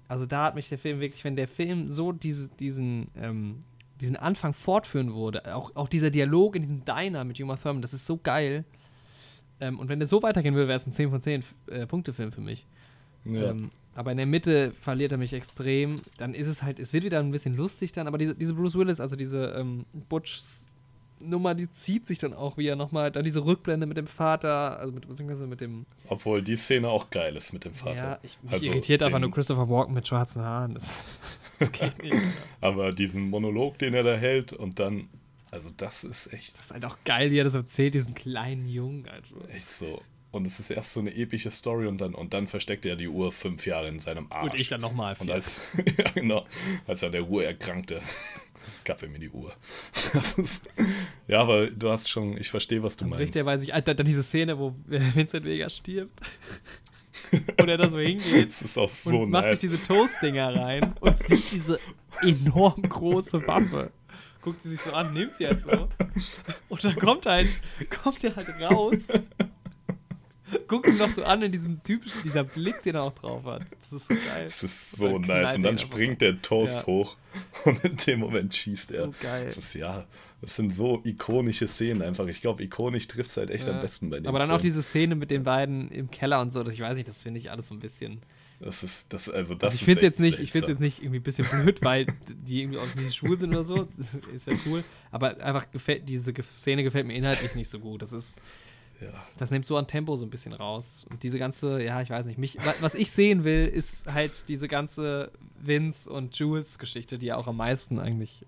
Also 0.09 0.25
da 0.25 0.45
hat 0.45 0.55
mich 0.55 0.69
der 0.69 0.79
Film 0.79 1.01
wirklich, 1.01 1.25
wenn 1.25 1.35
der 1.35 1.49
Film 1.49 1.89
so 1.89 2.13
diese, 2.13 2.49
diesen 2.61 3.09
ähm, 3.17 3.59
diesen 4.01 4.17
Anfang 4.17 4.53
fortführen 4.53 5.15
würde. 5.15 5.55
Auch, 5.55 5.75
auch 5.75 5.89
dieser 5.89 6.11
Dialog 6.11 6.57
in 6.57 6.63
diesem 6.63 6.85
Diner 6.85 7.25
mit 7.25 7.41
Uma 7.41 7.57
Thurman, 7.57 7.83
das 7.83 7.95
ist 7.95 8.07
so 8.07 8.19
geil. 8.19 8.65
Ähm, 9.61 9.79
und 9.79 9.89
wenn 9.89 9.99
der 9.99 10.09
so 10.09 10.23
weitergehen 10.23 10.55
würde, 10.55 10.69
wäre 10.69 10.79
es 10.79 10.87
ein 10.87 10.93
10 10.93 11.11
von 11.11 11.21
10 11.21 11.45
äh, 11.69 11.87
Punkte-Film 11.87 12.33
für 12.33 12.41
mich. 12.41 12.67
Ja. 13.25 13.51
Ähm, 13.51 13.71
aber 13.95 14.13
in 14.13 14.19
der 14.19 14.27
Mitte 14.27 14.73
verliert 14.81 15.13
er 15.13 15.19
mich 15.19 15.33
extrem. 15.33 15.97
Dann 16.19 16.35
ist 16.35 16.47
es 16.47 16.63
halt, 16.63 16.79
es 16.79 16.93
wird 16.93 17.05
wieder 17.05 17.19
ein 17.19 17.31
bisschen 17.31 17.57
lustig 17.57 17.93
dann, 17.93 18.07
aber 18.07 18.19
diese, 18.19 18.35
diese 18.35 18.55
Bruce 18.55 18.75
Willis, 18.75 19.01
also 19.01 19.17
diese 19.17 19.55
ähm, 19.59 19.87
Butch 20.09 20.43
Nummer, 21.29 21.55
die 21.55 21.69
zieht 21.71 22.07
sich 22.07 22.19
dann 22.19 22.33
auch 22.33 22.57
wieder 22.57 22.77
nochmal. 22.77 23.11
Dann 23.11 23.25
diese 23.25 23.45
Rückblende 23.45 23.87
mit 23.87 23.97
dem 23.97 24.07
Vater, 24.07 24.79
also 24.79 24.93
mit, 24.93 25.09
beziehungsweise 25.09 25.47
mit 25.47 25.61
dem. 25.61 25.87
Obwohl 26.09 26.43
die 26.43 26.57
Szene 26.57 26.89
auch 26.89 27.11
geil 27.11 27.37
ist 27.37 27.53
mit 27.53 27.65
dem 27.65 27.75
Vater. 27.75 27.97
Ja, 27.97 28.19
ich, 28.23 28.39
mich 28.43 28.53
also 28.53 28.71
irritiert 28.71 29.03
einfach 29.03 29.19
nur 29.19 29.31
Christopher 29.31 29.69
Walken 29.69 29.95
mit 29.95 30.07
schwarzen 30.07 30.43
Haaren. 30.43 30.75
Das, 30.75 31.19
das 31.59 31.73
geht 31.73 32.03
nicht. 32.03 32.17
Aber 32.61 32.93
diesen 32.93 33.29
Monolog, 33.31 33.79
den 33.79 33.95
er 33.95 34.03
da 34.03 34.15
hält 34.17 34.53
und 34.53 34.79
dann. 34.79 35.09
Also, 35.51 35.71
das 35.77 36.05
ist 36.05 36.33
echt. 36.33 36.59
Das 36.59 36.67
ist 36.67 36.71
halt 36.73 36.85
auch 36.85 36.99
geil, 37.05 37.31
wie 37.31 37.39
er 37.39 37.45
das 37.45 37.55
erzählt, 37.55 37.95
diesen 37.95 38.15
kleinen 38.15 38.69
Jungen. 38.69 39.09
Also. 39.09 39.37
Echt 39.49 39.71
so. 39.71 40.03
Und 40.37 40.47
es 40.47 40.61
ist 40.61 40.71
erst 40.71 40.93
so 40.93 41.01
eine 41.01 41.15
epische 41.15 41.51
Story 41.51 41.87
und 41.87 41.99
dann, 41.99 42.15
und 42.15 42.35
dann 42.35 42.47
versteckt 42.47 42.85
er 42.85 42.97
die 42.97 43.09
Uhr 43.09 43.33
fünf 43.33 43.65
Jahre 43.65 43.89
in 43.89 43.99
seinem 43.99 44.27
Arsch. 44.31 44.53
Und 44.53 44.61
ich 44.61 44.69
dann 44.69 44.83
nochmal. 44.83 45.17
Und 45.19 45.31
als, 45.31 45.57
ja, 45.99 46.11
genau, 46.11 46.47
als 46.87 47.03
er 47.03 47.09
der 47.09 47.23
Ruhe 47.23 47.47
erkrankte. 47.47 48.03
Kaffee 48.85 49.09
mir 49.09 49.19
die 49.19 49.31
Uhr. 49.31 49.53
Ist, 50.37 50.65
ja, 51.29 51.41
aber 51.41 51.69
du 51.69 51.91
hast 51.91 52.09
schon, 52.09 52.37
ich 52.39 52.51
verstehe, 52.51 52.83
was 52.83 52.97
du 52.97 53.05
dann 53.05 53.19
meinst. 53.19 53.45
weiß 53.45 53.63
ich, 53.63 53.75
Alter, 53.75 53.95
dann 53.95 54.07
diese 54.07 54.23
Szene, 54.23 54.59
wo 54.59 54.75
Vincent 54.87 55.45
Vega 55.45 55.71
stirbt. 55.71 56.21
und 57.61 57.69
er 57.69 57.79
da 57.79 57.91
so 57.91 57.99
hingeht. 57.99 58.51
Das 58.51 58.63
ist 58.63 58.79
auch 58.79 58.89
so 58.89 59.23
und 59.23 59.31
macht 59.31 59.51
sich 59.51 59.61
diese 59.61 59.83
Toastdinger 59.83 60.55
rein 60.55 60.95
und 61.01 61.19
sieht 61.19 61.53
diese 61.53 61.81
enorm 62.23 62.83
große 62.83 63.47
Waffe. 63.47 63.91
guckt 64.43 64.63
sie 64.63 64.71
sich 64.71 64.81
so 64.81 64.93
an, 64.93 65.13
nimmt 65.13 65.35
sie 65.37 65.47
halt 65.47 65.63
so. 65.63 65.89
Und 66.69 66.85
dann 66.85 66.97
kommt 66.97 67.27
halt, 67.27 67.49
kommt 68.03 68.23
er 68.25 68.37
halt 68.37 68.49
raus. 68.61 69.09
Guckt 70.69 70.87
ihn 70.87 70.97
noch 70.97 71.09
so 71.09 71.25
an 71.25 71.43
in 71.43 71.53
diesem 71.53 71.83
typischen, 71.83 72.23
dieser 72.23 72.45
Blick, 72.45 72.83
den 72.83 72.95
er 72.95 73.03
auch 73.03 73.15
drauf 73.15 73.45
hat. 73.45 73.63
Das 73.83 73.93
ist 73.93 74.09
so 74.09 74.15
geil. 74.15 74.45
Das 74.45 74.63
ist 74.63 74.93
so 74.93 75.19
nice. 75.19 75.57
Und 75.57 75.63
dann 75.63 75.79
springt 75.79 76.21
der 76.21 76.41
Toast 76.41 76.81
ja. 76.81 76.87
hoch 76.87 77.17
und 77.65 77.85
in 77.85 77.97
dem 77.97 78.21
Moment 78.21 78.55
schießt 78.55 78.93
er. 78.93 79.07
So 79.07 79.15
geil. 79.21 79.47
Das 79.47 79.57
ist 79.57 79.75
ja, 79.75 80.07
das 80.41 80.57
sind 80.57 80.75
so 80.75 81.03
ikonische 81.05 81.67
Szenen 81.67 82.03
einfach. 82.03 82.27
Ich 82.29 82.41
glaube, 82.41 82.63
ikonisch 82.63 83.09
trifft 83.09 83.31
es 83.31 83.37
halt 83.37 83.51
echt 83.51 83.67
ja. 83.67 83.75
am 83.75 83.81
besten 83.81 84.11
bei 84.11 84.19
dem. 84.19 84.27
Aber 84.27 84.39
dann 84.39 84.49
Film. 84.49 84.59
auch 84.59 84.63
diese 84.63 84.83
Szene 84.83 85.15
mit 85.15 85.31
den 85.31 85.45
beiden 85.45 85.91
im 85.91 86.11
Keller 86.11 86.41
und 86.41 86.53
so, 86.53 86.63
das, 86.63 86.75
ich 86.75 86.81
weiß 86.81 86.95
nicht, 86.95 87.09
das 87.09 87.23
finde 87.23 87.41
ich 87.41 87.51
alles 87.51 87.69
so 87.69 87.75
ein 87.75 87.81
bisschen. 87.81 88.21
Das 88.61 88.83
ist, 88.83 89.13
das, 89.13 89.29
also 89.29 89.55
das 89.55 89.73
also 89.73 89.75
ich 89.75 89.85
finde 89.85 90.01
es 90.01 90.03
jetzt 90.03 90.21
nicht, 90.21 90.39
ich 90.39 90.51
finde 90.53 90.69
jetzt 90.69 90.81
nicht 90.81 91.01
irgendwie 91.03 91.19
ein 91.19 91.23
bisschen 91.23 91.47
blöd, 91.47 91.83
weil 91.83 92.07
die 92.29 92.63
irgendwie 92.63 92.79
auch 92.79 92.95
nicht 92.97 93.15
schwul 93.15 93.39
sind 93.39 93.51
oder 93.51 93.65
so. 93.65 93.87
Ist 94.35 94.47
ja 94.47 94.55
cool. 94.67 94.83
Aber 95.11 95.39
einfach 95.43 95.71
gefällt, 95.71 96.09
diese 96.09 96.33
Szene 96.43 96.83
gefällt 96.83 97.07
mir 97.07 97.15
inhaltlich 97.15 97.55
nicht 97.55 97.71
so 97.71 97.79
gut. 97.79 98.01
Das 98.01 98.13
ist, 98.13 98.35
ja. 99.01 99.09
das 99.39 99.51
nimmt 99.51 99.67
so 99.67 99.77
an 99.77 99.87
Tempo 99.87 100.17
so 100.17 100.25
ein 100.25 100.31
bisschen 100.31 100.53
raus. 100.53 101.05
Und 101.11 101.23
diese 101.23 101.39
ganze, 101.39 101.83
ja, 101.83 102.01
ich 102.03 102.11
weiß 102.11 102.27
nicht, 102.27 102.39
mich, 102.39 102.59
was 102.81 102.95
ich 102.95 103.11
sehen 103.11 103.45
will, 103.45 103.67
ist 103.67 104.13
halt 104.13 104.45
diese 104.49 104.69
ganze 104.69 105.31
Vince 105.59 106.11
und 106.11 106.37
Jules 106.39 106.79
Geschichte, 106.79 107.19
die 107.19 107.27
ja 107.27 107.37
auch 107.37 107.47
am 107.47 107.57
meisten 107.57 107.99
eigentlich 107.99 108.45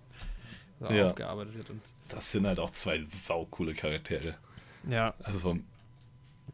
so 0.79 0.87
ja. 0.87 1.09
aufgearbeitet 1.09 1.55
wird. 1.55 1.69
Und 1.69 1.81
das 2.07 2.31
sind 2.31 2.47
halt 2.47 2.59
auch 2.59 2.71
zwei 2.71 3.03
saukoole 3.03 3.73
Charaktere. 3.73 4.35
Ja. 4.87 5.13
Also 5.23 5.39
vom 5.39 5.63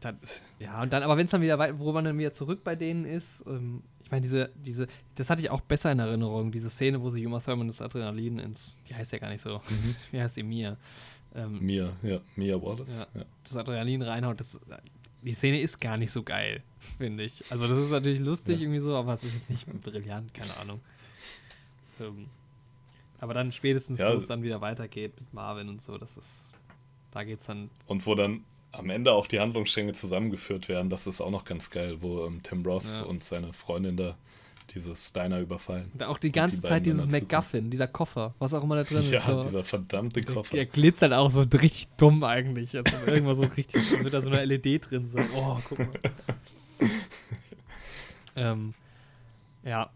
dann, 0.00 0.18
ja, 0.58 0.82
und 0.82 0.92
dann, 0.92 1.02
aber 1.02 1.16
wenn 1.16 1.26
es 1.26 1.32
dann 1.32 1.40
wieder, 1.40 1.78
wo 1.78 1.92
man 1.92 2.04
dann 2.04 2.18
wieder 2.18 2.32
zurück 2.32 2.62
bei 2.64 2.76
denen 2.76 3.04
ist, 3.04 3.42
ähm, 3.46 3.82
ich 4.02 4.10
meine, 4.10 4.22
diese, 4.22 4.50
diese, 4.54 4.86
das 5.16 5.30
hatte 5.30 5.42
ich 5.42 5.50
auch 5.50 5.60
besser 5.62 5.90
in 5.90 5.98
Erinnerung, 5.98 6.52
diese 6.52 6.70
Szene, 6.70 7.02
wo 7.02 7.10
sie 7.10 7.26
Uma 7.26 7.40
Thurman 7.40 7.66
das 7.66 7.82
Adrenalin 7.82 8.38
ins, 8.38 8.78
die 8.88 8.94
heißt 8.94 9.12
ja 9.12 9.18
gar 9.18 9.30
nicht 9.30 9.40
so, 9.40 9.60
mhm. 9.68 9.96
wie 10.12 10.20
heißt 10.20 10.36
die, 10.36 10.42
Mia? 10.42 10.76
Ähm, 11.34 11.58
Mia, 11.60 11.92
ja, 12.02 12.20
Mia 12.36 12.60
Wallace. 12.60 13.08
Ja, 13.14 13.20
ja. 13.20 13.26
Das 13.44 13.56
Adrenalin 13.56 14.02
reinhaut, 14.02 14.40
das, 14.40 14.60
die 15.22 15.32
Szene 15.32 15.60
ist 15.60 15.80
gar 15.80 15.96
nicht 15.96 16.12
so 16.12 16.22
geil, 16.22 16.62
finde 16.98 17.24
ich. 17.24 17.42
Also 17.50 17.66
das 17.68 17.78
ist 17.78 17.90
natürlich 17.90 18.20
lustig 18.20 18.56
ja. 18.56 18.62
irgendwie 18.62 18.80
so, 18.80 18.94
aber 18.96 19.14
es 19.14 19.24
ist 19.24 19.34
jetzt 19.34 19.50
nicht 19.50 19.82
brillant, 19.82 20.32
keine 20.32 20.56
Ahnung. 20.56 20.80
Ähm, 22.00 22.26
aber 23.18 23.34
dann 23.34 23.52
spätestens, 23.52 24.00
wo 24.00 24.08
es 24.08 24.26
dann 24.26 24.42
wieder 24.42 24.60
weitergeht 24.60 25.18
mit 25.18 25.32
Marvin 25.32 25.68
und 25.68 25.80
so, 25.80 25.96
das 25.98 26.16
ist, 26.16 26.46
da 27.12 27.24
geht's 27.24 27.46
dann. 27.46 27.70
Und 27.86 28.06
wo 28.06 28.14
dann 28.14 28.44
am 28.72 28.90
Ende 28.90 29.12
auch 29.12 29.26
die 29.26 29.40
Handlungsstränge 29.40 29.92
zusammengeführt 29.92 30.68
werden. 30.68 30.90
Das 30.90 31.06
ist 31.06 31.20
auch 31.20 31.30
noch 31.30 31.44
ganz 31.44 31.70
geil, 31.70 31.98
wo 32.00 32.26
ähm, 32.26 32.42
Tim 32.42 32.64
Ross 32.64 32.98
und 32.98 33.24
seine 33.24 33.52
Freundin 33.52 33.96
da 33.96 34.16
dieses 34.74 35.12
Diner 35.12 35.40
überfallen. 35.40 35.90
Und 35.92 36.02
auch 36.02 36.18
die 36.18 36.32
ganze 36.32 36.60
die 36.60 36.68
Zeit 36.68 36.86
dieses 36.86 37.06
MacGuffin, 37.06 37.70
dieser 37.70 37.86
Koffer, 37.86 38.34
was 38.38 38.52
auch 38.54 38.62
immer 38.62 38.76
da 38.76 38.84
drin 38.84 38.96
ja, 39.10 39.18
ist. 39.18 39.26
Ja, 39.26 39.34
so. 39.34 39.44
dieser 39.44 39.64
verdammte 39.64 40.22
Koffer. 40.22 40.54
Der, 40.54 40.64
der 40.64 40.72
glitzert 40.72 41.12
auch 41.12 41.30
so 41.30 41.42
richtig 41.42 41.88
dumm 41.96 42.22
eigentlich. 42.24 42.76
Als 42.76 42.92
irgendwas 43.06 43.38
so 43.38 43.44
richtig, 43.44 44.02
wird 44.02 44.12
da 44.12 44.20
so 44.20 44.28
eine 44.28 44.44
LED 44.44 44.90
drin 44.90 45.06
sein. 45.06 45.26
Oh, 45.34 45.58
guck 45.68 45.78
mal. 45.78 45.88
ähm, 48.36 48.74
ja. 49.64 49.90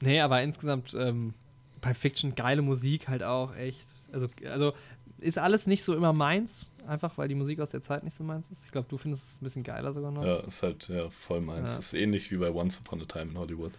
Nee, 0.00 0.20
aber 0.20 0.42
insgesamt 0.42 0.94
ähm, 0.98 1.34
bei 1.80 1.94
Fiction 1.94 2.34
geile 2.34 2.62
Musik 2.62 3.08
halt 3.08 3.22
auch 3.22 3.54
echt. 3.56 3.86
Also, 4.12 4.26
also 4.44 4.72
ist 5.18 5.38
alles 5.38 5.66
nicht 5.66 5.82
so 5.82 5.94
immer 5.94 6.12
meins, 6.12 6.70
einfach 6.86 7.16
weil 7.16 7.28
die 7.28 7.34
Musik 7.34 7.60
aus 7.60 7.70
der 7.70 7.80
Zeit 7.80 8.04
nicht 8.04 8.14
so 8.14 8.24
meins 8.24 8.50
ist. 8.50 8.64
Ich 8.66 8.70
glaube, 8.70 8.88
du 8.88 8.98
findest 8.98 9.24
es 9.24 9.40
ein 9.40 9.44
bisschen 9.44 9.62
geiler 9.62 9.92
sogar 9.92 10.10
noch. 10.10 10.24
Ja, 10.24 10.36
ist 10.40 10.62
halt 10.62 10.88
ja, 10.88 11.08
voll 11.10 11.40
meins. 11.40 11.72
Ja. 11.72 11.78
Ist 11.78 11.94
ähnlich 11.94 12.30
wie 12.30 12.36
bei 12.36 12.50
Once 12.50 12.78
Upon 12.80 13.00
a 13.00 13.04
Time 13.04 13.30
in 13.30 13.38
Hollywood. 13.38 13.72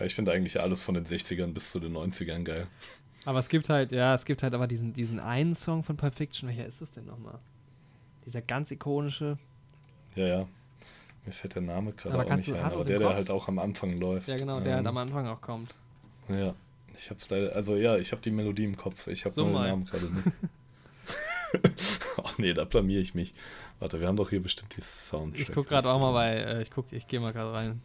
Ich 0.00 0.14
finde 0.14 0.32
eigentlich 0.32 0.60
alles 0.60 0.82
von 0.82 0.94
den 0.94 1.04
60ern 1.04 1.52
bis 1.52 1.72
zu 1.72 1.80
den 1.80 1.96
90ern 1.96 2.44
geil. 2.44 2.66
Aber 3.24 3.40
es 3.40 3.48
gibt 3.48 3.68
halt, 3.68 3.92
ja, 3.92 4.14
es 4.14 4.24
gibt 4.24 4.42
halt 4.42 4.54
aber 4.54 4.66
diesen, 4.66 4.92
diesen 4.92 5.18
einen 5.20 5.54
Song 5.54 5.82
von 5.82 5.96
Pulp 5.96 6.14
Fiction. 6.14 6.48
Welcher 6.48 6.66
ist 6.66 6.80
es 6.80 6.90
denn 6.92 7.04
nochmal? 7.04 7.38
Dieser 8.24 8.42
ganz 8.42 8.70
ikonische. 8.70 9.38
Ja, 10.14 10.26
ja. 10.26 10.48
Mir 11.26 11.32
fällt 11.32 11.56
der 11.56 11.62
Name 11.62 11.92
gerade 11.92 12.18
auch 12.18 12.36
nicht 12.36 12.52
ein, 12.52 12.64
aber 12.64 12.84
der, 12.84 12.98
der 13.00 13.14
halt 13.14 13.30
auch 13.30 13.48
am 13.48 13.58
Anfang 13.58 13.98
läuft. 13.98 14.28
Ja, 14.28 14.36
genau, 14.36 14.60
der 14.60 14.76
halt 14.76 14.80
ähm, 14.80 14.86
halt 14.86 14.86
am 14.86 14.96
Anfang 14.96 15.26
auch 15.26 15.40
kommt. 15.40 15.74
Ja, 16.28 16.54
ich 16.96 17.10
hab's 17.10 17.28
leider, 17.28 17.54
also 17.54 17.76
ja, 17.76 17.96
ich 17.96 18.12
habe 18.12 18.22
die 18.22 18.30
Melodie 18.30 18.64
im 18.64 18.76
Kopf, 18.76 19.06
ich 19.08 19.24
habe 19.24 19.34
so 19.34 19.44
nur 19.46 19.60
den 19.60 19.68
Namen 19.68 19.84
gerade 19.84 20.06
nicht. 20.06 20.24
Ach 22.24 22.38
nee, 22.38 22.52
da 22.52 22.64
blamier 22.64 23.00
ich 23.00 23.14
mich. 23.14 23.34
Warte, 23.78 24.00
wir 24.00 24.08
haben 24.08 24.16
doch 24.16 24.30
hier 24.30 24.42
bestimmt 24.42 24.74
die 24.76 24.80
Sound. 24.80 25.38
Ich 25.38 25.52
gucke 25.52 25.68
gerade 25.68 25.88
auch 25.88 26.00
mal 26.00 26.12
bei, 26.12 26.34
äh, 26.34 26.62
ich 26.62 26.70
guck, 26.70 26.92
ich 26.92 27.06
gehe 27.06 27.20
mal 27.20 27.32
gerade 27.32 27.52
rein. 27.52 27.82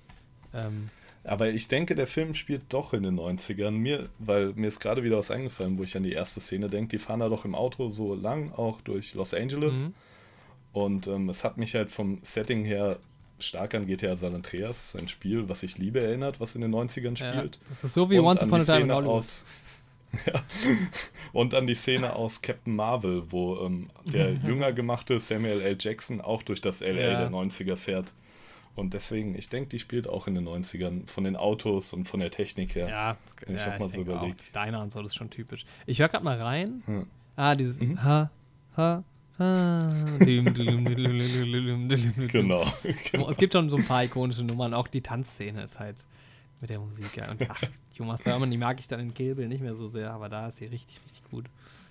Ähm. 0.54 0.90
Aber 1.24 1.50
ich 1.50 1.68
denke, 1.70 1.96
der 1.96 2.08
Film 2.08 2.34
spielt 2.34 2.64
doch 2.70 2.94
in 2.94 3.04
den 3.04 3.18
90ern. 3.18 3.72
Mir, 3.72 4.10
weil 4.20 4.54
mir 4.54 4.68
ist 4.68 4.80
gerade 4.80 5.04
wieder 5.04 5.18
was 5.18 5.32
eingefallen, 5.32 5.78
wo 5.78 5.84
ich 5.84 5.96
an 5.96 6.04
die 6.04 6.12
erste 6.12 6.42
Szene 6.42 6.70
denke. 6.70 6.90
Die 6.90 7.00
fahren 7.00 7.22
da 7.22 7.30
doch 7.30 7.46
im 7.46 7.56
Auto 7.56 7.90
so 7.90 8.14
lang, 8.14 8.52
auch 8.54 8.82
durch 8.82 9.14
Los 9.14 9.34
Angeles. 9.34 9.86
Mhm. 9.86 9.94
Und 10.74 11.08
ähm, 11.08 11.30
es 11.30 11.44
hat 11.44 11.58
mich 11.58 11.76
halt 11.76 11.92
vom 11.92 12.20
Setting 12.24 12.66
her 12.66 13.00
stark 13.40 13.74
an 13.74 13.88
GTA 13.88 14.18
San 14.18 14.36
Andreas, 14.36 14.96
ein 14.96 15.08
Spiel, 15.08 15.48
was 15.48 15.64
ich 15.64 15.78
liebe, 15.78 16.02
erinnert, 16.02 16.40
was 16.40 16.56
in 16.56 16.62
den 16.62 16.74
90ern 16.74 17.16
spielt. 17.16 17.56
Ja, 17.56 17.62
das 17.70 17.84
ist 17.84 17.94
so 17.94 18.10
wie 18.10 18.20
Und 18.20 18.26
Once 18.26 18.44
Upon 18.44 18.62
a 18.62 18.64
Time 18.64 18.82
in 18.82 18.92
Hollywood. 18.92 19.16
Aus, 19.16 19.44
Ja. 20.26 20.44
Und 21.32 21.54
dann 21.54 21.68
die 21.68 21.74
Szene 21.74 22.16
aus 22.16 22.42
Captain 22.42 22.76
Marvel, 22.76 23.24
wo 23.32 23.60
ähm, 23.66 23.90
der 24.06 24.34
jünger 24.46 24.72
gemachte 24.72 25.20
Samuel 25.20 25.62
L. 25.62 25.78
Jackson 25.80 26.22
auch 26.22 26.44
durch 26.44 26.62
das 26.62 26.82
LA 26.82 26.88
ja. 26.88 27.18
der 27.18 27.32
90er 27.32 27.76
fährt. 27.76 28.14
Und 28.76 28.94
deswegen, 28.94 29.36
ich 29.36 29.50
denke, 29.50 29.70
die 29.70 29.80
spielt 29.80 30.08
auch 30.08 30.28
in 30.28 30.36
den 30.36 30.48
90ern 30.48 31.08
von 31.08 31.24
den 31.24 31.36
Autos 31.36 31.94
und 31.94 32.08
von 32.08 32.20
der 32.20 32.32
Technik 32.32 32.74
her. 32.74 32.90
Ja, 32.90 33.18
ich 33.48 33.60
ja, 33.60 33.66
habe 33.68 33.80
mal 33.80 33.90
so 33.90 34.02
überlegt. 34.02 34.42
Auch. 34.42 34.46
Steiner 34.46 34.82
und 34.82 34.92
so, 34.92 35.02
das 35.02 35.12
ist 35.12 35.18
schon 35.18 35.30
typisch. 35.30 35.66
Ich 35.86 36.00
höre 36.00 36.10
gerade 36.10 36.24
mal 36.24 36.42
rein. 36.42 36.82
Hm. 36.86 37.08
Ah, 37.36 37.56
dieses 37.56 37.80
mhm. 37.80 38.04
Ha, 38.04 38.32
Ha, 38.78 39.04
genau, 42.32 42.66
genau. 43.12 43.30
Es 43.30 43.38
gibt 43.38 43.54
schon 43.54 43.70
so 43.70 43.78
ein 43.78 43.86
paar 43.86 44.04
ikonische 44.04 44.44
Nummern. 44.44 44.74
Auch 44.74 44.88
die 44.88 45.02
Tanzszene 45.02 45.64
ist 45.64 45.80
halt 45.80 45.98
mit 46.62 46.70
der 46.70 46.80
Musik. 46.80 47.16
Ja. 47.16 47.32
Und 47.32 47.50
ach, 47.50 47.62
Juma 47.94 48.18
Thurman, 48.18 48.50
die 48.52 48.58
mag 48.58 48.80
ich 48.80 48.88
dann 48.88 49.00
in 49.00 49.14
Kill 49.14 49.36
Bill 49.36 49.48
nicht 49.48 49.62
mehr 49.62 49.76
so 49.76 49.90
sehr, 49.90 50.12
aber 50.12 50.30
da 50.30 50.48
ist 50.48 50.58
sie 50.58 50.66
richtig, 50.66 51.00
richtig 51.06 51.30
gut. 51.30 51.46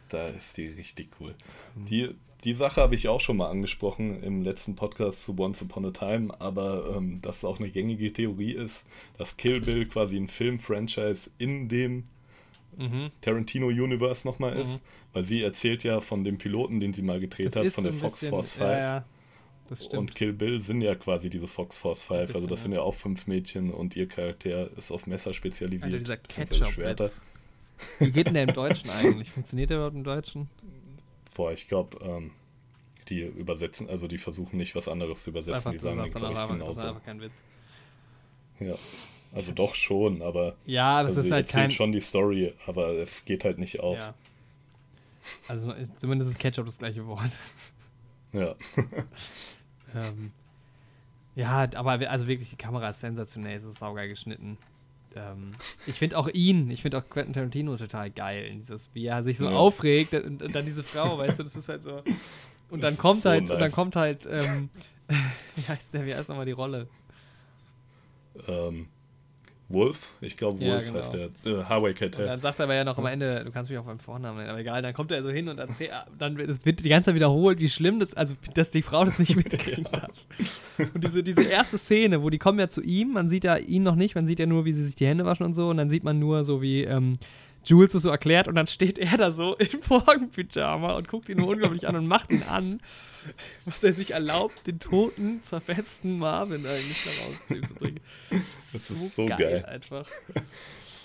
Da 0.08 0.26
ist 0.26 0.56
die 0.56 0.68
richtig 0.68 1.10
cool. 1.20 1.34
Mhm. 1.74 1.86
Die, 1.86 2.14
die 2.44 2.54
Sache 2.54 2.80
habe 2.80 2.94
ich 2.94 3.08
auch 3.08 3.20
schon 3.20 3.36
mal 3.36 3.50
angesprochen 3.50 4.22
im 4.22 4.42
letzten 4.42 4.74
Podcast 4.74 5.22
zu 5.22 5.38
Once 5.38 5.62
Upon 5.62 5.86
a 5.86 5.90
Time, 5.90 6.34
aber 6.40 6.94
ähm, 6.96 7.20
dass 7.22 7.38
es 7.38 7.44
auch 7.44 7.60
eine 7.60 7.70
gängige 7.70 8.12
Theorie 8.12 8.52
ist, 8.52 8.86
dass 9.16 9.36
Kill 9.36 9.60
Bill 9.60 9.86
quasi 9.86 10.16
ein 10.16 10.28
Film-Franchise 10.28 11.30
in 11.38 11.68
dem 11.68 12.04
mhm. 12.76 13.10
Tarantino-Universe 13.20 14.26
nochmal 14.26 14.58
ist, 14.58 14.82
mhm. 14.82 14.88
weil 15.12 15.22
sie 15.22 15.42
erzählt 15.42 15.84
ja 15.84 16.00
von 16.00 16.24
dem 16.24 16.38
Piloten, 16.38 16.80
den 16.80 16.92
sie 16.92 17.02
mal 17.02 17.20
gedreht 17.20 17.54
das 17.54 17.56
hat, 17.56 17.72
von 17.72 17.84
der 17.84 17.92
Fox 17.92 18.14
bisschen, 18.14 18.30
Force 18.30 18.52
5. 18.54 18.68
Ja, 18.68 18.78
ja. 18.78 19.04
Und 19.96 20.14
Kill 20.14 20.32
Bill 20.32 20.60
sind 20.60 20.82
ja 20.82 20.94
quasi 20.96 21.30
diese 21.30 21.46
Fox 21.46 21.78
Force 21.78 22.02
5. 22.02 22.20
Bisschen, 22.20 22.34
also 22.34 22.46
das 22.48 22.60
ja. 22.60 22.62
sind 22.64 22.72
ja 22.72 22.80
auch 22.82 22.94
fünf 22.94 23.26
Mädchen 23.26 23.72
und 23.72 23.96
ihr 23.96 24.08
Charakter 24.08 24.68
ist 24.76 24.90
auf 24.90 25.06
Messer 25.06 25.32
spezialisiert. 25.32 25.92
Also 25.92 25.98
dieser 25.98 26.16
Ketchup 26.16 26.72
Schwerter. 26.72 27.10
Wie 28.00 28.10
geht 28.10 28.26
denn 28.26 28.34
der 28.34 28.42
im 28.44 28.52
Deutschen 28.54 28.90
eigentlich? 28.90 29.30
Funktioniert 29.30 29.70
der 29.70 29.78
überhaupt 29.78 29.96
im 29.96 30.04
Deutschen? 30.04 30.48
Boah, 31.34 31.52
ich 31.52 31.68
glaube, 31.68 31.98
ähm, 32.02 32.32
die 33.08 33.20
übersetzen, 33.20 33.88
also 33.88 34.06
die 34.06 34.18
versuchen 34.18 34.56
nicht 34.56 34.74
was 34.74 34.88
anderes 34.88 35.22
zu 35.22 35.30
übersetzen. 35.30 35.72
Die 35.72 35.78
sagen, 35.78 36.10
glaube 36.10 36.32
ich, 36.32 36.46
genauso. 36.46 36.64
Das 36.64 36.76
ist 36.76 36.84
einfach 36.84 37.04
kein 37.04 37.20
Witz. 37.20 37.32
Ja. 38.60 38.74
Also 39.34 39.52
doch 39.52 39.74
schon, 39.74 40.20
aber 40.20 40.56
ja, 40.66 41.02
das 41.02 41.16
also 41.16 41.22
ist 41.22 41.32
halt 41.32 41.48
kein... 41.48 41.70
schon 41.70 41.90
die 41.90 42.00
Story, 42.00 42.52
aber 42.66 42.90
es 42.90 43.24
geht 43.24 43.44
halt 43.44 43.58
nicht 43.58 43.80
auf. 43.80 43.98
Ja. 43.98 44.14
Also 45.48 45.74
zumindest 45.96 46.32
ist 46.32 46.38
Ketchup 46.38 46.66
das 46.66 46.78
gleiche 46.78 47.06
Wort. 47.06 47.30
Ja. 48.32 48.54
ähm, 49.94 50.32
ja, 51.34 51.68
aber 51.74 51.92
also 52.10 52.26
wirklich, 52.26 52.50
die 52.50 52.56
Kamera 52.56 52.90
ist 52.90 53.00
sensationell, 53.00 53.56
es 53.56 53.64
ist 53.64 53.78
saugeil 53.78 54.08
geschnitten. 54.08 54.58
Ähm, 55.16 55.54
ich 55.86 55.98
finde 55.98 56.18
auch 56.18 56.28
ihn, 56.28 56.70
ich 56.70 56.82
finde 56.82 56.98
auch 56.98 57.08
Quentin 57.08 57.34
Tarantino 57.34 57.76
total 57.76 58.10
geil, 58.10 58.50
dieses, 58.56 58.94
wie 58.94 59.06
er 59.06 59.22
sich 59.22 59.38
so 59.38 59.46
ja. 59.46 59.52
aufregt 59.52 60.14
und, 60.14 60.42
und, 60.42 60.54
dann 60.54 60.64
diese 60.64 60.82
Frau, 60.82 61.18
weißt 61.18 61.38
du, 61.38 61.42
das 61.42 61.56
ist 61.56 61.68
halt 61.68 61.82
so. 61.82 62.02
Und 62.70 62.82
dann 62.82 62.96
kommt 62.96 63.22
so 63.22 63.30
halt, 63.30 63.42
nice. 63.42 63.50
und 63.50 63.60
dann 63.60 63.72
kommt 63.72 63.96
halt, 63.96 64.26
ähm, 64.26 64.70
wie 65.56 65.62
heißt 65.68 65.92
der, 65.94 66.06
wie 66.06 66.14
heißt 66.14 66.28
nochmal 66.28 66.46
die 66.46 66.52
Rolle? 66.52 66.88
Ähm, 68.48 68.88
Wolf, 69.72 70.08
ich 70.20 70.36
glaube 70.36 70.62
ja, 70.64 70.74
Wolf 70.74 70.86
genau. 70.86 70.98
heißt 70.98 71.14
der, 71.14 71.28
äh, 71.44 71.64
Highway 71.68 71.94
Cat. 71.94 72.18
Und 72.18 72.26
dann 72.26 72.40
sagt 72.40 72.60
er 72.60 72.64
aber 72.64 72.74
ja 72.74 72.84
noch 72.84 72.98
am 72.98 73.06
Ende, 73.06 73.44
du 73.44 73.50
kannst 73.50 73.70
mich 73.70 73.78
auch 73.78 73.84
beim 73.84 73.98
Vornamen 73.98 74.38
nennen, 74.38 74.50
aber 74.50 74.60
egal, 74.60 74.82
dann 74.82 74.94
kommt 74.94 75.10
er 75.12 75.22
so 75.22 75.30
hin 75.30 75.48
und 75.48 75.58
erzählt, 75.58 75.90
dann 76.18 76.36
wird, 76.36 76.50
es 76.50 76.64
wird 76.64 76.84
die 76.84 76.88
ganze 76.88 77.06
Zeit 77.06 77.14
wiederholt, 77.14 77.58
wie 77.58 77.68
schlimm 77.68 78.00
das, 78.00 78.14
also 78.14 78.34
dass 78.54 78.70
die 78.70 78.82
Frau 78.82 79.04
das 79.04 79.18
nicht 79.18 79.36
mitkriegen 79.36 79.84
ja. 79.92 80.00
darf. 80.00 80.10
Und 80.94 81.04
diese, 81.04 81.22
diese 81.22 81.42
erste 81.44 81.78
Szene, 81.78 82.22
wo 82.22 82.30
die 82.30 82.38
kommen 82.38 82.58
ja 82.58 82.68
zu 82.68 82.82
ihm, 82.82 83.12
man 83.12 83.28
sieht 83.28 83.44
ja 83.44 83.56
ihn 83.56 83.82
noch 83.82 83.96
nicht, 83.96 84.14
man 84.14 84.26
sieht 84.26 84.40
ja 84.40 84.46
nur, 84.46 84.64
wie 84.64 84.72
sie 84.72 84.84
sich 84.84 84.94
die 84.94 85.06
Hände 85.06 85.24
waschen 85.24 85.46
und 85.46 85.54
so, 85.54 85.70
und 85.70 85.76
dann 85.76 85.90
sieht 85.90 86.04
man 86.04 86.18
nur 86.18 86.44
so, 86.44 86.62
wie 86.62 86.82
ähm, 86.84 87.18
Jules 87.64 87.94
es 87.94 88.02
so 88.02 88.10
erklärt 88.10 88.48
und 88.48 88.54
dann 88.54 88.66
steht 88.66 88.98
er 88.98 89.16
da 89.16 89.32
so 89.32 89.56
im 89.56 89.68
Morgenpyjama 89.88 90.94
und 90.96 91.08
guckt 91.08 91.28
ihn 91.28 91.38
nur 91.38 91.48
unglaublich 91.48 91.86
an 91.88 91.96
und 91.96 92.06
macht 92.06 92.30
ihn 92.30 92.42
an, 92.50 92.80
was 93.64 93.84
er 93.84 93.92
sich 93.92 94.12
erlaubt, 94.12 94.66
den 94.66 94.80
toten, 94.80 95.42
zerfetzten 95.42 96.18
Marvin 96.18 96.66
eigentlich 96.66 97.06
nach 97.06 97.26
Hause 97.28 97.68
zu 97.68 97.74
bringen. 97.74 98.00
Das, 98.30 98.72
das 98.72 98.90
ist, 98.90 99.14
so, 99.14 99.22
so 99.22 99.26
geil, 99.26 99.38
geil, 99.38 99.64
einfach. 99.66 100.06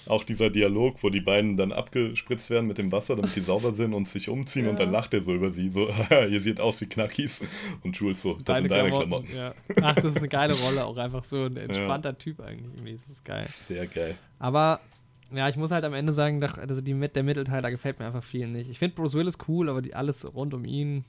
Auch 0.07 0.23
dieser 0.23 0.49
Dialog, 0.49 1.03
wo 1.03 1.09
die 1.09 1.19
beiden 1.19 1.57
dann 1.57 1.73
abgespritzt 1.73 2.49
werden 2.49 2.65
mit 2.65 2.77
dem 2.77 2.93
Wasser, 2.93 3.17
damit 3.17 3.35
die 3.35 3.41
sauber 3.41 3.73
sind 3.73 3.93
und 3.93 4.07
sich 4.07 4.29
umziehen 4.29 4.63
Ja. 4.63 4.69
und 4.71 4.79
dann 4.79 4.89
lacht 4.89 5.13
er 5.13 5.19
so 5.19 5.33
über 5.33 5.51
sie, 5.51 5.69
so, 5.69 5.89
ihr 6.09 6.39
seht 6.39 6.61
aus 6.61 6.79
wie 6.79 6.85
Knackis. 6.85 7.41
Und 7.83 7.97
Jules 7.97 8.21
so, 8.21 8.39
das 8.43 8.59
sind 8.59 8.71
deine 8.71 8.89
Klamotten. 8.89 9.27
Ja. 9.35 9.53
Ach, 9.81 9.95
das 9.95 10.05
ist 10.05 10.17
eine 10.17 10.29
geile 10.29 10.53
Rolle, 10.53 10.85
auch 10.85 10.95
einfach 10.95 11.25
so 11.25 11.43
ein 11.43 11.57
entspannter 11.57 12.17
Typ 12.17 12.39
eigentlich. 12.39 12.73
Irgendwie. 12.73 12.99
Das 13.05 13.17
ist 13.17 13.25
geil. 13.25 13.45
Sehr 13.47 13.85
geil. 13.87 14.17
Aber 14.39 14.79
ja, 15.31 15.49
ich 15.49 15.55
muss 15.57 15.71
halt 15.71 15.83
am 15.83 15.93
Ende 15.93 16.13
sagen, 16.13 16.41
also 16.43 16.81
die, 16.81 16.93
der 17.09 17.23
Mittelteil, 17.23 17.61
da 17.61 17.69
gefällt 17.69 17.99
mir 17.99 18.05
einfach 18.05 18.23
viel 18.23 18.47
nicht. 18.47 18.69
Ich 18.69 18.79
finde 18.79 18.95
Bruce 18.95 19.13
Willis 19.13 19.37
cool, 19.47 19.69
aber 19.69 19.81
die, 19.81 19.93
alles 19.93 20.25
rund 20.33 20.53
um 20.53 20.63
ihn 20.65 21.03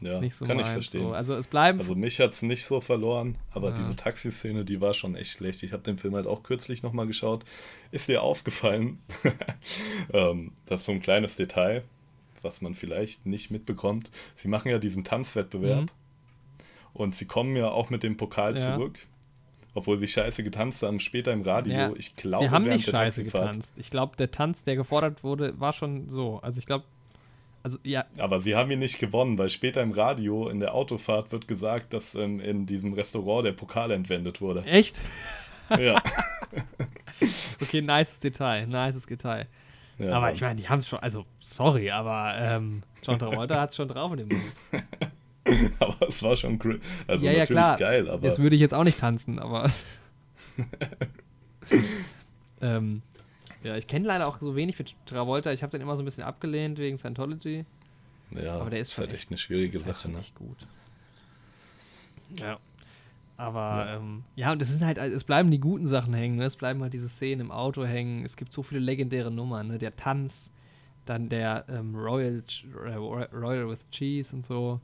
Ja, 0.00 0.20
nicht 0.20 0.34
so 0.34 0.44
kann 0.44 0.58
ich 0.58 0.64
meins, 0.64 0.72
verstehen. 0.74 1.08
So. 1.08 1.12
Also 1.14 1.34
es 1.34 1.46
bleiben. 1.46 1.78
Also 1.78 1.94
mich 1.94 2.18
hat 2.20 2.32
es 2.32 2.42
nicht 2.42 2.64
so 2.64 2.80
verloren, 2.80 3.36
aber 3.52 3.70
Ja. 3.70 3.76
diese 3.76 3.94
Taxiszene, 3.96 4.64
die 4.64 4.80
war 4.80 4.94
schon 4.94 5.14
echt 5.14 5.30
schlecht. 5.32 5.62
Ich 5.62 5.72
habe 5.72 5.82
den 5.82 5.96
Film 5.98 6.14
halt 6.14 6.26
auch 6.26 6.42
kürzlich 6.42 6.82
nochmal 6.82 7.06
geschaut. 7.06 7.44
Ist 7.92 8.08
dir 8.08 8.22
aufgefallen, 8.22 8.98
ähm, 10.12 10.52
das 10.66 10.80
ist 10.80 10.86
so 10.86 10.92
ein 10.92 11.00
kleines 11.00 11.36
Detail, 11.36 11.84
was 12.42 12.60
man 12.60 12.74
vielleicht 12.74 13.26
nicht 13.26 13.50
mitbekommt. 13.50 14.10
Sie 14.34 14.48
machen 14.48 14.68
ja 14.70 14.78
diesen 14.78 15.04
Tanzwettbewerb 15.04 15.82
Mhm. 15.82 15.86
und 16.92 17.14
sie 17.14 17.26
kommen 17.26 17.56
ja 17.56 17.70
auch 17.70 17.90
mit 17.90 18.02
dem 18.02 18.16
Pokal 18.16 18.56
Ja. 18.56 18.58
zurück. 18.76 18.98
Obwohl 19.74 19.96
sie 19.96 20.06
scheiße 20.06 20.44
getanzt 20.44 20.82
haben, 20.82 21.00
später 21.00 21.32
im 21.32 21.42
Radio. 21.42 21.72
Ja, 21.72 21.92
Ich 21.96 22.14
glaube, 22.14 22.44
Sie 22.44 22.50
haben 22.50 22.64
nicht 22.64 22.86
der 22.86 22.92
scheiße 22.92 23.24
getanzt. 23.24 23.74
Ich 23.76 23.90
glaube, 23.90 24.16
der 24.16 24.30
Tanz, 24.30 24.64
der 24.64 24.76
gefordert 24.76 25.24
wurde, 25.24 25.58
war 25.58 25.72
schon 25.72 26.08
so. 26.08 26.38
Also 26.42 26.60
ich 26.60 26.66
glaube, 26.66 26.84
also 27.64 27.78
ja, 27.82 28.04
Aber 28.18 28.40
sie 28.40 28.54
haben 28.54 28.70
ihn 28.70 28.78
nicht 28.78 28.98
gewonnen, 28.98 29.38
weil 29.38 29.50
später 29.50 29.82
im 29.82 29.90
Radio 29.90 30.48
in 30.48 30.60
der 30.60 30.74
Autofahrt 30.74 31.32
wird 31.32 31.48
gesagt, 31.48 31.92
dass 31.92 32.14
ähm, 32.14 32.38
in 32.38 32.66
diesem 32.66 32.92
Restaurant 32.92 33.46
der 33.46 33.52
Pokal 33.52 33.90
entwendet 33.90 34.40
wurde. 34.40 34.64
echt? 34.64 35.00
ja. 35.70 36.00
Okay, 37.62 37.80
nices 37.80 38.18
Detail, 38.20 38.66
nices 38.66 39.06
Detail. 39.06 39.46
ja. 39.98 40.12
aber 40.12 40.32
ich 40.32 40.40
meine, 40.40 40.60
die 40.60 40.68
haben 40.68 40.80
es 40.80 40.88
schon, 40.88 40.98
also 40.98 41.24
sorry, 41.40 41.90
aber 41.90 42.34
ähm, 42.38 42.82
John 43.02 43.18
Travolta 43.18 43.60
hat 43.60 43.70
es 43.70 43.76
schon 43.76 43.88
drauf 43.88 44.12
in 44.12 44.18
dem 44.18 44.28
Moment. 44.28 44.54
Aber 45.78 46.08
es 46.08 46.22
war 46.22 46.36
schon 46.36 46.58
also 47.06 47.26
ja, 47.26 47.32
ja, 47.32 47.38
natürlich 47.40 47.62
klar. 47.62 47.76
geil, 47.76 48.08
aber 48.08 48.22
Das 48.26 48.38
würde 48.38 48.56
ich 48.56 48.60
jetzt 48.62 48.72
auch 48.74 48.84
nicht 48.84 48.98
tanzen, 48.98 49.38
aber. 49.38 49.70
ähm, 52.60 53.02
ja, 53.62 53.76
ich 53.76 53.86
kenne 53.86 54.06
leider 54.06 54.26
auch 54.26 54.38
so 54.38 54.56
wenig 54.56 54.78
mit 54.78 54.94
Travolta. 55.06 55.52
Ich 55.52 55.62
habe 55.62 55.70
den 55.72 55.80
immer 55.80 55.96
so 55.96 56.02
ein 56.02 56.04
bisschen 56.04 56.24
abgelehnt 56.24 56.78
wegen 56.78 56.98
Scientology. 56.98 57.64
ja, 58.30 58.56
aber 58.60 58.70
der 58.70 58.80
ist 58.80 58.96
halt 58.98 59.12
echt- 59.12 59.30
eine 59.30 59.38
schwierige 59.38 59.78
halt 59.78 59.86
Sache, 59.86 60.00
schon 60.02 60.12
ne? 60.12 60.18
echt 60.20 60.34
gut. 60.34 60.66
Ja. 62.38 62.58
Aber 63.36 63.86
Ja. 63.86 63.96
ähm, 63.96 64.22
ja, 64.36 64.52
und 64.52 64.62
es 64.62 64.68
sind 64.68 64.84
halt, 64.84 64.96
es 64.96 65.24
bleiben 65.24 65.50
die 65.50 65.58
guten 65.58 65.86
Sachen 65.86 66.14
hängen, 66.14 66.36
ne? 66.36 66.44
Es 66.44 66.56
bleiben 66.56 66.82
halt 66.82 66.94
diese 66.94 67.08
Szenen 67.08 67.40
im 67.40 67.50
Auto 67.50 67.84
hängen. 67.84 68.24
Es 68.24 68.36
gibt 68.36 68.52
so 68.52 68.62
viele 68.62 68.80
legendäre 68.80 69.30
Nummern, 69.30 69.66
ne? 69.68 69.78
Der 69.78 69.96
Tanz, 69.96 70.52
dann 71.04 71.28
der 71.28 71.64
ähm, 71.68 71.96
Royal, 71.96 72.44
äh, 72.86 72.94
Royal 72.94 73.68
with 73.68 73.88
Cheese 73.90 74.34
und 74.36 74.44
so. 74.44 74.80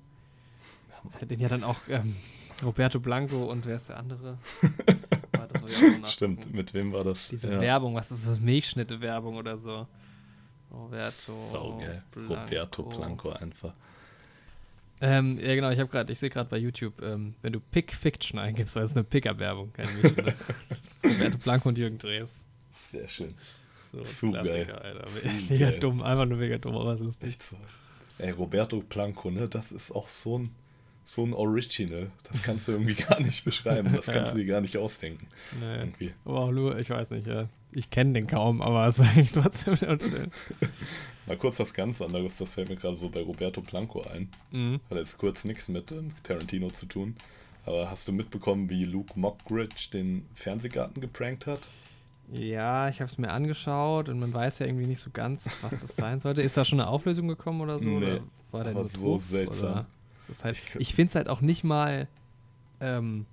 Den 1.22 1.40
ja 1.40 1.48
dann 1.48 1.64
auch 1.64 1.80
ähm, 1.88 2.16
Roberto 2.62 3.00
Blanco 3.00 3.44
und 3.44 3.66
wer 3.66 3.76
ist 3.76 3.88
der 3.88 3.98
andere? 3.98 4.38
Stimmt, 6.04 6.52
mit 6.52 6.74
wem 6.74 6.92
war 6.92 7.04
das? 7.04 7.28
Diese 7.28 7.50
ja. 7.52 7.60
Werbung, 7.60 7.94
was 7.94 8.10
ist 8.10 8.26
das? 8.26 8.40
Milchschnitte-Werbung 8.40 9.36
oder 9.36 9.56
so. 9.56 9.86
Roberto. 10.70 11.50
Saugeil. 11.52 12.02
Roberto 12.28 12.82
Blanco 12.84 13.30
einfach. 13.30 13.74
Ähm, 15.00 15.38
ja, 15.40 15.54
genau, 15.54 15.70
ich 15.70 15.78
habe 15.78 15.88
gerade, 15.88 16.12
ich 16.12 16.18
sehe 16.18 16.28
gerade 16.28 16.48
bei 16.50 16.58
YouTube, 16.58 17.00
ähm, 17.02 17.34
wenn 17.40 17.54
du 17.54 17.60
Pick 17.60 17.94
Fiction 17.94 18.38
eingibst, 18.38 18.76
das 18.76 18.90
ist 18.90 18.96
eine 18.96 19.04
Pickup-Werbung, 19.04 19.72
keine 19.72 19.90
Milchschnitte. 19.92 20.34
Roberto 21.04 21.38
Blanco 21.38 21.68
und 21.70 21.78
Jürgen 21.78 21.98
Drees. 21.98 22.44
Sehr 22.70 23.08
schön. 23.08 23.34
So, 23.92 24.02
Zu 24.02 24.32
geil. 24.32 24.70
Alter. 24.70 25.06
Zu 25.06 25.28
mega 25.48 25.70
geil. 25.70 25.80
dumm, 25.80 26.02
einfach 26.02 26.26
nur 26.26 26.38
mega 26.38 26.58
dumm, 26.58 26.76
aber 26.76 26.94
ist 26.94 27.00
lustig. 27.00 27.28
Echt 27.30 27.42
so. 27.42 27.56
Ey, 28.18 28.30
Roberto 28.32 28.80
Blanco, 28.80 29.30
ne, 29.30 29.48
das 29.48 29.72
ist 29.72 29.90
auch 29.90 30.08
so 30.08 30.38
ein, 30.38 30.50
so 31.04 31.24
ein 31.24 31.32
Original. 31.32 32.10
Das 32.24 32.42
kannst 32.42 32.68
du 32.68 32.72
irgendwie 32.72 32.94
gar 33.08 33.20
nicht 33.20 33.44
beschreiben. 33.44 33.92
Das 33.94 34.06
kannst 34.06 34.16
Ja. 34.28 34.32
du 34.32 34.38
dir 34.38 34.46
gar 34.46 34.60
nicht 34.60 34.76
ausdenken. 34.76 35.26
Nee. 35.60 35.76
Irgendwie. 35.78 36.12
Aber 36.24 36.40
auch 36.40 36.50
nur, 36.50 36.78
ich 36.78 36.90
weiß 36.90 37.10
nicht, 37.10 37.26
ja. 37.26 37.48
Ich 37.72 37.90
kenne 37.90 38.12
den 38.14 38.26
kaum, 38.26 38.62
aber 38.62 38.86
es 38.86 38.98
ist 38.98 39.04
eigentlich 39.06 39.32
trotzdem 39.32 39.76
schön. 39.76 39.98
Mal 41.26 41.36
kurz 41.36 41.60
was 41.60 41.72
ganz 41.74 42.02
anderes, 42.02 42.38
das 42.38 42.52
fällt 42.52 42.68
mir 42.68 42.76
gerade 42.76 42.96
so 42.96 43.08
bei 43.08 43.20
Roberto 43.22 43.60
Blanco 43.60 44.02
ein. 44.02 44.28
Mhm. 44.50 44.80
Hat 44.90 44.98
jetzt 44.98 45.18
kurz 45.18 45.44
nichts 45.44 45.68
mit 45.68 45.92
ähm, 45.92 46.12
Tarantino 46.22 46.70
zu 46.70 46.86
tun. 46.86 47.14
Aber 47.66 47.90
hast 47.90 48.08
du 48.08 48.12
mitbekommen, 48.12 48.68
wie 48.70 48.84
Luke 48.84 49.18
Mockridge 49.18 49.88
den 49.92 50.26
Fernsehgarten 50.34 51.00
geprankt 51.00 51.46
hat? 51.46 51.68
Ja, 52.32 52.88
ich 52.88 53.00
habe 53.00 53.10
es 53.10 53.18
mir 53.18 53.30
angeschaut 53.30 54.08
und 54.08 54.18
man 54.18 54.32
weiß 54.32 54.60
ja 54.60 54.66
irgendwie 54.66 54.86
nicht 54.86 55.00
so 55.00 55.10
ganz, 55.12 55.56
was 55.62 55.80
das 55.80 55.94
sein 55.96 56.20
sollte. 56.20 56.42
Ist 56.42 56.56
da 56.56 56.64
schon 56.64 56.80
eine 56.80 56.88
Auflösung 56.88 57.28
gekommen 57.28 57.60
oder 57.60 57.78
so? 57.78 57.84
Nee, 57.84 57.96
oder 57.96 58.20
war 58.52 58.64
der 58.64 58.74
aber 58.76 58.86
so 58.86 59.18
seltsam. 59.18 59.70
Oder? 59.72 59.86
Das 60.30 60.44
halt, 60.44 60.56
Ich 60.56 60.76
ich 60.76 60.94
finde 60.94 61.10
es 61.10 61.14
halt 61.16 61.28
auch 61.28 61.40
nicht 61.40 61.64
mal. 61.64 62.06
Ähm, 62.80 63.26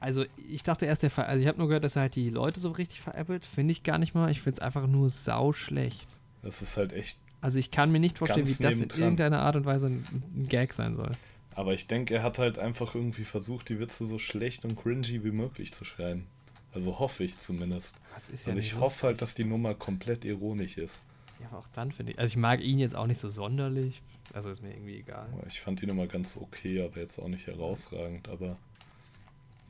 also 0.00 0.24
ich 0.50 0.62
dachte 0.62 0.86
erst, 0.86 1.02
der 1.02 1.10
ver 1.10 1.28
also 1.28 1.42
ich 1.42 1.48
habe 1.48 1.58
nur 1.58 1.68
gehört, 1.68 1.84
dass 1.84 1.96
er 1.96 2.02
halt 2.02 2.14
die 2.14 2.30
Leute 2.30 2.60
so 2.60 2.70
richtig 2.70 3.00
veräppelt. 3.00 3.44
Finde 3.44 3.72
ich 3.72 3.82
gar 3.82 3.98
nicht 3.98 4.14
mal. 4.14 4.30
Ich 4.30 4.40
finde 4.40 4.58
es 4.58 4.62
einfach 4.62 4.86
nur 4.86 5.10
sau 5.10 5.52
schlecht. 5.52 6.08
Das 6.42 6.62
ist 6.62 6.76
halt 6.76 6.92
echt. 6.92 7.18
Also 7.40 7.58
ich 7.58 7.70
kann 7.70 7.92
mir 7.92 8.00
nicht 8.00 8.18
vorstellen, 8.18 8.48
wie 8.48 8.62
das 8.62 8.80
in 8.80 8.90
irgendeiner 8.90 9.40
Art 9.40 9.56
und 9.56 9.66
Weise 9.66 9.86
ein, 9.86 10.06
ein 10.34 10.48
Gag 10.48 10.72
sein 10.72 10.96
soll. 10.96 11.12
Aber 11.54 11.74
ich 11.74 11.86
denke, 11.86 12.14
er 12.14 12.22
hat 12.22 12.38
halt 12.38 12.58
einfach 12.58 12.94
irgendwie 12.94 13.24
versucht, 13.24 13.68
die 13.68 13.78
Witze 13.78 14.06
so 14.06 14.18
schlecht 14.18 14.64
und 14.64 14.76
cringy 14.76 15.22
wie 15.22 15.30
möglich 15.30 15.72
zu 15.72 15.84
schreiben. 15.84 16.26
Also 16.74 16.98
hoffe 16.98 17.22
ich 17.22 17.38
zumindest. 17.38 17.96
Ja 17.96 18.48
Also 18.48 18.58
ich 18.58 18.78
hoffe 18.78 19.06
halt, 19.08 19.22
dass 19.22 19.34
die 19.34 19.44
Nummer 19.44 19.74
komplett 19.74 20.24
ironisch 20.24 20.78
ist. 20.78 21.02
Ja, 21.40 21.46
aber 21.48 21.58
auch 21.58 21.68
dann 21.72 21.92
finde 21.92 22.12
ich. 22.12 22.18
Also 22.18 22.32
ich 22.32 22.36
mag 22.36 22.60
ihn 22.60 22.78
jetzt 22.78 22.96
auch 22.96 23.06
nicht 23.06 23.20
so 23.20 23.28
sonderlich. 23.30 24.02
Also 24.34 24.50
ist 24.50 24.62
mir 24.62 24.72
irgendwie 24.72 24.96
egal. 24.98 25.28
Ich 25.46 25.60
fand 25.60 25.80
die 25.80 25.86
Nummer 25.86 26.06
ganz 26.08 26.36
okay, 26.36 26.82
aber 26.84 26.98
jetzt 27.00 27.18
auch 27.20 27.28
nicht 27.28 27.46
herausragend. 27.46 28.28
Aber 28.28 28.56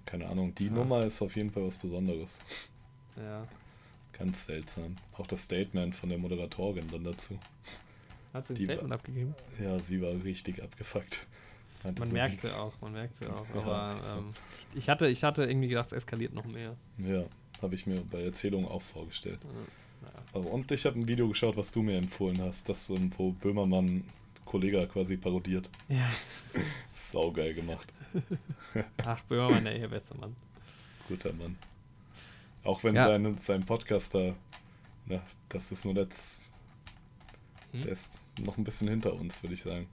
keine 0.07 0.27
Ahnung, 0.29 0.55
die 0.55 0.67
Ja. 0.67 0.73
Nummer 0.73 1.05
ist 1.05 1.21
auf 1.23 1.37
jeden 1.37 1.51
Fall 1.51 1.65
was 1.65 1.77
Besonderes. 1.77 2.41
Ja. 3.17 3.47
Ganz 4.19 4.47
seltsam. 4.47 4.97
Auch 5.13 5.27
das 5.27 5.43
Statement 5.43 5.95
von 5.95 6.09
der 6.09 6.19
Moderatorin 6.19 6.87
dann 6.91 7.05
dazu. 7.05 7.39
Hat 8.33 8.47
sie 8.47 8.55
ein 8.55 8.57
Die 8.57 8.65
Statement 8.65 8.91
war- 8.91 8.97
abgegeben? 8.99 9.35
Ja, 9.61 9.79
sie 9.81 10.01
war 10.01 10.11
richtig 10.25 10.63
abgefuckt. 10.63 11.27
Meinte 11.83 12.01
Man 12.01 12.09
so, 12.09 12.15
sie 12.43 12.49
auch, 12.57 12.73
man 12.81 12.93
merkt 12.93 13.17
sie 13.17 13.27
auch. 13.27 13.47
Ja, 13.55 13.61
Aber 13.61 13.95
ähm, 14.17 14.33
ich, 14.75 14.89
hatte, 14.89 15.07
ich 15.09 15.23
hatte 15.23 15.45
irgendwie 15.45 15.69
gedacht, 15.69 15.89
es 15.93 15.99
eskaliert 15.99 16.33
noch 16.33 16.47
mehr. 16.47 16.75
Ja, 16.99 17.25
habe 17.61 17.75
ich 17.75 17.87
mir 17.87 18.01
bei 18.11 18.23
Erzählungen 18.23 18.67
auch 18.67 18.81
vorgestellt. 18.83 19.41
Ja. 20.35 20.41
Und 20.41 20.73
ich 20.73 20.87
habe 20.87 20.99
ein 20.99 21.07
Video 21.07 21.29
geschaut, 21.29 21.57
was 21.57 21.71
du 21.73 21.83
mir 21.83 21.99
empfohlen 21.99 22.41
hast, 22.41 22.69
das 22.69 22.91
wo 23.19 23.33
Böhmermann 23.33 24.05
Kollega 24.45 24.87
quasi 24.87 25.17
parodiert. 25.17 25.71
Ja. 25.89 26.09
Saugeil 26.95 27.55
gemacht. 27.55 27.93
Ach, 29.05 29.21
Böhmermann, 29.23 29.65
der 29.65 29.77
ihr 29.79 29.89
bester 29.89 30.17
Mann. 30.17 30.35
Guter 31.09 31.33
Mann. 31.33 31.57
Auch 32.63 32.83
wenn 32.85 32.95
Ja. 32.95 33.07
seine, 33.07 33.39
sein 33.39 33.65
Podcast 33.65 34.15
da, 34.15 34.35
na, 35.07 35.21
das 35.49 35.71
ist 35.73 35.85
nur 35.85 35.95
letzt, 35.95 36.43
Hm? 37.73 37.83
der 37.83 37.93
ist 37.93 38.21
noch 38.41 38.57
ein 38.57 38.65
bisschen 38.65 38.89
hinter 38.89 39.13
uns, 39.15 39.43
würde 39.43 39.55
ich 39.55 39.63
sagen. 39.63 39.87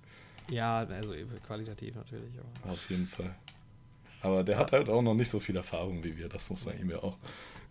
Ja, 0.50 0.80
also 0.80 1.14
qualitativ 1.46 1.96
natürlich. 1.96 2.32
Aber. 2.64 2.74
Auf 2.74 2.90
jeden 2.90 3.08
Fall. 3.08 3.36
Aber 4.22 4.44
der 4.44 4.56
Ja. 4.56 4.62
hat 4.62 4.72
halt 4.72 4.90
auch 4.90 5.02
noch 5.02 5.16
nicht 5.16 5.30
so 5.30 5.40
viel 5.40 5.56
Erfahrung 5.56 6.04
wie 6.04 6.16
wir, 6.18 6.30
das 6.30 6.50
muss 6.50 6.66
man 6.66 6.80
ihm 6.80 6.90
ja 6.92 6.98
auch 7.00 7.18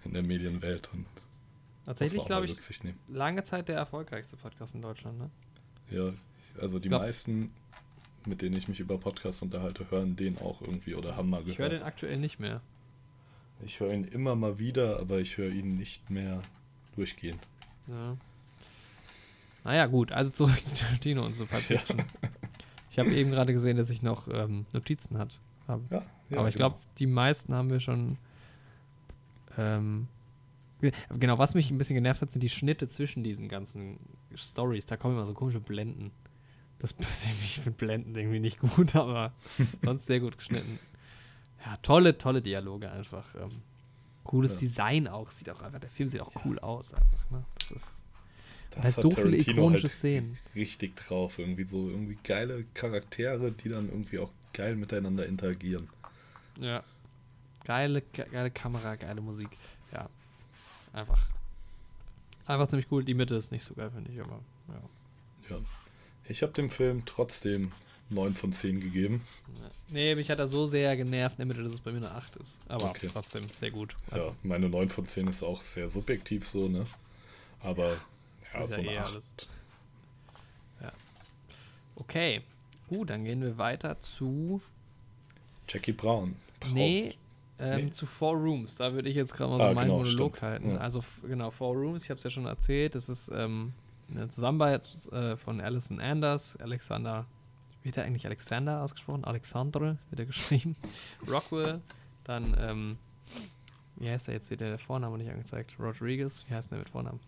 in 0.04 0.12
der 0.12 0.22
Medienwelt 0.22 0.90
und 0.92 1.06
Tatsächlich, 1.84 2.24
glaube 2.26 2.46
ich, 2.46 2.52
Rücksicht 2.52 2.84
nehmen. 2.84 2.98
lange 3.08 3.42
Zeit 3.44 3.68
der 3.68 3.76
erfolgreichste 3.76 4.36
Podcast 4.36 4.74
in 4.74 4.82
Deutschland, 4.82 5.18
ne? 5.18 5.30
Ja, 5.90 6.10
also 6.60 6.78
die 6.78 6.88
Glaub- 6.88 7.02
meisten, 7.02 7.50
mit 8.26 8.42
denen 8.42 8.56
ich 8.56 8.68
mich 8.68 8.80
über 8.80 8.98
Podcasts 8.98 9.42
unterhalte, 9.42 9.90
hören 9.90 10.16
den 10.16 10.38
auch 10.38 10.60
irgendwie 10.60 10.94
oder 10.94 11.16
haben 11.16 11.30
mal 11.30 11.42
Ich 11.46 11.58
höre 11.58 11.68
den 11.68 11.78
gehört. 11.78 11.86
aktuell 11.86 12.18
nicht 12.18 12.38
mehr. 12.38 12.60
Ich 13.64 13.80
höre 13.80 13.92
ihn 13.92 14.04
immer 14.04 14.36
mal 14.36 14.58
wieder, 14.58 14.98
aber 15.00 15.20
ich 15.20 15.36
höre 15.36 15.50
ihn 15.50 15.76
nicht 15.76 16.08
mehr 16.10 16.42
durchgehend. 16.96 17.40
Ja. 17.88 18.16
Naja, 19.64 19.86
gut, 19.86 20.12
also 20.12 20.30
zurück 20.30 20.58
zu 20.64 20.76
Tarantino 20.76 21.24
und 21.26 21.34
so 21.34 21.46
Ja. 21.68 21.80
Ich 22.90 22.98
habe 22.98 23.10
eben 23.10 23.30
gerade 23.30 23.52
gesehen, 23.52 23.76
dass 23.76 23.90
ich 23.90 24.02
noch 24.02 24.26
ähm, 24.28 24.66
Notizen 24.72 25.18
hat. 25.18 25.38
Hab. 25.68 25.80
Ja, 25.92 26.02
ja 26.30 26.38
Aber 26.38 26.48
ich 26.48 26.54
genau. 26.56 26.70
glaube, 26.70 26.82
die 26.98 27.06
meisten 27.06 27.54
haben 27.54 27.70
wir 27.70 27.80
schon. 27.80 28.16
Ähm, 29.58 30.08
ge- 30.80 30.92
genau, 31.18 31.38
was 31.38 31.54
mich 31.54 31.70
ein 31.70 31.78
bisschen 31.78 31.94
genervt 31.94 32.22
hat, 32.22 32.32
sind 32.32 32.42
die 32.42 32.48
Schnitte 32.48 32.88
zwischen 32.88 33.22
diesen 33.22 33.48
ganzen 33.48 33.98
Stories. 34.34 34.86
Da 34.86 34.96
kommen 34.96 35.14
immer 35.14 35.26
so 35.26 35.34
komische 35.34 35.60
Blenden. 35.60 36.10
Das 36.80 36.94
ich 37.42 37.54
finde 37.56 37.70
Blenden 37.72 38.16
irgendwie 38.16 38.40
nicht 38.40 38.58
gut, 38.58 38.96
aber 38.96 39.32
sonst 39.84 40.06
sehr 40.06 40.20
gut 40.20 40.36
geschnitten. 40.38 40.78
Ja, 41.64 41.76
tolle, 41.82 42.16
tolle 42.18 42.40
Dialoge 42.42 42.90
einfach. 42.90 43.24
Ähm, 43.34 43.50
cooles 44.24 44.54
Ja. 44.54 44.58
Design 44.60 45.08
auch. 45.08 45.30
Sieht 45.30 45.50
auch 45.50 45.60
einfach, 45.60 45.78
der 45.80 45.90
Film 45.90 46.08
sieht 46.08 46.20
auch 46.20 46.32
cool 46.44 46.58
aus 46.58 46.92
einfach. 46.94 47.30
Ne? 47.30 47.44
Das 47.58 47.70
ist 47.72 47.92
Das 48.70 48.84
halt 48.84 48.96
hat 48.96 49.02
so 49.02 49.10
viele 49.10 49.30
Tarantino 49.32 49.62
ikonische 49.62 49.82
halt 49.84 49.92
Szenen. 49.92 50.38
richtig 50.54 50.96
drauf. 50.96 51.38
Irgendwie 51.38 51.64
so 51.64 51.90
irgendwie 51.90 52.16
geile 52.24 52.64
Charaktere, 52.74 53.52
die 53.52 53.68
dann 53.68 53.88
irgendwie 53.90 54.18
auch 54.18 54.30
geil 54.54 54.74
miteinander 54.76 55.26
interagieren. 55.26 55.88
Ja. 56.58 56.82
Geile, 57.64 58.00
ge- 58.00 58.26
geile 58.30 58.50
Kamera, 58.50 58.96
geile 58.96 59.20
Musik. 59.20 59.50
Ja. 59.92 60.08
einfach, 60.94 61.20
einfach 62.46 62.68
ziemlich 62.68 62.90
cool. 62.90 63.04
Die 63.04 63.12
Mitte 63.14 63.34
ist 63.34 63.52
nicht 63.52 63.64
so 63.64 63.74
geil, 63.74 63.90
finde 63.90 64.10
ich, 64.10 64.20
aber 64.20 64.40
ja. 64.68 65.50
Ja. 65.50 65.56
Ich 66.30 66.42
habe 66.42 66.52
dem 66.52 66.70
Film 66.70 67.02
trotzdem 67.06 67.72
9 68.08 68.34
von 68.34 68.52
10 68.52 68.80
gegeben. 68.80 69.22
Nee, 69.88 70.14
mich 70.14 70.30
hat 70.30 70.38
er 70.38 70.46
so 70.46 70.66
sehr 70.66 70.96
genervt 70.96 71.34
in 71.38 71.38
der 71.38 71.46
Mitte, 71.46 71.62
dass 71.64 71.72
es 71.74 71.80
bei 71.80 71.90
mir 71.90 71.98
eine 71.98 72.12
8 72.12 72.36
ist. 72.36 72.58
Aber 72.68 72.90
Okay. 72.90 73.08
trotzdem 73.12 73.42
sehr 73.48 73.70
gut. 73.72 73.96
Ja, 74.08 74.12
Also, 74.14 74.36
meine 74.44 74.68
9 74.68 74.88
von 74.88 75.06
10 75.06 75.26
ist 75.26 75.42
auch 75.42 75.60
sehr 75.60 75.88
subjektiv 75.88 76.46
so, 76.46 76.68
ne? 76.68 76.86
Aber 77.60 77.96
ja, 78.54 78.60
ist 78.60 78.70
so 78.74 78.80
ja 78.80 78.88
eine 78.88 78.92
eh 78.92 78.98
8. 78.98 79.12
alles. 79.12 79.22
Ja. 80.82 80.92
Okay. 81.96 82.42
Gut, 82.88 83.10
dann 83.10 83.24
gehen 83.24 83.40
wir 83.42 83.58
weiter 83.58 84.00
zu. 84.02 84.60
Jackie 85.68 85.92
Brown. 85.92 86.36
Braun. 86.60 86.74
Nee, 86.74 87.14
ähm, 87.58 87.86
Nee. 87.86 87.90
zu 87.92 88.06
Four 88.06 88.34
Rooms. 88.36 88.76
Da 88.76 88.92
würde 88.92 89.08
ich 89.08 89.16
jetzt 89.16 89.34
gerade 89.34 89.50
mal 89.50 89.58
so 89.58 89.64
Ah, 89.64 89.74
meinen 89.74 89.88
genau, 89.88 89.98
Monolog 89.98 90.36
stimmt. 90.36 90.42
halten. 90.42 90.70
Ja. 90.72 90.76
Also, 90.78 91.04
genau, 91.26 91.50
Four 91.50 91.74
Rooms, 91.74 92.04
ich 92.04 92.10
habe 92.10 92.18
es 92.18 92.24
ja 92.24 92.30
schon 92.30 92.46
erzählt. 92.46 92.94
Das 92.94 93.08
ist 93.08 93.30
ähm, 93.34 93.72
eine 94.10 94.28
Zusammenarbeit 94.28 94.82
äh, 95.12 95.36
von 95.36 95.60
Alison 95.60 96.00
Anders, 96.00 96.56
Alexander. 96.56 97.26
Wird 97.82 97.96
er 97.96 98.04
eigentlich 98.04 98.26
Alexander 98.26 98.82
ausgesprochen? 98.82 99.24
Alexandre 99.24 99.96
wird 100.10 100.20
er 100.20 100.26
geschrieben. 100.26 100.76
Rockwell. 101.30 101.80
Dann, 102.24 102.54
ähm, 102.60 102.98
wie 103.96 104.10
heißt 104.10 104.28
er 104.28 104.34
jetzt? 104.34 104.46
Steht 104.46 104.60
der 104.60 104.78
Vorname 104.78 105.16
nicht 105.16 105.30
angezeigt? 105.30 105.74
Rodriguez. 105.78 106.44
Wie 106.48 106.54
heißt 106.54 106.70
der 106.70 106.78
mit 106.78 106.88
Vornamen? 106.90 107.20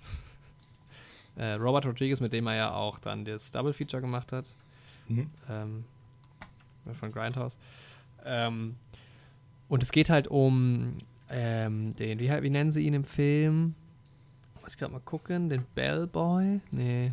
äh, 1.37 1.55
Robert 1.55 1.87
Rodriguez, 1.87 2.20
mit 2.20 2.33
dem 2.33 2.47
er 2.47 2.57
ja 2.57 2.74
auch 2.74 2.99
dann 2.99 3.24
das 3.24 3.51
Double 3.51 3.72
Feature 3.72 4.03
gemacht 4.03 4.33
hat 4.33 4.47
Mhm. 5.09 5.30
ähm, 5.51 5.85
von 7.01 7.11
Grindhouse. 7.12 7.57
Ähm, 8.24 8.76
und 9.68 9.83
es 9.83 9.91
geht 9.91 10.11
halt 10.11 10.28
um 10.28 10.97
ähm, 11.30 11.95
den, 11.97 12.20
wie, 12.20 12.28
wie 12.30 12.51
nennen 12.51 12.72
sie 12.72 12.87
ihn 12.87 12.95
im 12.95 13.05
Film? 13.05 13.74
Muss 14.73 14.77
ich 14.77 14.81
gerade 14.81 14.93
mal 14.95 15.01
gucken, 15.01 15.51
den 15.51 15.66
Bellboy? 15.75 16.61
Nee. 16.70 17.12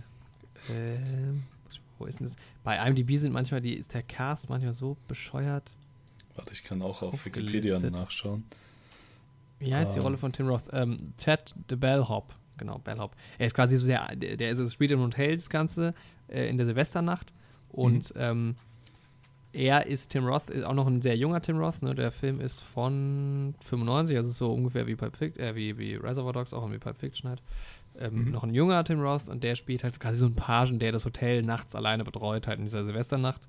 Ähm, 0.70 1.44
wo 1.98 2.06
ist 2.06 2.18
denn 2.18 2.28
das? 2.28 2.38
Bei 2.64 2.78
IMDb 2.88 3.18
sind 3.18 3.34
manchmal 3.34 3.60
die, 3.60 3.74
ist 3.74 3.94
der 3.94 4.02
Cast 4.02 4.50
manchmal 4.50 4.72
so 4.72 4.96
bescheuert. 5.10 5.70
Warte, 6.36 6.54
ich 6.54 6.64
kann 6.64 6.82
auch 6.82 7.02
auf. 7.02 7.26
Wikipedia 7.26 7.78
nachschauen. 7.80 8.46
Wie 9.60 9.76
heißt 9.76 9.92
die 9.94 9.98
Ähm. 9.98 10.04
Rolle 10.04 10.18
von 10.18 10.32
Tim 10.32 10.48
Roth? 10.48 10.64
Ähm, 10.72 11.12
Ted 11.18 11.54
the 11.70 11.76
Bellhop. 11.76 12.34
Genau, 12.56 12.78
Bellhop. 12.78 13.14
Er 13.38 13.48
ist 13.48 13.56
quasi 13.56 13.76
so 13.76 13.88
der, 13.88 14.16
der, 14.16 14.50
ist, 14.50 14.60
es 14.60 14.72
spielt 14.72 14.92
im 14.92 15.02
Hotel 15.02 15.36
das 15.36 15.50
Ganze 15.50 15.94
äh, 16.30 16.48
in 16.48 16.56
der 16.56 16.66
Silvesternacht. 16.66 17.34
Und 17.68 18.14
ähm, 18.16 18.56
er 19.54 19.88
ist 19.88 20.10
Tim 20.10 20.26
Roth, 20.26 20.50
ist 20.50 20.64
auch 20.64 20.74
noch 20.74 20.88
ein 20.88 21.02
sehr 21.02 21.18
junger 21.18 21.42
Tim 21.42 21.58
Roth. 21.58 21.82
Ne? 21.82 21.96
Der 21.96 22.12
Film 22.12 22.40
ist 22.40 22.62
von 22.62 23.56
95, 23.64 24.18
also 24.18 24.32
so 24.32 24.54
ungefähr 24.54 24.86
wie 24.88 24.96
Pulp 24.96 25.16
Fiction, 25.18 25.44
äh, 25.44 25.56
wie, 25.56 25.78
wie 25.78 25.96
Reservoir 25.96 26.34
Dogs, 26.34 26.54
auch 26.54 26.72
wie 26.72 26.78
Pulp 26.78 26.98
Fiction 26.98 27.30
halt. 27.30 27.42
Ähm, 28.00 28.26
Mhm. 28.26 28.32
Noch 28.32 28.44
ein 28.44 28.54
junger 28.54 28.84
Tim 28.84 29.02
Roth 29.02 29.28
und 29.28 29.44
der 29.44 29.56
spielt 29.56 29.84
halt 29.84 30.00
quasi 30.00 30.20
so 30.20 30.26
einen 30.26 30.36
Pagen, 30.36 30.80
der 30.80 30.92
das 30.92 31.06
Hotel 31.06 31.42
nachts 31.42 31.76
alleine 31.76 32.04
betreut, 32.04 32.48
halt 32.48 32.60
in 32.60 32.66
dieser 32.66 32.86
Silvesternacht. 32.86 33.42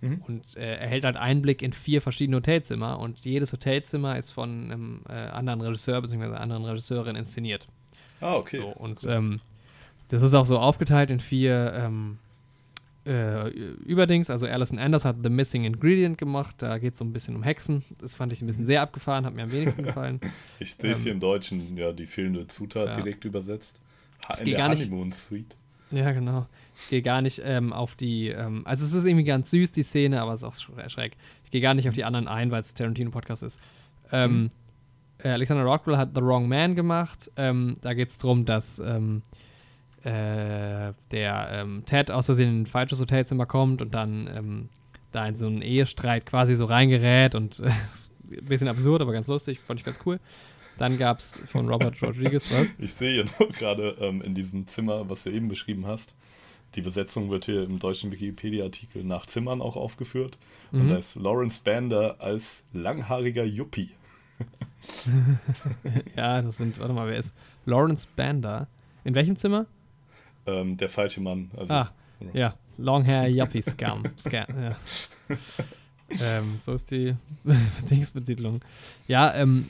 Mhm. 0.00 0.22
Und 0.26 0.56
äh, 0.56 0.74
erhält 0.76 1.04
halt 1.04 1.16
Einblick 1.16 1.62
in 1.62 1.72
vier 1.72 2.02
verschiedene 2.02 2.36
Hotelzimmer 2.38 2.98
und 2.98 3.20
jedes 3.24 3.52
Hotelzimmer 3.52 4.18
ist 4.18 4.30
von 4.32 4.64
einem 4.64 5.00
äh, 5.08 5.12
anderen 5.12 5.60
Regisseur 5.60 6.02
bzw. 6.02 6.34
anderen 6.34 6.64
Regisseurin 6.64 7.16
inszeniert. 7.16 7.66
Ah, 8.20 8.36
okay. 8.36 8.58
So, 8.60 8.68
und 8.68 9.04
ähm, 9.04 9.40
das 10.08 10.22
ist 10.22 10.34
auch 10.34 10.46
so 10.46 10.58
aufgeteilt 10.58 11.10
in 11.10 11.20
vier 11.20 11.72
ähm, 11.74 12.18
äh, 13.06 13.48
Überdings. 13.48 14.30
Also 14.30 14.46
Alison 14.46 14.78
Anders 14.78 15.04
hat 15.04 15.16
The 15.22 15.30
Missing 15.30 15.64
Ingredient 15.64 16.18
gemacht. 16.18 16.56
Da 16.58 16.78
geht 16.78 16.94
es 16.94 16.98
so 16.98 17.04
ein 17.04 17.12
bisschen 17.12 17.36
um 17.36 17.42
Hexen. 17.42 17.82
Das 17.98 18.16
fand 18.16 18.32
ich 18.32 18.42
ein 18.42 18.46
bisschen 18.46 18.66
sehr 18.66 18.82
abgefahren, 18.82 19.26
hat 19.26 19.34
mir 19.34 19.42
am 19.42 19.52
wenigsten 19.52 19.82
gefallen. 19.84 20.20
Ich 20.58 20.74
sehe 20.74 20.92
es 20.92 21.00
ähm, 21.00 21.02
hier 21.04 21.12
im 21.12 21.20
Deutschen, 21.20 21.76
ja, 21.76 21.92
die 21.92 22.06
fehlende 22.06 22.46
Zutat 22.46 22.88
ja. 22.88 22.94
direkt 22.94 23.24
übersetzt. 23.24 23.80
Ha, 24.28 24.34
in 24.34 24.46
der 24.46 24.56
gar 24.56 24.68
nicht- 24.70 24.84
Honeymoon 24.84 25.12
Suite. 25.12 25.56
Ja, 25.90 26.10
genau. 26.12 26.46
Ich 26.76 26.88
gehe 26.88 27.02
gar 27.02 27.22
nicht 27.22 27.40
ähm, 27.44 27.72
auf 27.72 27.94
die, 27.94 28.28
ähm, 28.28 28.62
also 28.66 28.84
es 28.84 28.92
ist 28.92 29.04
irgendwie 29.04 29.24
ganz 29.24 29.50
süß, 29.50 29.70
die 29.70 29.82
Szene, 29.84 30.20
aber 30.20 30.32
es 30.32 30.42
ist 30.42 30.44
auch 30.44 30.88
schräg. 30.88 31.16
Ich 31.44 31.50
gehe 31.50 31.60
gar 31.60 31.74
nicht 31.74 31.88
auf 31.88 31.94
die 31.94 32.04
anderen 32.04 32.26
ein, 32.26 32.50
weil 32.50 32.62
es 32.62 32.74
Tarantino-Podcast 32.74 33.44
ist. 33.44 33.60
Ähm, 34.10 34.50
äh, 35.18 35.28
Alexander 35.28 35.62
Rockwell 35.62 35.96
hat 35.96 36.10
The 36.14 36.20
Wrong 36.20 36.48
Man 36.48 36.74
gemacht. 36.74 37.30
Ähm, 37.36 37.76
da 37.80 37.94
geht 37.94 38.08
es 38.08 38.18
darum, 38.18 38.44
dass 38.44 38.78
ähm, 38.78 39.22
äh, 40.04 40.92
der 41.10 41.48
ähm, 41.50 41.82
Ted 41.86 42.10
aus 42.10 42.26
Versehen 42.26 42.48
in 42.50 42.62
ein 42.62 42.66
falsches 42.66 43.00
Hotelzimmer 43.00 43.46
kommt 43.46 43.80
und 43.82 43.94
dann 43.94 44.28
ähm, 44.36 44.68
da 45.12 45.26
in 45.26 45.36
so 45.36 45.46
einen 45.46 45.62
Ehestreit 45.62 46.26
quasi 46.26 46.56
so 46.56 46.66
reingerät 46.66 47.34
und 47.34 47.60
äh, 47.60 47.68
ein 48.30 48.44
bisschen 48.46 48.68
absurd, 48.68 49.00
aber 49.02 49.12
ganz 49.12 49.26
lustig, 49.26 49.60
fand 49.60 49.80
ich 49.80 49.86
ganz 49.86 49.98
cool. 50.06 50.20
Dann 50.76 50.98
gab 50.98 51.20
es 51.20 51.36
von 51.50 51.68
Robert 51.68 52.02
Rodriguez 52.02 52.52
was. 52.52 52.66
Ich 52.78 52.94
sehe 52.94 53.22
hier 53.22 53.24
nur 53.38 53.48
gerade 53.50 53.96
ähm, 54.00 54.22
in 54.22 54.34
diesem 54.34 54.66
Zimmer, 54.66 55.08
was 55.08 55.22
du 55.24 55.30
eben 55.30 55.48
beschrieben 55.48 55.86
hast, 55.86 56.14
die 56.74 56.80
Besetzung 56.82 57.30
wird 57.30 57.44
hier 57.44 57.62
im 57.62 57.78
deutschen 57.78 58.10
Wikipedia-Artikel 58.10 59.04
nach 59.04 59.26
Zimmern 59.26 59.62
auch 59.62 59.76
aufgeführt. 59.76 60.36
Und 60.72 60.82
Mhm. 60.84 60.88
da 60.88 60.96
ist 60.96 61.14
Lawrence 61.14 61.60
Bander 61.62 62.16
als 62.18 62.64
langhaariger 62.72 63.44
Yuppie. 63.44 63.90
Ja, 66.16 66.42
das 66.42 66.56
sind, 66.58 66.78
warte 66.78 66.92
mal, 66.92 67.06
wer 67.08 67.16
ist? 67.16 67.34
Lawrence 67.66 68.06
Bander. 68.16 68.66
In 69.04 69.14
welchem 69.14 69.36
Zimmer? 69.36 69.66
Ähm, 70.46 70.76
der 70.76 70.88
falsche 70.88 71.20
Mann. 71.20 71.50
Also, 71.56 71.72
Ah, 71.72 71.90
ja. 72.32 72.54
Long 72.78 73.04
Hair 73.04 73.28
Yuppie 73.28 73.62
Scam. 73.62 74.02
Scam 74.18 74.46
ja. 74.48 74.76
ähm, 76.10 76.58
so 76.62 76.72
ist 76.72 76.90
die 76.90 77.14
Dingsbetitlung. 77.90 78.60
Ja, 79.08 79.34
ähm, 79.34 79.68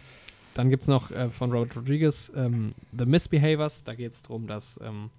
dann 0.54 0.70
gibt 0.70 0.82
es 0.82 0.88
noch 0.88 1.10
äh, 1.10 1.28
von 1.28 1.50
Robert 1.52 1.76
Rodriguez 1.76 2.32
ähm, 2.34 2.70
The 2.96 3.06
Misbehaviors. 3.06 3.82
Da 3.84 3.94
geht 3.94 4.12
es 4.12 4.22
darum, 4.22 4.46
dass 4.46 4.78
ähm, 4.82 5.10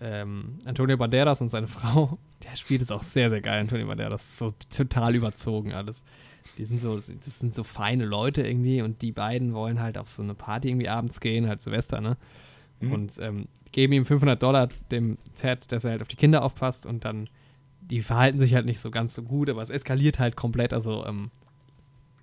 ähm, 0.00 0.58
Antonio 0.64 0.96
Banderas 0.96 1.40
und 1.40 1.48
seine 1.48 1.68
Frau, 1.68 2.18
der 2.44 2.54
spielt 2.56 2.82
es 2.82 2.90
auch 2.90 3.02
sehr, 3.02 3.30
sehr 3.30 3.40
geil, 3.40 3.60
Antonio 3.60 3.86
Banderas, 3.86 4.22
ist 4.22 4.38
so 4.38 4.52
total 4.74 5.14
überzogen 5.14 5.72
alles. 5.72 6.02
Die 6.58 6.64
sind 6.64 6.78
so, 6.78 6.96
das 6.96 7.38
sind 7.38 7.54
so 7.54 7.64
feine 7.64 8.04
Leute 8.04 8.42
irgendwie 8.42 8.82
und 8.82 9.02
die 9.02 9.12
beiden 9.12 9.52
wollen 9.52 9.80
halt 9.80 9.98
auf 9.98 10.10
so 10.10 10.22
eine 10.22 10.34
Party 10.34 10.68
irgendwie 10.68 10.88
abends 10.88 11.20
gehen, 11.20 11.48
halt 11.48 11.62
Silvester, 11.62 12.00
ne? 12.00 12.16
Mhm. 12.80 12.92
Und 12.92 13.18
ähm, 13.18 13.48
geben 13.76 13.92
ihm 13.92 14.06
500 14.06 14.42
Dollar 14.42 14.70
dem 14.90 15.18
Ted, 15.34 15.70
dass 15.70 15.84
er 15.84 15.90
halt 15.90 16.00
auf 16.00 16.08
die 16.08 16.16
Kinder 16.16 16.42
aufpasst 16.42 16.86
und 16.86 17.04
dann, 17.04 17.28
die 17.82 18.00
verhalten 18.00 18.38
sich 18.38 18.54
halt 18.54 18.64
nicht 18.64 18.80
so 18.80 18.90
ganz 18.90 19.14
so 19.14 19.22
gut, 19.22 19.50
aber 19.50 19.60
es 19.60 19.68
eskaliert 19.68 20.18
halt 20.18 20.34
komplett, 20.34 20.72
also 20.72 21.04
ähm, 21.04 21.30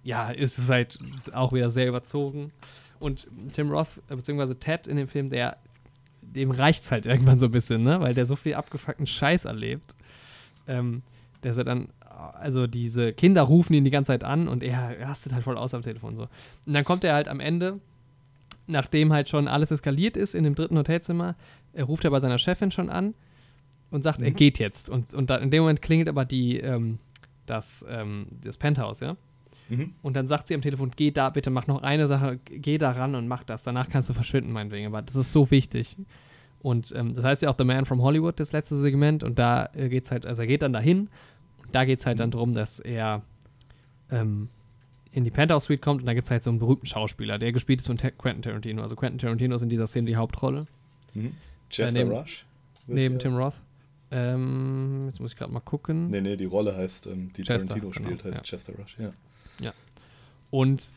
ja, 0.04 0.32
ist 0.32 0.58
es 0.58 0.68
halt 0.68 0.98
auch 1.32 1.54
wieder 1.54 1.70
sehr 1.70 1.88
überzogen. 1.88 2.52
Und 3.00 3.28
Tim 3.54 3.70
Roth, 3.70 4.02
äh, 4.10 4.16
beziehungsweise 4.16 4.58
Ted 4.58 4.88
in 4.88 4.98
dem 4.98 5.08
Film, 5.08 5.30
der, 5.30 5.58
dem 6.24 6.50
reicht's 6.50 6.90
halt 6.90 7.06
irgendwann 7.06 7.38
so 7.38 7.46
ein 7.46 7.52
bisschen, 7.52 7.84
ne? 7.84 8.02
Weil 8.02 8.16
der 8.16 8.26
so 8.26 8.36
viel 8.36 8.56
abgefuckten 8.56 9.06
Scheiß 9.06 9.46
erlebt. 9.46 9.94
Ähm, 10.68 11.04
dass 11.42 11.58
er 11.58 11.66
dann, 11.66 11.90
also 12.40 12.66
diese 12.66 13.14
Kinder 13.14 13.44
rufen 13.44 13.76
ihn 13.76 13.84
die 13.84 13.92
ganze 13.92 14.08
Zeit 14.08 14.24
an 14.24 14.48
und 14.48 14.64
er 14.64 15.00
rastet 15.02 15.34
halt 15.34 15.44
voll 15.44 15.58
aus 15.58 15.76
am 15.76 15.84
Telefon 15.84 16.16
so. 16.16 16.24
Und 16.66 16.74
dann 16.74 16.84
kommt 16.84 17.04
er 17.04 17.14
halt 17.14 17.28
am 17.28 17.40
Ende, 17.40 17.80
nachdem 18.68 19.12
halt 19.14 19.30
schon 19.30 19.48
alles 19.48 19.72
eskaliert 19.72 20.18
ist 20.18 20.36
in 20.36 20.44
dem 20.44 20.56
dritten 20.56 20.78
Hotelzimmer, 20.78 21.36
er 21.74 21.86
ruft 21.86 22.06
er 22.06 22.12
bei 22.12 22.20
seiner 22.20 22.38
Chefin 22.38 22.72
schon 22.72 22.90
an 22.90 23.14
und 23.92 24.04
sagt, 24.04 24.22
er 24.22 24.32
Mhm. 24.32 24.36
geht 24.36 24.60
jetzt. 24.60 24.90
Und, 24.90 25.14
und 25.14 25.30
dann 25.30 25.42
in 25.44 25.52
dem 25.52 25.62
Moment 25.64 25.82
klingelt 25.82 26.08
aber 26.10 26.26
die, 26.26 26.58
ähm, 26.60 26.98
das, 27.46 27.86
ähm, 27.90 28.28
das 28.42 28.58
Penthouse, 28.58 29.02
ja. 29.02 29.16
Mhm. 29.70 29.94
Und 30.02 30.16
dann 30.16 30.28
sagt 30.28 30.48
sie 30.48 30.56
am 30.56 30.62
Telefon, 30.62 30.92
geh 30.96 31.12
da 31.12 31.30
bitte, 31.30 31.50
mach 31.50 31.68
noch 31.68 31.82
eine 31.84 32.08
Sache, 32.08 32.40
geh 32.46 32.78
da 32.78 32.92
ran 32.92 33.16
und 33.16 33.28
mach 33.28 33.44
das. 33.44 33.64
Danach 33.64 33.90
kannst 33.90 34.10
du 34.10 34.14
verschwinden, 34.14 34.52
meinetwegen. 34.52 34.88
Aber 34.88 35.02
das 35.02 35.16
ist 35.16 35.32
so 35.32 35.52
wichtig. 35.52 35.96
Und 36.62 36.94
ähm, 36.96 37.16
das 37.16 37.24
heißt 37.26 37.42
ja 37.42 37.50
auch 37.50 37.56
The 37.58 37.64
Man 37.66 37.86
from 37.86 38.02
Hollywood, 38.02 38.40
das 38.40 38.52
letzte 38.52 38.78
Segment. 38.78 39.24
Und 39.24 39.40
da 39.40 39.70
äh, 39.74 39.90
geht's 39.90 40.12
halt, 40.12 40.26
also 40.26 40.42
er 40.42 40.48
geht 40.48 40.62
dann 40.62 40.74
dahin. 40.74 41.10
Und 41.66 41.74
da 41.74 41.86
geht's 41.86 42.06
halt 42.06 42.20
dann 42.20 42.32
darum, 42.32 42.54
dass 42.54 42.80
er 42.80 43.22
ähm, 44.12 44.50
in 45.14 45.24
die 45.24 45.32
Penthouse 45.32 45.64
Suite 45.66 45.82
kommt. 45.82 46.02
Und 46.02 46.08
da 46.08 46.14
gibt's 46.14 46.30
halt 46.32 46.44
so 46.44 46.50
einen 46.50 46.60
berühmten 46.60 46.86
Schauspieler, 46.88 47.38
der 47.40 47.52
gespielt 47.54 47.80
ist 47.80 47.88
von 47.88 47.98
Ta 47.98 48.12
Quentin 48.12 48.42
Tarantino. 48.42 48.82
Also 48.82 48.96
Quentin 48.96 49.20
Tarantino 49.20 49.56
ist 49.56 49.62
in 49.62 49.70
dieser 49.70 49.88
Szene 49.88 50.08
die 50.08 50.16
Hauptrolle. 50.18 50.66
Mhm. 51.14 51.34
Chester 51.70 52.00
neben- 52.04 52.12
Rush? 52.12 52.46
neben 52.88 53.20
Tim 53.20 53.36
Roth. 53.38 53.54
Ähm, 54.12 55.04
jetzt 55.06 55.20
muss 55.20 55.32
ich 55.32 55.38
gerade 55.38 55.52
mal 55.52 55.60
gucken. 55.62 56.10
Nee, 56.10 56.22
nee, 56.22 56.36
die 56.36 56.46
Rolle 56.46 56.76
heißt, 56.76 57.08
ähm, 57.08 57.32
die 57.34 57.44
Chester, 57.44 57.68
Tarantino 57.70 57.90
genau, 57.92 58.06
spielt, 58.08 58.24
heißt 58.26 58.38
ja. 58.38 58.44
Chester 58.44 58.74
Rush. 58.78 58.98
Ja. 59.00 59.74
Und 60.52 60.92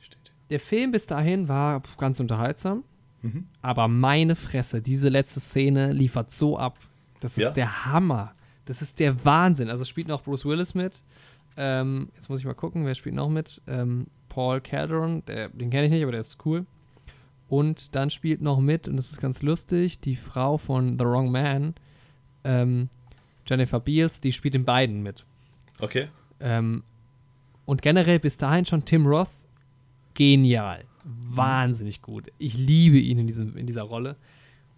Steht 0.00 0.18
hier. 0.24 0.32
der 0.50 0.60
Film 0.60 0.90
bis 0.90 1.06
dahin 1.06 1.46
war 1.48 1.82
ganz 1.98 2.18
unterhaltsam. 2.18 2.82
Mhm. 3.22 3.46
Aber 3.62 3.86
meine 3.88 4.34
Fresse, 4.36 4.80
diese 4.80 5.08
letzte 5.08 5.40
Szene 5.40 5.92
liefert 5.92 6.30
so 6.30 6.58
ab. 6.58 6.78
Das 7.20 7.32
ist 7.36 7.42
Ja? 7.44 7.50
der 7.50 7.84
Hammer. 7.86 8.32
Das 8.64 8.82
ist 8.82 8.98
der 8.98 9.24
Wahnsinn. 9.24 9.70
Also 9.70 9.82
es 9.82 9.88
spielt 9.88 10.08
noch 10.08 10.22
Bruce 10.22 10.44
Willis 10.44 10.74
mit. 10.74 11.00
Ähm, 11.60 12.10
jetzt 12.14 12.30
muss 12.30 12.38
ich 12.38 12.46
mal 12.46 12.54
gucken, 12.54 12.86
wer 12.86 12.94
spielt 12.94 13.16
noch 13.16 13.28
mit? 13.28 13.60
Ähm, 13.66 14.06
Paul 14.28 14.60
Calderon, 14.60 15.24
der, 15.26 15.48
den 15.48 15.70
kenne 15.70 15.86
ich 15.86 15.90
nicht, 15.90 16.02
aber 16.02 16.12
der 16.12 16.20
ist 16.20 16.38
cool. 16.46 16.64
Und 17.48 17.96
dann 17.96 18.10
spielt 18.10 18.40
noch 18.40 18.60
mit, 18.60 18.86
und 18.86 18.96
das 18.96 19.10
ist 19.10 19.20
ganz 19.20 19.42
lustig, 19.42 19.98
die 19.98 20.14
Frau 20.16 20.56
von 20.56 20.98
The 20.98 21.04
Wrong 21.04 21.32
Man, 21.32 21.74
ähm, 22.44 22.88
Jennifer 23.44 23.80
Beals, 23.80 24.20
die 24.20 24.32
spielt 24.32 24.54
in 24.54 24.64
beiden 24.64 25.02
mit. 25.02 25.24
Okay. 25.80 26.08
Ähm, 26.38 26.84
und 27.64 27.82
generell 27.82 28.20
bis 28.20 28.36
dahin 28.36 28.64
schon 28.64 28.84
Tim 28.84 29.06
Roth 29.06 29.30
genial. 30.14 30.84
wahnsinnig 31.04 32.02
gut. 32.02 32.30
Ich 32.38 32.56
liebe 32.56 32.98
ihn 32.98 33.18
in, 33.18 33.26
diesem, 33.26 33.56
in 33.56 33.66
dieser 33.66 33.82
Rolle. 33.82 34.16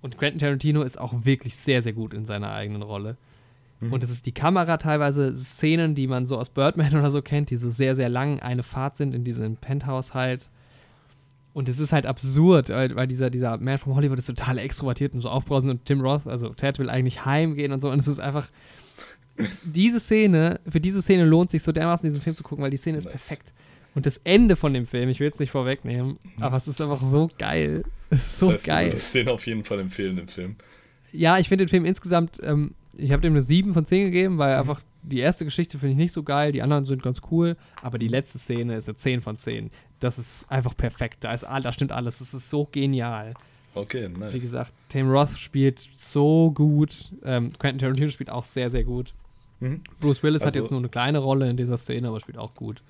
Und 0.00 0.16
Quentin 0.16 0.38
Tarantino 0.38 0.82
ist 0.82 0.98
auch 0.98 1.24
wirklich 1.24 1.56
sehr, 1.56 1.82
sehr 1.82 1.92
gut 1.92 2.14
in 2.14 2.24
seiner 2.24 2.52
eigenen 2.52 2.82
Rolle. 2.82 3.16
Mhm. 3.80 3.92
Und 3.92 4.04
es 4.04 4.10
ist 4.10 4.26
die 4.26 4.32
Kamera 4.32 4.76
teilweise 4.76 5.34
Szenen, 5.34 5.94
die 5.94 6.06
man 6.06 6.26
so 6.26 6.38
aus 6.38 6.50
Birdman 6.50 6.94
oder 6.98 7.10
so 7.10 7.22
kennt, 7.22 7.50
die 7.50 7.56
so 7.56 7.68
sehr, 7.70 7.94
sehr 7.94 8.08
lang 8.08 8.40
eine 8.40 8.62
Fahrt 8.62 8.96
sind 8.96 9.14
in 9.14 9.24
diesem 9.24 9.56
Penthouse 9.56 10.14
halt. 10.14 10.48
Und 11.52 11.68
es 11.68 11.80
ist 11.80 11.92
halt 11.92 12.06
absurd, 12.06 12.68
weil, 12.68 12.94
weil 12.94 13.08
dieser, 13.08 13.28
dieser 13.28 13.56
Man 13.58 13.78
from 13.78 13.96
Hollywood 13.96 14.18
ist 14.18 14.26
total 14.26 14.58
extrovertiert 14.58 15.14
und 15.14 15.20
so 15.20 15.28
aufbrausend 15.28 15.70
und 15.70 15.84
Tim 15.84 16.00
Roth, 16.00 16.26
also 16.26 16.50
Ted 16.50 16.78
will 16.78 16.88
eigentlich 16.88 17.24
heimgehen 17.24 17.72
und 17.72 17.80
so. 17.80 17.90
Und 17.90 17.98
es 17.98 18.06
ist 18.06 18.20
einfach, 18.20 18.48
diese 19.64 19.98
Szene, 19.98 20.60
für 20.68 20.80
diese 20.80 21.02
Szene 21.02 21.24
lohnt 21.24 21.50
sich 21.50 21.62
so 21.62 21.72
dermaßen, 21.72 22.08
diesen 22.08 22.20
Film 22.22 22.36
zu 22.36 22.42
gucken, 22.44 22.62
weil 22.62 22.70
die 22.70 22.76
Szene 22.76 22.98
ist 22.98 23.04
Nice. 23.04 23.12
perfekt. 23.12 23.52
Und 23.96 24.06
das 24.06 24.18
Ende 24.18 24.54
von 24.54 24.72
dem 24.72 24.86
Film, 24.86 25.08
ich 25.08 25.18
will 25.18 25.28
es 25.28 25.40
nicht 25.40 25.50
vorwegnehmen, 25.50 26.14
aber 26.38 26.56
es 26.56 26.68
ist 26.68 26.80
einfach 26.80 27.00
so 27.02 27.28
geil. 27.38 27.82
Es 28.10 28.20
ist 28.26 28.38
so 28.38 28.46
das 28.52 28.54
heißt, 28.60 28.66
Du 28.66 28.70
geil. 28.70 28.86
würdest 28.86 29.14
den 29.16 29.28
auf 29.28 29.46
jeden 29.46 29.64
Fall 29.64 29.80
empfehlen, 29.80 30.14
den 30.16 30.28
Film. 30.28 30.54
Ja, 31.12 31.38
ich 31.38 31.48
finde 31.48 31.64
den 31.64 31.68
Film 31.68 31.84
insgesamt, 31.84 32.38
ähm, 32.44 32.74
ich 32.96 33.12
habe 33.12 33.22
dem 33.22 33.32
eine 33.34 33.42
7 33.42 33.72
von 33.74 33.84
10 33.86 34.06
gegeben, 34.06 34.38
weil 34.38 34.54
Mhm. 34.54 34.60
einfach 34.60 34.82
die 35.02 35.18
erste 35.20 35.44
Geschichte 35.44 35.78
finde 35.78 35.92
ich 35.92 35.96
nicht 35.98 36.12
so 36.12 36.22
geil, 36.22 36.52
die 36.52 36.60
anderen 36.62 36.84
sind 36.84 37.02
ganz 37.02 37.20
cool, 37.30 37.56
aber 37.82 37.96
Mhm. 37.96 38.00
die 38.00 38.08
letzte 38.08 38.38
Szene 38.38 38.74
ist 38.76 38.88
eine 38.88 38.96
10 38.96 39.20
von 39.20 39.36
10. 39.36 39.68
Das 40.00 40.18
ist 40.18 40.50
einfach 40.50 40.76
perfekt. 40.76 41.18
Da, 41.24 41.32
ist, 41.32 41.44
da 41.44 41.72
stimmt 41.72 41.92
alles. 41.92 42.18
Das 42.18 42.32
ist 42.34 42.48
so 42.50 42.68
genial. 42.70 43.34
Okay, 43.74 44.08
nice. 44.08 44.32
Wie 44.32 44.40
gesagt, 44.40 44.72
Tim 44.88 45.08
Roth 45.10 45.36
spielt 45.38 45.88
so 45.94 46.50
gut. 46.50 47.12
Ähm, 47.24 47.52
Quentin 47.58 47.78
Tarantino 47.78 48.08
spielt 48.08 48.30
auch 48.30 48.44
sehr, 48.44 48.68
sehr 48.70 48.82
gut. 48.84 49.14
Mhm. 49.60 49.82
Bruce 50.00 50.22
Willis 50.22 50.40
hat 50.42 50.48
Also- 50.48 50.60
jetzt 50.60 50.70
nur 50.70 50.80
eine 50.80 50.88
kleine 50.88 51.18
Rolle 51.18 51.48
in 51.48 51.56
dieser 51.56 51.76
Szene, 51.76 52.08
aber 52.08 52.18
spielt 52.18 52.38
auch 52.38 52.54
gut. 52.54 52.82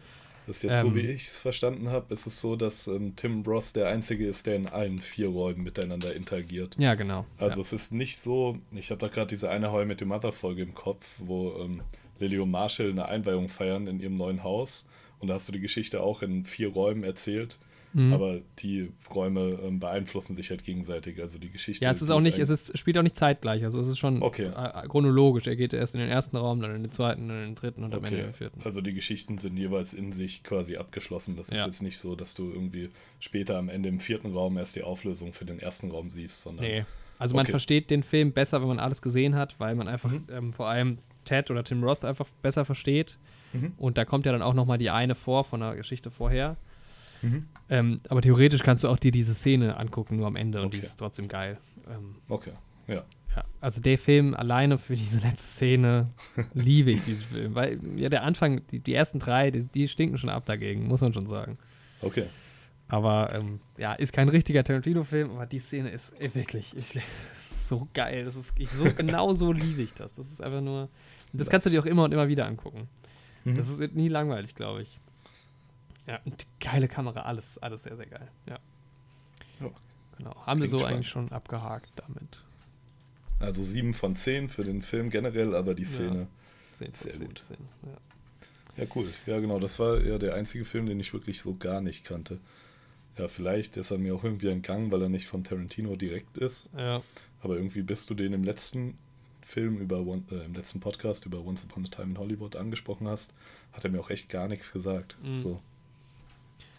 Das 0.50 0.56
ist 0.56 0.62
jetzt 0.64 0.80
so, 0.80 0.88
Ähm. 0.88 0.96
wie 0.96 1.06
ich 1.06 1.28
es 1.28 1.36
verstanden 1.36 1.90
habe, 1.90 2.12
ist 2.12 2.26
es 2.26 2.40
so, 2.40 2.56
dass 2.56 2.88
ähm, 2.88 3.14
Tim 3.14 3.42
Ross 3.42 3.72
der 3.72 3.86
Einzige 3.86 4.26
ist, 4.26 4.48
der 4.48 4.56
in 4.56 4.66
allen 4.66 4.98
vier 4.98 5.28
Räumen 5.28 5.62
miteinander 5.62 6.12
interagiert. 6.12 6.74
Ja, 6.76 6.96
genau. 6.96 7.24
Also 7.38 7.58
ja. 7.58 7.62
es 7.62 7.72
ist 7.72 7.92
nicht 7.92 8.18
so, 8.18 8.58
ich 8.72 8.90
habe 8.90 8.98
da 8.98 9.06
gerade 9.06 9.28
diese 9.28 9.48
eine 9.48 9.70
How 9.70 9.84
I 9.84 9.84
Met 9.84 10.02
Your 10.02 10.08
Mother 10.08 10.32
Folge 10.32 10.62
im 10.62 10.74
Kopf, 10.74 11.20
wo 11.20 11.56
ähm, 11.60 11.82
Lily 12.18 12.40
und 12.40 12.50
Marshall 12.50 12.90
eine 12.90 13.06
Einweihung 13.06 13.48
feiern 13.48 13.86
in 13.86 14.00
ihrem 14.00 14.16
neuen 14.16 14.42
Haus. 14.42 14.86
Und 15.20 15.28
da 15.28 15.34
hast 15.34 15.46
du 15.46 15.52
die 15.52 15.60
Geschichte 15.60 16.02
auch 16.02 16.20
in 16.20 16.44
vier 16.44 16.72
Räumen 16.72 17.04
erzählt. 17.04 17.60
Mhm. 17.92 18.12
Aber 18.12 18.38
die 18.60 18.92
Räume 19.12 19.58
ähm, 19.64 19.80
beeinflussen 19.80 20.36
sich 20.36 20.50
halt 20.50 20.62
gegenseitig. 20.62 21.20
Also 21.20 21.38
die 21.40 21.50
Geschichte. 21.50 21.84
ja, 21.84 21.90
es 21.90 22.00
ist 22.00 22.10
auch 22.10 22.20
nicht, 22.20 22.38
es 22.38 22.48
ist, 22.48 22.78
spielt 22.78 22.96
auch 22.98 23.02
nicht 23.02 23.16
zeitgleich. 23.16 23.64
Also 23.64 23.80
es 23.80 23.88
ist 23.88 23.98
schon 23.98 24.22
Okay. 24.22 24.46
äh, 24.56 24.86
chronologisch. 24.86 25.46
Er 25.48 25.56
geht 25.56 25.72
erst 25.72 25.94
in 25.94 26.00
den 26.00 26.08
ersten 26.08 26.36
Raum, 26.36 26.60
dann 26.60 26.74
in 26.76 26.82
den 26.84 26.92
zweiten, 26.92 27.26
dann 27.28 27.38
in 27.38 27.46
den 27.50 27.54
dritten 27.56 27.82
und 27.82 27.92
am 27.94 28.04
Ende 28.04 28.18
in 28.18 28.22
Okay, 28.24 28.30
den 28.32 28.34
vierten. 28.34 28.60
also 28.64 28.80
die 28.80 28.94
Geschichten 28.94 29.38
sind 29.38 29.56
jeweils 29.56 29.92
in 29.92 30.12
sich 30.12 30.44
quasi 30.44 30.76
abgeschlossen. 30.76 31.34
Das 31.36 31.48
ist 31.48 31.58
Ja. 31.58 31.66
jetzt 31.66 31.82
nicht 31.82 31.98
so, 31.98 32.14
dass 32.14 32.34
du 32.34 32.50
irgendwie 32.52 32.90
später 33.18 33.58
am 33.58 33.68
Ende 33.68 33.88
im 33.88 33.98
vierten 33.98 34.32
Raum 34.34 34.56
erst 34.56 34.76
die 34.76 34.82
Auflösung 34.82 35.32
für 35.32 35.44
den 35.44 35.58
ersten 35.58 35.90
Raum 35.90 36.10
siehst, 36.10 36.42
sondern 36.42 36.64
Nee. 36.64 36.84
Also 37.18 37.34
man 37.34 37.42
Okay. 37.44 37.50
versteht 37.50 37.90
den 37.90 38.02
Film 38.02 38.32
besser, 38.32 38.60
wenn 38.62 38.68
man 38.68 38.78
alles 38.78 39.02
gesehen 39.02 39.34
hat, 39.34 39.56
weil 39.58 39.74
man 39.74 39.88
einfach 39.88 40.10
Mhm. 40.10 40.24
ähm, 40.32 40.52
vor 40.52 40.68
allem 40.68 40.98
Ted 41.24 41.50
oder 41.50 41.64
Tim 41.64 41.82
Roth 41.84 42.04
einfach 42.04 42.28
besser 42.40 42.64
versteht. 42.64 43.18
Mhm. 43.52 43.72
Und 43.78 43.98
da 43.98 44.04
kommt 44.04 44.26
ja 44.26 44.32
dann 44.32 44.42
auch 44.42 44.54
noch 44.54 44.64
mal 44.64 44.78
die 44.78 44.90
eine 44.90 45.14
vor 45.16 45.44
von 45.44 45.58
der 45.60 45.74
Geschichte 45.74 46.10
vorher. 46.12 46.56
Mhm. 47.22 47.46
Ähm, 47.68 48.00
aber 48.08 48.22
theoretisch 48.22 48.62
kannst 48.62 48.84
du 48.84 48.88
auch 48.88 48.98
dir 48.98 49.10
diese 49.12 49.34
Szene 49.34 49.76
angucken, 49.76 50.16
nur 50.16 50.26
am 50.26 50.36
Ende. 50.36 50.60
Und 50.60 50.68
Okay. 50.68 50.78
die 50.80 50.86
ist 50.86 50.96
trotzdem 50.96 51.28
geil. 51.28 51.58
Ähm, 51.88 52.16
Okay, 52.28 52.52
ja. 52.88 53.04
ja. 53.36 53.44
Also 53.60 53.80
der 53.80 53.98
Film 53.98 54.34
alleine 54.34 54.78
für 54.78 54.94
diese 54.94 55.18
letzte 55.18 55.42
Szene 55.42 56.10
liebe 56.54 56.90
ich 56.90 57.04
diesen 57.04 57.24
Film. 57.24 57.54
Weil 57.54 57.78
ja 57.96 58.08
der 58.08 58.22
Anfang, 58.24 58.66
die, 58.68 58.80
die 58.80 58.94
ersten 58.94 59.18
drei, 59.18 59.50
die, 59.50 59.66
die 59.68 59.86
stinken 59.88 60.18
schon 60.18 60.30
ab 60.30 60.46
dagegen, 60.46 60.86
muss 60.86 61.00
man 61.00 61.12
schon 61.12 61.26
sagen. 61.26 61.58
Okay. 62.00 62.24
Aber 62.88 63.32
ähm, 63.34 63.60
ja, 63.78 63.92
ist 63.92 64.12
kein 64.12 64.28
richtiger 64.28 64.64
Tarantino-Film, 64.64 65.30
aber 65.30 65.46
die 65.46 65.60
Szene 65.60 65.90
ist 65.90 66.12
wirklich, 66.34 66.74
ich, 66.76 66.96
ist 66.96 67.68
so 67.68 67.86
geil. 67.94 68.24
Das 68.24 68.34
ist, 68.34 68.50
ich, 68.56 68.68
so, 68.70 68.82
genau 68.96 69.32
so 69.32 69.52
liebe 69.52 69.82
ich 69.82 69.94
das. 69.94 70.12
Das 70.16 70.28
ist 70.28 70.42
einfach 70.42 70.60
nur. 70.60 70.88
und 71.32 71.40
Das 71.40 71.48
kannst 71.48 71.66
du 71.66 71.70
dir 71.70 71.80
auch 71.80 71.86
immer 71.86 72.02
und 72.04 72.12
immer 72.12 72.26
wieder 72.26 72.46
angucken. 72.46 72.88
Mhm. 73.44 73.56
Das 73.56 73.68
ist, 73.68 73.78
wird 73.78 73.94
nie 73.94 74.08
langweilig, 74.08 74.56
glaube 74.56 74.82
ich. 74.82 74.98
Ja, 76.06 76.20
und 76.24 76.46
geile 76.60 76.88
Kamera, 76.88 77.22
alles, 77.22 77.58
alles 77.58 77.82
sehr, 77.84 77.96
sehr 77.96 78.06
geil. 78.06 78.28
Ja. 78.46 78.58
Ja. 79.60 79.70
Genau. 80.18 80.34
Haben 80.46 80.60
wir 80.60 80.66
Klingt 80.66 80.70
so 80.70 80.78
spannend. 80.78 80.94
eigentlich 80.96 81.08
schon 81.08 81.32
abgehakt 81.32 81.92
damit. 81.96 82.42
Also 83.38 83.62
7 83.62 83.94
von 83.94 84.16
10 84.16 84.48
für 84.48 84.64
den 84.64 84.82
Film 84.82 85.10
generell, 85.10 85.54
aber 85.54 85.74
die 85.74 85.84
Szene. 85.84 86.26
10 86.78 86.94
Sehr 86.94 87.18
gut. 87.18 87.42
10. 87.46 87.56
Ja. 87.86 88.84
Ja. 88.84 88.90
cool. 88.94 89.08
Ja, 89.26 89.38
genau. 89.40 89.58
Das 89.58 89.78
war 89.78 90.00
ja 90.00 90.18
der 90.18 90.34
einzige 90.34 90.64
Film, 90.64 90.86
den 90.86 91.00
ich 91.00 91.12
wirklich 91.12 91.40
so 91.40 91.54
gar 91.56 91.80
nicht 91.80 92.04
kannte. 92.04 92.38
Ja, 93.18 93.28
vielleicht 93.28 93.76
ist 93.76 93.90
er 93.90 93.98
mir 93.98 94.14
auch 94.14 94.24
irgendwie 94.24 94.48
entgangen, 94.48 94.90
weil 94.92 95.02
er 95.02 95.08
nicht 95.08 95.26
von 95.26 95.44
Tarantino 95.44 95.96
direkt 95.96 96.36
ist. 96.38 96.68
ja. 96.76 97.02
Aber 97.42 97.56
irgendwie 97.56 97.80
bist 97.80 98.10
du 98.10 98.14
den 98.14 98.34
im 98.34 98.44
letzten 98.44 98.98
Film 99.40 99.78
über 99.78 100.00
One, 100.06 100.22
äh, 100.30 100.44
im 100.44 100.52
letzten 100.52 100.78
Podcast 100.80 101.24
über 101.24 101.42
Once 101.44 101.64
Upon 101.64 101.86
a 101.86 101.88
Time 101.88 102.10
in 102.10 102.18
Hollywood 102.18 102.54
angesprochen 102.54 103.08
hast, 103.08 103.32
hat 103.72 103.82
er 103.84 103.90
mir 103.90 103.98
auch 104.00 104.10
echt 104.10 104.28
gar 104.28 104.46
nichts 104.46 104.72
gesagt. 104.72 105.16
Mhm. 105.22 105.42
So. 105.42 105.62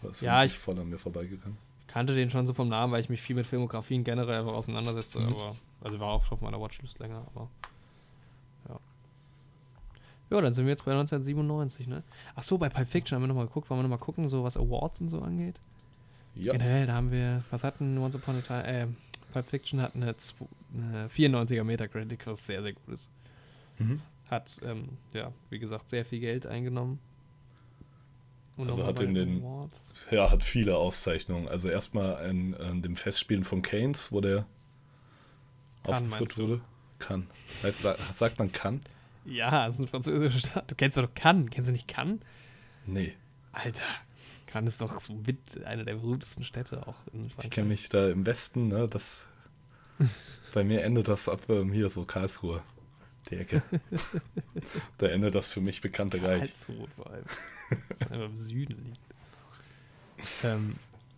Das 0.02 0.20
Ja, 0.20 0.44
ich- 0.44 0.58
voll 0.58 0.78
an 0.78 0.88
mir 0.90 0.98
vorbeigegangen. 0.98 1.56
kannte 1.86 2.14
den 2.14 2.30
schon 2.30 2.46
so 2.46 2.52
vom 2.52 2.68
Namen, 2.68 2.92
weil 2.92 3.00
ich 3.00 3.08
mich 3.08 3.20
viel 3.20 3.36
mit 3.36 3.46
Filmografien 3.46 4.02
generell 4.04 4.40
einfach 4.40 4.54
auseinandersetze. 4.54 5.20
Mhm. 5.20 5.28
Aber, 5.32 5.54
also 5.82 6.00
war 6.00 6.08
auch 6.08 6.24
schon 6.24 6.36
auf 6.38 6.40
meiner 6.42 6.60
Watchlist 6.60 6.98
länger, 6.98 7.26
aber 7.34 7.48
ja. 8.68 8.78
Ja, 10.30 10.40
dann 10.40 10.54
sind 10.54 10.64
wir 10.64 10.70
jetzt 10.70 10.84
bei 10.84 10.92
1997, 10.92 11.86
ne? 11.86 12.02
Ach 12.34 12.42
so, 12.42 12.56
bei 12.58 12.68
Pulp 12.70 12.88
Fiction 12.88 13.16
haben 13.16 13.22
wir 13.22 13.28
nochmal 13.28 13.46
geguckt. 13.46 13.68
Wollen 13.68 13.80
wir 13.80 13.82
nochmal 13.82 13.98
gucken, 13.98 14.28
so 14.30 14.42
was 14.42 14.56
Awards 14.56 15.00
und 15.00 15.10
so 15.10 15.20
angeht? 15.20 15.56
Ja, 16.34 16.52
Generell, 16.52 16.86
da 16.86 16.94
haben 16.94 17.10
wir, 17.10 17.44
was 17.50 17.62
hatten 17.62 17.98
Once 17.98 18.16
Upon 18.16 18.36
a 18.36 18.40
Time, 18.40 18.66
äh, 18.66 18.86
Pulp 19.32 19.46
Fiction 19.46 19.80
hat 19.82 19.94
eine, 19.94 20.14
eine 20.74 21.08
94er 21.10 21.64
Metacritic, 21.64 22.26
was 22.26 22.46
sehr, 22.46 22.62
sehr 22.62 22.72
gut 22.72 22.94
ist. 22.94 23.10
mhm. 23.78 24.00
Hat, 24.30 24.58
ähm, 24.64 24.88
ja, 25.12 25.30
wie 25.50 25.58
gesagt, 25.58 25.90
sehr 25.90 26.06
viel 26.06 26.20
Geld 26.20 26.46
eingenommen. 26.46 26.98
Und 28.56 28.68
Also 28.68 28.84
hat 28.86 29.00
in 29.00 29.14
den- 29.14 29.38
Awards. 29.42 29.76
ja, 30.10 30.30
hat 30.30 30.44
viele 30.44 30.76
Auszeichnungen. 30.76 31.48
Also 31.48 31.68
erstmal 31.68 32.16
an, 32.16 32.54
an 32.54 32.82
dem 32.82 32.96
Festspielen 32.96 33.44
von 33.44 33.62
Keynes, 33.62 34.12
wo 34.12 34.20
der 34.20 34.44
Cannes, 35.84 36.12
aufgeführt 36.12 36.38
wurde. 36.38 36.60
Kann. 36.98 37.26
Heißt, 37.62 37.80
sa- 37.80 37.96
sagt 38.12 38.38
man 38.38 38.52
kann? 38.52 38.80
Ja, 39.24 39.66
es 39.66 39.74
ist 39.74 39.80
eine 39.80 39.88
französische 39.88 40.38
Stadt. 40.40 40.70
Du 40.70 40.74
kennst 40.74 40.96
doch 40.96 41.08
Cannes. 41.14 41.50
Kennst 41.50 41.68
du 41.68 41.72
nicht 41.72 41.88
Cannes? 41.88 42.20
Nee. 42.86 43.14
Alter, 43.52 43.82
Cannes 44.46 44.74
ist 44.74 44.80
doch 44.82 45.00
so 45.00 45.14
mit 45.14 45.64
einer 45.64 45.84
der 45.84 45.94
berühmtesten 45.94 46.44
Städte 46.44 46.86
auch 46.86 46.96
in 47.12 47.22
Frankreich. 47.30 47.44
Ich 47.44 47.50
kenne 47.50 47.68
mich 47.68 47.88
da 47.88 48.08
im 48.10 48.24
Westen, 48.26 48.68
ne, 48.68 48.86
das 48.88 49.24
bei 50.54 50.62
mir 50.64 50.82
endet 50.82 51.08
das 51.08 51.28
ab 51.28 51.40
ähm, 51.48 51.72
hier 51.72 51.88
so 51.88 52.04
Karlsruhe, 52.04 52.62
die 53.30 53.36
Ecke. 53.36 53.62
da 54.98 55.06
endet 55.06 55.34
das 55.34 55.50
für 55.52 55.60
mich 55.60 55.80
bekannte 55.80 56.22
Reich. 56.22 56.40
Karlsruhe 56.52 56.88
vor 56.96 57.10
allem. 57.10 57.24
Das 57.98 58.10
einfach 58.10 58.26
im 58.26 58.36
Süden 58.36 58.84
liegt. 58.84 59.00
Ähm, 60.44 60.76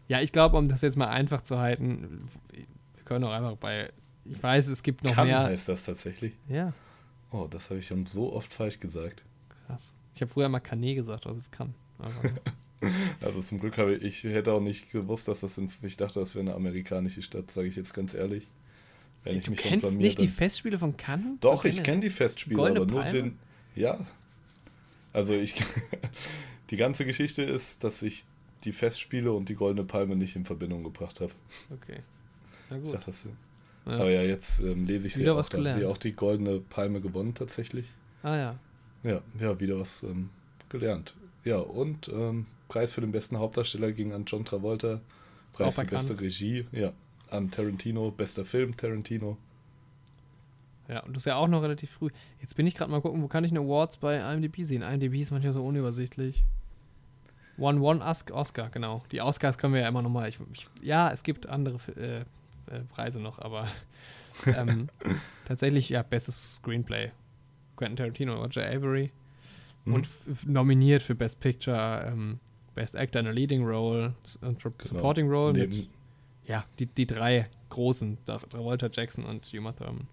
ja, 0.08 0.20
ich 0.22 0.32
glaube, 0.32 0.56
um 0.56 0.66
das 0.68 0.80
jetzt 0.80 0.96
mal 0.96 1.08
einfach 1.08 1.42
zu 1.42 1.58
halten, 1.58 2.26
wir 2.50 3.04
können 3.04 3.22
auch 3.24 3.32
einfach 3.32 3.56
bei. 3.56 3.92
Ich 4.24 4.42
weiß, 4.42 4.68
es 4.68 4.82
gibt 4.82 5.04
noch 5.04 5.14
Kann 5.14 5.26
mehr. 5.28 5.42
heißt 5.42 5.68
das 5.68 5.84
tatsächlich. 5.84 6.32
Ja, 6.48 6.72
Oh, 7.30 7.48
das 7.50 7.68
habe 7.68 7.80
ich 7.80 7.86
schon 7.88 8.06
so 8.06 8.32
oft 8.32 8.50
falsch 8.52 8.78
gesagt. 8.80 9.22
krass. 9.66 9.92
Ich 10.14 10.22
habe 10.22 10.30
früher 10.32 10.48
mal 10.48 10.60
Canet 10.60 10.96
gesagt, 10.96 11.26
was 11.26 11.36
es 11.36 11.50
kann. 11.50 11.74
Aber, 11.98 12.12
Also 13.22 13.42
zum 13.42 13.58
Glück 13.60 13.76
habe 13.76 13.94
ich, 13.96 14.24
ich 14.24 14.32
hätte 14.32 14.52
auch 14.52 14.60
nicht 14.60 14.90
gewusst, 14.92 15.26
dass 15.28 15.40
das 15.40 15.58
in, 15.58 15.70
ich 15.82 15.96
dachte, 15.98 16.20
das 16.20 16.34
wäre 16.34 16.46
eine 16.46 16.54
amerikanische 16.54 17.20
Stadt, 17.22 17.50
sage 17.50 17.66
ich 17.68 17.76
jetzt 17.76 17.92
ganz 17.92 18.14
ehrlich. 18.14 18.46
Wenn 19.24 19.38
ich 19.38 19.44
du 19.44 19.50
mich 19.50 19.60
kennst 19.60 19.82
blamier, 19.82 20.06
nicht 20.06 20.20
die 20.20 20.28
Festspiele 20.28 20.78
von 20.78 20.96
Cannes? 20.96 21.38
Doch, 21.40 21.64
ich 21.64 21.82
kenne 21.82 22.02
die 22.02 22.10
Festspiele, 22.10 22.56
Goldene 22.56 22.80
aber 22.80 22.90
nur 22.90 23.00
Palme? 23.02 23.22
den. 23.22 23.38
Ja. 23.74 23.98
Also 25.12 25.32
ich. 25.34 25.54
die 26.70 26.76
ganze 26.76 27.06
Geschichte 27.06 27.42
ist, 27.42 27.84
dass 27.84 28.02
ich 28.02 28.26
die 28.64 28.72
Festspiele 28.72 29.32
und 29.32 29.48
die 29.48 29.54
Goldene 29.54 29.86
Palme 29.86 30.16
nicht 30.16 30.36
in 30.36 30.44
Verbindung 30.44 30.84
gebracht 30.84 31.20
habe. 31.20 31.32
Okay. 31.70 32.00
Na 32.70 32.76
Ich 32.76 32.82
gut. 32.84 32.94
dachte, 32.94 33.06
das, 33.06 33.26
Ja. 33.86 33.92
Aber 33.92 34.10
ja, 34.10 34.22
jetzt 34.22 34.60
ähm, 34.60 34.86
lese 34.86 35.06
ich 35.06 35.14
sie 35.14 35.20
Wieder 35.20 35.34
auch. 35.34 35.38
was 35.38 35.48
Da 35.50 35.58
haben 35.58 35.78
sie 35.78 35.84
auch 35.84 35.98
die 35.98 36.12
Goldene 36.12 36.60
Palme 36.60 37.00
gewonnen 37.00 37.34
tatsächlich. 37.34 37.86
Ah 38.22 38.36
ja. 38.36 38.58
Ja, 39.02 39.20
ja, 39.38 39.60
wieder 39.60 39.78
was 39.78 40.02
ähm, 40.02 40.30
gelernt. 40.70 41.14
Ja, 41.44 41.58
und 41.58 42.08
ähm, 42.08 42.46
Preis 42.68 42.94
für 42.94 43.02
den 43.02 43.12
besten 43.12 43.38
Hauptdarsteller 43.38 43.92
ging 43.92 44.12
an 44.12 44.24
John 44.24 44.44
Travolta. 44.44 45.00
Preis 45.52 45.78
Auch 45.78 45.82
für 45.82 45.88
beste 45.88 46.18
Regie, 46.18 46.66
ja. 46.72 46.92
An 47.30 47.50
Tarantino, 47.50 48.10
bester 48.10 48.44
Film 48.44 48.76
Tarantino. 48.76 49.36
Ja, 50.88 51.00
und 51.00 51.16
das 51.16 51.22
ist 51.22 51.26
ja 51.26 51.36
auch 51.36 51.48
noch 51.48 51.62
relativ 51.62 51.90
früh. 51.90 52.10
Jetzt 52.40 52.56
bin 52.56 52.66
ich 52.66 52.74
gerade 52.74 52.90
mal 52.90 53.00
gucken, 53.00 53.22
wo 53.22 53.28
kann 53.28 53.44
ich 53.44 53.50
eine 53.50 53.60
Awards 53.60 53.96
bei 53.96 54.18
IMDb 54.18 54.64
sehen? 54.64 54.82
IMDb 54.82 55.14
ist 55.14 55.30
manchmal 55.30 55.52
so 55.52 55.64
unübersichtlich. 55.64 56.44
One 57.56 57.80
One 57.80 58.04
Ask 58.04 58.30
Oscar, 58.32 58.68
genau. 58.68 59.02
Die 59.12 59.20
Oscars 59.20 59.58
können 59.58 59.74
wir 59.74 59.80
ja 59.80 59.88
immer 59.88 60.02
nochmal. 60.02 60.28
Ich, 60.28 60.38
ich, 60.52 60.68
ja, 60.82 61.10
es 61.10 61.22
gibt 61.22 61.46
andere 61.46 61.78
äh, 61.96 62.20
äh, 62.20 62.80
Preise 62.90 63.20
noch, 63.20 63.38
aber 63.38 63.68
ähm, 64.46 64.88
tatsächlich, 65.44 65.88
ja, 65.88 66.02
bestes 66.02 66.56
Screenplay. 66.56 67.12
Quentin 67.76 67.96
Tarantino, 67.96 68.34
Roger 68.34 68.66
Avery. 68.66 69.10
Mhm. 69.84 69.94
Und 69.94 70.08
nominiert 70.46 71.02
für 71.02 71.14
Best 71.14 71.40
Picture 71.40 72.04
ähm, 72.06 72.40
Best 72.74 72.96
Actor 72.96 73.20
in 73.20 73.28
a 73.28 73.30
Leading 73.30 73.64
Role 73.64 74.14
und 74.40 74.62
Supporting 74.82 75.28
Role 75.28 75.52
Neben, 75.52 75.76
mit, 75.76 75.88
ja, 76.46 76.64
die, 76.78 76.86
die 76.86 77.06
drei 77.06 77.48
großen, 77.70 78.18
Travolta, 78.26 78.88
Jackson 78.92 79.24
und 79.24 79.52
Uma 79.54 79.72
Thurman. 79.72 80.06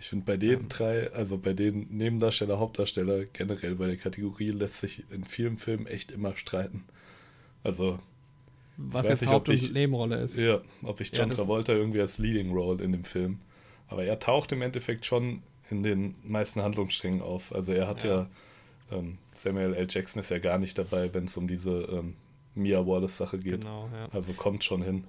Ich 0.00 0.08
finde 0.08 0.24
bei 0.24 0.36
den 0.36 0.60
Ähm. 0.60 0.68
drei, 0.68 1.12
also 1.12 1.38
bei 1.38 1.52
den 1.52 1.86
Nebendarsteller, 1.96 2.58
Hauptdarsteller, 2.58 3.24
generell 3.26 3.76
bei 3.76 3.86
der 3.86 3.96
Kategorie 3.96 4.48
lässt 4.48 4.80
sich 4.80 5.04
in 5.10 5.24
vielen 5.24 5.58
Filmen 5.58 5.86
echt 5.86 6.10
immer 6.10 6.36
streiten. 6.36 6.84
Also, 7.62 8.00
Was 8.76 9.06
jetzt 9.06 9.20
nicht, 9.20 9.30
Haupt- 9.30 9.48
und 9.48 9.54
ich- 9.54 9.72
Nebenrolle 9.72 10.20
ist. 10.22 10.36
ja, 10.36 10.60
ob 10.82 11.00
ich 11.00 11.12
Ja, 11.12 11.18
John 11.20 11.28
das- 11.28 11.38
Travolta 11.38 11.72
irgendwie 11.72 12.00
als 12.00 12.18
Leading 12.18 12.50
Role 12.52 12.82
in 12.82 12.90
dem 12.92 13.04
Film. 13.04 13.38
Aber 13.88 14.04
er 14.04 14.18
taucht 14.18 14.50
im 14.52 14.62
Endeffekt 14.62 15.06
schon 15.06 15.42
in 15.70 15.82
den 15.82 16.14
meisten 16.24 16.60
Handlungssträngen 16.62 17.22
auf. 17.22 17.54
Also 17.54 17.72
er 17.72 17.86
hat 17.86 18.02
ja, 18.04 18.22
Ja. 18.90 18.98
ähm, 18.98 19.18
Samuel 19.32 19.74
L. 19.74 19.86
Jackson 19.88 20.18
ist 20.20 20.30
ja 20.30 20.38
gar 20.38 20.58
nicht 20.58 20.76
dabei, 20.78 21.12
wenn 21.14 21.24
es 21.26 21.36
um 21.36 21.46
diese 21.46 21.82
ähm, 21.82 22.14
Mia 22.54 22.84
Wallace-Sache 22.86 23.38
geht. 23.38 23.60
Genau, 23.60 23.88
ja. 23.92 24.08
Also 24.12 24.32
kommt 24.32 24.64
schon 24.64 24.82
hin. 24.82 25.04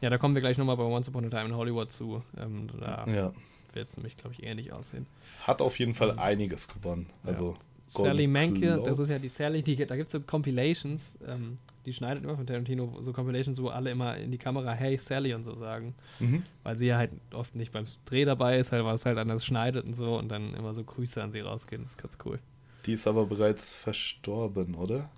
Ja, 0.00 0.10
da 0.10 0.18
kommen 0.18 0.34
wir 0.34 0.42
gleich 0.42 0.58
nochmal 0.58 0.76
bei 0.76 0.82
Once 0.84 1.08
Upon 1.08 1.24
a 1.26 1.28
Time 1.30 1.46
in 1.46 1.54
Hollywood 1.56 1.90
zu. 1.90 2.22
Ähm, 2.36 2.68
da 2.78 3.06
Ja. 3.06 3.32
wird 3.72 3.88
es 3.88 3.96
nämlich, 3.96 4.16
glaube 4.16 4.34
ich, 4.34 4.42
ähnlich 4.44 4.72
aussehen. 4.72 5.06
Hat 5.42 5.62
auf 5.62 5.78
jeden 5.78 5.94
Fall 5.94 6.10
Ähm, 6.10 6.18
einiges 6.18 6.68
gewonnen. 6.68 7.06
Also 7.24 7.56
Golden 7.94 8.10
Sally 8.16 8.26
Menke, 8.26 8.82
das 8.84 8.98
ist 8.98 9.08
ja 9.08 9.18
die. 9.18 9.28
Sally, 9.28 9.62
die, 9.62 9.76
da 9.86 9.94
gibt 9.96 10.08
es 10.08 10.12
so 10.12 10.20
Compilations, 10.20 11.16
ähm, 11.26 11.56
die 11.86 11.92
schneidet 11.94 12.24
immer 12.24 12.36
von 12.36 12.44
Tarantino 12.46 12.96
so 13.00 13.12
Compilations, 13.12 13.62
wo 13.62 13.68
alle 13.68 13.90
immer 13.92 14.16
in 14.16 14.32
die 14.32 14.38
Kamera 14.38 14.72
Hey 14.72 14.98
Sally 14.98 15.32
und 15.34 15.44
so 15.44 15.54
sagen. 15.54 15.94
Mhm. 16.18 16.42
Weil 16.64 16.76
sie 16.78 16.86
ja 16.86 16.98
halt 16.98 17.12
oft 17.32 17.54
nicht 17.54 17.72
beim 17.72 17.84
Dreh 18.04 18.24
dabei 18.24 18.58
ist, 18.58 18.72
halt, 18.72 18.84
weil 18.84 18.96
es 18.96 19.06
halt 19.06 19.16
anders 19.18 19.44
schneidet 19.44 19.84
und 19.86 19.94
so 19.94 20.18
und 20.18 20.28
dann 20.28 20.52
immer 20.54 20.74
so 20.74 20.82
Grüße 20.82 21.22
an 21.22 21.30
sie 21.30 21.40
rausgehen. 21.40 21.82
Das 21.82 21.92
ist 21.92 21.98
ganz 22.02 22.18
cool. 22.24 22.40
Die 22.86 22.92
ist 22.94 23.06
aber 23.06 23.24
bereits 23.24 23.74
verstorben, 23.74 24.74
oder? 24.74 25.08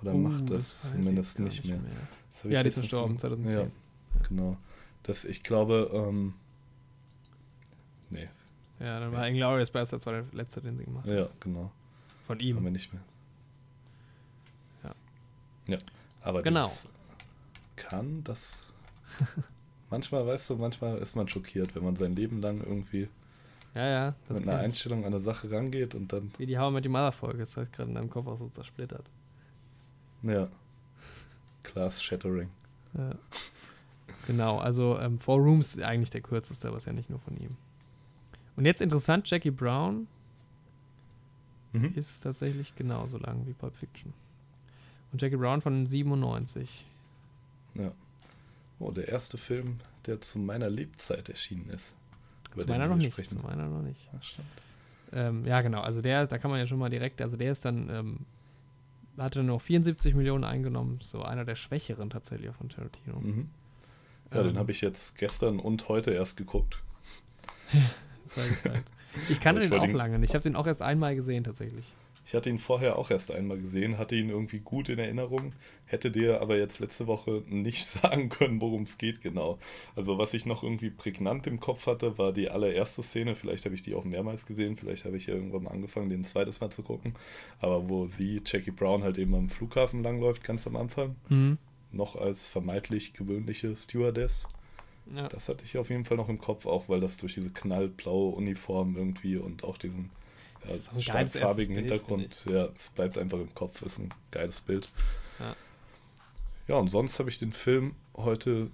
Oder 0.00 0.14
Oh, 0.14 0.18
macht 0.18 0.50
das 0.50 0.82
das, 0.82 0.90
zumindest 0.92 1.40
nicht 1.40 1.64
mehr. 1.64 1.80
Ich 2.32 2.50
Ja, 2.50 2.62
die 2.62 2.68
ist 2.68 2.78
verstorben, 2.78 3.14
in- 3.14 3.18
2010. 3.18 3.60
Ja, 3.60 3.66
genau. 4.26 4.56
Das, 5.02 5.24
ich 5.24 5.42
glaube, 5.42 5.90
ähm, 5.92 6.34
nee, 8.10 8.28
Ja, 8.80 9.00
dann 9.00 9.12
war 9.12 9.26
Inglourious 9.26 9.70
Bastards 9.70 10.04
war 10.06 10.12
der 10.14 10.24
letzte, 10.32 10.60
den 10.60 10.76
sie 10.76 10.84
gemacht 10.84 11.06
hat. 11.06 11.12
ja, 11.14 11.28
genau. 11.40 11.70
Von 12.26 12.38
Haben 12.38 12.44
ihm. 12.46 12.62
wir 12.64 12.70
nicht 12.70 12.92
mehr. 12.92 13.02
Ja. 14.84 14.94
Ja, 15.66 15.78
aber 16.22 16.42
Genau. 16.42 16.66
dieses 16.66 16.88
kann 17.76 18.22
das. 18.24 18.64
manchmal, 19.90 20.26
weißt 20.26 20.50
du, 20.50 20.56
manchmal 20.56 20.98
ist 20.98 21.16
man 21.16 21.28
schockiert, 21.28 21.74
wenn 21.74 21.84
man 21.84 21.96
sein 21.96 22.14
Leben 22.14 22.42
lang 22.42 22.60
irgendwie 22.60 23.08
Ja, 23.74 23.86
ja. 23.86 24.14
Das 24.28 24.40
mit 24.40 24.48
einer. 24.48 24.58
Einstellung 24.58 25.00
an 25.00 25.06
eine 25.06 25.20
Sache 25.20 25.50
rangeht 25.50 25.94
und 25.94 26.12
dann, 26.12 26.32
Wie 26.38 26.46
die 26.46 26.58
How 26.58 26.70
I 26.70 26.74
Met 26.74 26.84
Your 26.86 26.92
Mother 26.92 27.12
Folge 27.12 27.42
ist 27.42 27.56
halt 27.56 27.72
gerade 27.72 27.88
in 27.88 27.94
deinem 27.94 28.10
Kopf 28.10 28.26
auch 28.26 28.36
so 28.36 28.48
zersplittert. 28.48 29.08
ja, 30.22 30.48
Class 31.62 32.02
Shattering. 32.02 32.50
Ja. 32.94 33.14
Genau, 34.28 34.58
also 34.58 34.96
ähm, 35.00 35.18
Four 35.18 35.38
Rooms 35.38 35.74
ist 35.74 35.82
eigentlich 35.82 36.10
der 36.10 36.20
kürzeste, 36.20 36.68
aber 36.68 36.76
ist 36.76 36.84
ja 36.86 36.92
nicht 36.92 37.10
nur 37.10 37.18
von 37.18 37.36
ihm. 37.38 37.48
Und 38.56 38.64
jetzt 38.66 38.80
interessant, 38.80 39.28
Jackie 39.28 39.50
Brown 39.50 40.06
Mhm. 41.72 41.92
ist 41.96 42.20
tatsächlich 42.22 42.74
genauso 42.76 43.18
lang 43.18 43.46
wie 43.46 43.52
Pulp 43.52 43.76
Fiction. 43.76 44.12
Und 45.12 45.20
Jackie 45.20 45.36
Brown 45.36 45.60
von 45.60 45.86
97. 45.86 46.86
Ja. 47.74 47.92
Oh, 48.78 48.90
der 48.90 49.08
erste 49.08 49.36
Film, 49.38 49.78
der 50.06 50.20
zu 50.20 50.38
meiner 50.38 50.70
Lebzeit 50.70 51.28
erschienen 51.28 51.68
ist. 51.70 51.94
Zu 52.56 52.66
meiner 52.66 52.86
noch 52.86 52.96
nicht. 52.96 53.14
Zu 53.28 53.36
meiner 53.36 53.66
noch 53.66 53.82
nicht. 53.82 54.00
Ja, 54.12 54.22
stimmt. 54.22 54.48
Ähm, 55.12 55.44
ja, 55.46 55.60
genau. 55.62 55.80
Also 55.82 56.00
der, 56.00 56.26
da 56.26 56.38
kann 56.38 56.50
man 56.50 56.58
ja 56.60 56.66
schon 56.66 56.78
mal 56.78 56.90
direkt, 56.90 57.20
also 57.20 57.36
der 57.36 57.52
ist 57.52 57.64
dann, 57.64 57.88
ähm, 57.90 58.18
hatte 59.18 59.42
nur 59.42 59.60
74 59.60 60.14
Millionen 60.14 60.44
eingenommen. 60.44 60.98
So 61.02 61.22
einer 61.22 61.44
der 61.44 61.56
schwächeren 61.56 62.08
tatsächlich 62.10 62.50
von 62.52 62.68
Tarantino. 62.68 63.20
Mhm. 63.20 63.48
Ja, 64.32 64.42
den 64.42 64.50
Ähm, 64.52 64.58
habe 64.58 64.72
ich 64.72 64.80
jetzt 64.80 65.18
gestern 65.18 65.58
und 65.58 65.88
heute 65.88 66.10
erst 66.12 66.36
geguckt. 66.36 66.82
Ich 69.30 69.40
kannte 69.40 69.62
ich 69.64 69.70
den 69.70 69.78
auch 69.80 69.84
ihn- 69.84 69.94
lange 69.94 70.18
nicht. 70.18 70.30
Ich 70.30 70.34
habe 70.34 70.42
den 70.42 70.56
auch 70.56 70.66
erst 70.66 70.82
einmal 70.82 71.14
gesehen 71.16 71.44
tatsächlich. 71.44 71.86
Ich 72.26 72.34
hatte 72.34 72.50
ihn 72.50 72.58
vorher 72.58 72.98
auch 72.98 73.10
erst 73.10 73.30
einmal 73.30 73.56
gesehen, 73.56 73.96
hatte 73.96 74.14
ihn 74.14 74.28
irgendwie 74.28 74.58
gut 74.60 74.90
in 74.90 74.98
Erinnerung, 74.98 75.54
hätte 75.86 76.10
dir 76.10 76.42
aber 76.42 76.58
jetzt 76.58 76.78
letzte 76.78 77.06
Woche 77.06 77.42
nicht 77.48 77.86
sagen 77.88 78.28
können, 78.28 78.60
worum 78.60 78.82
es 78.82 78.98
geht 78.98 79.22
genau. 79.22 79.58
Also 79.96 80.18
was 80.18 80.34
ich 80.34 80.44
noch 80.44 80.62
irgendwie 80.62 80.90
prägnant 80.90 81.46
im 81.46 81.58
Kopf 81.58 81.86
hatte, 81.86 82.18
war 82.18 82.34
die 82.34 82.50
allererste 82.50 83.02
Szene, 83.02 83.34
vielleicht 83.34 83.64
habe 83.64 83.74
ich 83.74 83.80
die 83.80 83.94
auch 83.94 84.04
mehrmals 84.04 84.44
gesehen, 84.44 84.76
vielleicht 84.76 85.06
habe 85.06 85.16
ich 85.16 85.26
ja 85.26 85.34
irgendwann 85.34 85.62
mal 85.62 85.70
angefangen, 85.70 86.10
den 86.10 86.22
zweites 86.24 86.60
Mal 86.60 86.68
zu 86.68 86.82
gucken, 86.82 87.14
aber 87.60 87.88
wo 87.88 88.06
sie, 88.06 88.42
Jackie 88.44 88.72
Brown, 88.72 89.02
halt 89.04 89.16
eben 89.16 89.34
am 89.34 89.48
Flughafen 89.48 90.02
langläuft, 90.02 90.44
ganz 90.44 90.66
am 90.66 90.76
Anfang, 90.76 91.16
Mhm. 91.30 91.56
Noch 91.90 92.16
als 92.16 92.46
vermeintlich 92.46 93.12
gewöhnliche 93.12 93.74
Stewardess. 93.76 94.46
Ja. 95.14 95.28
Das 95.28 95.48
hatte 95.48 95.64
ich 95.64 95.78
auf 95.78 95.90
jeden 95.90 96.04
Fall 96.04 96.16
noch 96.16 96.28
im 96.28 96.38
Kopf, 96.38 96.66
auch 96.66 96.88
weil 96.88 97.00
das 97.00 97.16
durch 97.16 97.34
diese 97.34 97.50
knallblaue 97.50 98.34
Uniform 98.34 98.96
irgendwie 98.96 99.36
und 99.36 99.64
auch 99.64 99.78
diesen 99.78 100.10
ja, 100.66 100.74
ist 100.74 100.92
ein 100.92 101.02
stark 101.02 101.16
geiles 101.16 101.38
farbigen 101.38 101.76
erstes 101.76 102.06
Bild, 102.06 102.20
Hintergrund, 102.20 102.44
ja, 102.46 102.68
es 102.76 102.90
bleibt 102.90 103.16
einfach 103.16 103.38
im 103.38 103.54
Kopf, 103.54 103.80
ist 103.82 103.98
ein 103.98 104.10
geiles 104.30 104.60
Bild. 104.60 104.92
Ja. 105.38 105.56
Ja, 106.66 106.76
und 106.76 106.88
sonst 106.88 107.18
habe 107.18 107.30
ich 107.30 107.38
den 107.38 107.54
Film 107.54 107.94
heute, 108.14 108.70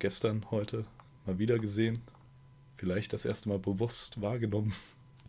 gestern, 0.00 0.50
heute 0.50 0.82
mal 1.26 1.38
wieder 1.38 1.60
gesehen. 1.60 2.02
Vielleicht 2.76 3.12
das 3.12 3.24
erste 3.24 3.48
Mal 3.48 3.60
bewusst 3.60 4.20
wahrgenommen. 4.20 4.74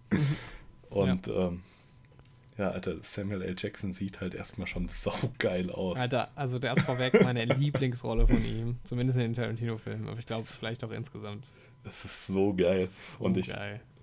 und 0.90 1.27
ja. 1.27 1.48
Ähm, 1.49 1.61
ja, 2.57 2.69
Alter, 2.69 2.95
Samuel 3.02 3.41
L. 3.41 3.56
Jackson 3.57 3.91
sieht 3.91 4.22
halt 4.22 4.34
erstmal 4.34 4.68
schon 4.68 4.88
saugeil 4.88 5.69
aus. 5.72 5.98
Alter, 5.98 6.30
also 6.36 6.57
der 6.57 6.73
ist 6.73 6.84
vorweg 6.84 7.22
meine 7.22 7.45
Lieblingsrolle 7.56 8.27
von 8.27 8.45
ihm. 8.45 8.77
Zumindest 8.84 9.18
in 9.18 9.23
den 9.23 9.36
Tarantino-Filmen, 9.36 10.07
aber 10.07 10.19
ich 10.19 10.26
glaube 10.26 10.45
vielleicht 10.45 10.84
auch 10.84 10.91
insgesamt. 10.91 11.52
Das 11.84 12.06
ist 12.06 12.27
so 12.27 12.53
geil. 12.53 12.88
So 12.88 13.26
und 13.26 13.38
ich 13.38 13.53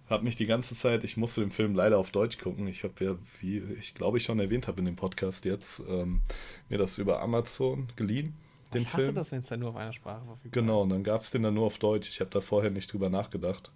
habe 0.08 0.24
mich 0.24 0.36
die 0.36 0.46
ganze 0.46 0.74
Zeit, 0.74 1.04
ich 1.04 1.16
musste 1.16 1.40
den 1.40 1.50
Film 1.50 1.74
leider 1.74 1.98
auf 1.98 2.10
Deutsch 2.10 2.38
gucken. 2.38 2.66
Ich 2.66 2.84
habe 2.84 3.04
ja, 3.04 3.16
wie 3.40 3.58
ich 3.80 3.94
glaube 3.94 4.18
ich 4.18 4.24
schon 4.24 4.38
erwähnt 4.38 4.68
habe 4.68 4.80
in 4.80 4.84
dem 4.84 4.96
Podcast 4.96 5.46
jetzt, 5.46 5.82
ähm, 5.88 6.20
mir 6.68 6.76
das 6.76 6.98
über 6.98 7.22
Amazon 7.22 7.88
geliehen, 7.96 8.34
den 8.74 8.82
ich 8.82 8.88
hasse 8.88 9.04
Film. 9.04 9.14
das, 9.14 9.32
wenn 9.32 9.40
es 9.40 9.46
dann 9.46 9.60
nur 9.60 9.70
auf 9.70 9.76
einer 9.76 9.94
Sprache 9.94 10.24
verfügbar 10.26 10.46
ist. 10.46 10.52
Genau, 10.52 10.82
und 10.82 10.90
dann 10.90 11.04
gab 11.04 11.22
es 11.22 11.30
den 11.30 11.42
dann 11.42 11.54
nur 11.54 11.64
auf 11.64 11.78
Deutsch. 11.78 12.10
Ich 12.10 12.20
habe 12.20 12.30
da 12.30 12.42
vorher 12.42 12.70
nicht 12.70 12.92
drüber 12.92 13.08
nachgedacht. 13.08 13.70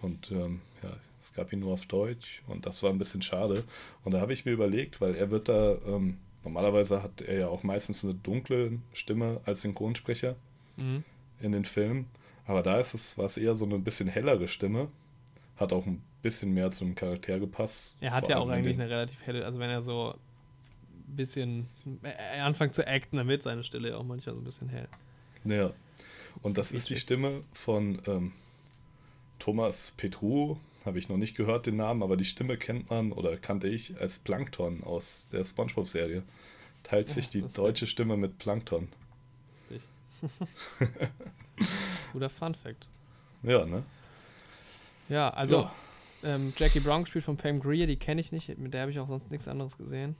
Und 0.00 0.30
ähm, 0.30 0.60
ja, 0.84 0.90
es 1.20 1.32
gab 1.34 1.52
ihn 1.52 1.60
nur 1.60 1.72
auf 1.72 1.86
Deutsch 1.86 2.42
und 2.46 2.66
das 2.66 2.82
war 2.82 2.90
ein 2.90 2.98
bisschen 2.98 3.22
schade. 3.22 3.64
Und 4.04 4.12
da 4.14 4.20
habe 4.20 4.32
ich 4.32 4.44
mir 4.44 4.52
überlegt, 4.52 5.00
weil 5.00 5.14
er 5.14 5.30
wird 5.30 5.48
da, 5.48 5.76
ähm, 5.86 6.18
normalerweise 6.44 7.02
hat 7.02 7.20
er 7.22 7.38
ja 7.40 7.48
auch 7.48 7.62
meistens 7.62 8.04
eine 8.04 8.14
dunkle 8.14 8.78
Stimme 8.92 9.40
als 9.44 9.62
Synchronsprecher 9.62 10.36
Mhm. 10.76 11.04
in 11.40 11.52
den 11.52 11.64
Filmen. 11.64 12.06
Aber 12.46 12.62
da 12.62 12.78
ist 12.78 12.94
es, 12.94 13.18
war 13.18 13.26
es 13.26 13.36
eher 13.36 13.54
so 13.56 13.64
eine 13.64 13.78
bisschen 13.78 14.08
hellere 14.08 14.48
Stimme. 14.48 14.88
Hat 15.56 15.72
auch 15.72 15.84
ein 15.86 16.02
bisschen 16.22 16.54
mehr 16.54 16.70
zum 16.70 16.94
Charakter 16.94 17.38
gepasst. 17.40 17.96
Er 18.00 18.12
hat 18.12 18.28
ja 18.28 18.38
auch 18.38 18.48
eigentlich 18.48 18.78
eine 18.78 18.88
relativ 18.88 19.18
helle, 19.26 19.44
also 19.44 19.58
wenn 19.58 19.70
er 19.70 19.82
so 19.82 20.12
ein 21.08 21.16
bisschen 21.16 21.66
anfängt 22.40 22.74
zu 22.74 22.86
acten, 22.86 23.16
dann 23.16 23.28
wird 23.28 23.42
seine 23.42 23.64
Stille 23.64 23.96
auch 23.98 24.04
manchmal 24.04 24.34
so 24.36 24.40
ein 24.40 24.44
bisschen 24.44 24.68
hell. 24.68 24.88
Ja. 25.44 25.72
Und 26.42 26.56
das 26.56 26.68
So 26.70 26.76
ist 26.76 26.90
die. 26.90 26.96
Stimme 26.96 27.40
von 27.52 28.00
ähm, 28.06 28.32
Thomas 29.38 29.92
Petru, 29.96 30.56
habe 30.88 30.98
ich 30.98 31.08
noch 31.08 31.16
nicht 31.16 31.36
gehört 31.36 31.66
den 31.66 31.76
Namen, 31.76 32.02
aber 32.02 32.16
die 32.16 32.24
Stimme 32.24 32.56
kennt 32.56 32.90
man 32.90 33.12
oder 33.12 33.36
kannte 33.36 33.68
ich 33.68 34.00
als 34.00 34.18
Plankton 34.18 34.82
aus 34.82 35.28
der 35.30 35.44
SpongeBob-Serie. 35.44 36.22
Teilt 36.82 37.08
Ja, 37.08 37.14
sich 37.14 37.30
die 37.30 37.42
deutsche 37.42 37.86
Stimme 37.86 38.16
mit 38.16 38.38
Plankton. 38.38 38.88
Lustig. 39.70 39.82
Guter 42.12 42.30
Fun 42.30 42.54
Fact. 42.54 42.86
Ja, 43.42 43.64
ne? 43.64 43.82
Ja, 45.08 45.30
also 45.30 45.54
Ja. 45.54 45.72
Ähm, 46.24 46.52
Jackie 46.56 46.80
Brown 46.80 47.04
gespielt 47.04 47.24
von 47.24 47.36
Pam 47.36 47.60
Grier, 47.60 47.86
die 47.86 47.94
kenne 47.96 48.20
ich 48.20 48.32
nicht, 48.32 48.58
mit 48.58 48.74
der 48.74 48.80
habe 48.82 48.90
ich 48.90 48.98
auch 48.98 49.06
sonst 49.06 49.30
nichts 49.30 49.46
anderes 49.46 49.78
gesehen. 49.78 50.16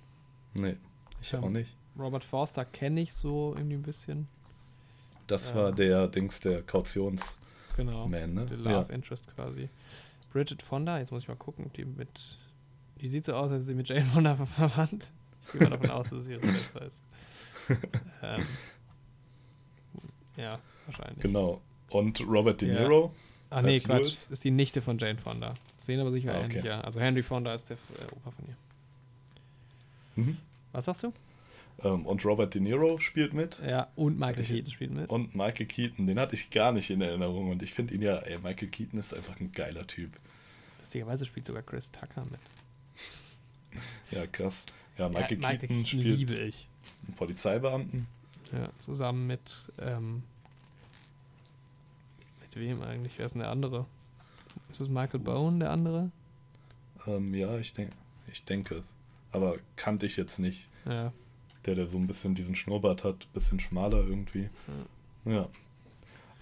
Nee, 0.55 0.77
ich 1.21 1.33
Ähm, 1.33 1.43
auch 1.43 1.51
nicht. 1.51 1.75
Robert 1.99 2.23
Forster 2.23 2.65
kenne 2.65 3.01
ich 3.01 3.13
so 3.13 3.53
irgendwie 3.57 3.75
ein 3.75 3.83
bisschen. 3.83 4.29
Das 5.27 5.51
äh, 5.51 5.55
war 5.57 5.73
der 5.73 6.07
Dings, 6.07 6.39
der 6.39 6.63
Kautionsman, 6.63 7.39
Genau. 7.77 8.07
ne? 8.09 8.47
Die 8.49 8.63
Ja. 8.63 8.81
Love 8.81 8.93
Interest 8.93 9.27
quasi. 9.35 9.69
Bridget 10.33 10.63
Fonda, 10.63 10.99
jetzt 10.99 11.11
muss 11.13 11.23
ich 11.23 11.29
mal 11.29 11.37
gucken, 11.37 11.67
ob 11.67 11.73
die 11.75 11.85
mit. 11.85 12.09
Die 13.01 13.09
sieht 13.09 13.25
so 13.25 13.35
aus, 13.35 13.45
als 13.51 13.53
wäre 13.53 13.63
sie 13.63 13.75
mit 13.75 13.89
Jane 13.89 14.05
Fonda 14.05 14.37
ver- 14.37 14.47
verwandt. 14.69 15.11
Ich 15.47 15.53
gehe 15.53 15.63
mal 15.63 15.71
davon 15.71 15.91
aus, 15.91 16.11
dass 16.11 16.21
es 16.21 16.29
ihre 16.29 16.43
Schwester 16.43 16.83
ist. 16.83 17.01
ähm, 18.23 18.45
ja, 20.37 20.59
wahrscheinlich. 20.87 21.21
Genau. 21.21 21.61
Und 21.91 22.21
Robert 22.27 22.61
De 22.61 22.73
Ja. 22.73 22.81
Niro. 22.81 23.15
Ach 23.51 23.63
nee, 23.63 23.75
als 23.75 23.85
Quatsch. 23.85 24.01
Louis? 24.01 24.27
Ist 24.31 24.45
die 24.45 24.51
Nichte 24.51 24.83
von 24.83 24.99
Jane 24.99 25.19
Fonda. 25.19 25.55
Sehen 25.81 26.01
aber 26.01 26.11
sicher 26.11 26.33
Ah, 26.35 26.39
okay. 26.39 26.45
ähnlich, 26.45 26.65
ja. 26.65 26.81
Also 26.83 27.01
Henry 27.01 27.23
Fonda 27.23 27.55
ist 27.55 27.71
der 27.71 27.77
äh, 27.77 28.13
Opa 28.15 28.31
von 28.31 28.45
ihr. 28.47 28.57
Mhm. 30.25 30.37
Was 30.73 30.85
sagst 30.85 31.03
du? 31.03 31.13
Ähm, 31.85 32.07
und 32.07 32.25
Robert 32.25 32.55
De 32.55 32.61
Niro 32.61 32.99
spielt 32.99 33.33
mit. 33.35 33.59
Ja, 33.65 33.89
und 33.95 34.19
Michael 34.19 34.41
ich- 34.41 34.49
Keaton 34.49 34.71
spielt 34.71 34.91
mit. 34.93 35.09
Und 35.11 35.35
Michael 35.35 35.67
Keaton, 35.67 36.07
den 36.07 36.19
hatte 36.19 36.35
ich 36.35 36.51
gar 36.51 36.73
nicht 36.73 36.91
in 36.91 37.01
Erinnerung. 37.01 37.51
Und 37.51 37.63
ich 37.63 37.73
finde 37.73 37.95
ihn 37.95 38.03
ja, 38.03 38.17
ey, 38.19 38.39
Michael 38.39 38.69
Keaton 38.69 38.99
ist 38.99 39.15
einfach 39.15 39.39
ein 39.41 39.53
geiler 39.53 39.87
Typ. 39.87 40.11
Lustigerweise 40.81 41.25
spielt 41.27 41.47
sogar 41.47 41.63
Chris 41.63 41.91
Tucker 41.93 42.25
mit. 42.25 42.41
Ja, 44.11 44.27
krass. 44.27 44.65
Ja, 44.97 45.09
Michael, 45.09 45.41
ja, 45.41 45.57
Keaton, 45.57 45.87
spielt 45.87 46.05
liebe 46.05 46.35
ich. 46.41 46.67
einen 47.07 47.15
Polizeibeamten. 47.17 48.07
Ja, 48.53 48.71
zusammen 48.81 49.27
mit, 49.27 49.41
ähm, 49.79 50.23
mit 52.41 52.57
wem 52.57 52.83
eigentlich? 52.83 53.13
Wer 53.19 53.27
ist 53.27 53.33
denn 53.33 53.43
der 53.43 53.51
andere? 53.51 53.87
Ist 54.73 54.81
es 54.81 54.89
Michael 54.89 55.21
Bone, 55.21 55.59
der 55.61 55.71
andere? 55.71 56.11
Ähm, 57.07 57.33
ja, 57.35 57.57
ich, 57.59 57.73
denk, 57.75 57.91
ich 58.33 58.45
denke 58.45 58.77
es. 58.77 58.93
Aber 59.31 59.59
kannte 59.77 60.07
ich 60.07 60.17
jetzt 60.17 60.39
nicht. 60.39 60.67
Ja. 60.87 61.13
Der, 61.69 61.75
der 61.75 61.87
so 61.87 61.99
ein 61.99 62.07
bisschen 62.07 62.35
diesen 62.35 62.57
Schnurrbart 62.57 63.05
hat, 63.05 63.31
bisschen 63.35 63.61
schmaler 63.61 63.99
irgendwie. 63.99 64.49
Ja. 65.27 65.49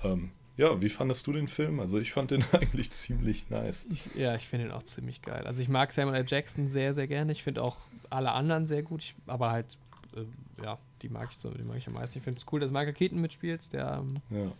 Ähm, 0.05 0.31
ja, 0.57 0.81
wie 0.81 0.89
fandest 0.89 1.27
du 1.27 1.33
den 1.33 1.49
Film? 1.49 1.81
Also 1.81 1.99
ich 1.99 2.13
fand 2.13 2.31
den 2.31 2.45
eigentlich 2.53 2.93
ziemlich 2.93 3.51
nice. 3.51 3.89
Ich, 3.93 4.15
ja, 4.15 4.37
ich 4.37 4.47
finde 4.47 4.67
ihn 4.67 4.71
auch 4.73 4.85
ziemlich 4.85 5.21
geil. 5.23 5.45
Also 5.47 5.63
ich 5.63 5.69
mag 5.69 5.93
Samuel 5.93 6.17
L. 6.19 6.25
Jackson 6.29 6.69
sehr, 6.69 6.95
sehr 6.95 7.09
gerne. 7.09 7.33
Ich 7.33 7.43
finde 7.43 7.61
auch 7.63 7.77
alle 8.09 8.31
anderen 8.31 8.67
sehr 8.69 8.83
gut. 8.85 9.03
Ich, 9.03 9.15
aber 9.27 9.51
halt, 9.51 9.77
äh, 10.15 10.63
ja, 10.63 10.79
die 11.03 11.09
mag 11.09 11.29
ich 11.33 11.39
so, 11.39 11.51
die 11.51 11.65
mag 11.65 11.77
ich 11.79 11.87
am 11.89 11.95
meisten. 11.95 12.19
Ich 12.19 12.25
finde 12.25 12.39
es 12.41 12.47
cool, 12.53 12.61
dass 12.61 12.71
Michael 12.71 12.93
Keaton 12.95 13.21
mitspielt, 13.21 13.61
der 13.73 14.01
ähm, 14.03 14.15
Ja. 14.31 14.53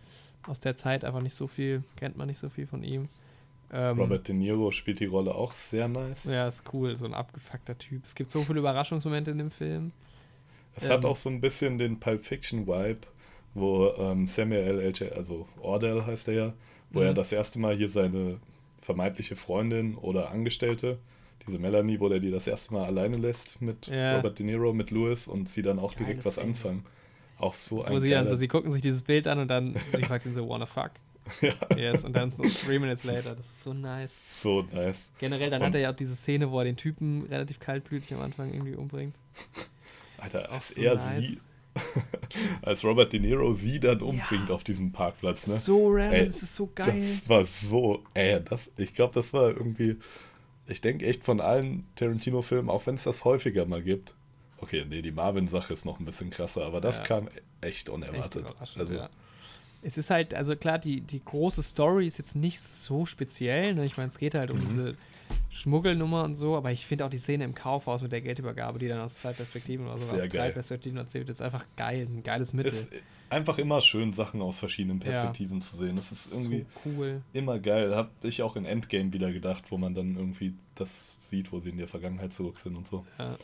aus 0.47 0.59
der 0.59 0.75
Zeit 0.75 1.05
einfach 1.05 1.21
nicht 1.21 1.35
so 1.35 1.47
viel, 1.47 1.81
kennt 1.95 2.17
man 2.17 2.27
nicht 2.27 2.39
so 2.39 2.49
viel 2.49 2.67
von 2.67 2.83
ihm. 2.83 3.07
Ähm, 3.71 3.99
Robert 3.99 4.27
De 4.27 4.35
Niro 4.35 4.71
spielt 4.71 4.99
die 4.99 5.05
Rolle 5.05 5.33
auch 5.33 5.53
sehr 5.53 5.87
nice. 5.87 6.25
Ja, 6.25 6.47
ist 6.47 6.63
cool, 6.73 6.95
so 6.97 7.05
ein 7.05 7.13
abgefuckter 7.13 7.77
Typ. 7.77 8.05
Es 8.05 8.15
gibt 8.15 8.31
so 8.31 8.43
viele 8.43 8.59
Überraschungsmomente 8.59 9.31
in 9.31 9.37
dem 9.39 9.51
Film. 9.51 9.91
Es 10.77 10.89
hat 10.89 11.03
Ähm. 11.03 11.09
auch 11.09 11.15
so 11.15 11.29
ein 11.29 11.41
bisschen 11.41 11.77
den 11.77 11.99
Pulp 11.99 12.25
Fiction 12.25 12.67
Vibe, 12.67 12.99
wo 13.53 13.89
ähm, 13.97 14.27
Samuel 14.27 14.79
L. 14.79 14.93
Also 15.15 15.45
Ordell 15.61 16.03
heißt 16.05 16.27
er 16.29 16.33
ja, 16.33 16.53
wo 16.91 16.99
Mhm. 16.99 17.05
er 17.07 17.13
das 17.13 17.31
erste 17.31 17.59
Mal 17.59 17.75
hier 17.75 17.89
seine 17.89 18.37
vermeintliche 18.81 19.35
Freundin 19.35 19.95
oder 19.95 20.31
Angestellte, 20.31 20.97
diese 21.45 21.59
Melanie, 21.59 21.99
wo 21.99 22.07
der 22.09 22.19
die 22.19 22.31
das 22.31 22.47
erste 22.47 22.73
Mal 22.73 22.85
alleine 22.85 23.17
lässt 23.17 23.61
mit 23.61 23.87
Ja. 23.87 24.15
Robert 24.17 24.39
De 24.39 24.45
Niro, 24.45 24.71
mit 24.73 24.91
Louis 24.91 25.27
und 25.27 25.49
sie 25.49 25.61
dann 25.61 25.79
auch 25.79 25.93
Geile 25.93 26.05
direkt 26.05 26.25
was 26.25 26.35
Szene. 26.35 26.47
anfangen. 26.49 26.85
Auch 27.39 27.53
so 27.53 27.83
ein 27.83 27.93
Wo 27.93 27.99
sie 27.99 28.09
dann 28.09 28.23
geiler- 28.25 28.27
so, 28.27 28.35
sie 28.35 28.47
gucken 28.47 28.71
sich 28.71 28.81
dieses 28.81 29.01
Bild 29.01 29.27
an 29.27 29.39
und 29.39 29.47
dann 29.49 29.75
sie 29.91 30.01
fragt 30.03 30.25
ihn 30.25 30.33
so, 30.33 30.47
wanna 30.47 30.65
fuck? 30.65 30.91
ja, 31.41 31.53
Yes, 31.75 32.05
und 32.05 32.15
dann 32.15 32.31
three 32.37 32.79
minutes 32.79 33.03
later. 33.03 33.35
Das 33.35 33.45
ist 33.45 33.63
so 33.63 33.73
nice. 33.73 34.41
so 34.41 34.61
nice. 34.73 35.11
Generell, 35.19 35.49
dann 35.49 35.61
Und- 35.61 35.67
hat 35.67 35.75
er 35.75 35.81
ja 35.81 35.91
auch 35.91 35.95
diese 35.95 36.15
Szene, 36.15 36.49
wo 36.51 36.59
er 36.59 36.65
den 36.65 36.77
Typen 36.77 37.23
relativ 37.23 37.59
kaltblütig 37.59 38.13
am 38.13 38.21
Anfang 38.21 38.53
irgendwie 38.53 38.75
umbringt. 38.75 39.13
Alter, 40.17 40.51
als 40.51 40.69
so 40.69 40.81
er 40.81 40.95
nice. 40.95 41.23
sie, 41.25 41.41
als 42.61 42.83
Robert 42.83 43.13
De 43.13 43.19
Niro 43.19 43.53
sie 43.53 43.79
dann 43.79 44.01
umbringt 44.01 44.49
Ja. 44.49 44.55
auf 44.55 44.63
diesem 44.63 44.91
Parkplatz, 44.91 45.47
ne? 45.47 45.55
So 45.55 45.89
random, 45.91 46.13
Ey, 46.13 46.25
das 46.27 46.43
ist 46.43 46.55
so 46.55 46.69
geil. 46.73 47.03
Das 47.19 47.29
war 47.29 47.45
so, 47.45 48.03
ey, 48.13 48.41
das, 48.43 48.71
ich 48.77 48.93
glaube, 48.93 49.13
das 49.13 49.31
war 49.33 49.49
irgendwie, 49.49 49.97
ich 50.67 50.81
denke 50.81 51.05
echt 51.05 51.23
von 51.23 51.39
allen 51.39 51.85
Tarantino-Filmen, 51.95 52.69
auch 52.69 52.85
wenn 52.87 52.95
es 52.95 53.03
das 53.03 53.25
häufiger 53.25 53.65
mal 53.65 53.81
gibt. 53.83 54.13
Okay, 54.59 54.85
nee, 54.89 55.03
die 55.03 55.11
Marvin-Sache 55.11 55.73
ist 55.73 55.85
noch 55.85 55.99
ein 55.99 56.05
bisschen 56.05 56.31
krasser, 56.31 56.65
aber 56.65 56.81
das 56.81 56.97
Ja. 56.99 57.03
kam 57.03 57.27
echt 57.27 57.43
Echt 57.61 57.89
unerwartet. 57.89 58.49
überraschend, 58.49 58.81
also, 58.81 58.95
ja. 58.95 59.09
Es 59.83 59.97
ist 59.97 60.09
halt, 60.09 60.33
also 60.33 60.55
klar, 60.55 60.79
die, 60.79 61.01
die 61.01 61.23
große 61.23 61.61
Story 61.61 62.07
ist 62.07 62.17
jetzt 62.17 62.35
nicht 62.35 62.59
so 62.59 63.05
speziell. 63.05 63.75
Ne? 63.75 63.85
Ich 63.85 63.95
meine, 63.95 64.09
es 64.09 64.17
geht 64.17 64.33
halt 64.33 64.49
um 64.49 64.57
Mhm. 64.57 64.67
diese 64.67 64.95
Schmuggelnummer 65.57 66.23
und 66.23 66.35
so, 66.35 66.55
aber 66.55 66.71
ich 66.71 66.85
finde 66.85 67.05
auch 67.05 67.09
die 67.09 67.17
Szene 67.17 67.43
im 67.43 67.55
Kaufhaus 67.55 68.01
mit 68.01 68.11
der 68.11 68.21
Geldübergabe, 68.21 68.77
die 68.77 68.87
dann 68.87 68.99
aus 68.99 69.15
zwei 69.15 69.33
Perspektiven 69.33 69.87
oder 69.87 69.97
sogar 69.97 70.15
Sehr 70.15 70.25
aus 70.25 70.29
drei 70.31 70.37
geil. 70.37 70.51
Perspektiven 70.51 70.97
erzählt, 70.97 71.29
ist 71.29 71.41
einfach 71.41 71.65
geil, 71.75 72.07
ein 72.07 72.21
geiles 72.21 72.53
Mittel. 72.53 72.73
ist 72.73 72.89
einfach 73.29 73.57
immer 73.57 73.81
schön, 73.81 74.13
Sachen 74.13 74.41
aus 74.41 74.59
verschiedenen 74.59 74.99
Ja. 74.99 75.05
Perspektiven 75.05 75.61
zu 75.61 75.75
sehen. 75.75 75.95
Das 75.95 76.11
ist 76.11 76.31
irgendwie 76.31 76.59
so 76.59 76.65
cool. 76.85 77.21
immer 77.33 77.59
geil. 77.59 77.95
Hab 77.95 78.11
ich 78.23 78.43
auch 78.43 78.55
in 78.55 78.65
Endgame 78.65 79.11
wieder 79.13 79.33
gedacht, 79.33 79.71
wo 79.71 79.77
man 79.77 79.95
dann 79.95 80.15
irgendwie 80.15 80.53
das 80.75 81.17
sieht, 81.27 81.51
wo 81.51 81.59
sie 81.59 81.71
in 81.71 81.77
der 81.77 81.87
Vergangenheit 81.87 82.33
zurück 82.33 82.59
sind 82.59 82.75
und 82.75 82.85
so. 82.85 83.03
Ja. 83.17 83.35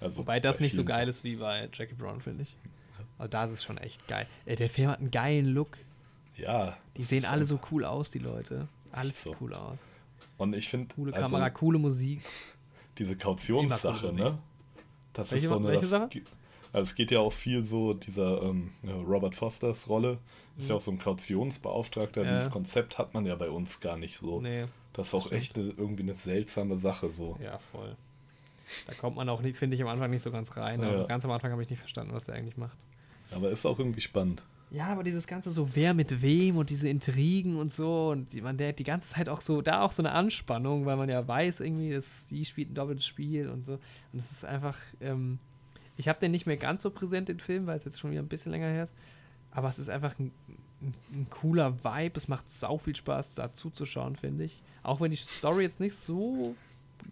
Also 0.00 0.18
Wobei 0.18 0.40
das 0.40 0.58
nicht 0.60 0.74
so 0.74 0.84
geil 0.84 1.08
ist 1.08 1.22
wie 1.24 1.36
bei 1.36 1.68
Jackie 1.72 1.94
Brown, 1.94 2.20
finde 2.20 2.42
ich. 2.42 2.56
Aber 3.18 3.28
da 3.28 3.44
ist 3.44 3.52
es 3.52 3.62
schon 3.62 3.78
echt 3.78 4.08
geil. 4.08 4.26
Ey, 4.46 4.56
der 4.56 4.70
Film 4.70 4.88
hat 4.90 4.98
einen 4.98 5.10
geilen 5.10 5.46
Look. 5.46 5.76
Ja. 6.36 6.76
Die 6.96 7.02
sehen 7.02 7.24
alle 7.26 7.44
so 7.44 7.60
cool 7.70 7.84
aus, 7.84 8.10
die 8.10 8.18
Leute. 8.18 8.66
Alles 8.92 9.22
so. 9.22 9.36
cool 9.40 9.54
aus. 9.54 9.78
Und 10.40 10.54
ich 10.54 10.68
finde, 10.68 10.94
Coole 10.94 11.12
also, 11.12 11.26
Kamera, 11.30 11.50
coole 11.50 11.78
Musik. 11.78 12.22
diese 12.98 13.14
Kautionssache, 13.16 14.08
cool 14.08 14.12
ne? 14.14 14.38
Das 15.12 15.32
Welche- 15.32 15.44
ist 15.44 15.48
so 15.50 15.56
eine. 15.58 15.68
welche 15.68 15.86
Sache? 15.86 16.08
Also 16.72 16.88
es 16.90 16.94
geht 16.94 17.10
ja 17.10 17.18
auch 17.20 17.32
viel 17.32 17.62
so, 17.62 17.94
dieser 17.94 18.42
ähm, 18.42 18.70
Robert 19.06 19.34
Fosters 19.34 19.88
Rolle 19.88 20.18
ist 20.56 20.68
ja 20.68 20.74
Mhm. 20.74 20.76
auch 20.78 20.80
so 20.82 20.90
ein 20.92 20.98
Kautionsbeauftragter. 20.98 22.24
Ja. 22.24 22.34
Dieses 22.36 22.50
Konzept 22.50 22.96
hat 22.98 23.12
man 23.12 23.26
ja 23.26 23.34
bei 23.34 23.50
uns 23.50 23.80
gar 23.80 23.96
nicht 23.96 24.16
so. 24.16 24.40
Nee, 24.40 24.66
Das 24.92 25.08
ist 25.08 25.14
auch 25.14 25.26
stimmt. 25.26 25.40
echt 25.42 25.58
eine, 25.58 25.68
irgendwie 25.70 26.02
eine 26.04 26.14
seltsame 26.14 26.78
Sache 26.78 27.12
so. 27.12 27.36
ja, 27.42 27.58
voll. 27.72 27.96
Da 28.86 28.94
kommt 28.94 29.16
man 29.16 29.28
auch, 29.28 29.42
finde 29.42 29.74
ich, 29.74 29.82
am 29.82 29.88
Anfang 29.88 30.10
nicht 30.10 30.22
so 30.22 30.30
ganz 30.30 30.56
rein. 30.56 30.82
Also 30.84 31.02
Ja. 31.02 31.06
ganz 31.08 31.24
am 31.24 31.32
Anfang 31.32 31.50
habe 31.50 31.62
ich 31.62 31.70
nicht 31.70 31.80
verstanden, 31.80 32.14
was 32.14 32.26
der 32.26 32.36
eigentlich 32.36 32.56
macht. 32.56 32.76
Aber 33.34 33.50
ist 33.50 33.66
auch 33.66 33.78
irgendwie 33.78 34.00
spannend. 34.00 34.44
Ja, 34.72 34.86
aber 34.86 35.02
dieses 35.02 35.26
ganze 35.26 35.50
so, 35.50 35.74
wer 35.74 35.94
mit 35.94 36.22
wem 36.22 36.56
und 36.56 36.70
diese 36.70 36.88
Intrigen 36.88 37.56
und 37.56 37.72
so 37.72 38.10
und 38.10 38.32
die, 38.32 38.40
man 38.40 38.56
der 38.56 38.68
hat 38.68 38.78
die 38.78 38.84
ganze 38.84 39.08
Zeit 39.08 39.28
auch 39.28 39.40
so, 39.40 39.62
da 39.62 39.82
auch 39.82 39.90
so 39.90 40.02
eine 40.02 40.12
Anspannung, 40.12 40.86
weil 40.86 40.96
man 40.96 41.08
ja 41.08 41.26
weiß 41.26 41.60
irgendwie, 41.60 41.90
dass 41.90 42.26
die 42.28 42.44
spielt 42.44 42.70
ein 42.70 42.74
doppeltes 42.74 43.04
Spiel 43.04 43.48
und 43.48 43.66
so. 43.66 43.74
Und 44.12 44.18
es 44.20 44.30
ist 44.30 44.44
einfach, 44.44 44.78
ähm, 45.00 45.38
ich 45.96 46.08
habe 46.08 46.20
den 46.20 46.30
nicht 46.30 46.46
mehr 46.46 46.56
ganz 46.56 46.82
so 46.82 46.90
präsent, 46.90 47.28
den 47.28 47.40
Film, 47.40 47.66
weil 47.66 47.78
es 47.78 47.84
jetzt 47.84 47.98
schon 47.98 48.12
wieder 48.12 48.22
ein 48.22 48.28
bisschen 48.28 48.52
länger 48.52 48.68
her 48.68 48.84
ist. 48.84 48.94
Aber 49.50 49.68
es 49.68 49.80
ist 49.80 49.90
einfach 49.90 50.16
ein, 50.20 50.30
ein, 50.80 50.94
ein 51.12 51.26
cooler 51.30 51.76
Vibe. 51.82 52.16
Es 52.16 52.28
macht 52.28 52.48
sau 52.48 52.78
viel 52.78 52.94
Spaß, 52.94 53.34
da 53.34 53.52
zuzuschauen, 53.52 54.14
finde 54.14 54.44
ich. 54.44 54.62
Auch 54.84 55.00
wenn 55.00 55.10
die 55.10 55.16
Story 55.16 55.64
jetzt 55.64 55.80
nicht 55.80 55.96
so 55.96 56.54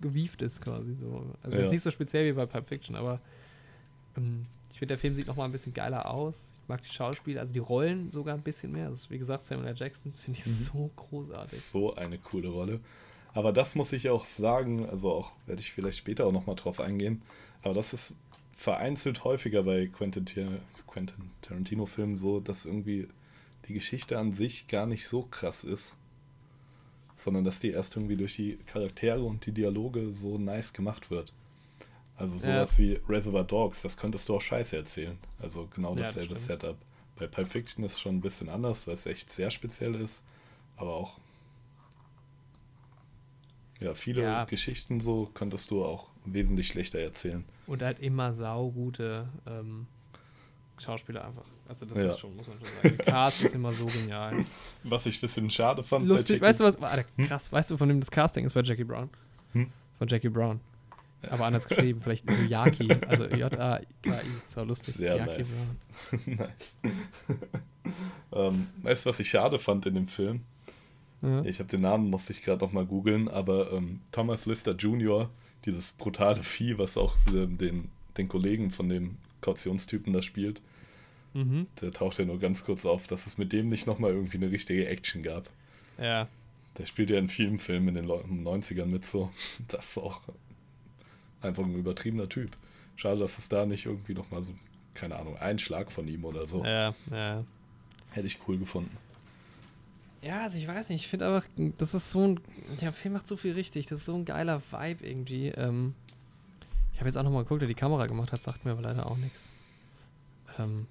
gewieft 0.01 0.43
ist, 0.43 0.61
quasi 0.61 0.95
so. 0.95 1.27
Also 1.43 1.61
Ja. 1.61 1.71
nicht 1.71 1.83
so 1.83 1.91
speziell 1.91 2.31
wie 2.31 2.37
bei 2.37 2.47
Pulp 2.47 2.67
Fiction, 2.67 2.95
aber 2.95 3.21
ähm, 4.17 4.47
ich 4.79 4.81
finde, 4.81 4.95
der 4.95 4.99
Film 5.01 5.15
sieht 5.15 5.27
noch 5.27 5.35
mal 5.35 5.45
ein 5.45 5.51
bisschen 5.51 5.75
geiler 5.75 6.09
aus. 6.09 6.53
Ich 6.63 6.69
mag 6.69 6.81
die 6.85 6.89
Schauspieler, 6.89 7.41
also 7.41 7.53
die 7.53 7.59
Rollen 7.59 8.13
sogar 8.13 8.37
ein 8.37 8.43
bisschen 8.43 8.71
mehr. 8.71 8.87
Also, 8.87 9.11
wie 9.11 9.19
gesagt, 9.19 9.45
Samuel 9.45 9.67
L. 9.71 9.75
Jackson, 9.77 10.13
finde 10.13 10.39
ich 10.39 10.47
Mhm. 10.47 10.51
so 10.53 10.91
großartig. 10.95 11.61
So 11.61 11.97
eine 11.97 12.17
coole 12.19 12.49
Rolle. 12.49 12.79
Aber 13.35 13.53
das 13.53 13.75
muss 13.75 13.93
ich 13.93 14.09
auch 14.09 14.25
sagen, 14.25 14.89
also 14.89 15.11
auch 15.13 15.33
werde 15.47 15.61
ich 15.63 15.73
vielleicht 15.73 15.99
später 15.99 16.27
auch 16.27 16.31
nochmal 16.33 16.55
drauf 16.55 16.79
eingehen, 16.79 17.23
aber 17.63 17.75
das 17.75 17.93
ist 17.93 18.15
vereinzelt 18.55 19.25
häufiger 19.25 19.65
bei 19.65 19.89
Quentin, 19.89 20.25
Quentin 20.87 21.33
Tarantino-Filmen 21.43 22.17
so, 22.17 22.39
dass 22.39 22.65
irgendwie 22.65 23.09
die 23.67 23.75
Geschichte 23.75 24.17
an 24.17 24.33
sich 24.33 24.69
gar 24.69 24.87
nicht 24.87 25.09
so 25.09 25.23
krass 25.23 25.65
ist, 25.65 25.97
sondern 27.17 27.43
dass 27.43 27.59
die 27.59 27.71
erst 27.73 27.97
irgendwie 27.97 28.17
durch 28.17 28.37
die 28.37 28.59
Charaktere 28.67 29.25
und 29.25 29.45
die 29.45 29.53
Dialoge 29.53 30.09
so 30.11 30.39
nice 30.39 30.73
gemacht 30.73 31.11
wird. 31.11 31.33
Also 32.19 32.35
Ja. 32.47 32.57
sowas 32.57 32.79
wie 32.79 33.01
Reservoir 33.09 33.45
Dogs, 33.45 33.83
das 33.83 33.97
könntest 33.97 34.29
du 34.29 34.35
auch 34.37 34.41
scheiße 34.43 34.77
erzählen. 34.77 35.17
Also 35.41 35.69
genau 35.75 35.91
Ja, 35.91 36.01
das 36.01 36.15
dasselbe. 36.15 36.37
Setup. 36.37 36.77
Bei 37.17 37.27
Pulp 37.27 37.49
Fiction 37.49 37.85
ist 37.85 37.95
es 37.95 38.01
schon 38.01 38.17
ein 38.17 38.21
bisschen 38.21 38.49
anders, 38.49 38.87
weil 38.87 38.95
es 38.95 39.07
echt 39.07 39.31
sehr 39.31 39.51
speziell 39.51 39.95
ist, 39.95 40.23
aber 40.77 40.95
auch 40.95 41.19
ja, 43.81 43.95
viele 43.95 44.23
Ja. 44.23 44.45
Geschichten 44.45 44.99
so 45.01 45.31
könntest 45.35 45.71
du 45.71 45.85
auch 45.85 46.09
wesentlich 46.25 46.67
schlechter 46.69 46.99
erzählen. 46.99 47.45
Und 47.67 47.83
halt 47.83 48.01
immer 48.01 48.33
saugute 48.33 49.29
ähm, 49.47 49.87
Schauspieler 50.79 51.25
einfach. 51.25 51.45
Also, 51.69 51.87
das 51.87 51.99
Ja. 51.99 52.13
ist 52.15 52.19
schon, 52.21 52.35
muss 52.37 52.47
man 52.49 52.59
schon 52.59 52.67
sagen. 52.69 52.97
Der 52.97 53.07
Cast 53.07 53.43
ist 53.43 53.55
immer 53.55 53.73
so 53.73 53.87
genial. 53.87 54.45
Was 54.85 55.07
ich 55.07 55.19
ein 55.19 55.21
bisschen 55.21 55.51
schade 55.51 55.83
fand 55.83 56.07
Lustig, 56.07 56.41
bei 56.41 56.49
weißt 56.49 56.61
du 56.61 56.65
was? 56.65 56.81
Warte, 56.81 57.05
krass, 57.27 57.53
weißt 57.53 57.71
du, 57.71 57.77
von 57.77 57.89
dem 57.89 58.01
das 58.01 58.11
Casting 58.11 58.45
ist 58.47 58.55
bei 58.55 58.63
Jackie 58.63 58.85
Brown? 58.85 59.11
Hm? 59.53 59.71
Von 59.99 60.09
Jackie 60.09 60.29
Brown. 60.29 60.61
Aber 61.23 61.47
anders 61.47 61.67
geschrieben, 61.67 62.01
vielleicht 62.01 62.31
so 62.31 62.37
Yaki, 62.43 62.93
also 63.09 63.25
J-A-K-I, 63.27 64.21
so 64.47 64.63
lustig. 64.65 64.95
Sehr 64.95 65.17
Yaki 65.17 65.31
nice. 65.39 65.75
Nice. 66.27 66.75
ähm, 68.33 68.67
weißt 68.83 69.05
du, 69.07 69.11
was 69.11 69.21
ich 69.21 69.31
schade 69.31 69.59
fand 69.59 69.87
in 69.87 69.95
dem 69.95 70.09
Film? 70.09 70.43
Ja. 71.23 71.45
Ich 71.45 71.59
habe 71.59 71.69
den 71.69 71.81
Namen, 71.81 72.11
musste 72.11 72.33
ich 72.33 72.43
gerade 72.43 72.65
noch 72.65 72.73
mal 72.73 72.87
googeln, 72.87 73.29
aber 73.29 73.73
ähm, 73.73 74.01
Thomas 74.13 74.47
Lister 74.47 74.73
Jr., 74.77 75.29
dieses 75.65 75.93
brutale 75.93 76.43
Vieh, 76.45 76.79
was 76.79 76.97
auch 76.97 77.17
ähm, 77.35 77.59
den, 77.59 77.89
den 78.17 78.29
Kollegen 78.29 78.71
von 78.71 78.89
dem 78.89 79.17
Kautionstypen 79.41 80.13
da 80.13 80.23
spielt, 80.23 80.61
Mhm. 81.35 81.67
der 81.83 81.93
taucht 81.93 82.19
ja 82.19 82.25
nur 82.25 82.39
ganz 82.39 82.65
kurz 82.65 82.87
auf, 82.87 83.07
dass 83.07 83.27
es 83.27 83.37
mit 83.37 83.53
dem 83.53 83.69
nicht 83.69 83.87
nochmal 83.87 84.13
irgendwie 84.13 84.39
eine 84.39 84.51
richtige 84.51 84.87
Action 84.89 85.23
gab. 85.23 85.51
ja, 85.99 86.27
Der 86.79 86.87
spielt 86.87 87.11
ja 87.11 87.19
in 87.19 87.29
vielen 87.29 87.59
Filmen 87.59 87.89
in 87.89 87.95
den 87.97 88.05
Leu- 88.07 88.23
90ern 88.23 88.87
mit 88.87 89.05
so. 89.05 89.31
Das 89.69 89.91
ist 89.91 89.99
auch 89.99 90.23
einfach 91.43 91.65
ein 91.65 91.75
übertriebener 91.75 92.29
Typ. 92.29 92.51
Schade, 92.97 93.21
dass 93.21 93.39
es 93.39 93.49
da 93.49 93.65
nicht 93.67 93.87
irgendwie 93.87 94.15
nochmal 94.15 94.43
so, 94.43 94.53
keine 94.95 95.17
Ahnung, 95.17 95.37
ein 95.39 95.59
Schlag 95.59 95.93
von 95.93 96.09
ihm 96.09 96.25
oder 96.25 96.47
so. 96.47 96.65
ja, 96.65 96.95
ja. 97.11 97.45
Hätte 98.11 98.27
ich 98.27 98.39
cool 98.49 98.59
gefunden. 98.59 98.97
Ja, 100.23 100.41
also 100.43 100.59
ich 100.59 100.67
weiß 100.67 100.89
nicht, 100.89 101.03
ich 101.03 101.09
finde 101.09 101.27
einfach, 101.29 101.47
das 101.79 101.95
ist 101.95 102.11
so 102.11 102.27
ein, 102.27 102.41
der 102.81 102.93
Film 102.93 103.15
macht 103.15 103.27
so 103.29 103.37
viel 103.37 103.53
richtig, 103.53 103.87
das 103.87 104.01
ist 104.01 104.07
so 104.07 104.15
ein 104.15 104.25
geiler 104.25 104.63
Vibe 104.73 105.07
irgendwie. 105.07 105.49
Ähm, 105.49 105.95
ich 106.93 106.99
habe 106.99 107.09
jetzt 107.09 107.17
auch 107.17 107.23
nochmal 107.23 107.45
geguckt, 107.45 107.61
wer 107.61 107.69
die 107.69 107.75
Kamera 107.75 108.07
gemacht 108.07 108.33
hat, 108.33 108.43
sagt 108.43 108.65
mir 108.65 108.73
aber 108.73 108.83
leider 108.83 109.07
auch 109.07 109.17
nichts. 109.17 109.41
Ähm, 110.59 110.87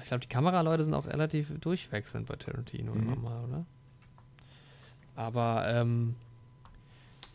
ich 0.00 0.06
glaube, 0.08 0.20
die 0.22 0.28
Kameraleute 0.28 0.84
sind 0.84 0.94
auch 0.94 1.06
relativ 1.06 1.48
durchwechselnd 1.60 2.26
bei 2.26 2.36
Tarantino 2.36 2.94
Mhm. 2.94 3.02
immer 3.12 3.16
mal, 3.16 3.44
oder? 3.44 3.66
Aber, 5.16 5.66
ähm, 5.68 6.14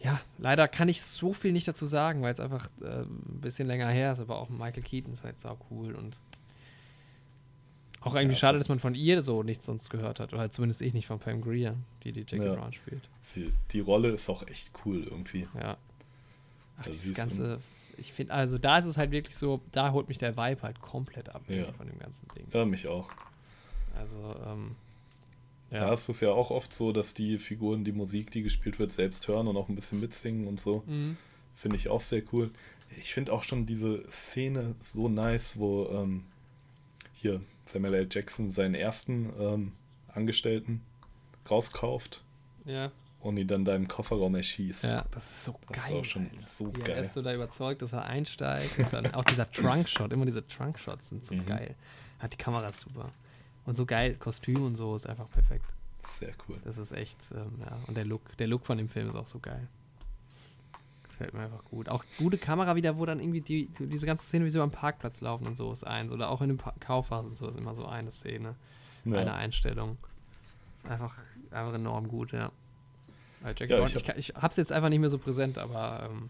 Ja, 0.01 0.21
leider 0.37 0.67
kann 0.67 0.87
ich 0.87 1.01
so 1.01 1.33
viel 1.33 1.51
nicht 1.51 1.67
dazu 1.67 1.85
sagen, 1.85 2.21
weil 2.21 2.33
es 2.33 2.39
einfach 2.39 2.69
äh, 2.81 3.01
ein 3.01 3.39
bisschen 3.41 3.67
länger 3.67 3.89
her 3.89 4.13
ist, 4.13 4.21
aber 4.21 4.37
auch 4.37 4.49
Michael 4.49 4.83
Keaton 4.83 5.11
ist 5.13 5.23
halt 5.25 5.39
sau 5.39 5.57
cool 5.69 5.93
und 5.95 6.17
auch 8.01 8.15
irgendwie 8.15 8.35
Ja, 8.35 8.39
schade, 8.39 8.57
dass 8.57 8.69
man 8.69 8.79
von 8.79 8.95
ihr 8.95 9.21
so 9.21 9.43
nichts 9.43 9.65
sonst 9.65 9.89
gehört 9.89 10.21
hat. 10.21 10.31
Oder 10.31 10.39
halt 10.41 10.53
zumindest 10.53 10.81
ich 10.81 10.93
nicht 10.93 11.05
von 11.05 11.19
Pam 11.19 11.41
Grier, 11.41 11.75
die 12.05 12.13
die 12.13 12.21
Jackie 12.21 12.45
Ja. 12.45 12.55
Brown 12.55 12.71
spielt. 12.71 13.09
Sie, 13.23 13.51
die 13.71 13.81
Rolle 13.81 14.09
ist 14.11 14.29
auch 14.29 14.47
echt 14.47 14.71
cool 14.85 15.03
irgendwie. 15.03 15.47
Ja. 15.59 15.75
Ach, 16.77 16.85
Also 16.85 16.91
dieses 16.91 17.13
ganze. 17.13 17.59
Ich 17.97 18.13
finde, 18.13 18.33
also 18.33 18.57
da 18.57 18.77
ist 18.77 18.85
es 18.85 18.95
halt 18.95 19.11
wirklich 19.11 19.35
so, 19.35 19.59
da 19.73 19.91
holt 19.91 20.07
mich 20.07 20.17
der 20.17 20.37
Vibe 20.37 20.61
halt 20.61 20.79
komplett 20.79 21.27
ab 21.27 21.41
Ja. 21.49 21.69
von 21.73 21.87
dem 21.87 21.99
ganzen 21.99 22.25
Ding. 22.37 22.47
Ja, 22.53 22.63
mich 22.63 22.87
auch. 22.87 23.09
Also, 23.97 24.33
ähm. 24.47 24.75
Da 25.69 25.77
Ja. 25.77 25.89
hast 25.89 26.07
du 26.07 26.11
es 26.13 26.19
ja 26.19 26.31
auch 26.31 26.49
oft 26.51 26.73
so, 26.73 26.91
dass 26.91 27.13
die 27.13 27.37
Figuren 27.37 27.83
die 27.83 27.91
Musik, 27.91 28.31
die 28.31 28.41
gespielt 28.41 28.79
wird, 28.79 28.91
selbst 28.91 29.27
hören 29.27 29.47
und 29.47 29.55
auch 29.57 29.69
ein 29.69 29.75
bisschen 29.75 29.99
mitsingen 29.99 30.47
und 30.47 30.59
so. 30.59 30.83
Mhm. 30.87 31.17
Finde 31.55 31.75
ich 31.77 31.89
auch 31.89 32.01
sehr 32.01 32.23
cool. 32.33 32.49
Ich 32.97 33.13
finde 33.13 33.33
auch 33.33 33.43
schon 33.43 33.65
diese 33.65 34.03
Szene 34.09 34.73
so 34.79 35.09
nice, 35.09 35.59
wo 35.59 35.87
ähm, 35.89 36.23
hier 37.13 37.41
Samuel 37.65 37.93
L. 37.93 38.07
Jackson 38.09 38.49
seinen 38.49 38.73
ersten 38.73 39.31
ähm, 39.39 39.71
Angestellten 40.07 40.81
rauskauft 41.49 42.23
Ja. 42.65 42.91
und 43.19 43.37
ihn 43.37 43.47
dann 43.47 43.65
da 43.65 43.75
im 43.75 43.87
Kofferraum 43.87 44.35
erschießt. 44.35 44.85
Ja, 44.85 45.05
das 45.11 45.29
ist 45.29 45.43
so 45.43 45.55
Das 45.67 45.77
ist 45.77 45.87
geil. 45.87 45.97
auch 45.99 46.05
schon 46.05 46.23
Alter. 46.31 46.45
so 46.47 46.75
Wie 46.75 46.79
er 46.81 46.85
geil. 46.85 47.03
erst 47.03 47.13
so 47.15 47.21
da 47.21 47.33
überzeugt, 47.33 47.81
dass 47.81 47.93
er 47.93 48.05
einsteigt. 48.05 48.79
Und 48.79 48.93
dann 48.93 49.13
auch 49.13 49.23
dieser 49.23 49.49
Trunk-Shot, 49.51 50.11
immer 50.13 50.25
diese 50.25 50.47
Trunk-Shots 50.47 51.09
sind 51.09 51.25
so 51.25 51.35
Mhm. 51.35 51.45
geil. 51.45 51.75
Hat 52.19 52.33
die 52.33 52.37
Kamera 52.37 52.71
super. 52.71 53.11
Und 53.65 53.75
so 53.77 53.85
geil, 53.85 54.15
Kostüm 54.15 54.63
und 54.63 54.75
so 54.75 54.95
ist 54.95 55.07
einfach 55.07 55.29
perfekt. 55.29 55.65
Sehr 56.07 56.33
cool. 56.47 56.57
Das 56.63 56.77
ist 56.77 56.91
echt, 56.91 57.17
ähm, 57.35 57.51
ja. 57.61 57.77
Und 57.87 57.95
der 57.97 58.05
Look, 58.05 58.35
der 58.37 58.47
Look 58.47 58.65
von 58.65 58.77
dem 58.77 58.89
Film 58.89 59.09
ist 59.09 59.15
auch 59.15 59.27
so 59.27 59.39
geil. 59.39 59.67
Gefällt 61.09 61.33
mir 61.33 61.41
einfach 61.41 61.63
gut. 61.65 61.89
Auch 61.89 62.03
gute 62.17 62.37
Kamera 62.37 62.75
wieder, 62.75 62.97
wo 62.97 63.05
dann 63.05 63.19
irgendwie 63.19 63.41
die, 63.41 63.67
die- 63.67 63.87
diese 63.87 64.05
ganze 64.05 64.25
Szene 64.25 64.45
wie 64.45 64.49
so 64.49 64.61
am 64.61 64.71
Parkplatz 64.71 65.21
laufen 65.21 65.45
und 65.47 65.55
so 65.57 65.71
ist 65.73 65.85
eins. 65.85 66.11
Oder 66.11 66.29
auch 66.29 66.41
in 66.41 66.47
dem 66.49 66.57
Pa- 66.57 66.73
Kaufhaus 66.79 67.25
und 67.25 67.35
so 67.37 67.47
ist 67.47 67.57
immer 67.57 67.75
so 67.75 67.85
eine 67.85 68.09
Szene. 68.11 68.55
Eine 69.05 69.25
Ja. 69.25 69.35
Einstellung. 69.35 69.97
Ist 70.77 70.85
einfach, 70.89 71.15
einfach 71.51 71.73
enorm 71.73 72.07
gut, 72.07 72.31
ja. 72.31 72.51
Weil 73.41 73.53
Jackie 73.57 73.73
Ja, 73.73 73.83
ich 73.83 73.89
ich, 73.91 73.95
hab- 73.97 74.05
kann- 74.05 74.17
ich 74.19 74.29
hab's 74.35 74.55
jetzt 74.55 74.71
einfach 74.71 74.89
nicht 74.89 74.99
mehr 74.99 75.09
so 75.09 75.17
präsent, 75.17 75.57
aber 75.57 76.09
ähm, 76.09 76.29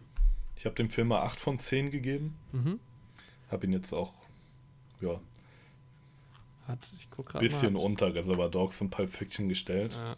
Ich 0.56 0.66
habe 0.66 0.76
dem 0.76 0.90
Film 0.90 1.08
mal 1.10 1.22
8 1.22 1.40
von 1.40 1.58
10 1.60 1.90
gegeben. 1.92 2.36
mhm. 2.52 2.80
Habe 3.52 3.66
ihn 3.66 3.74
jetzt 3.74 3.94
auch 3.94 4.14
ja, 5.02 5.20
hat, 6.70 6.80
ich 6.98 7.08
guck 7.12 7.28
ein 7.28 7.32
gerade 7.34 7.46
bisschen 7.46 7.74
mal. 7.74 7.80
unter 7.84 8.14
Reservoir 8.14 8.50
Dogs 8.50 8.80
und 8.82 8.90
Pulp 8.90 9.12
Fiction 9.12 9.50
gestellt. 9.50 9.96
Ja. 9.96 10.16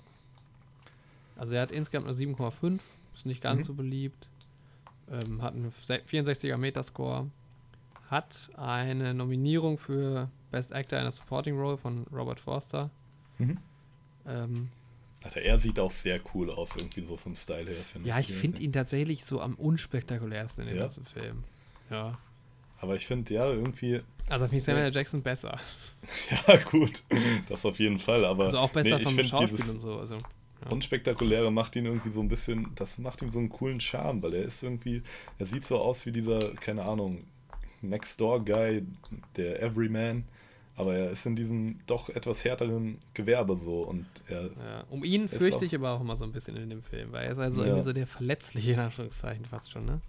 Also 1.35 1.55
er 1.55 1.61
hat 1.63 1.71
insgesamt 1.71 2.05
nur 2.05 2.15
7,5, 2.15 2.79
ist 3.15 3.25
nicht 3.25 3.41
ganz 3.41 3.61
Mhm. 3.61 3.67
so 3.67 3.73
beliebt. 3.73 4.27
Ähm, 5.11 5.41
hat 5.41 5.53
einen 5.55 5.71
se- 5.71 6.01
64er 6.07 6.57
Metascore. 6.57 7.29
Hat 8.09 8.49
eine 8.55 9.13
Nominierung 9.13 9.77
für 9.77 10.29
Best 10.51 10.73
Actor 10.73 10.99
in 10.99 11.05
a 11.05 11.11
Supporting 11.11 11.57
Role 11.57 11.77
von 11.77 12.05
Robert 12.11 12.39
Forster. 12.39 12.89
Mhm. 13.39 13.57
Ähm, 14.27 14.69
Alter, 15.23 15.41
er 15.41 15.57
sieht 15.59 15.79
auch 15.79 15.91
sehr 15.91 16.19
cool 16.33 16.49
aus, 16.51 16.75
irgendwie 16.75 17.01
so 17.01 17.15
vom 17.17 17.35
Style 17.35 17.69
her. 17.69 17.77
Ja, 18.03 18.19
ich 18.19 18.33
finde 18.33 18.61
ihn 18.61 18.73
tatsächlich 18.73 19.23
so 19.25 19.39
am 19.41 19.53
unspektakulärsten 19.55 20.63
in 20.63 20.69
dem 20.69 20.77
Ja? 20.77 20.83
ganzen 20.83 21.05
Film. 21.05 21.43
Ja. 21.89 22.17
Aber 22.81 22.95
ich 22.95 23.05
finde, 23.05 23.33
ja, 23.33 23.49
irgendwie, 23.49 24.01
Also 24.27 24.45
finde 24.45 24.57
ich 24.57 24.63
Samuel 24.63 24.85
L. 24.85 24.93
Jackson 24.93 25.21
besser. 25.21 25.59
ja, 26.47 26.57
gut, 26.57 27.03
das 27.47 27.63
auf 27.65 27.77
jeden 27.79 27.99
Fall. 27.99 28.25
Aber 28.25 28.45
Also 28.45 28.57
auch 28.57 28.71
besser 28.71 28.97
nee, 28.97 29.03
vom 29.03 29.23
Schauspiel 29.23 29.69
und 29.69 29.79
so. 29.79 29.99
Also, 29.99 30.15
ja. 30.15 30.71
Unspektakuläre 30.71 31.51
macht 31.51 31.75
ihn 31.75 31.85
irgendwie 31.85 32.09
so 32.09 32.21
ein 32.21 32.27
bisschen, 32.27 32.71
das 32.75 32.97
macht 32.97 33.21
ihm 33.21 33.31
so 33.31 33.39
einen 33.39 33.49
coolen 33.49 33.79
Charme, 33.79 34.21
weil 34.23 34.33
er 34.33 34.43
ist 34.43 34.63
irgendwie, 34.63 35.03
er 35.37 35.45
sieht 35.45 35.63
so 35.63 35.77
aus 35.77 36.05
wie 36.05 36.11
dieser, 36.11 36.53
keine 36.55 36.83
Ahnung, 36.83 37.23
Next-Door-Guy, 37.81 38.83
der 39.37 39.61
Everyman, 39.61 40.23
aber 40.75 40.95
er 40.95 41.11
ist 41.11 41.25
in 41.25 41.35
diesem 41.35 41.79
doch 41.85 42.09
etwas 42.09 42.45
härteren 42.45 42.99
Gewerbe 43.13 43.57
so 43.57 43.81
und 43.81 44.05
er, 44.27 44.45
Ja, 44.45 44.83
um 44.89 45.03
ihn 45.03 45.27
fürchte 45.27 45.65
ich 45.65 45.75
aber 45.75 45.91
auch 45.91 46.01
immer 46.01 46.15
so 46.15 46.25
ein 46.25 46.31
bisschen 46.31 46.55
in 46.57 46.69
dem 46.69 46.81
Film, 46.83 47.11
weil 47.11 47.25
er 47.25 47.31
ist 47.31 47.37
also 47.39 47.61
Ja. 47.61 47.67
irgendwie 47.67 47.83
so 47.83 47.93
der 47.93 48.07
Verletzliche, 48.07 48.73
in 48.73 48.79
Anführungszeichen 48.79 49.45
fast 49.45 49.71
schon, 49.71 49.85
ne? 49.85 50.01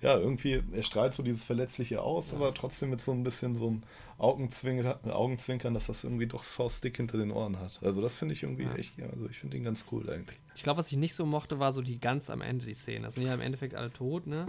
Ja, 0.00 0.16
irgendwie, 0.18 0.62
er 0.72 0.82
strahlt 0.82 1.12
so 1.14 1.22
dieses 1.22 1.44
Verletzliche 1.44 2.02
aus, 2.02 2.32
aber 2.34 2.54
trotzdem 2.54 2.90
mit 2.90 3.00
so 3.00 3.12
ein 3.12 3.22
bisschen 3.24 3.56
so 3.56 3.66
einem 3.68 3.82
Augenzwinker, 4.18 5.00
Augenzwinkern, 5.04 5.74
dass 5.74 5.86
das 5.86 6.04
irgendwie 6.04 6.26
doch 6.26 6.44
faustdick 6.44 6.96
hinter 6.96 7.18
den 7.18 7.30
Ohren 7.30 7.58
hat. 7.58 7.80
Also 7.82 8.00
das 8.02 8.16
finde 8.16 8.34
ich 8.34 8.42
irgendwie 8.42 8.64
Ja. 8.64 8.74
echt, 8.74 8.92
also 9.12 9.28
ich 9.28 9.38
finde 9.38 9.56
ihn 9.56 9.64
ganz 9.64 9.86
cool 9.92 10.08
eigentlich. 10.10 10.38
Ich 10.56 10.62
glaube, 10.62 10.78
was 10.78 10.90
ich 10.90 10.96
nicht 10.98 11.14
so 11.14 11.24
mochte, 11.26 11.58
war 11.58 11.72
so 11.72 11.82
die 11.82 11.98
ganz 12.00 12.30
am 12.30 12.40
Ende 12.40 12.66
die 12.66 12.74
Szene. 12.74 13.06
Das 13.06 13.14
sind 13.14 13.24
ja 13.26 13.34
im 13.34 13.40
Endeffekt 13.40 13.74
alle 13.74 13.92
tot, 13.92 14.26
ne? 14.26 14.46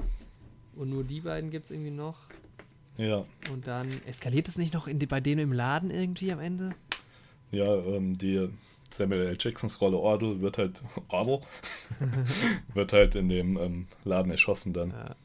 Und 0.75 0.89
nur 0.89 1.03
die 1.03 1.21
beiden 1.21 1.49
gibt 1.51 1.65
es 1.65 1.71
irgendwie 1.71 1.91
noch. 1.91 2.17
Ja, 2.97 3.25
Und 3.51 3.65
dann 3.67 4.01
eskaliert 4.05 4.47
es 4.49 4.57
nicht 4.57 4.73
noch 4.73 4.87
in 4.87 4.99
die, 4.99 5.05
bei 5.05 5.21
denen 5.21 5.39
im 5.41 5.53
Laden 5.53 5.89
irgendwie 5.89 6.31
am 6.31 6.39
Ende? 6.39 6.71
ja, 7.51 7.73
ähm, 7.75 8.17
die 8.17 8.49
Samuel 8.91 9.21
L. 9.27 9.37
Jacksons 9.39 9.79
Rolle 9.81 9.97
Ordle 9.97 10.41
wird 10.41 10.57
halt, 10.57 10.81
Ordle, 11.09 11.41
wird 12.73 12.93
halt 12.93 13.15
in 13.15 13.29
dem 13.29 13.57
ähm, 13.57 13.87
Laden 14.03 14.31
erschossen 14.31 14.73
dann. 14.73 14.89
Ja. 14.91 15.15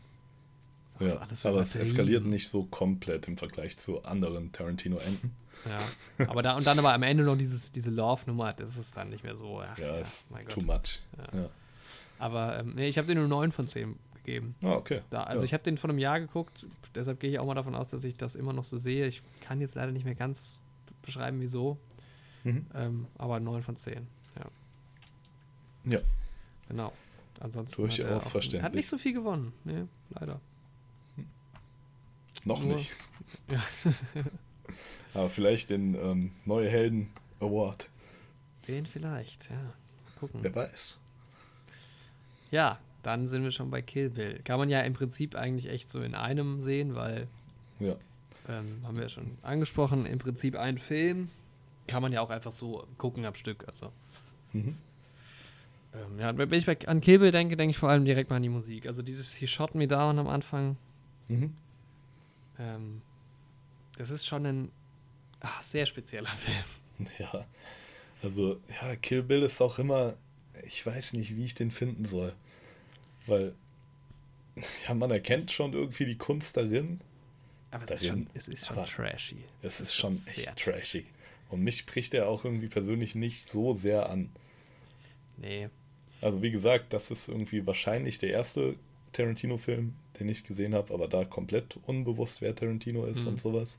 Ist 1.01 1.45
Ja, 1.45 1.51
aber 1.51 1.61
es 1.61 1.75
eskaliert 1.75 2.25
nicht 2.25 2.49
so 2.49 2.65
komplett 2.65 3.27
im 3.29 3.37
Vergleich 3.37 3.79
zu 3.79 4.05
anderen 4.05 4.53
Tarantino-Enden. 4.53 5.35
Ja. 5.67 6.27
Aber 6.27 6.43
da 6.43 6.57
und 6.57 6.67
dann 6.67 6.79
aber 6.79 6.93
am 6.93 7.03
Ende 7.03 7.25
noch 7.25 7.37
dieses, 7.37 7.73
diese 7.73 7.91
Love-Nummer, 7.91 8.53
das 8.53 8.77
ist 8.77 8.97
dann 8.97 9.09
nicht 9.11 9.25
mehr 9.25 9.37
so. 9.37 9.61
Ach, 9.61 9.79
Ja, 9.79 9.97
ist 9.99 10.31
mein 10.31 10.47
too 10.47 10.61
Gott. 10.61 10.67
much. 10.67 11.01
Ja. 11.33 11.41
Ja. 11.41 11.51
Aber 12.19 12.59
ähm, 12.59 12.75
nee, 12.77 12.89
ich 12.89 12.99
habe 12.99 13.09
dir 13.09 13.15
nur 13.15 13.29
9 13.29 13.51
von 13.53 13.67
10 13.67 13.97
gegeben. 14.15 14.55
Ah, 14.63 14.75
okay. 14.75 15.01
Da, 15.11 15.25
also 15.25 15.43
ja. 15.43 15.47
ich 15.47 15.53
habe 15.55 15.63
den 15.65 15.79
vor 15.79 15.91
einem 15.91 15.99
Jahr 15.99 16.21
geguckt, 16.21 16.67
deshalb 16.95 17.21
gehe 17.21 17.31
ich 17.31 17.39
auch 17.39 17.47
mal 17.47 17.55
davon 17.55 17.75
aus, 17.75 17.91
dass 17.91 18.05
ich 18.05 18.17
das 18.17 18.37
immer 18.37 18.53
noch 18.53 18.65
so 18.65 18.79
sehe. 18.79 19.07
Ich 19.07 19.23
kann 19.41 19.61
jetzt 19.61 19.75
leider 19.75 19.93
nicht 19.93 20.05
mehr 20.05 20.15
ganz 20.15 20.59
beschreiben, 21.03 21.41
wieso. 21.41 21.79
Mhm. 22.45 22.67
Ähm, 22.75 23.07
aber 23.19 23.41
9 23.41 23.63
von 23.63 23.77
10. 23.77 24.07
Ja. 25.85 25.93
Ja. 25.93 26.01
Genau. 26.69 26.93
Ansonsten 27.41 27.83
Durchaus 27.83 28.05
hat 28.05 28.11
er 28.11 28.17
auch, 28.19 28.31
verständlich. 28.31 28.63
Hat 28.63 28.75
nicht 28.75 28.89
so 28.89 28.99
viel 28.99 29.13
gewonnen. 29.13 29.53
Nee, 29.65 29.85
leider. 30.11 30.41
Noch 32.45 32.63
nur- 32.63 32.77
nicht. 32.77 32.93
Ja. 33.51 33.63
Aber 35.15 35.29
vielleicht 35.31 35.71
den 35.71 35.95
ähm, 35.95 36.33
Neue 36.45 36.69
Helden 36.69 37.11
Award. 37.41 37.89
Den 38.69 38.87
vielleicht, 38.87 39.51
ja. 39.51 39.75
Gucken. 40.19 40.41
Wer 40.43 40.55
weiß. 40.55 40.99
Ja, 42.51 42.79
dann 43.03 43.29
sind 43.29 43.43
wir 43.45 43.51
schon 43.51 43.71
bei 43.71 43.83
Kill 43.83 44.11
Bill. 44.11 44.41
Kann 44.45 44.59
man 44.59 44.69
ja 44.69 44.81
im 44.81 44.95
Prinzip 44.95 45.35
eigentlich 45.35 45.69
echt 45.69 45.91
so 45.91 46.01
in 46.01 46.15
einem 46.15 46.63
sehen, 46.63 46.95
weil, 46.95 47.29
Ja. 47.81 47.97
ähm, 48.49 48.81
haben 48.85 48.97
wir 48.97 49.05
ja 49.05 49.09
schon 49.09 49.37
angesprochen, 49.43 50.07
im 50.07 50.19
Prinzip 50.19 50.57
ein 50.57 50.79
Film. 50.79 51.29
Kann 51.87 52.01
man 52.03 52.13
ja 52.13 52.21
auch 52.23 52.31
einfach 52.31 52.53
so 52.53 52.87
gucken 52.97 53.25
am 53.27 53.35
Stück. 53.35 53.65
Also, 53.67 53.93
Mhm. 54.53 54.77
ähm, 55.95 56.19
ja, 56.19 56.37
wenn 56.39 56.51
ich 56.53 56.89
an 56.89 57.01
Kill 57.01 57.19
Bill 57.19 57.31
denke, 57.33 57.57
denke 57.57 57.73
ich 57.73 57.79
vor 57.79 57.91
allem 57.91 58.05
direkt 58.05 58.31
mal 58.31 58.37
an 58.37 58.43
die 58.43 58.49
Musik. 58.49 58.87
Also 58.87 59.03
dieses 59.03 59.35
He 59.35 59.47
Shot 59.47 59.75
Me 59.75 59.87
Down 59.87 60.19
am 60.19 60.29
Anfang, 60.29 60.77
Mhm. 61.29 61.55
Ähm, 62.59 63.03
das 63.97 64.11
ist 64.11 64.27
schon 64.27 64.47
ein 64.47 64.73
ach, 65.41 65.63
sehr 65.63 65.87
spezieller 65.87 66.31
Film. 66.37 67.09
Ja. 67.19 67.47
Also, 68.23 68.61
ja, 68.81 68.97
Kill 68.97 69.23
Bill 69.23 69.43
ist 69.43 69.61
auch 69.61 69.79
immer, 69.79 70.17
ich 70.65 70.85
weiß 70.85 71.13
nicht, 71.13 71.37
wie 71.37 71.45
ich 71.45 71.55
den 71.55 71.71
finden 71.71 72.05
soll. 72.05 72.35
Weil, 73.27 73.55
ja, 74.89 74.95
man 74.95 75.11
erkennt 75.11 75.51
schon 75.51 75.73
irgendwie 75.73 76.07
die 76.07 76.17
Kunst 76.19 76.57
darin. 76.57 77.01
Aber 77.71 77.83
es 77.85 77.89
Das 77.89 78.03
ist 78.03 78.09
schon, 78.09 78.27
es 78.35 78.49
ist 78.49 78.67
schon 78.67 78.85
trashy. 78.85 79.45
Es 79.63 79.81
ist 79.81 79.95
schon 79.95 80.17
schon 80.19 80.35
echt 80.35 80.57
trashig. 80.57 81.07
Und 81.51 81.61
mich 81.61 81.79
spricht 81.79 82.15
er 82.15 82.29
auch 82.29 82.45
irgendwie 82.45 82.69
persönlich 82.69 83.15
nicht 83.15 83.47
so 83.47 83.75
sehr 83.75 84.09
an. 84.09 84.31
Nee. 85.37 85.69
Also 86.21 86.41
wie 86.41 86.51
gesagt, 86.51 86.93
das 86.93 87.11
ist 87.11 87.29
irgendwie 87.29 87.67
wahrscheinlich 87.67 88.19
der 88.19 88.31
erste 88.31 88.77
Tarantino-Film, 89.13 89.95
den 90.21 90.29
ich 90.29 90.45
gesehen 90.45 90.75
habe, 90.75 90.93
aber 90.95 91.09
da 91.09 91.25
komplett 91.25 91.77
unbewusst, 91.87 92.41
wer 92.43 92.55
Tarantino 92.55 93.05
ist 93.05 93.23
Mhm. 93.23 93.29
und 93.29 93.41
sowas. 93.41 93.79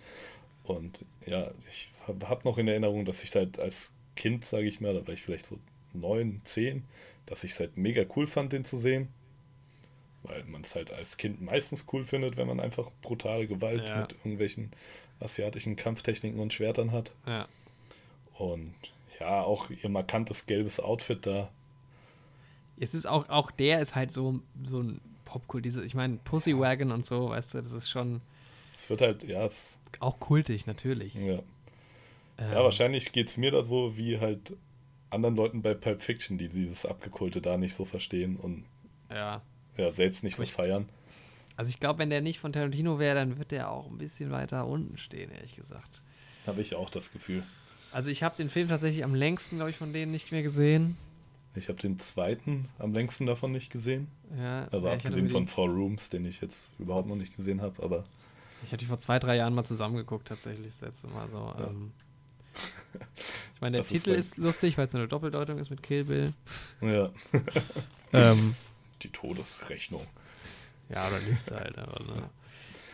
Und 0.64 1.06
ja, 1.26 1.52
ich 1.70 1.92
habe 2.08 2.28
hab 2.30 2.46
noch 2.46 2.58
in 2.58 2.68
Erinnerung, 2.68 3.06
dass 3.06 3.24
ich 3.24 3.34
halt 3.36 3.60
als 3.60 3.92
Kind, 4.16 4.46
sage 4.46 4.68
ich 4.68 4.82
mal, 4.82 4.94
da 4.94 5.06
war 5.06 5.14
ich 5.14 5.22
vielleicht 5.22 5.46
so 5.46 5.60
neun, 5.94 6.42
zehn, 6.44 6.84
dass 7.26 7.44
ich 7.44 7.52
es 7.52 7.60
halt 7.60 7.78
mega 7.78 8.04
cool 8.16 8.28
fand, 8.28 8.52
den 8.54 8.66
zu 8.66 8.78
sehen. 8.78 9.10
Weil 10.24 10.44
man 10.46 10.62
es 10.62 10.74
halt 10.76 10.92
als 10.92 11.18
Kind 11.18 11.42
meistens 11.42 11.86
cool 11.94 12.04
findet, 12.04 12.36
wenn 12.36 12.48
man 12.48 12.60
einfach 12.60 12.90
brutale 13.02 13.46
Gewalt 13.48 13.88
Ja. 13.88 14.02
mit 14.02 14.14
irgendwelchen 14.14 14.72
asiatischen 15.20 15.76
Kampftechniken 15.76 16.40
und 16.40 16.52
Schwertern 16.54 16.92
hat. 16.92 17.14
Ja. 17.28 17.48
Und 18.38 18.74
ja, 19.20 19.44
auch 19.44 19.70
ihr 19.70 19.88
markantes 19.90 20.46
gelbes 20.48 20.80
Outfit 20.80 21.26
da. 21.26 21.52
Es 22.78 22.94
ist 22.94 23.06
auch, 23.06 23.30
auch 23.30 23.52
der 23.52 23.80
ist 23.80 23.96
halt 23.96 24.12
so, 24.12 24.42
so 24.66 24.82
ein 24.82 25.00
Popkult, 25.36 25.66
diese, 25.66 25.84
ich 25.84 25.94
meine, 25.96 26.16
Pussy 26.24 26.58
Wagon 26.58 26.92
und 26.94 27.06
so, 27.06 27.30
weißt 27.30 27.56
du, 27.56 27.62
das 27.62 27.74
ist 27.74 27.90
schon 27.90 28.22
Es 28.74 28.90
wird 28.90 29.02
halt, 29.02 29.24
ja, 29.24 29.44
es, 29.46 29.78
auch 30.00 30.18
kultig, 30.20 30.66
natürlich. 30.66 31.14
ja. 31.16 31.40
Ähm, 32.38 32.52
ja 32.52 32.64
wahrscheinlich 32.64 33.12
geht 33.12 33.28
es 33.28 33.36
mir 33.36 33.52
da 33.52 33.62
so 33.62 33.98
wie 33.98 34.18
halt 34.20 34.54
anderen 35.10 35.36
Leuten 35.36 35.62
bei 35.62 35.74
Pulp 35.74 36.02
Fiction, 36.02 36.38
die 36.38 36.48
dieses 36.48 36.86
Abgekulte 36.86 37.42
da 37.42 37.58
nicht 37.58 37.74
so 37.76 37.84
verstehen 37.84 38.38
und 38.38 38.64
Ja. 39.12 39.42
ja, 39.78 39.92
selbst 39.92 40.24
nicht 40.24 40.38
so 40.38 40.44
Ich- 40.44 40.54
feiern. 40.54 40.88
Also 41.58 41.70
ich 41.70 41.80
glaube, 41.82 42.00
wenn 42.00 42.10
der 42.10 42.22
nicht 42.22 42.40
von 42.40 42.52
Tarantino 42.54 42.98
wäre, 43.00 43.16
dann 43.16 43.38
wird 43.38 43.52
der 43.52 43.72
auch 43.72 43.90
ein 43.90 43.98
bisschen 43.98 44.32
weiter 44.32 44.66
unten 44.68 44.98
stehen, 44.98 45.32
ehrlich 45.32 45.56
gesagt. 45.58 46.02
Habe 46.48 46.62
ich 46.62 46.76
auch 46.76 46.90
das 46.90 47.12
Gefühl. 47.12 47.44
Also 47.92 48.10
ich 48.10 48.24
habe 48.24 48.36
den 48.38 48.50
Film 48.50 48.68
tatsächlich 48.70 49.04
am 49.06 49.16
längsten, 49.16 49.56
glaube 49.58 49.70
ich, 49.72 49.78
von 49.78 49.92
denen 49.94 50.12
nicht 50.12 50.32
mehr 50.32 50.44
gesehen. 50.44 50.98
Ich 51.56 51.70
habe 51.70 51.80
den 51.80 52.00
zweiten 52.00 52.68
am 52.80 52.92
längsten 52.94 53.26
davon 53.26 53.52
nicht 53.52 53.72
gesehen. 53.72 54.08
Ja, 54.38 54.68
Also 54.72 54.88
ja, 54.88 54.94
abgesehen 54.94 55.30
von 55.30 55.48
Four 55.48 55.70
Rooms, 55.70 56.10
den 56.10 56.26
ich 56.26 56.42
jetzt 56.42 56.70
überhaupt 56.80 57.08
noch 57.08 57.16
nicht 57.16 57.36
gesehen 57.36 57.62
habe, 57.62 57.82
aber 57.82 58.04
Ich 58.64 58.72
hatte 58.72 58.78
die 58.78 58.86
vor 58.86 59.00
zwei, 59.00 59.20
drei 59.20 59.38
Jahren 59.38 59.54
mal 59.56 59.64
zusammengeguckt, 59.64 60.28
tatsächlich 60.28 60.68
das 60.68 60.82
letzte 60.82 61.08
Mal 61.08 61.28
so. 61.30 61.38
Ja. 61.38 61.68
Ähm, 61.70 61.92
ich 63.56 63.62
meine, 63.62 63.74
der 63.78 63.82
Das 63.84 63.92
ist 63.92 64.04
Titel 64.04 64.12
mein- 64.12 64.20
ist, 64.20 64.38
lustig, 64.38 64.78
weil 64.78 64.88
es 64.88 64.96
eine 64.96 65.08
Doppeldeutung 65.08 65.58
ist 65.60 65.70
mit 65.70 65.82
Kill 65.84 66.04
Bill. 66.06 66.34
ja, 66.82 67.10
ähm, 68.14 68.56
die 69.04 69.10
Todesrechnung. 69.10 70.06
ja, 70.90 71.08
oder 71.08 71.20
Liste 71.20 71.56
halt. 71.56 71.78
Aber, 71.78 72.04
ne. 72.06 72.30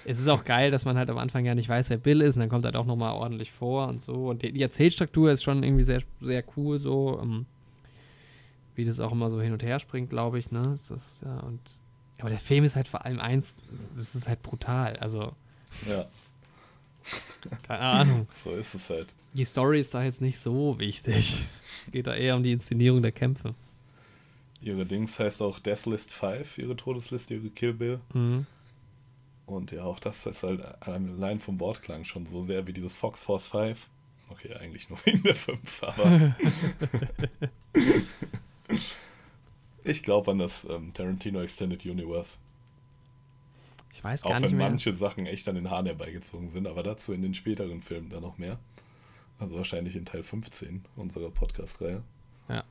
Es 0.06 0.20
ist 0.20 0.28
auch 0.30 0.44
geil, 0.44 0.72
dass 0.72 0.84
man 0.86 0.98
halt 0.98 1.10
am 1.12 1.20
Anfang 1.20 1.46
ja 1.46 1.54
nicht 1.54 1.70
weiß, 1.70 1.90
wer 1.92 1.98
Bill 1.98 2.22
ist 2.22 2.36
und 2.36 2.40
dann 2.42 2.50
kommt 2.50 2.66
er 2.66 2.72
doch 2.72 2.86
nochmal 2.86 3.14
ordentlich 3.14 3.52
vor 3.52 3.88
und 3.88 4.02
so. 4.02 4.30
Und 4.30 4.42
die, 4.42 4.52
die 4.52 4.62
Erzählstruktur 4.64 5.32
ist 5.32 5.44
schon 5.44 5.62
irgendwie 5.64 5.84
sehr, 5.84 6.02
sehr 6.22 6.44
cool 6.58 6.80
so. 6.80 7.20
Ähm, 7.22 7.46
wie 8.76 8.86
das 8.86 9.00
auch 9.00 9.12
immer 9.12 9.30
so 9.30 9.42
hin 9.42 9.54
und 9.54 9.64
her 9.64 9.80
springt, 9.80 10.10
glaube 10.10 10.40
ich, 10.40 10.52
ne? 10.52 10.70
Das 10.72 10.92
ist, 10.92 11.22
ja, 11.24 11.40
und, 11.40 11.60
aber 12.20 12.30
der 12.30 12.40
Film 12.40 12.64
ist 12.64 12.76
halt 12.76 12.88
vor 12.88 13.06
allem 13.06 13.20
eins, 13.20 13.58
das 13.96 14.16
ist 14.16 14.28
halt 14.28 14.42
brutal. 14.42 14.98
Also, 14.98 15.34
Ja, 15.88 16.08
keine 17.64 17.80
Ahnung. 17.80 18.28
so 18.30 18.54
ist 18.54 18.74
es 18.76 18.90
halt. 18.90 19.14
Die 19.34 19.46
Story 19.46 19.80
ist 19.80 19.94
da 19.94 20.04
jetzt 20.04 20.22
nicht 20.22 20.40
so 20.40 20.78
wichtig. 20.80 21.48
Es 21.86 21.92
geht 21.92 22.08
da 22.08 22.16
eher 22.16 22.36
um 22.36 22.44
die 22.44 22.52
Inszenierung 22.52 23.02
der 23.02 23.12
Kämpfe. 23.12 23.56
Ihre 24.62 24.86
Dings 24.86 25.20
heißt 25.20 25.42
auch 25.42 25.60
Deathlist 25.60 26.12
5, 26.12 26.60
ihre 26.60 26.76
Todesliste, 26.76 27.34
ihre 27.36 27.50
Kill 27.50 27.74
Bill. 27.74 28.00
Mhm. 28.14 28.46
Und 29.48 29.72
ja, 29.72 29.84
auch 29.84 30.00
das 30.00 30.26
ist 30.26 30.44
halt 30.44 30.64
allein 30.82 31.40
vom 31.40 31.60
Wortklang 31.60 32.06
schon 32.06 32.26
so 32.26 32.42
sehr 32.42 32.68
wie 32.68 32.74
dieses 32.74 32.96
Fox 32.96 33.24
Force 33.24 33.48
5. 33.48 33.88
Okay, 34.30 34.54
eigentlich 34.54 34.90
nur 34.90 35.00
wegen 35.06 35.24
der 35.24 35.36
5, 35.36 35.84
aber. 35.84 36.36
ich 39.84 40.04
glaube 40.04 40.32
an 40.32 40.40
das 40.40 40.66
ähm, 40.70 40.94
Tarantino 40.94 41.42
Extended 41.42 41.86
Universe. 41.86 42.38
Ich 43.94 44.04
weiß 44.04 44.24
Auch 44.24 44.30
gar 44.30 44.40
nicht 44.40 44.52
wenn 44.52 44.58
mehr. 44.58 44.70
manche 44.70 44.94
Sachen 44.94 45.26
echt 45.26 45.48
an 45.50 45.56
den 45.56 45.70
Haaren 45.70 45.86
herbeigezogen 45.86 46.50
sind, 46.50 46.68
aber 46.68 46.82
dazu 46.84 47.14
in 47.14 47.22
den 47.22 47.34
späteren 47.34 47.82
Filmen 47.82 48.10
dann 48.10 48.22
noch 48.22 48.38
mehr. 48.38 48.58
Also 49.40 49.56
wahrscheinlich 49.56 49.96
in 49.96 50.06
Teil 50.06 50.24
15 50.24 50.86
unserer 50.96 51.30
Podcast-Reihe. 51.32 52.04
Ja. 52.48 52.64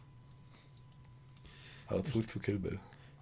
Aber 1.88 2.02
zurück 2.04 2.30
zu 2.30 2.38
Kill 2.38 2.58
Bill. 2.58 2.78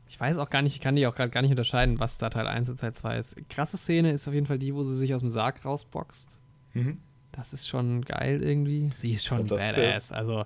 Ich 0.09 0.19
weiß 0.21 0.39
auch 0.39 0.49
gar 0.51 0.63
nicht, 0.63 0.75
ich 0.75 0.81
kann 0.81 0.97
die 0.97 1.07
auch 1.07 1.15
gerade 1.15 1.31
gar 1.31 1.43
nicht 1.43 1.51
unterscheiden, 1.51 1.99
was 1.99 2.19
da 2.19 2.31
Teil 2.31 2.47
1 2.47 2.69
und 2.71 2.79
Teil 2.81 2.95
2 2.95 3.17
ist. 3.19 3.37
Krasse 3.51 3.77
Szene 3.77 4.13
ist 4.13 4.27
auf 4.29 4.35
jeden 4.35 4.47
Fall 4.47 4.59
die, 4.59 4.75
wo 4.75 4.83
sie 4.83 4.97
sich 4.97 5.15
aus 5.15 5.21
dem 5.21 5.31
Sarg 5.31 5.65
rausboxt. 5.65 6.39
Mhm. 6.75 6.99
Das 7.33 7.53
ist 7.53 7.69
schon 7.69 8.03
geil 8.05 8.43
irgendwie. 8.43 8.91
Sie 9.01 9.13
ist 9.13 9.25
schon 9.25 9.47
das 9.47 9.63
ist 9.63 9.77
der- 9.77 9.83
badass. 9.89 10.13
Also, 10.13 10.45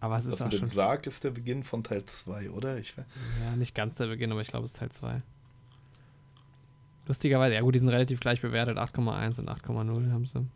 aber 0.00 0.16
es 0.16 0.24
Das 0.24 0.34
ist 0.34 0.40
auch 0.42 0.46
mit 0.46 0.54
dem 0.54 0.58
schon. 0.60 0.68
Sarg 0.68 1.06
ist 1.06 1.24
der 1.24 1.30
Beginn 1.30 1.62
von 1.62 1.84
Teil 1.84 2.04
2, 2.04 2.50
oder? 2.50 2.78
Ich. 2.78 2.94
Ja, 2.96 3.56
nicht 3.56 3.74
ganz 3.74 3.96
der 3.96 4.06
Beginn, 4.06 4.32
aber 4.32 4.40
ich 4.40 4.48
glaube, 4.48 4.64
es 4.64 4.72
ist 4.72 4.78
Teil 4.78 4.90
2. 4.90 5.22
Lustigerweise, 7.06 7.54
ja 7.54 7.60
gut, 7.60 7.74
die 7.74 7.80
sind 7.80 7.88
relativ 7.88 8.20
gleich 8.20 8.40
bewertet. 8.40 8.78
8,1 8.78 9.40
und 9.40 9.50
8,0 9.50 10.12
haben 10.12 10.26
sie. 10.26 10.46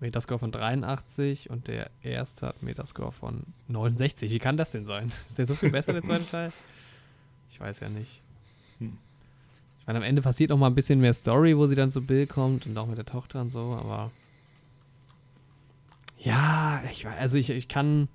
Metascore 0.00 0.38
von 0.38 0.52
83 0.52 1.50
und 1.50 1.66
der 1.66 1.90
erste 2.02 2.46
hat 2.48 2.62
Metascore 2.62 3.10
von 3.12 3.42
69. 3.66 4.30
Wie 4.30 4.38
kann 4.38 4.56
das 4.56 4.70
denn 4.70 4.84
sein? 4.84 5.10
Ist 5.28 5.38
der 5.38 5.46
so 5.46 5.54
viel 5.54 5.70
besser, 5.70 5.92
der 5.92 6.02
zweite 6.02 6.26
Teil? 6.30 6.52
Ich 7.50 7.58
weiß 7.58 7.80
ja 7.80 7.88
nicht. 7.88 8.20
Hm. 8.78 8.96
Ich 9.80 9.86
meine, 9.86 9.98
am 9.98 10.04
Ende 10.04 10.22
passiert 10.22 10.50
noch 10.50 10.58
mal 10.58 10.68
ein 10.68 10.74
bisschen 10.76 11.00
mehr 11.00 11.14
Story, 11.14 11.56
wo 11.56 11.66
sie 11.66 11.74
dann 11.74 11.90
zu 11.90 12.02
Bill 12.02 12.26
kommt 12.28 12.66
und 12.66 12.76
auch 12.78 12.86
mit 12.86 12.98
der 12.98 13.06
Tochter 13.06 13.40
und 13.40 13.50
so, 13.50 13.76
aber. 13.80 14.12
Ja, 16.18 16.82
ich 16.92 17.04
weiß, 17.04 17.18
also 17.18 17.36
ich, 17.38 17.50
ich 17.50 17.66
kann. 17.68 18.08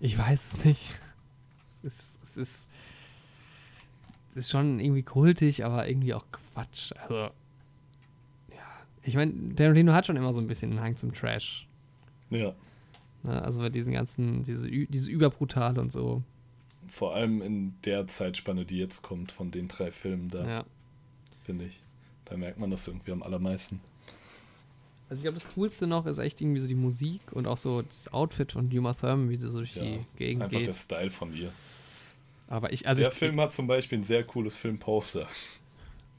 Ich 0.00 0.16
weiß 0.18 0.54
es 0.54 0.64
nicht. 0.64 0.98
Es 1.82 1.84
ist. 1.84 2.18
Es 2.24 2.36
ist 2.36 2.70
es 4.32 4.40
ist 4.44 4.50
schon 4.50 4.80
irgendwie 4.80 5.02
kultig, 5.02 5.64
aber 5.64 5.88
irgendwie 5.88 6.12
auch 6.12 6.26
Quatsch. 6.30 6.92
Also, 6.98 7.16
ja. 7.16 7.30
Ich 9.02 9.16
meine, 9.16 9.54
Tarantino 9.54 9.94
hat 9.94 10.04
schon 10.06 10.16
immer 10.16 10.34
so 10.34 10.40
ein 10.42 10.46
bisschen 10.46 10.72
einen 10.72 10.80
Hang 10.82 10.96
zum 10.98 11.14
Trash. 11.14 11.66
Ja. 12.28 12.52
Ne? 13.22 13.42
Also 13.42 13.60
bei 13.60 13.70
diesen 13.70 13.94
ganzen, 13.94 14.42
diese, 14.44 14.68
diese 14.68 15.10
Überbrutale 15.10 15.80
und 15.80 15.90
so. 15.90 16.22
Vor 16.88 17.14
allem 17.14 17.40
in 17.40 17.74
der 17.86 18.08
Zeitspanne, 18.08 18.66
die 18.66 18.76
jetzt 18.76 19.00
kommt, 19.00 19.32
von 19.32 19.50
den 19.50 19.68
drei 19.68 19.90
Filmen 19.90 20.28
da, 20.28 20.46
Ja. 20.46 20.64
finde 21.44 21.64
ich. 21.64 21.82
Da 22.26 22.36
merkt 22.36 22.58
man 22.58 22.70
das 22.70 22.86
irgendwie 22.86 23.12
am 23.12 23.22
allermeisten. 23.22 23.80
Also 25.08 25.20
ich 25.20 25.22
glaube, 25.22 25.38
das 25.38 25.48
Coolste 25.54 25.86
noch 25.86 26.06
ist 26.06 26.18
echt 26.18 26.40
irgendwie 26.40 26.60
so 26.60 26.66
die 26.66 26.74
Musik 26.74 27.20
und 27.32 27.46
auch 27.46 27.58
so 27.58 27.82
das 27.82 28.12
Outfit 28.12 28.52
von 28.52 28.70
Uma 28.72 28.92
Thurman, 28.94 29.30
wie 29.30 29.36
sie 29.36 29.48
so 29.48 29.58
durch 29.58 29.74
Ja, 29.76 29.82
die 29.82 30.00
Gegend 30.16 30.42
Einfach 30.42 30.58
der 30.58 30.66
geht. 30.66 30.76
Style 30.76 31.10
von 31.10 31.32
ihr. 31.34 31.52
Aber 32.48 32.72
ich, 32.72 32.86
also 32.86 33.00
der 33.02 33.12
ich, 33.12 33.18
Film 33.18 33.40
hat 33.40 33.52
zum 33.52 33.66
Beispiel 33.66 33.98
ein 33.98 34.02
sehr 34.04 34.24
cooles 34.24 34.56
Filmposter. 34.56 35.28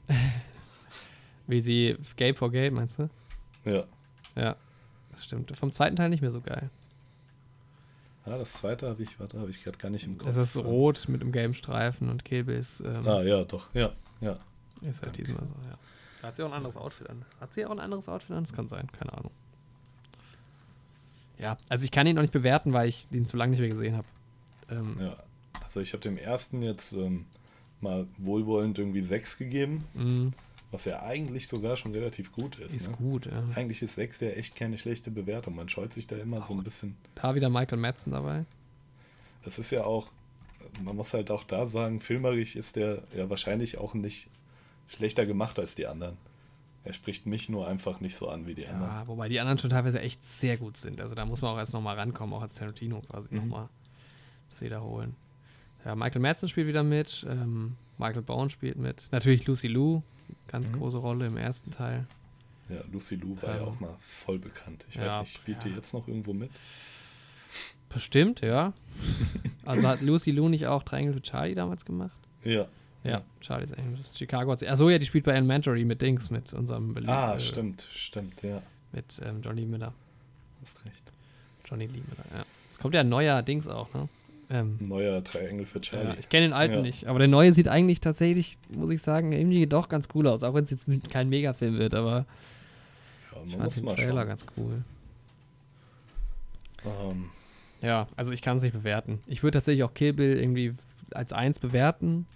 wie 1.46 1.60
sie 1.60 1.96
Gay 2.16 2.32
for 2.34 2.50
Gay, 2.50 2.70
meinst 2.70 2.98
du? 2.98 3.10
Ja. 3.64 3.84
Ja, 4.34 4.56
das 5.10 5.24
stimmt. 5.24 5.54
Vom 5.56 5.72
zweiten 5.72 5.96
Teil 5.96 6.08
nicht 6.08 6.20
mehr 6.22 6.30
so 6.30 6.40
geil. 6.40 6.70
Ah, 8.24 8.36
das 8.36 8.52
zweite 8.54 8.88
habe 8.88 9.02
ich, 9.02 9.18
warte, 9.18 9.38
habe 9.40 9.50
ich 9.50 9.64
gerade 9.64 9.78
gar 9.78 9.90
nicht 9.90 10.04
im 10.06 10.18
Kopf. 10.18 10.34
Das 10.34 10.36
ist 10.36 10.56
rot 10.56 11.06
mit 11.08 11.22
einem 11.22 11.32
gelben 11.32 11.54
Streifen 11.54 12.10
und 12.10 12.28
ist, 12.30 12.80
ähm, 12.80 13.06
Ah, 13.06 13.22
ja, 13.22 13.42
doch, 13.44 13.72
ja, 13.74 13.92
ja. 14.20 14.38
ist 14.82 15.02
halt 15.02 15.16
diesmal 15.16 15.40
so, 15.46 15.68
ja. 15.68 15.78
Hat 16.22 16.36
sie 16.36 16.42
auch 16.42 16.48
ein 16.48 16.54
anderes 16.54 16.76
Outfit 16.76 17.08
an? 17.08 17.24
Hat 17.40 17.54
sie 17.54 17.64
auch 17.64 17.70
ein 17.70 17.80
anderes 17.80 18.08
Outfit 18.08 18.36
an? 18.36 18.44
Das 18.44 18.52
kann 18.52 18.68
sein, 18.68 18.88
keine 18.92 19.12
Ahnung. 19.12 19.30
Ja, 21.38 21.56
also 21.68 21.84
ich 21.84 21.90
kann 21.90 22.06
ihn 22.06 22.16
noch 22.16 22.22
nicht 22.22 22.32
bewerten, 22.32 22.72
weil 22.72 22.88
ich 22.88 23.06
ihn 23.12 23.26
zu 23.26 23.36
lange 23.36 23.50
nicht 23.50 23.60
mehr 23.60 23.68
gesehen 23.68 23.96
habe. 23.96 24.06
Ähm, 24.70 24.96
ja. 25.00 25.16
Also 25.62 25.80
ich 25.80 25.92
habe 25.92 26.02
dem 26.02 26.18
ersten 26.18 26.62
jetzt 26.62 26.92
ähm, 26.92 27.26
mal 27.80 28.06
wohlwollend 28.16 28.78
irgendwie 28.78 29.02
6 29.02 29.38
gegeben, 29.38 29.84
mh, 29.94 30.30
was 30.70 30.84
ja 30.84 31.02
eigentlich 31.02 31.46
sogar 31.46 31.76
schon 31.76 31.92
relativ 31.92 32.32
gut 32.32 32.58
ist. 32.58 32.76
ist 32.76 32.90
ne? 32.90 32.96
gut, 32.96 33.26
ja. 33.26 33.44
Eigentlich 33.54 33.82
ist 33.82 33.94
6 33.94 34.20
ja 34.20 34.30
echt 34.30 34.56
keine 34.56 34.78
schlechte 34.78 35.10
Bewertung. 35.10 35.54
Man 35.54 35.68
scheut 35.68 35.92
sich 35.92 36.06
da 36.06 36.16
immer 36.16 36.42
so 36.42 36.54
ein 36.54 36.64
bisschen. 36.64 36.96
Da 37.14 37.34
wieder 37.34 37.48
Michael 37.48 37.78
Madsen 37.78 38.12
dabei. 38.12 38.44
Das 39.44 39.58
ist 39.58 39.70
ja 39.70 39.84
auch, 39.84 40.08
man 40.82 40.96
muss 40.96 41.14
halt 41.14 41.30
auch 41.30 41.44
da 41.44 41.66
sagen, 41.66 42.00
filmerisch 42.00 42.56
ist 42.56 42.76
der 42.76 43.02
ja 43.16 43.30
wahrscheinlich 43.30 43.78
auch 43.78 43.94
nicht 43.94 44.28
schlechter 44.88 45.26
gemacht 45.26 45.58
als 45.58 45.74
die 45.74 45.86
anderen. 45.86 46.16
Er 46.84 46.92
spricht 46.94 47.26
mich 47.26 47.48
nur 47.48 47.68
einfach 47.68 48.00
nicht 48.00 48.16
so 48.16 48.28
an 48.28 48.46
wie 48.46 48.54
die 48.54 48.66
anderen. 48.66 48.90
Ja, 48.92 49.06
wobei 49.06 49.28
die 49.28 49.40
anderen 49.40 49.58
schon 49.58 49.70
teilweise 49.70 50.00
echt 50.00 50.26
sehr 50.26 50.56
gut 50.56 50.76
sind. 50.76 51.00
Also 51.00 51.14
da 51.14 51.26
muss 51.26 51.42
man 51.42 51.52
auch 51.54 51.58
erst 51.58 51.74
nochmal 51.74 51.96
rankommen, 51.96 52.34
auch 52.34 52.42
als 52.42 52.54
Tarantino 52.54 53.00
quasi 53.02 53.28
Mhm. 53.30 53.36
nochmal 53.40 53.68
das 54.50 54.60
wiederholen. 54.62 55.14
Ja, 55.84 55.94
Michael 55.94 56.20
Madsen 56.22 56.48
spielt 56.48 56.66
wieder 56.66 56.82
mit, 56.82 57.26
ähm, 57.28 57.76
Michael 57.98 58.22
Bowen 58.22 58.48
spielt 58.50 58.76
mit. 58.76 59.06
Natürlich 59.10 59.46
Lucy 59.46 59.68
Liu, 59.68 60.00
ganz 60.46 60.68
Mhm. 60.68 60.78
große 60.78 60.96
Rolle 60.98 61.26
im 61.26 61.36
ersten 61.36 61.70
Teil. 61.72 62.06
Ja, 62.70 62.80
Lucy 62.92 63.16
Lou 63.16 63.36
war 63.42 63.54
ja 63.56 63.62
Ähm, 63.62 63.68
auch 63.68 63.80
mal 63.80 63.94
voll 64.00 64.38
bekannt. 64.38 64.86
Ich 64.88 64.94
ja, 64.96 65.06
weiß 65.06 65.20
nicht, 65.20 65.34
spielt 65.34 65.64
die 65.64 65.70
ja. 65.70 65.76
jetzt 65.76 65.92
noch 65.94 66.06
irgendwo 66.06 66.32
mit? 66.32 66.50
Bestimmt, 67.88 68.40
ja. 68.42 68.72
also 69.64 69.86
hat 69.88 70.00
Lucy 70.02 70.30
Liu 70.30 70.48
nicht 70.48 70.66
auch 70.66 70.82
Triangle 70.82 71.14
für 71.14 71.22
Charlie 71.22 71.54
damals 71.54 71.84
gemacht? 71.84 72.18
Ja. 72.44 72.66
Ja, 73.04 73.22
Charlie's 73.40 73.72
Angels. 73.72 74.10
Chicago 74.16 74.52
hat 74.52 74.58
sie. 74.58 74.68
Achso, 74.68 74.88
ja, 74.90 74.98
die 74.98 75.06
spielt 75.06 75.24
bei 75.24 75.32
Elementary 75.32 75.84
mit 75.84 76.02
Dings, 76.02 76.30
mit 76.30 76.52
unserem 76.52 76.92
Berlin- 76.94 77.10
Ah, 77.10 77.36
äh, 77.36 77.40
stimmt, 77.40 77.86
stimmt, 77.92 78.42
ja. 78.42 78.60
Mit 78.92 79.20
ähm, 79.24 79.40
Johnny 79.42 79.64
Miller. 79.66 79.94
Hast 80.62 80.84
recht. 80.84 81.12
Johnny 81.64 81.86
Lee 81.86 82.00
Miller, 82.08 82.24
ja. 82.34 82.44
Es 82.72 82.78
kommt 82.78 82.94
ja 82.94 83.00
ein 83.00 83.08
neuer 83.08 83.42
Dings 83.42 83.68
auch, 83.68 83.92
ne? 83.94 84.08
Ähm, 84.50 84.76
neuer 84.80 85.22
Triangle 85.22 85.66
für 85.66 85.80
Charlie. 85.80 86.08
Ja, 86.08 86.16
ich 86.18 86.28
kenne 86.30 86.46
den 86.46 86.52
alten 86.54 86.74
Ja. 86.76 86.80
nicht, 86.80 87.06
aber 87.06 87.18
der 87.18 87.28
neue 87.28 87.52
sieht 87.52 87.68
eigentlich 87.68 88.00
tatsächlich, 88.00 88.56
muss 88.70 88.90
ich 88.90 89.02
sagen, 89.02 89.32
irgendwie 89.32 89.66
doch 89.66 89.88
ganz 89.90 90.08
cool 90.14 90.26
aus, 90.26 90.42
auch 90.42 90.54
wenn 90.54 90.64
es 90.64 90.70
jetzt 90.70 90.86
kein 91.10 91.28
Megafilm 91.28 91.78
wird, 91.78 91.94
aber 91.94 92.24
Ja, 93.34 93.42
ich 93.44 93.50
man 93.50 93.50
fand 93.50 93.62
muss 93.64 93.74
den 93.74 93.84
mal 93.84 93.94
Trailer 93.94 94.12
schauen. 94.22 94.28
ganz 94.28 94.46
cool. 94.56 94.82
Ähm, 96.84 97.30
Ja, 97.82 98.08
also 98.16 98.32
ich 98.32 98.42
kann 98.42 98.56
es 98.56 98.62
nicht 98.62 98.72
bewerten. 98.72 99.20
Ich 99.26 99.42
würde 99.42 99.58
tatsächlich 99.58 99.84
auch 99.84 99.94
Kill 99.94 100.12
Bill 100.14 100.36
irgendwie 100.38 100.74
als 101.12 101.32
eins 101.32 101.58
bewerten, 101.58 102.26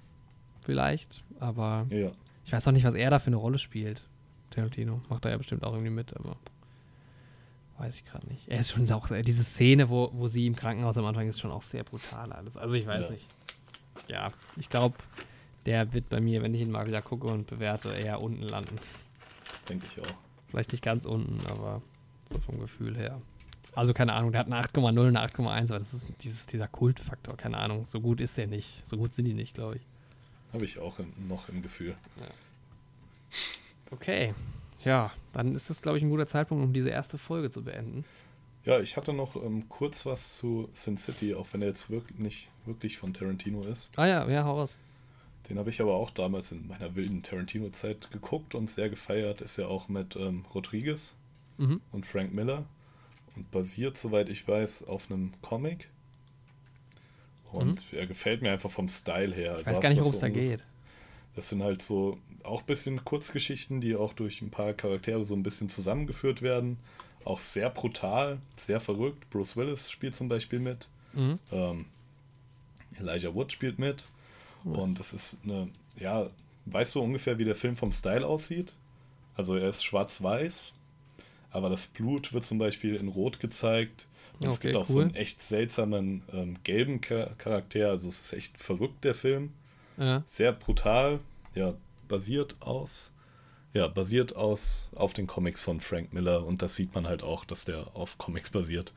vielleicht, 0.62 1.22
aber 1.40 1.86
ja. 1.90 2.10
ich 2.44 2.52
weiß 2.52 2.66
auch 2.68 2.72
nicht, 2.72 2.84
was 2.84 2.94
er 2.94 3.10
da 3.10 3.18
für 3.18 3.28
eine 3.28 3.36
Rolle 3.36 3.58
spielt. 3.58 4.02
Tarantino 4.50 5.00
macht 5.08 5.24
da 5.24 5.30
ja 5.30 5.36
bestimmt 5.36 5.64
auch 5.64 5.72
irgendwie 5.72 5.90
mit, 5.90 6.14
aber 6.16 6.36
weiß 7.78 7.94
ich 7.96 8.04
gerade 8.04 8.26
nicht. 8.28 8.48
Er 8.48 8.60
ist 8.60 8.70
schon 8.70 8.90
auch, 8.92 9.08
diese 9.22 9.42
Szene, 9.44 9.88
wo, 9.88 10.10
wo 10.12 10.28
sie 10.28 10.46
im 10.46 10.54
Krankenhaus 10.56 10.96
am 10.98 11.04
Anfang 11.06 11.28
ist 11.28 11.40
schon 11.40 11.50
auch 11.50 11.62
sehr 11.62 11.84
brutal 11.84 12.32
alles. 12.32 12.56
Also 12.56 12.74
ich 12.74 12.86
weiß 12.86 13.06
Ja. 13.06 13.10
nicht. 13.10 13.26
Ja, 14.08 14.32
ich 14.56 14.68
glaube, 14.68 14.96
der 15.66 15.92
wird 15.92 16.08
bei 16.08 16.20
mir, 16.20 16.42
wenn 16.42 16.54
ich 16.54 16.62
ihn 16.62 16.70
mal 16.70 16.86
wieder 16.86 17.02
gucke 17.02 17.26
und 17.28 17.46
bewerte, 17.46 17.90
eher 17.90 18.20
unten 18.20 18.42
landen. 18.42 18.76
denke 19.68 19.86
ich 19.86 20.00
auch. 20.02 20.14
Vielleicht 20.48 20.72
nicht 20.72 20.82
ganz 20.82 21.04
unten, 21.04 21.38
aber 21.48 21.82
so 22.28 22.38
vom 22.40 22.58
Gefühl 22.60 22.96
her. 22.96 23.20
Also 23.74 23.94
keine 23.94 24.12
Ahnung, 24.12 24.32
der 24.32 24.40
hat 24.40 24.46
eine 24.48 24.60
8,0, 24.60 25.08
eine 25.08 25.20
8,1, 25.20 25.64
aber 25.70 25.78
das 25.78 25.94
ist 25.94 26.06
dieses, 26.22 26.46
dieser 26.46 26.68
Kultfaktor, 26.68 27.36
keine 27.36 27.56
Ahnung. 27.58 27.86
So 27.86 28.00
gut 28.00 28.20
ist 28.20 28.36
der 28.36 28.46
nicht. 28.46 28.86
So 28.86 28.96
gut 28.98 29.14
sind 29.14 29.24
die 29.24 29.34
nicht, 29.34 29.54
glaube 29.54 29.76
ich. 29.76 29.82
Habe 30.52 30.64
ich 30.64 30.78
auch 30.78 30.98
im, 30.98 31.12
noch 31.28 31.48
im 31.48 31.62
Gefühl. 31.62 31.96
Okay. 33.90 34.34
Ja, 34.84 35.12
dann 35.32 35.54
ist 35.54 35.70
das, 35.70 35.80
glaube 35.80 35.98
ich, 35.98 36.04
ein 36.04 36.10
guter 36.10 36.26
Zeitpunkt, 36.26 36.64
um 36.64 36.72
diese 36.72 36.88
erste 36.90 37.18
Folge 37.18 37.50
zu 37.50 37.62
beenden. 37.62 38.04
Ja, 38.64 38.80
ich 38.80 38.96
hatte 38.96 39.12
noch 39.12 39.36
ähm, 39.36 39.68
kurz 39.68 40.06
was 40.06 40.36
zu 40.36 40.68
Sin 40.72 40.96
City, 40.96 41.34
auch 41.34 41.46
wenn 41.52 41.62
er 41.62 41.68
jetzt 41.68 41.90
wirklich 41.90 42.18
nicht 42.18 42.48
wirklich 42.64 42.98
von 42.98 43.12
Tarantino 43.12 43.64
ist. 43.64 43.90
Ah 43.96 44.06
ja, 44.06 44.28
ja, 44.28 44.44
hau 44.44 44.60
raus. 44.60 44.70
Den 45.48 45.58
habe 45.58 45.70
ich 45.70 45.80
aber 45.80 45.94
auch 45.94 46.10
damals 46.10 46.52
in 46.52 46.68
meiner 46.68 46.94
wilden 46.94 47.22
Tarantino-Zeit 47.22 48.10
geguckt 48.12 48.54
und 48.54 48.70
sehr 48.70 48.88
gefeiert. 48.88 49.40
Ist 49.40 49.56
ja 49.56 49.66
auch 49.66 49.88
mit 49.88 50.16
ähm, 50.16 50.44
Rodriguez 50.54 51.14
Mhm. 51.58 51.80
und 51.92 52.06
Frank 52.06 52.32
Miller 52.32 52.64
und 53.36 53.50
basiert, 53.50 53.98
soweit 53.98 54.28
ich 54.30 54.46
weiß, 54.48 54.84
auf 54.84 55.10
einem 55.10 55.32
Comic. 55.42 55.90
Und 57.52 57.84
er 57.92 58.06
gefällt 58.06 58.42
mir 58.42 58.52
einfach 58.52 58.70
vom 58.70 58.88
Style 58.88 59.34
her. 59.34 59.58
Ich 59.60 59.66
weiß 59.66 59.80
gar 59.80 59.88
nicht, 59.90 60.00
worum 60.00 60.14
es 60.14 60.20
da 60.20 60.28
geht. 60.28 60.64
Das 61.34 61.48
sind 61.48 61.62
halt 61.62 61.82
so 61.82 62.18
auch 62.44 62.60
ein 62.60 62.66
bisschen 62.66 63.04
Kurzgeschichten, 63.04 63.80
die 63.80 63.94
auch 63.94 64.12
durch 64.12 64.42
ein 64.42 64.50
paar 64.50 64.72
Charaktere 64.72 65.24
so 65.24 65.34
ein 65.34 65.42
bisschen 65.42 65.68
zusammengeführt 65.68 66.42
werden. 66.42 66.78
Auch 67.24 67.40
sehr 67.40 67.70
brutal, 67.70 68.38
sehr 68.56 68.80
verrückt. 68.80 69.30
Bruce 69.30 69.56
Willis 69.56 69.90
spielt 69.90 70.16
zum 70.16 70.28
Beispiel 70.28 70.58
mit. 70.58 70.88
Mhm. 71.12 71.38
Ähm, 71.52 71.86
Elijah 72.98 73.34
Wood 73.34 73.52
spielt 73.52 73.78
mit. 73.78 74.04
Und 74.64 74.98
das 74.98 75.12
ist 75.12 75.38
eine, 75.44 75.68
ja, 75.96 76.30
weißt 76.66 76.94
du 76.94 77.00
ungefähr, 77.00 77.38
wie 77.38 77.44
der 77.44 77.56
Film 77.56 77.76
vom 77.76 77.92
Style 77.92 78.26
aussieht? 78.26 78.74
Also 79.34 79.56
er 79.56 79.68
ist 79.68 79.82
schwarz-weiß, 79.82 80.72
aber 81.50 81.70
das 81.70 81.86
Blut 81.86 82.32
wird 82.32 82.44
zum 82.44 82.58
Beispiel 82.58 82.94
in 82.96 83.08
Rot 83.08 83.40
gezeigt. 83.40 84.06
Und 84.42 84.48
es 84.48 84.56
Okay, 84.58 84.68
gibt 84.68 84.76
auch 84.76 84.84
so 84.84 84.94
cool. 84.98 85.02
einen 85.04 85.14
echt 85.14 85.42
seltsamen 85.42 86.22
ähm, 86.32 86.56
gelben 86.64 87.00
Cha- 87.00 87.30
Charakter. 87.38 87.90
Also 87.90 88.08
es 88.08 88.20
ist 88.20 88.32
echt 88.32 88.58
verrückt, 88.58 89.04
der 89.04 89.14
Film 89.14 89.52
Ja. 89.96 90.22
sehr 90.26 90.52
brutal, 90.52 91.20
ja, 91.54 91.74
basiert 92.08 92.56
aus, 92.60 93.12
ja, 93.74 93.88
basiert 93.88 94.36
aus 94.36 94.88
auf 94.94 95.12
den 95.12 95.26
Comics 95.26 95.60
von 95.60 95.80
Frank 95.80 96.12
Miller 96.12 96.44
und 96.44 96.60
das 96.62 96.76
sieht 96.76 96.94
man 96.94 97.06
halt 97.06 97.22
auch, 97.22 97.44
dass 97.44 97.64
der 97.64 97.86
auf 97.94 98.18
Comics 98.18 98.50
basiert. 98.50 98.92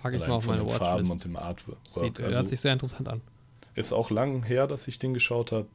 Packe 0.00 0.16
ich 0.16 0.22
Allein 0.22 0.30
mal 0.30 0.36
auf 0.36 0.44
von 0.44 0.56
meine 0.56 0.68
den 0.68 0.76
Farben 0.78 0.94
Watchlist. 1.08 1.12
und 1.12 1.24
dem 1.24 1.36
Artwork. 1.36 1.78
Sieht, 1.94 2.18
hört 2.18 2.34
also, 2.34 2.48
sich 2.48 2.60
sehr 2.60 2.72
interessant 2.72 3.08
an. 3.08 3.20
ist 3.74 3.92
auch 3.92 4.10
lang 4.10 4.42
her, 4.44 4.66
dass 4.66 4.86
ich 4.88 4.98
den 4.98 5.14
geschaut 5.14 5.50
habe. 5.52 5.66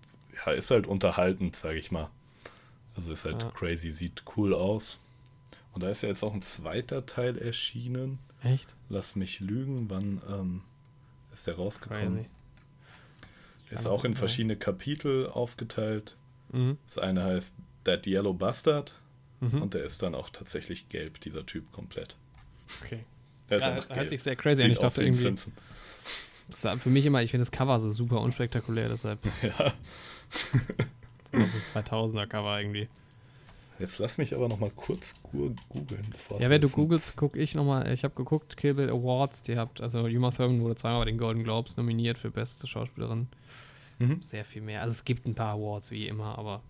Ja, 0.45 0.51
ist 0.53 0.71
halt 0.71 0.87
unterhaltend, 0.87 1.55
sage 1.55 1.77
ich 1.79 1.91
mal. 1.91 2.09
Also 2.95 3.11
ist 3.11 3.25
halt 3.25 3.41
Ja. 3.43 3.49
crazy, 3.51 3.91
sieht 3.91 4.23
cool 4.37 4.53
aus. 4.53 4.97
Und 5.73 5.83
da 5.83 5.89
ist 5.89 6.01
ja 6.03 6.09
jetzt 6.09 6.23
auch 6.23 6.33
ein 6.33 6.41
zweiter 6.41 7.05
Teil 7.05 7.37
erschienen. 7.37 8.19
Echt? 8.43 8.73
Lass 8.89 9.15
mich 9.15 9.39
lügen, 9.39 9.89
wann 9.89 10.21
ähm, 10.29 10.61
ist 11.33 11.47
der 11.47 11.55
rausgekommen? 11.55 12.15
Crazy. 12.15 12.29
Ist 13.71 13.85
auch 13.87 14.03
in 14.03 14.15
verschiedene 14.15 14.55
Kapitel 14.55 15.27
aufgeteilt. 15.29 16.15
Mhm. 16.51 16.77
Das 16.87 16.97
eine 16.97 17.23
heißt 17.23 17.55
That 17.83 18.07
Yellow 18.07 18.33
Bastard 18.33 18.95
Mhm. 19.41 19.61
und 19.61 19.73
der 19.73 19.85
ist 19.85 20.01
dann 20.03 20.15
auch 20.15 20.29
tatsächlich 20.29 20.89
gelb, 20.89 21.21
dieser 21.21 21.45
Typ 21.45 21.71
komplett. 21.71 22.17
Okay. 22.83 23.05
Der 23.49 23.59
ist 23.59 23.63
Ja, 23.63 23.69
einfach 23.71 23.87
hört 23.87 23.95
gelb. 23.99 24.09
sich 24.09 24.21
sehr 24.23 24.35
crazy 24.35 24.63
an. 24.63 24.71
Ich 24.71 24.77
dachte 24.79 25.01
irgendwie, 25.01 25.21
Simpson. 25.21 25.53
das 26.49 26.65
ist 26.65 26.81
für 26.83 26.89
mich 26.89 27.05
immer, 27.05 27.21
ich 27.23 27.31
finde 27.31 27.43
das 27.45 27.51
Cover 27.51 27.79
so 27.79 27.89
super 27.91 28.19
unspektakulär, 28.19 28.89
deshalb 28.89 29.19
Ja. 29.43 29.73
so 31.31 31.37
ein 31.37 31.49
2000er 31.73 32.27
Cover 32.27 32.59
irgendwie. 32.59 32.89
Jetzt 33.79 33.97
lass 33.99 34.17
mich 34.17 34.35
aber 34.35 34.49
noch 34.49 34.59
mal 34.59 34.71
kurz 34.71 35.21
googeln. 35.23 36.13
Ja, 36.39 36.49
wenn 36.49 36.59
du 36.61 36.69
googelst, 36.69 37.15
guck 37.15 37.37
ich 37.37 37.55
nochmal. 37.55 37.91
Ich 37.93 38.03
habe 38.03 38.13
geguckt, 38.13 38.57
Kill 38.57 38.73
Bill 38.73 38.89
Awards. 38.89 39.41
Die 39.43 39.57
habt, 39.57 39.79
also 39.81 40.03
Uma 40.03 40.31
Thurman 40.31 40.59
wurde 40.61 40.75
zweimal 40.75 40.99
bei 41.01 41.05
den 41.05 41.17
Golden 41.17 41.43
Globes 41.43 41.77
nominiert 41.77 42.17
für 42.17 42.29
beste 42.29 42.67
Schauspielerin. 42.67 43.27
Mhm. 43.99 44.21
Sehr 44.21 44.43
viel 44.43 44.61
mehr. 44.61 44.81
Also 44.81 44.91
es 44.91 45.05
gibt 45.05 45.25
ein 45.25 45.33
paar 45.35 45.53
Awards 45.55 45.91
wie 45.91 46.07
immer, 46.07 46.37
aber 46.37 46.61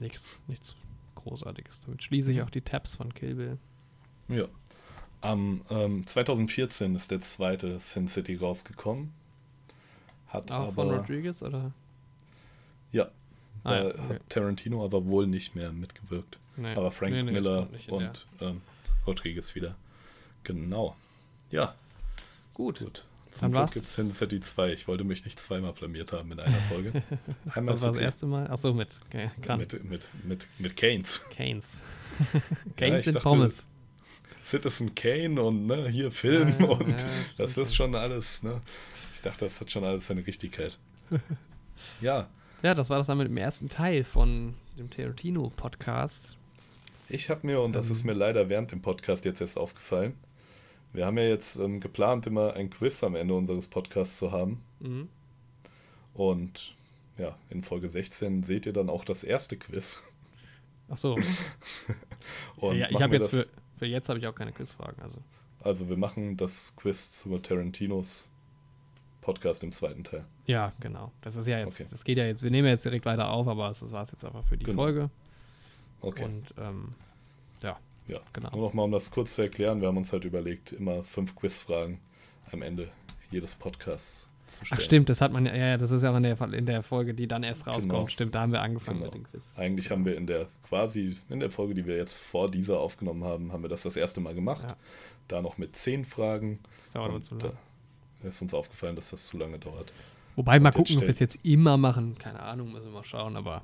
nichts, 0.00 0.38
nichts 0.48 0.76
Großartiges. 1.14 1.80
Damit 1.80 2.02
schließe 2.02 2.30
ich 2.30 2.38
Mhm. 2.38 2.44
auch 2.44 2.50
die 2.50 2.60
Tabs 2.62 2.94
von 2.94 3.12
Kill 3.14 3.34
Bill. 3.34 3.58
Ja. 4.28 4.44
Am 5.22 5.62
ähm, 5.70 6.06
2014 6.06 6.94
ist 6.94 7.10
der 7.10 7.20
zweite 7.20 7.78
Sin 7.78 8.06
City 8.08 8.36
rausgekommen. 8.36 9.12
Hat 10.28 10.50
Auch 10.52 10.72
von 10.74 10.88
aber 10.88 10.96
Rodriguez 10.98 11.42
oder? 11.42 11.72
ja, 12.92 13.08
Ah, 13.64 13.70
da 13.70 13.76
ja, 13.76 13.88
okay. 13.88 14.14
hat 14.14 14.28
Tarantino 14.28 14.84
aber 14.84 15.04
wohl 15.06 15.26
nicht 15.26 15.54
mehr 15.54 15.72
mitgewirkt. 15.72 16.38
Nee. 16.56 16.74
Aber 16.74 16.90
Frank 16.90 17.12
Nee, 17.12 17.22
nee, 17.22 17.32
Miller 17.32 17.68
und 17.88 18.26
ähm, 18.40 18.62
Rodriguez 19.06 19.54
wieder. 19.54 19.76
Genau. 20.44 20.96
Ja, 21.50 21.74
Gut. 22.54 22.78
gut. 22.80 23.04
Zum. 23.30 23.52
Glück 23.52 23.70
gibt 23.72 23.86
es 23.86 23.94
Sin 23.94 24.12
City 24.12 24.40
2. 24.40 24.72
Ich 24.72 24.88
wollte 24.88 25.04
mich 25.04 25.24
nicht 25.24 25.38
zweimal 25.38 25.72
blamiert 25.72 26.12
haben 26.12 26.32
in 26.32 26.40
einer 26.40 26.60
Folge. 26.62 26.90
Einmal 27.54 27.74
Das 27.74 27.82
war 27.82 27.88
das 27.88 27.96
okay. 27.96 28.04
erste 28.04 28.26
Mal. 28.26 28.50
Achso, 28.50 28.74
mit 28.74 28.88
okay, 29.06 29.30
mit, 29.56 29.84
mit, 29.84 30.06
mit, 30.24 30.46
mit 30.58 30.76
Canes. 30.76 31.24
Canes. 31.30 31.78
Ja, 32.34 32.40
Canes 32.76 33.06
ich 33.06 33.12
sind 33.12 33.22
Pommes. 33.22 33.66
Citizen 34.44 34.94
Kane 34.94 35.40
und 35.40 35.66
ne, 35.66 35.88
hier 35.88 36.10
Film 36.10 36.48
Ja, 36.58 36.66
ja, 36.66 36.72
und 36.72 37.02
ja, 37.02 37.08
das 37.38 37.56
ist 37.56 37.74
schon 37.74 37.94
alles, 37.94 38.42
ne? 38.42 38.60
Ich 39.14 39.22
dachte, 39.22 39.46
das 39.46 39.58
hat 39.60 39.70
schon 39.70 39.84
alles 39.84 40.06
seine 40.06 40.26
Richtigkeit. 40.26 40.76
ja, 42.02 42.28
Ja, 42.62 42.74
das 42.74 42.90
war 42.90 42.98
das 42.98 43.06
dann 43.06 43.18
mit 43.18 43.28
dem 43.28 43.36
ersten 43.36 43.68
Teil 43.68 44.04
von 44.04 44.54
dem 44.78 44.90
Tarantino-Podcast. 44.90 46.36
ich 47.08 47.28
habe 47.30 47.46
mir, 47.46 47.60
und 47.60 47.72
das 47.74 47.86
Ähm. 47.86 47.92
ist 47.92 48.04
mir 48.04 48.12
leider 48.12 48.48
während 48.48 48.70
dem 48.70 48.82
Podcast 48.82 49.24
jetzt 49.24 49.40
erst 49.40 49.58
aufgefallen, 49.58 50.14
wir 50.92 51.06
haben 51.06 51.16
ja 51.18 51.24
jetzt 51.24 51.56
ähm, 51.56 51.80
geplant, 51.80 52.26
immer 52.26 52.54
ein 52.54 52.68
Quiz 52.70 53.02
am 53.04 53.14
Ende 53.14 53.34
unseres 53.34 53.68
Podcasts 53.68 54.18
zu 54.18 54.32
haben. 54.32 54.60
Mhm. 54.80 55.08
Und 56.14 56.74
ja, 57.16 57.36
in 57.48 57.62
Folge 57.62 57.88
16 57.88 58.42
seht 58.42 58.66
ihr 58.66 58.72
dann 58.72 58.88
auch 58.90 59.04
das 59.04 59.22
erste 59.24 59.56
Quiz. 59.56 60.02
Achso, 60.88 61.16
Und 62.56 62.76
ja, 62.76 62.86
ich 62.86 62.92
machen 62.92 63.02
habe 63.04 63.16
jetzt 63.16 63.30
für, 63.30 63.46
für 63.78 63.86
jetzt 63.86 64.08
habe 64.08 64.18
ich 64.18 64.26
auch 64.26 64.34
keine 64.34 64.52
Quizfragen. 64.52 65.00
Also. 65.02 65.18
Also 65.62 65.88
wir 65.88 65.96
machen 65.96 66.36
das 66.36 66.74
Quiz 66.76 67.12
zu 67.12 67.38
Tarantinos 67.38 68.26
Podcast 69.20 69.62
im 69.64 69.72
zweiten 69.72 70.02
Teil. 70.04 70.24
Ja, 70.46 70.72
genau. 70.80 71.12
Das 71.20 71.36
ist 71.36 71.46
ja 71.46 71.58
jetzt, 71.58 71.74
Okay. 71.80 71.86
das 71.90 72.04
geht 72.04 72.18
ja 72.18 72.24
jetzt, 72.24 72.42
wir 72.42 72.50
nehmen 72.50 72.66
ja 72.66 72.72
jetzt 72.72 72.84
direkt 72.84 73.04
weiter 73.04 73.28
auf, 73.30 73.46
aber 73.48 73.68
das 73.68 73.90
war 73.92 74.02
es 74.02 74.12
jetzt 74.12 74.24
einfach 74.24 74.44
für 74.44 74.56
die 74.56 74.64
Genau. 74.64 74.82
Folge. 74.82 75.10
Okay. 76.00 76.24
Und 76.24 76.54
ähm, 76.58 76.94
ja, 77.62 77.78
Ja, 78.08 78.20
genau. 78.32 78.50
nur 78.52 78.62
nochmal, 78.68 78.86
um 78.86 78.92
das 78.92 79.10
kurz 79.10 79.34
zu 79.34 79.42
erklären, 79.42 79.80
wir 79.80 79.88
haben 79.88 79.96
uns 79.98 80.12
halt 80.12 80.24
überlegt, 80.24 80.72
immer 80.72 81.02
fünf 81.04 81.36
Quizfragen 81.36 81.98
am 82.50 82.62
Ende 82.62 82.88
jedes 83.30 83.54
Podcasts 83.54 84.28
zu 84.48 84.64
stellen. 84.64 84.78
Ach 84.80 84.84
stimmt, 84.84 85.08
das 85.10 85.20
hat 85.20 85.30
man 85.32 85.44
ja, 85.46 85.54
ja, 85.54 85.76
das 85.76 85.90
ist 85.92 86.02
ja 86.02 86.10
auch 86.10 86.16
in 86.16 86.22
der, 86.24 86.40
in 86.54 86.66
der 86.66 86.82
Folge, 86.82 87.12
die 87.14 87.28
dann 87.28 87.42
erst 87.44 87.66
rauskommt. 87.66 87.88
Genau. 87.90 88.08
Stimmt, 88.08 88.34
da 88.34 88.40
haben 88.40 88.52
wir 88.52 88.62
angefangen 88.62 89.00
Genau. 89.00 89.12
mit 89.12 89.14
dem 89.14 89.24
Quiz. 89.30 89.44
Eigentlich 89.56 89.90
haben 89.90 90.04
wir 90.06 90.16
in 90.16 90.26
der 90.26 90.48
quasi, 90.66 91.16
in 91.28 91.38
der 91.40 91.50
Folge, 91.50 91.74
die 91.74 91.86
wir 91.86 91.96
jetzt 91.96 92.16
vor 92.16 92.50
dieser 92.50 92.80
aufgenommen 92.80 93.22
haben, 93.24 93.52
haben 93.52 93.62
wir 93.62 93.68
das 93.68 93.82
das 93.82 93.96
erste 93.96 94.20
Mal 94.20 94.34
gemacht. 94.34 94.62
Ja. 94.68 94.76
Da 95.28 95.42
noch 95.42 95.58
mit 95.58 95.76
zehn 95.76 96.04
Fragen. 96.04 96.58
Das 96.84 96.94
dauert 96.94 97.10
aber 97.10 97.22
zu 97.22 97.34
da 97.36 97.46
lange. 97.48 97.58
Ist 98.22 98.42
uns 98.42 98.54
aufgefallen, 98.54 98.96
dass 98.96 99.10
das 99.10 99.26
zu 99.26 99.38
lange 99.38 99.58
dauert. 99.58 99.92
Wobei, 100.36 100.58
mal 100.60 100.68
und 100.68 100.74
gucken, 100.76 100.96
ob 100.96 101.02
wir 101.02 101.08
es 101.10 101.18
jetzt 101.18 101.38
immer 101.42 101.76
machen. 101.76 102.16
Keine 102.18 102.40
Ahnung, 102.40 102.70
müssen 102.72 102.86
wir 102.86 102.92
mal 102.92 103.04
schauen, 103.04 103.36
aber 103.36 103.62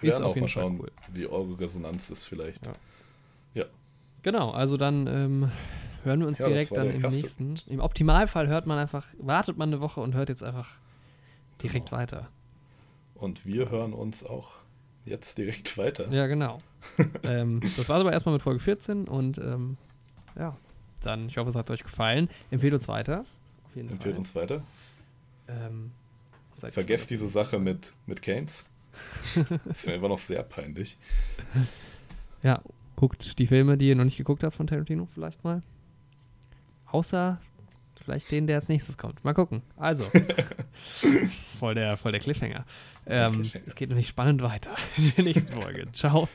Wir 0.00 0.12
werden 0.12 0.24
auch 0.24 0.34
mal 0.36 0.48
schauen, 0.48 0.80
cool. 0.80 0.90
wie 1.12 1.26
eure 1.26 1.58
Resonanz 1.60 2.10
ist 2.10 2.24
vielleicht. 2.24 2.66
Ja. 3.54 3.64
genau, 4.22 4.50
also 4.50 4.76
dann 4.76 5.06
ähm, 5.06 5.50
hören 6.04 6.20
wir 6.20 6.28
uns 6.28 6.38
Ja, 6.38 6.48
direkt 6.48 6.72
dann 6.72 6.90
im 6.90 7.02
erste- 7.04 7.22
nächsten. 7.22 7.54
Im 7.68 7.80
Optimalfall 7.80 8.48
hört 8.48 8.66
man 8.66 8.78
einfach, 8.78 9.06
wartet 9.18 9.56
man 9.56 9.68
eine 9.70 9.80
Woche 9.80 10.00
und 10.00 10.14
hört 10.14 10.28
jetzt 10.28 10.42
einfach 10.42 10.68
direkt 11.62 11.90
Genau. 11.90 12.00
weiter. 12.00 12.28
Und 13.14 13.44
wir 13.44 13.70
hören 13.70 13.92
uns 13.92 14.24
auch 14.24 14.50
jetzt 15.04 15.36
direkt 15.38 15.76
weiter. 15.78 16.10
Ja, 16.12 16.26
genau. 16.26 16.58
ähm, 17.22 17.60
das 17.60 17.88
war 17.88 18.00
aber 18.00 18.12
erstmal 18.12 18.32
mit 18.34 18.42
Folge 18.42 18.60
14 18.60 19.06
und 19.08 19.36
ähm, 19.38 19.76
ja, 20.38 20.56
dann, 21.02 21.28
ich 21.28 21.36
hoffe, 21.36 21.50
es 21.50 21.56
hat 21.56 21.70
euch 21.70 21.82
gefallen. 21.82 22.28
Empfehlt 22.50 22.72
uns 22.74 22.88
weiter. 22.88 23.24
Auf 23.70 23.76
jeden 23.76 23.90
Empfehlt 23.90 24.14
Fall. 24.14 24.18
uns 24.18 24.34
weiter. 24.34 24.62
Ähm, 25.48 25.92
Vergesst 26.72 27.10
diese 27.10 27.28
Sache 27.28 27.58
mit, 27.58 27.92
mit 28.06 28.20
Keynes. 28.22 28.64
Das 29.64 29.78
ist 29.78 29.86
mir 29.86 29.94
immer 29.94 30.08
noch 30.08 30.18
sehr 30.18 30.42
peinlich. 30.42 30.98
Ja, 32.42 32.60
guckt 32.96 33.38
die 33.38 33.46
Filme, 33.46 33.78
die 33.78 33.88
ihr 33.88 33.96
noch 33.96 34.04
nicht 34.04 34.16
geguckt 34.16 34.42
habt 34.42 34.56
von 34.56 34.66
Tarantino 34.66 35.06
vielleicht 35.14 35.42
mal. 35.44 35.62
Außer 36.86 37.40
vielleicht 38.02 38.30
den, 38.32 38.46
der 38.48 38.56
als 38.56 38.68
nächstes 38.68 38.98
kommt. 38.98 39.22
Mal 39.24 39.32
gucken. 39.32 39.62
Also. 39.76 40.04
voll, 41.58 41.74
der, 41.74 41.96
voll 41.96 42.12
der 42.12 42.20
Cliffhanger. 42.20 42.64
Ähm, 43.06 43.32
Cliffhanger. 43.32 43.64
Es 43.68 43.74
geht 43.76 43.88
nämlich 43.88 44.08
spannend 44.08 44.42
weiter 44.42 44.74
in 44.96 45.12
der 45.16 45.24
nächsten 45.24 45.52
Folge. 45.52 45.86
Ciao. 45.92 46.28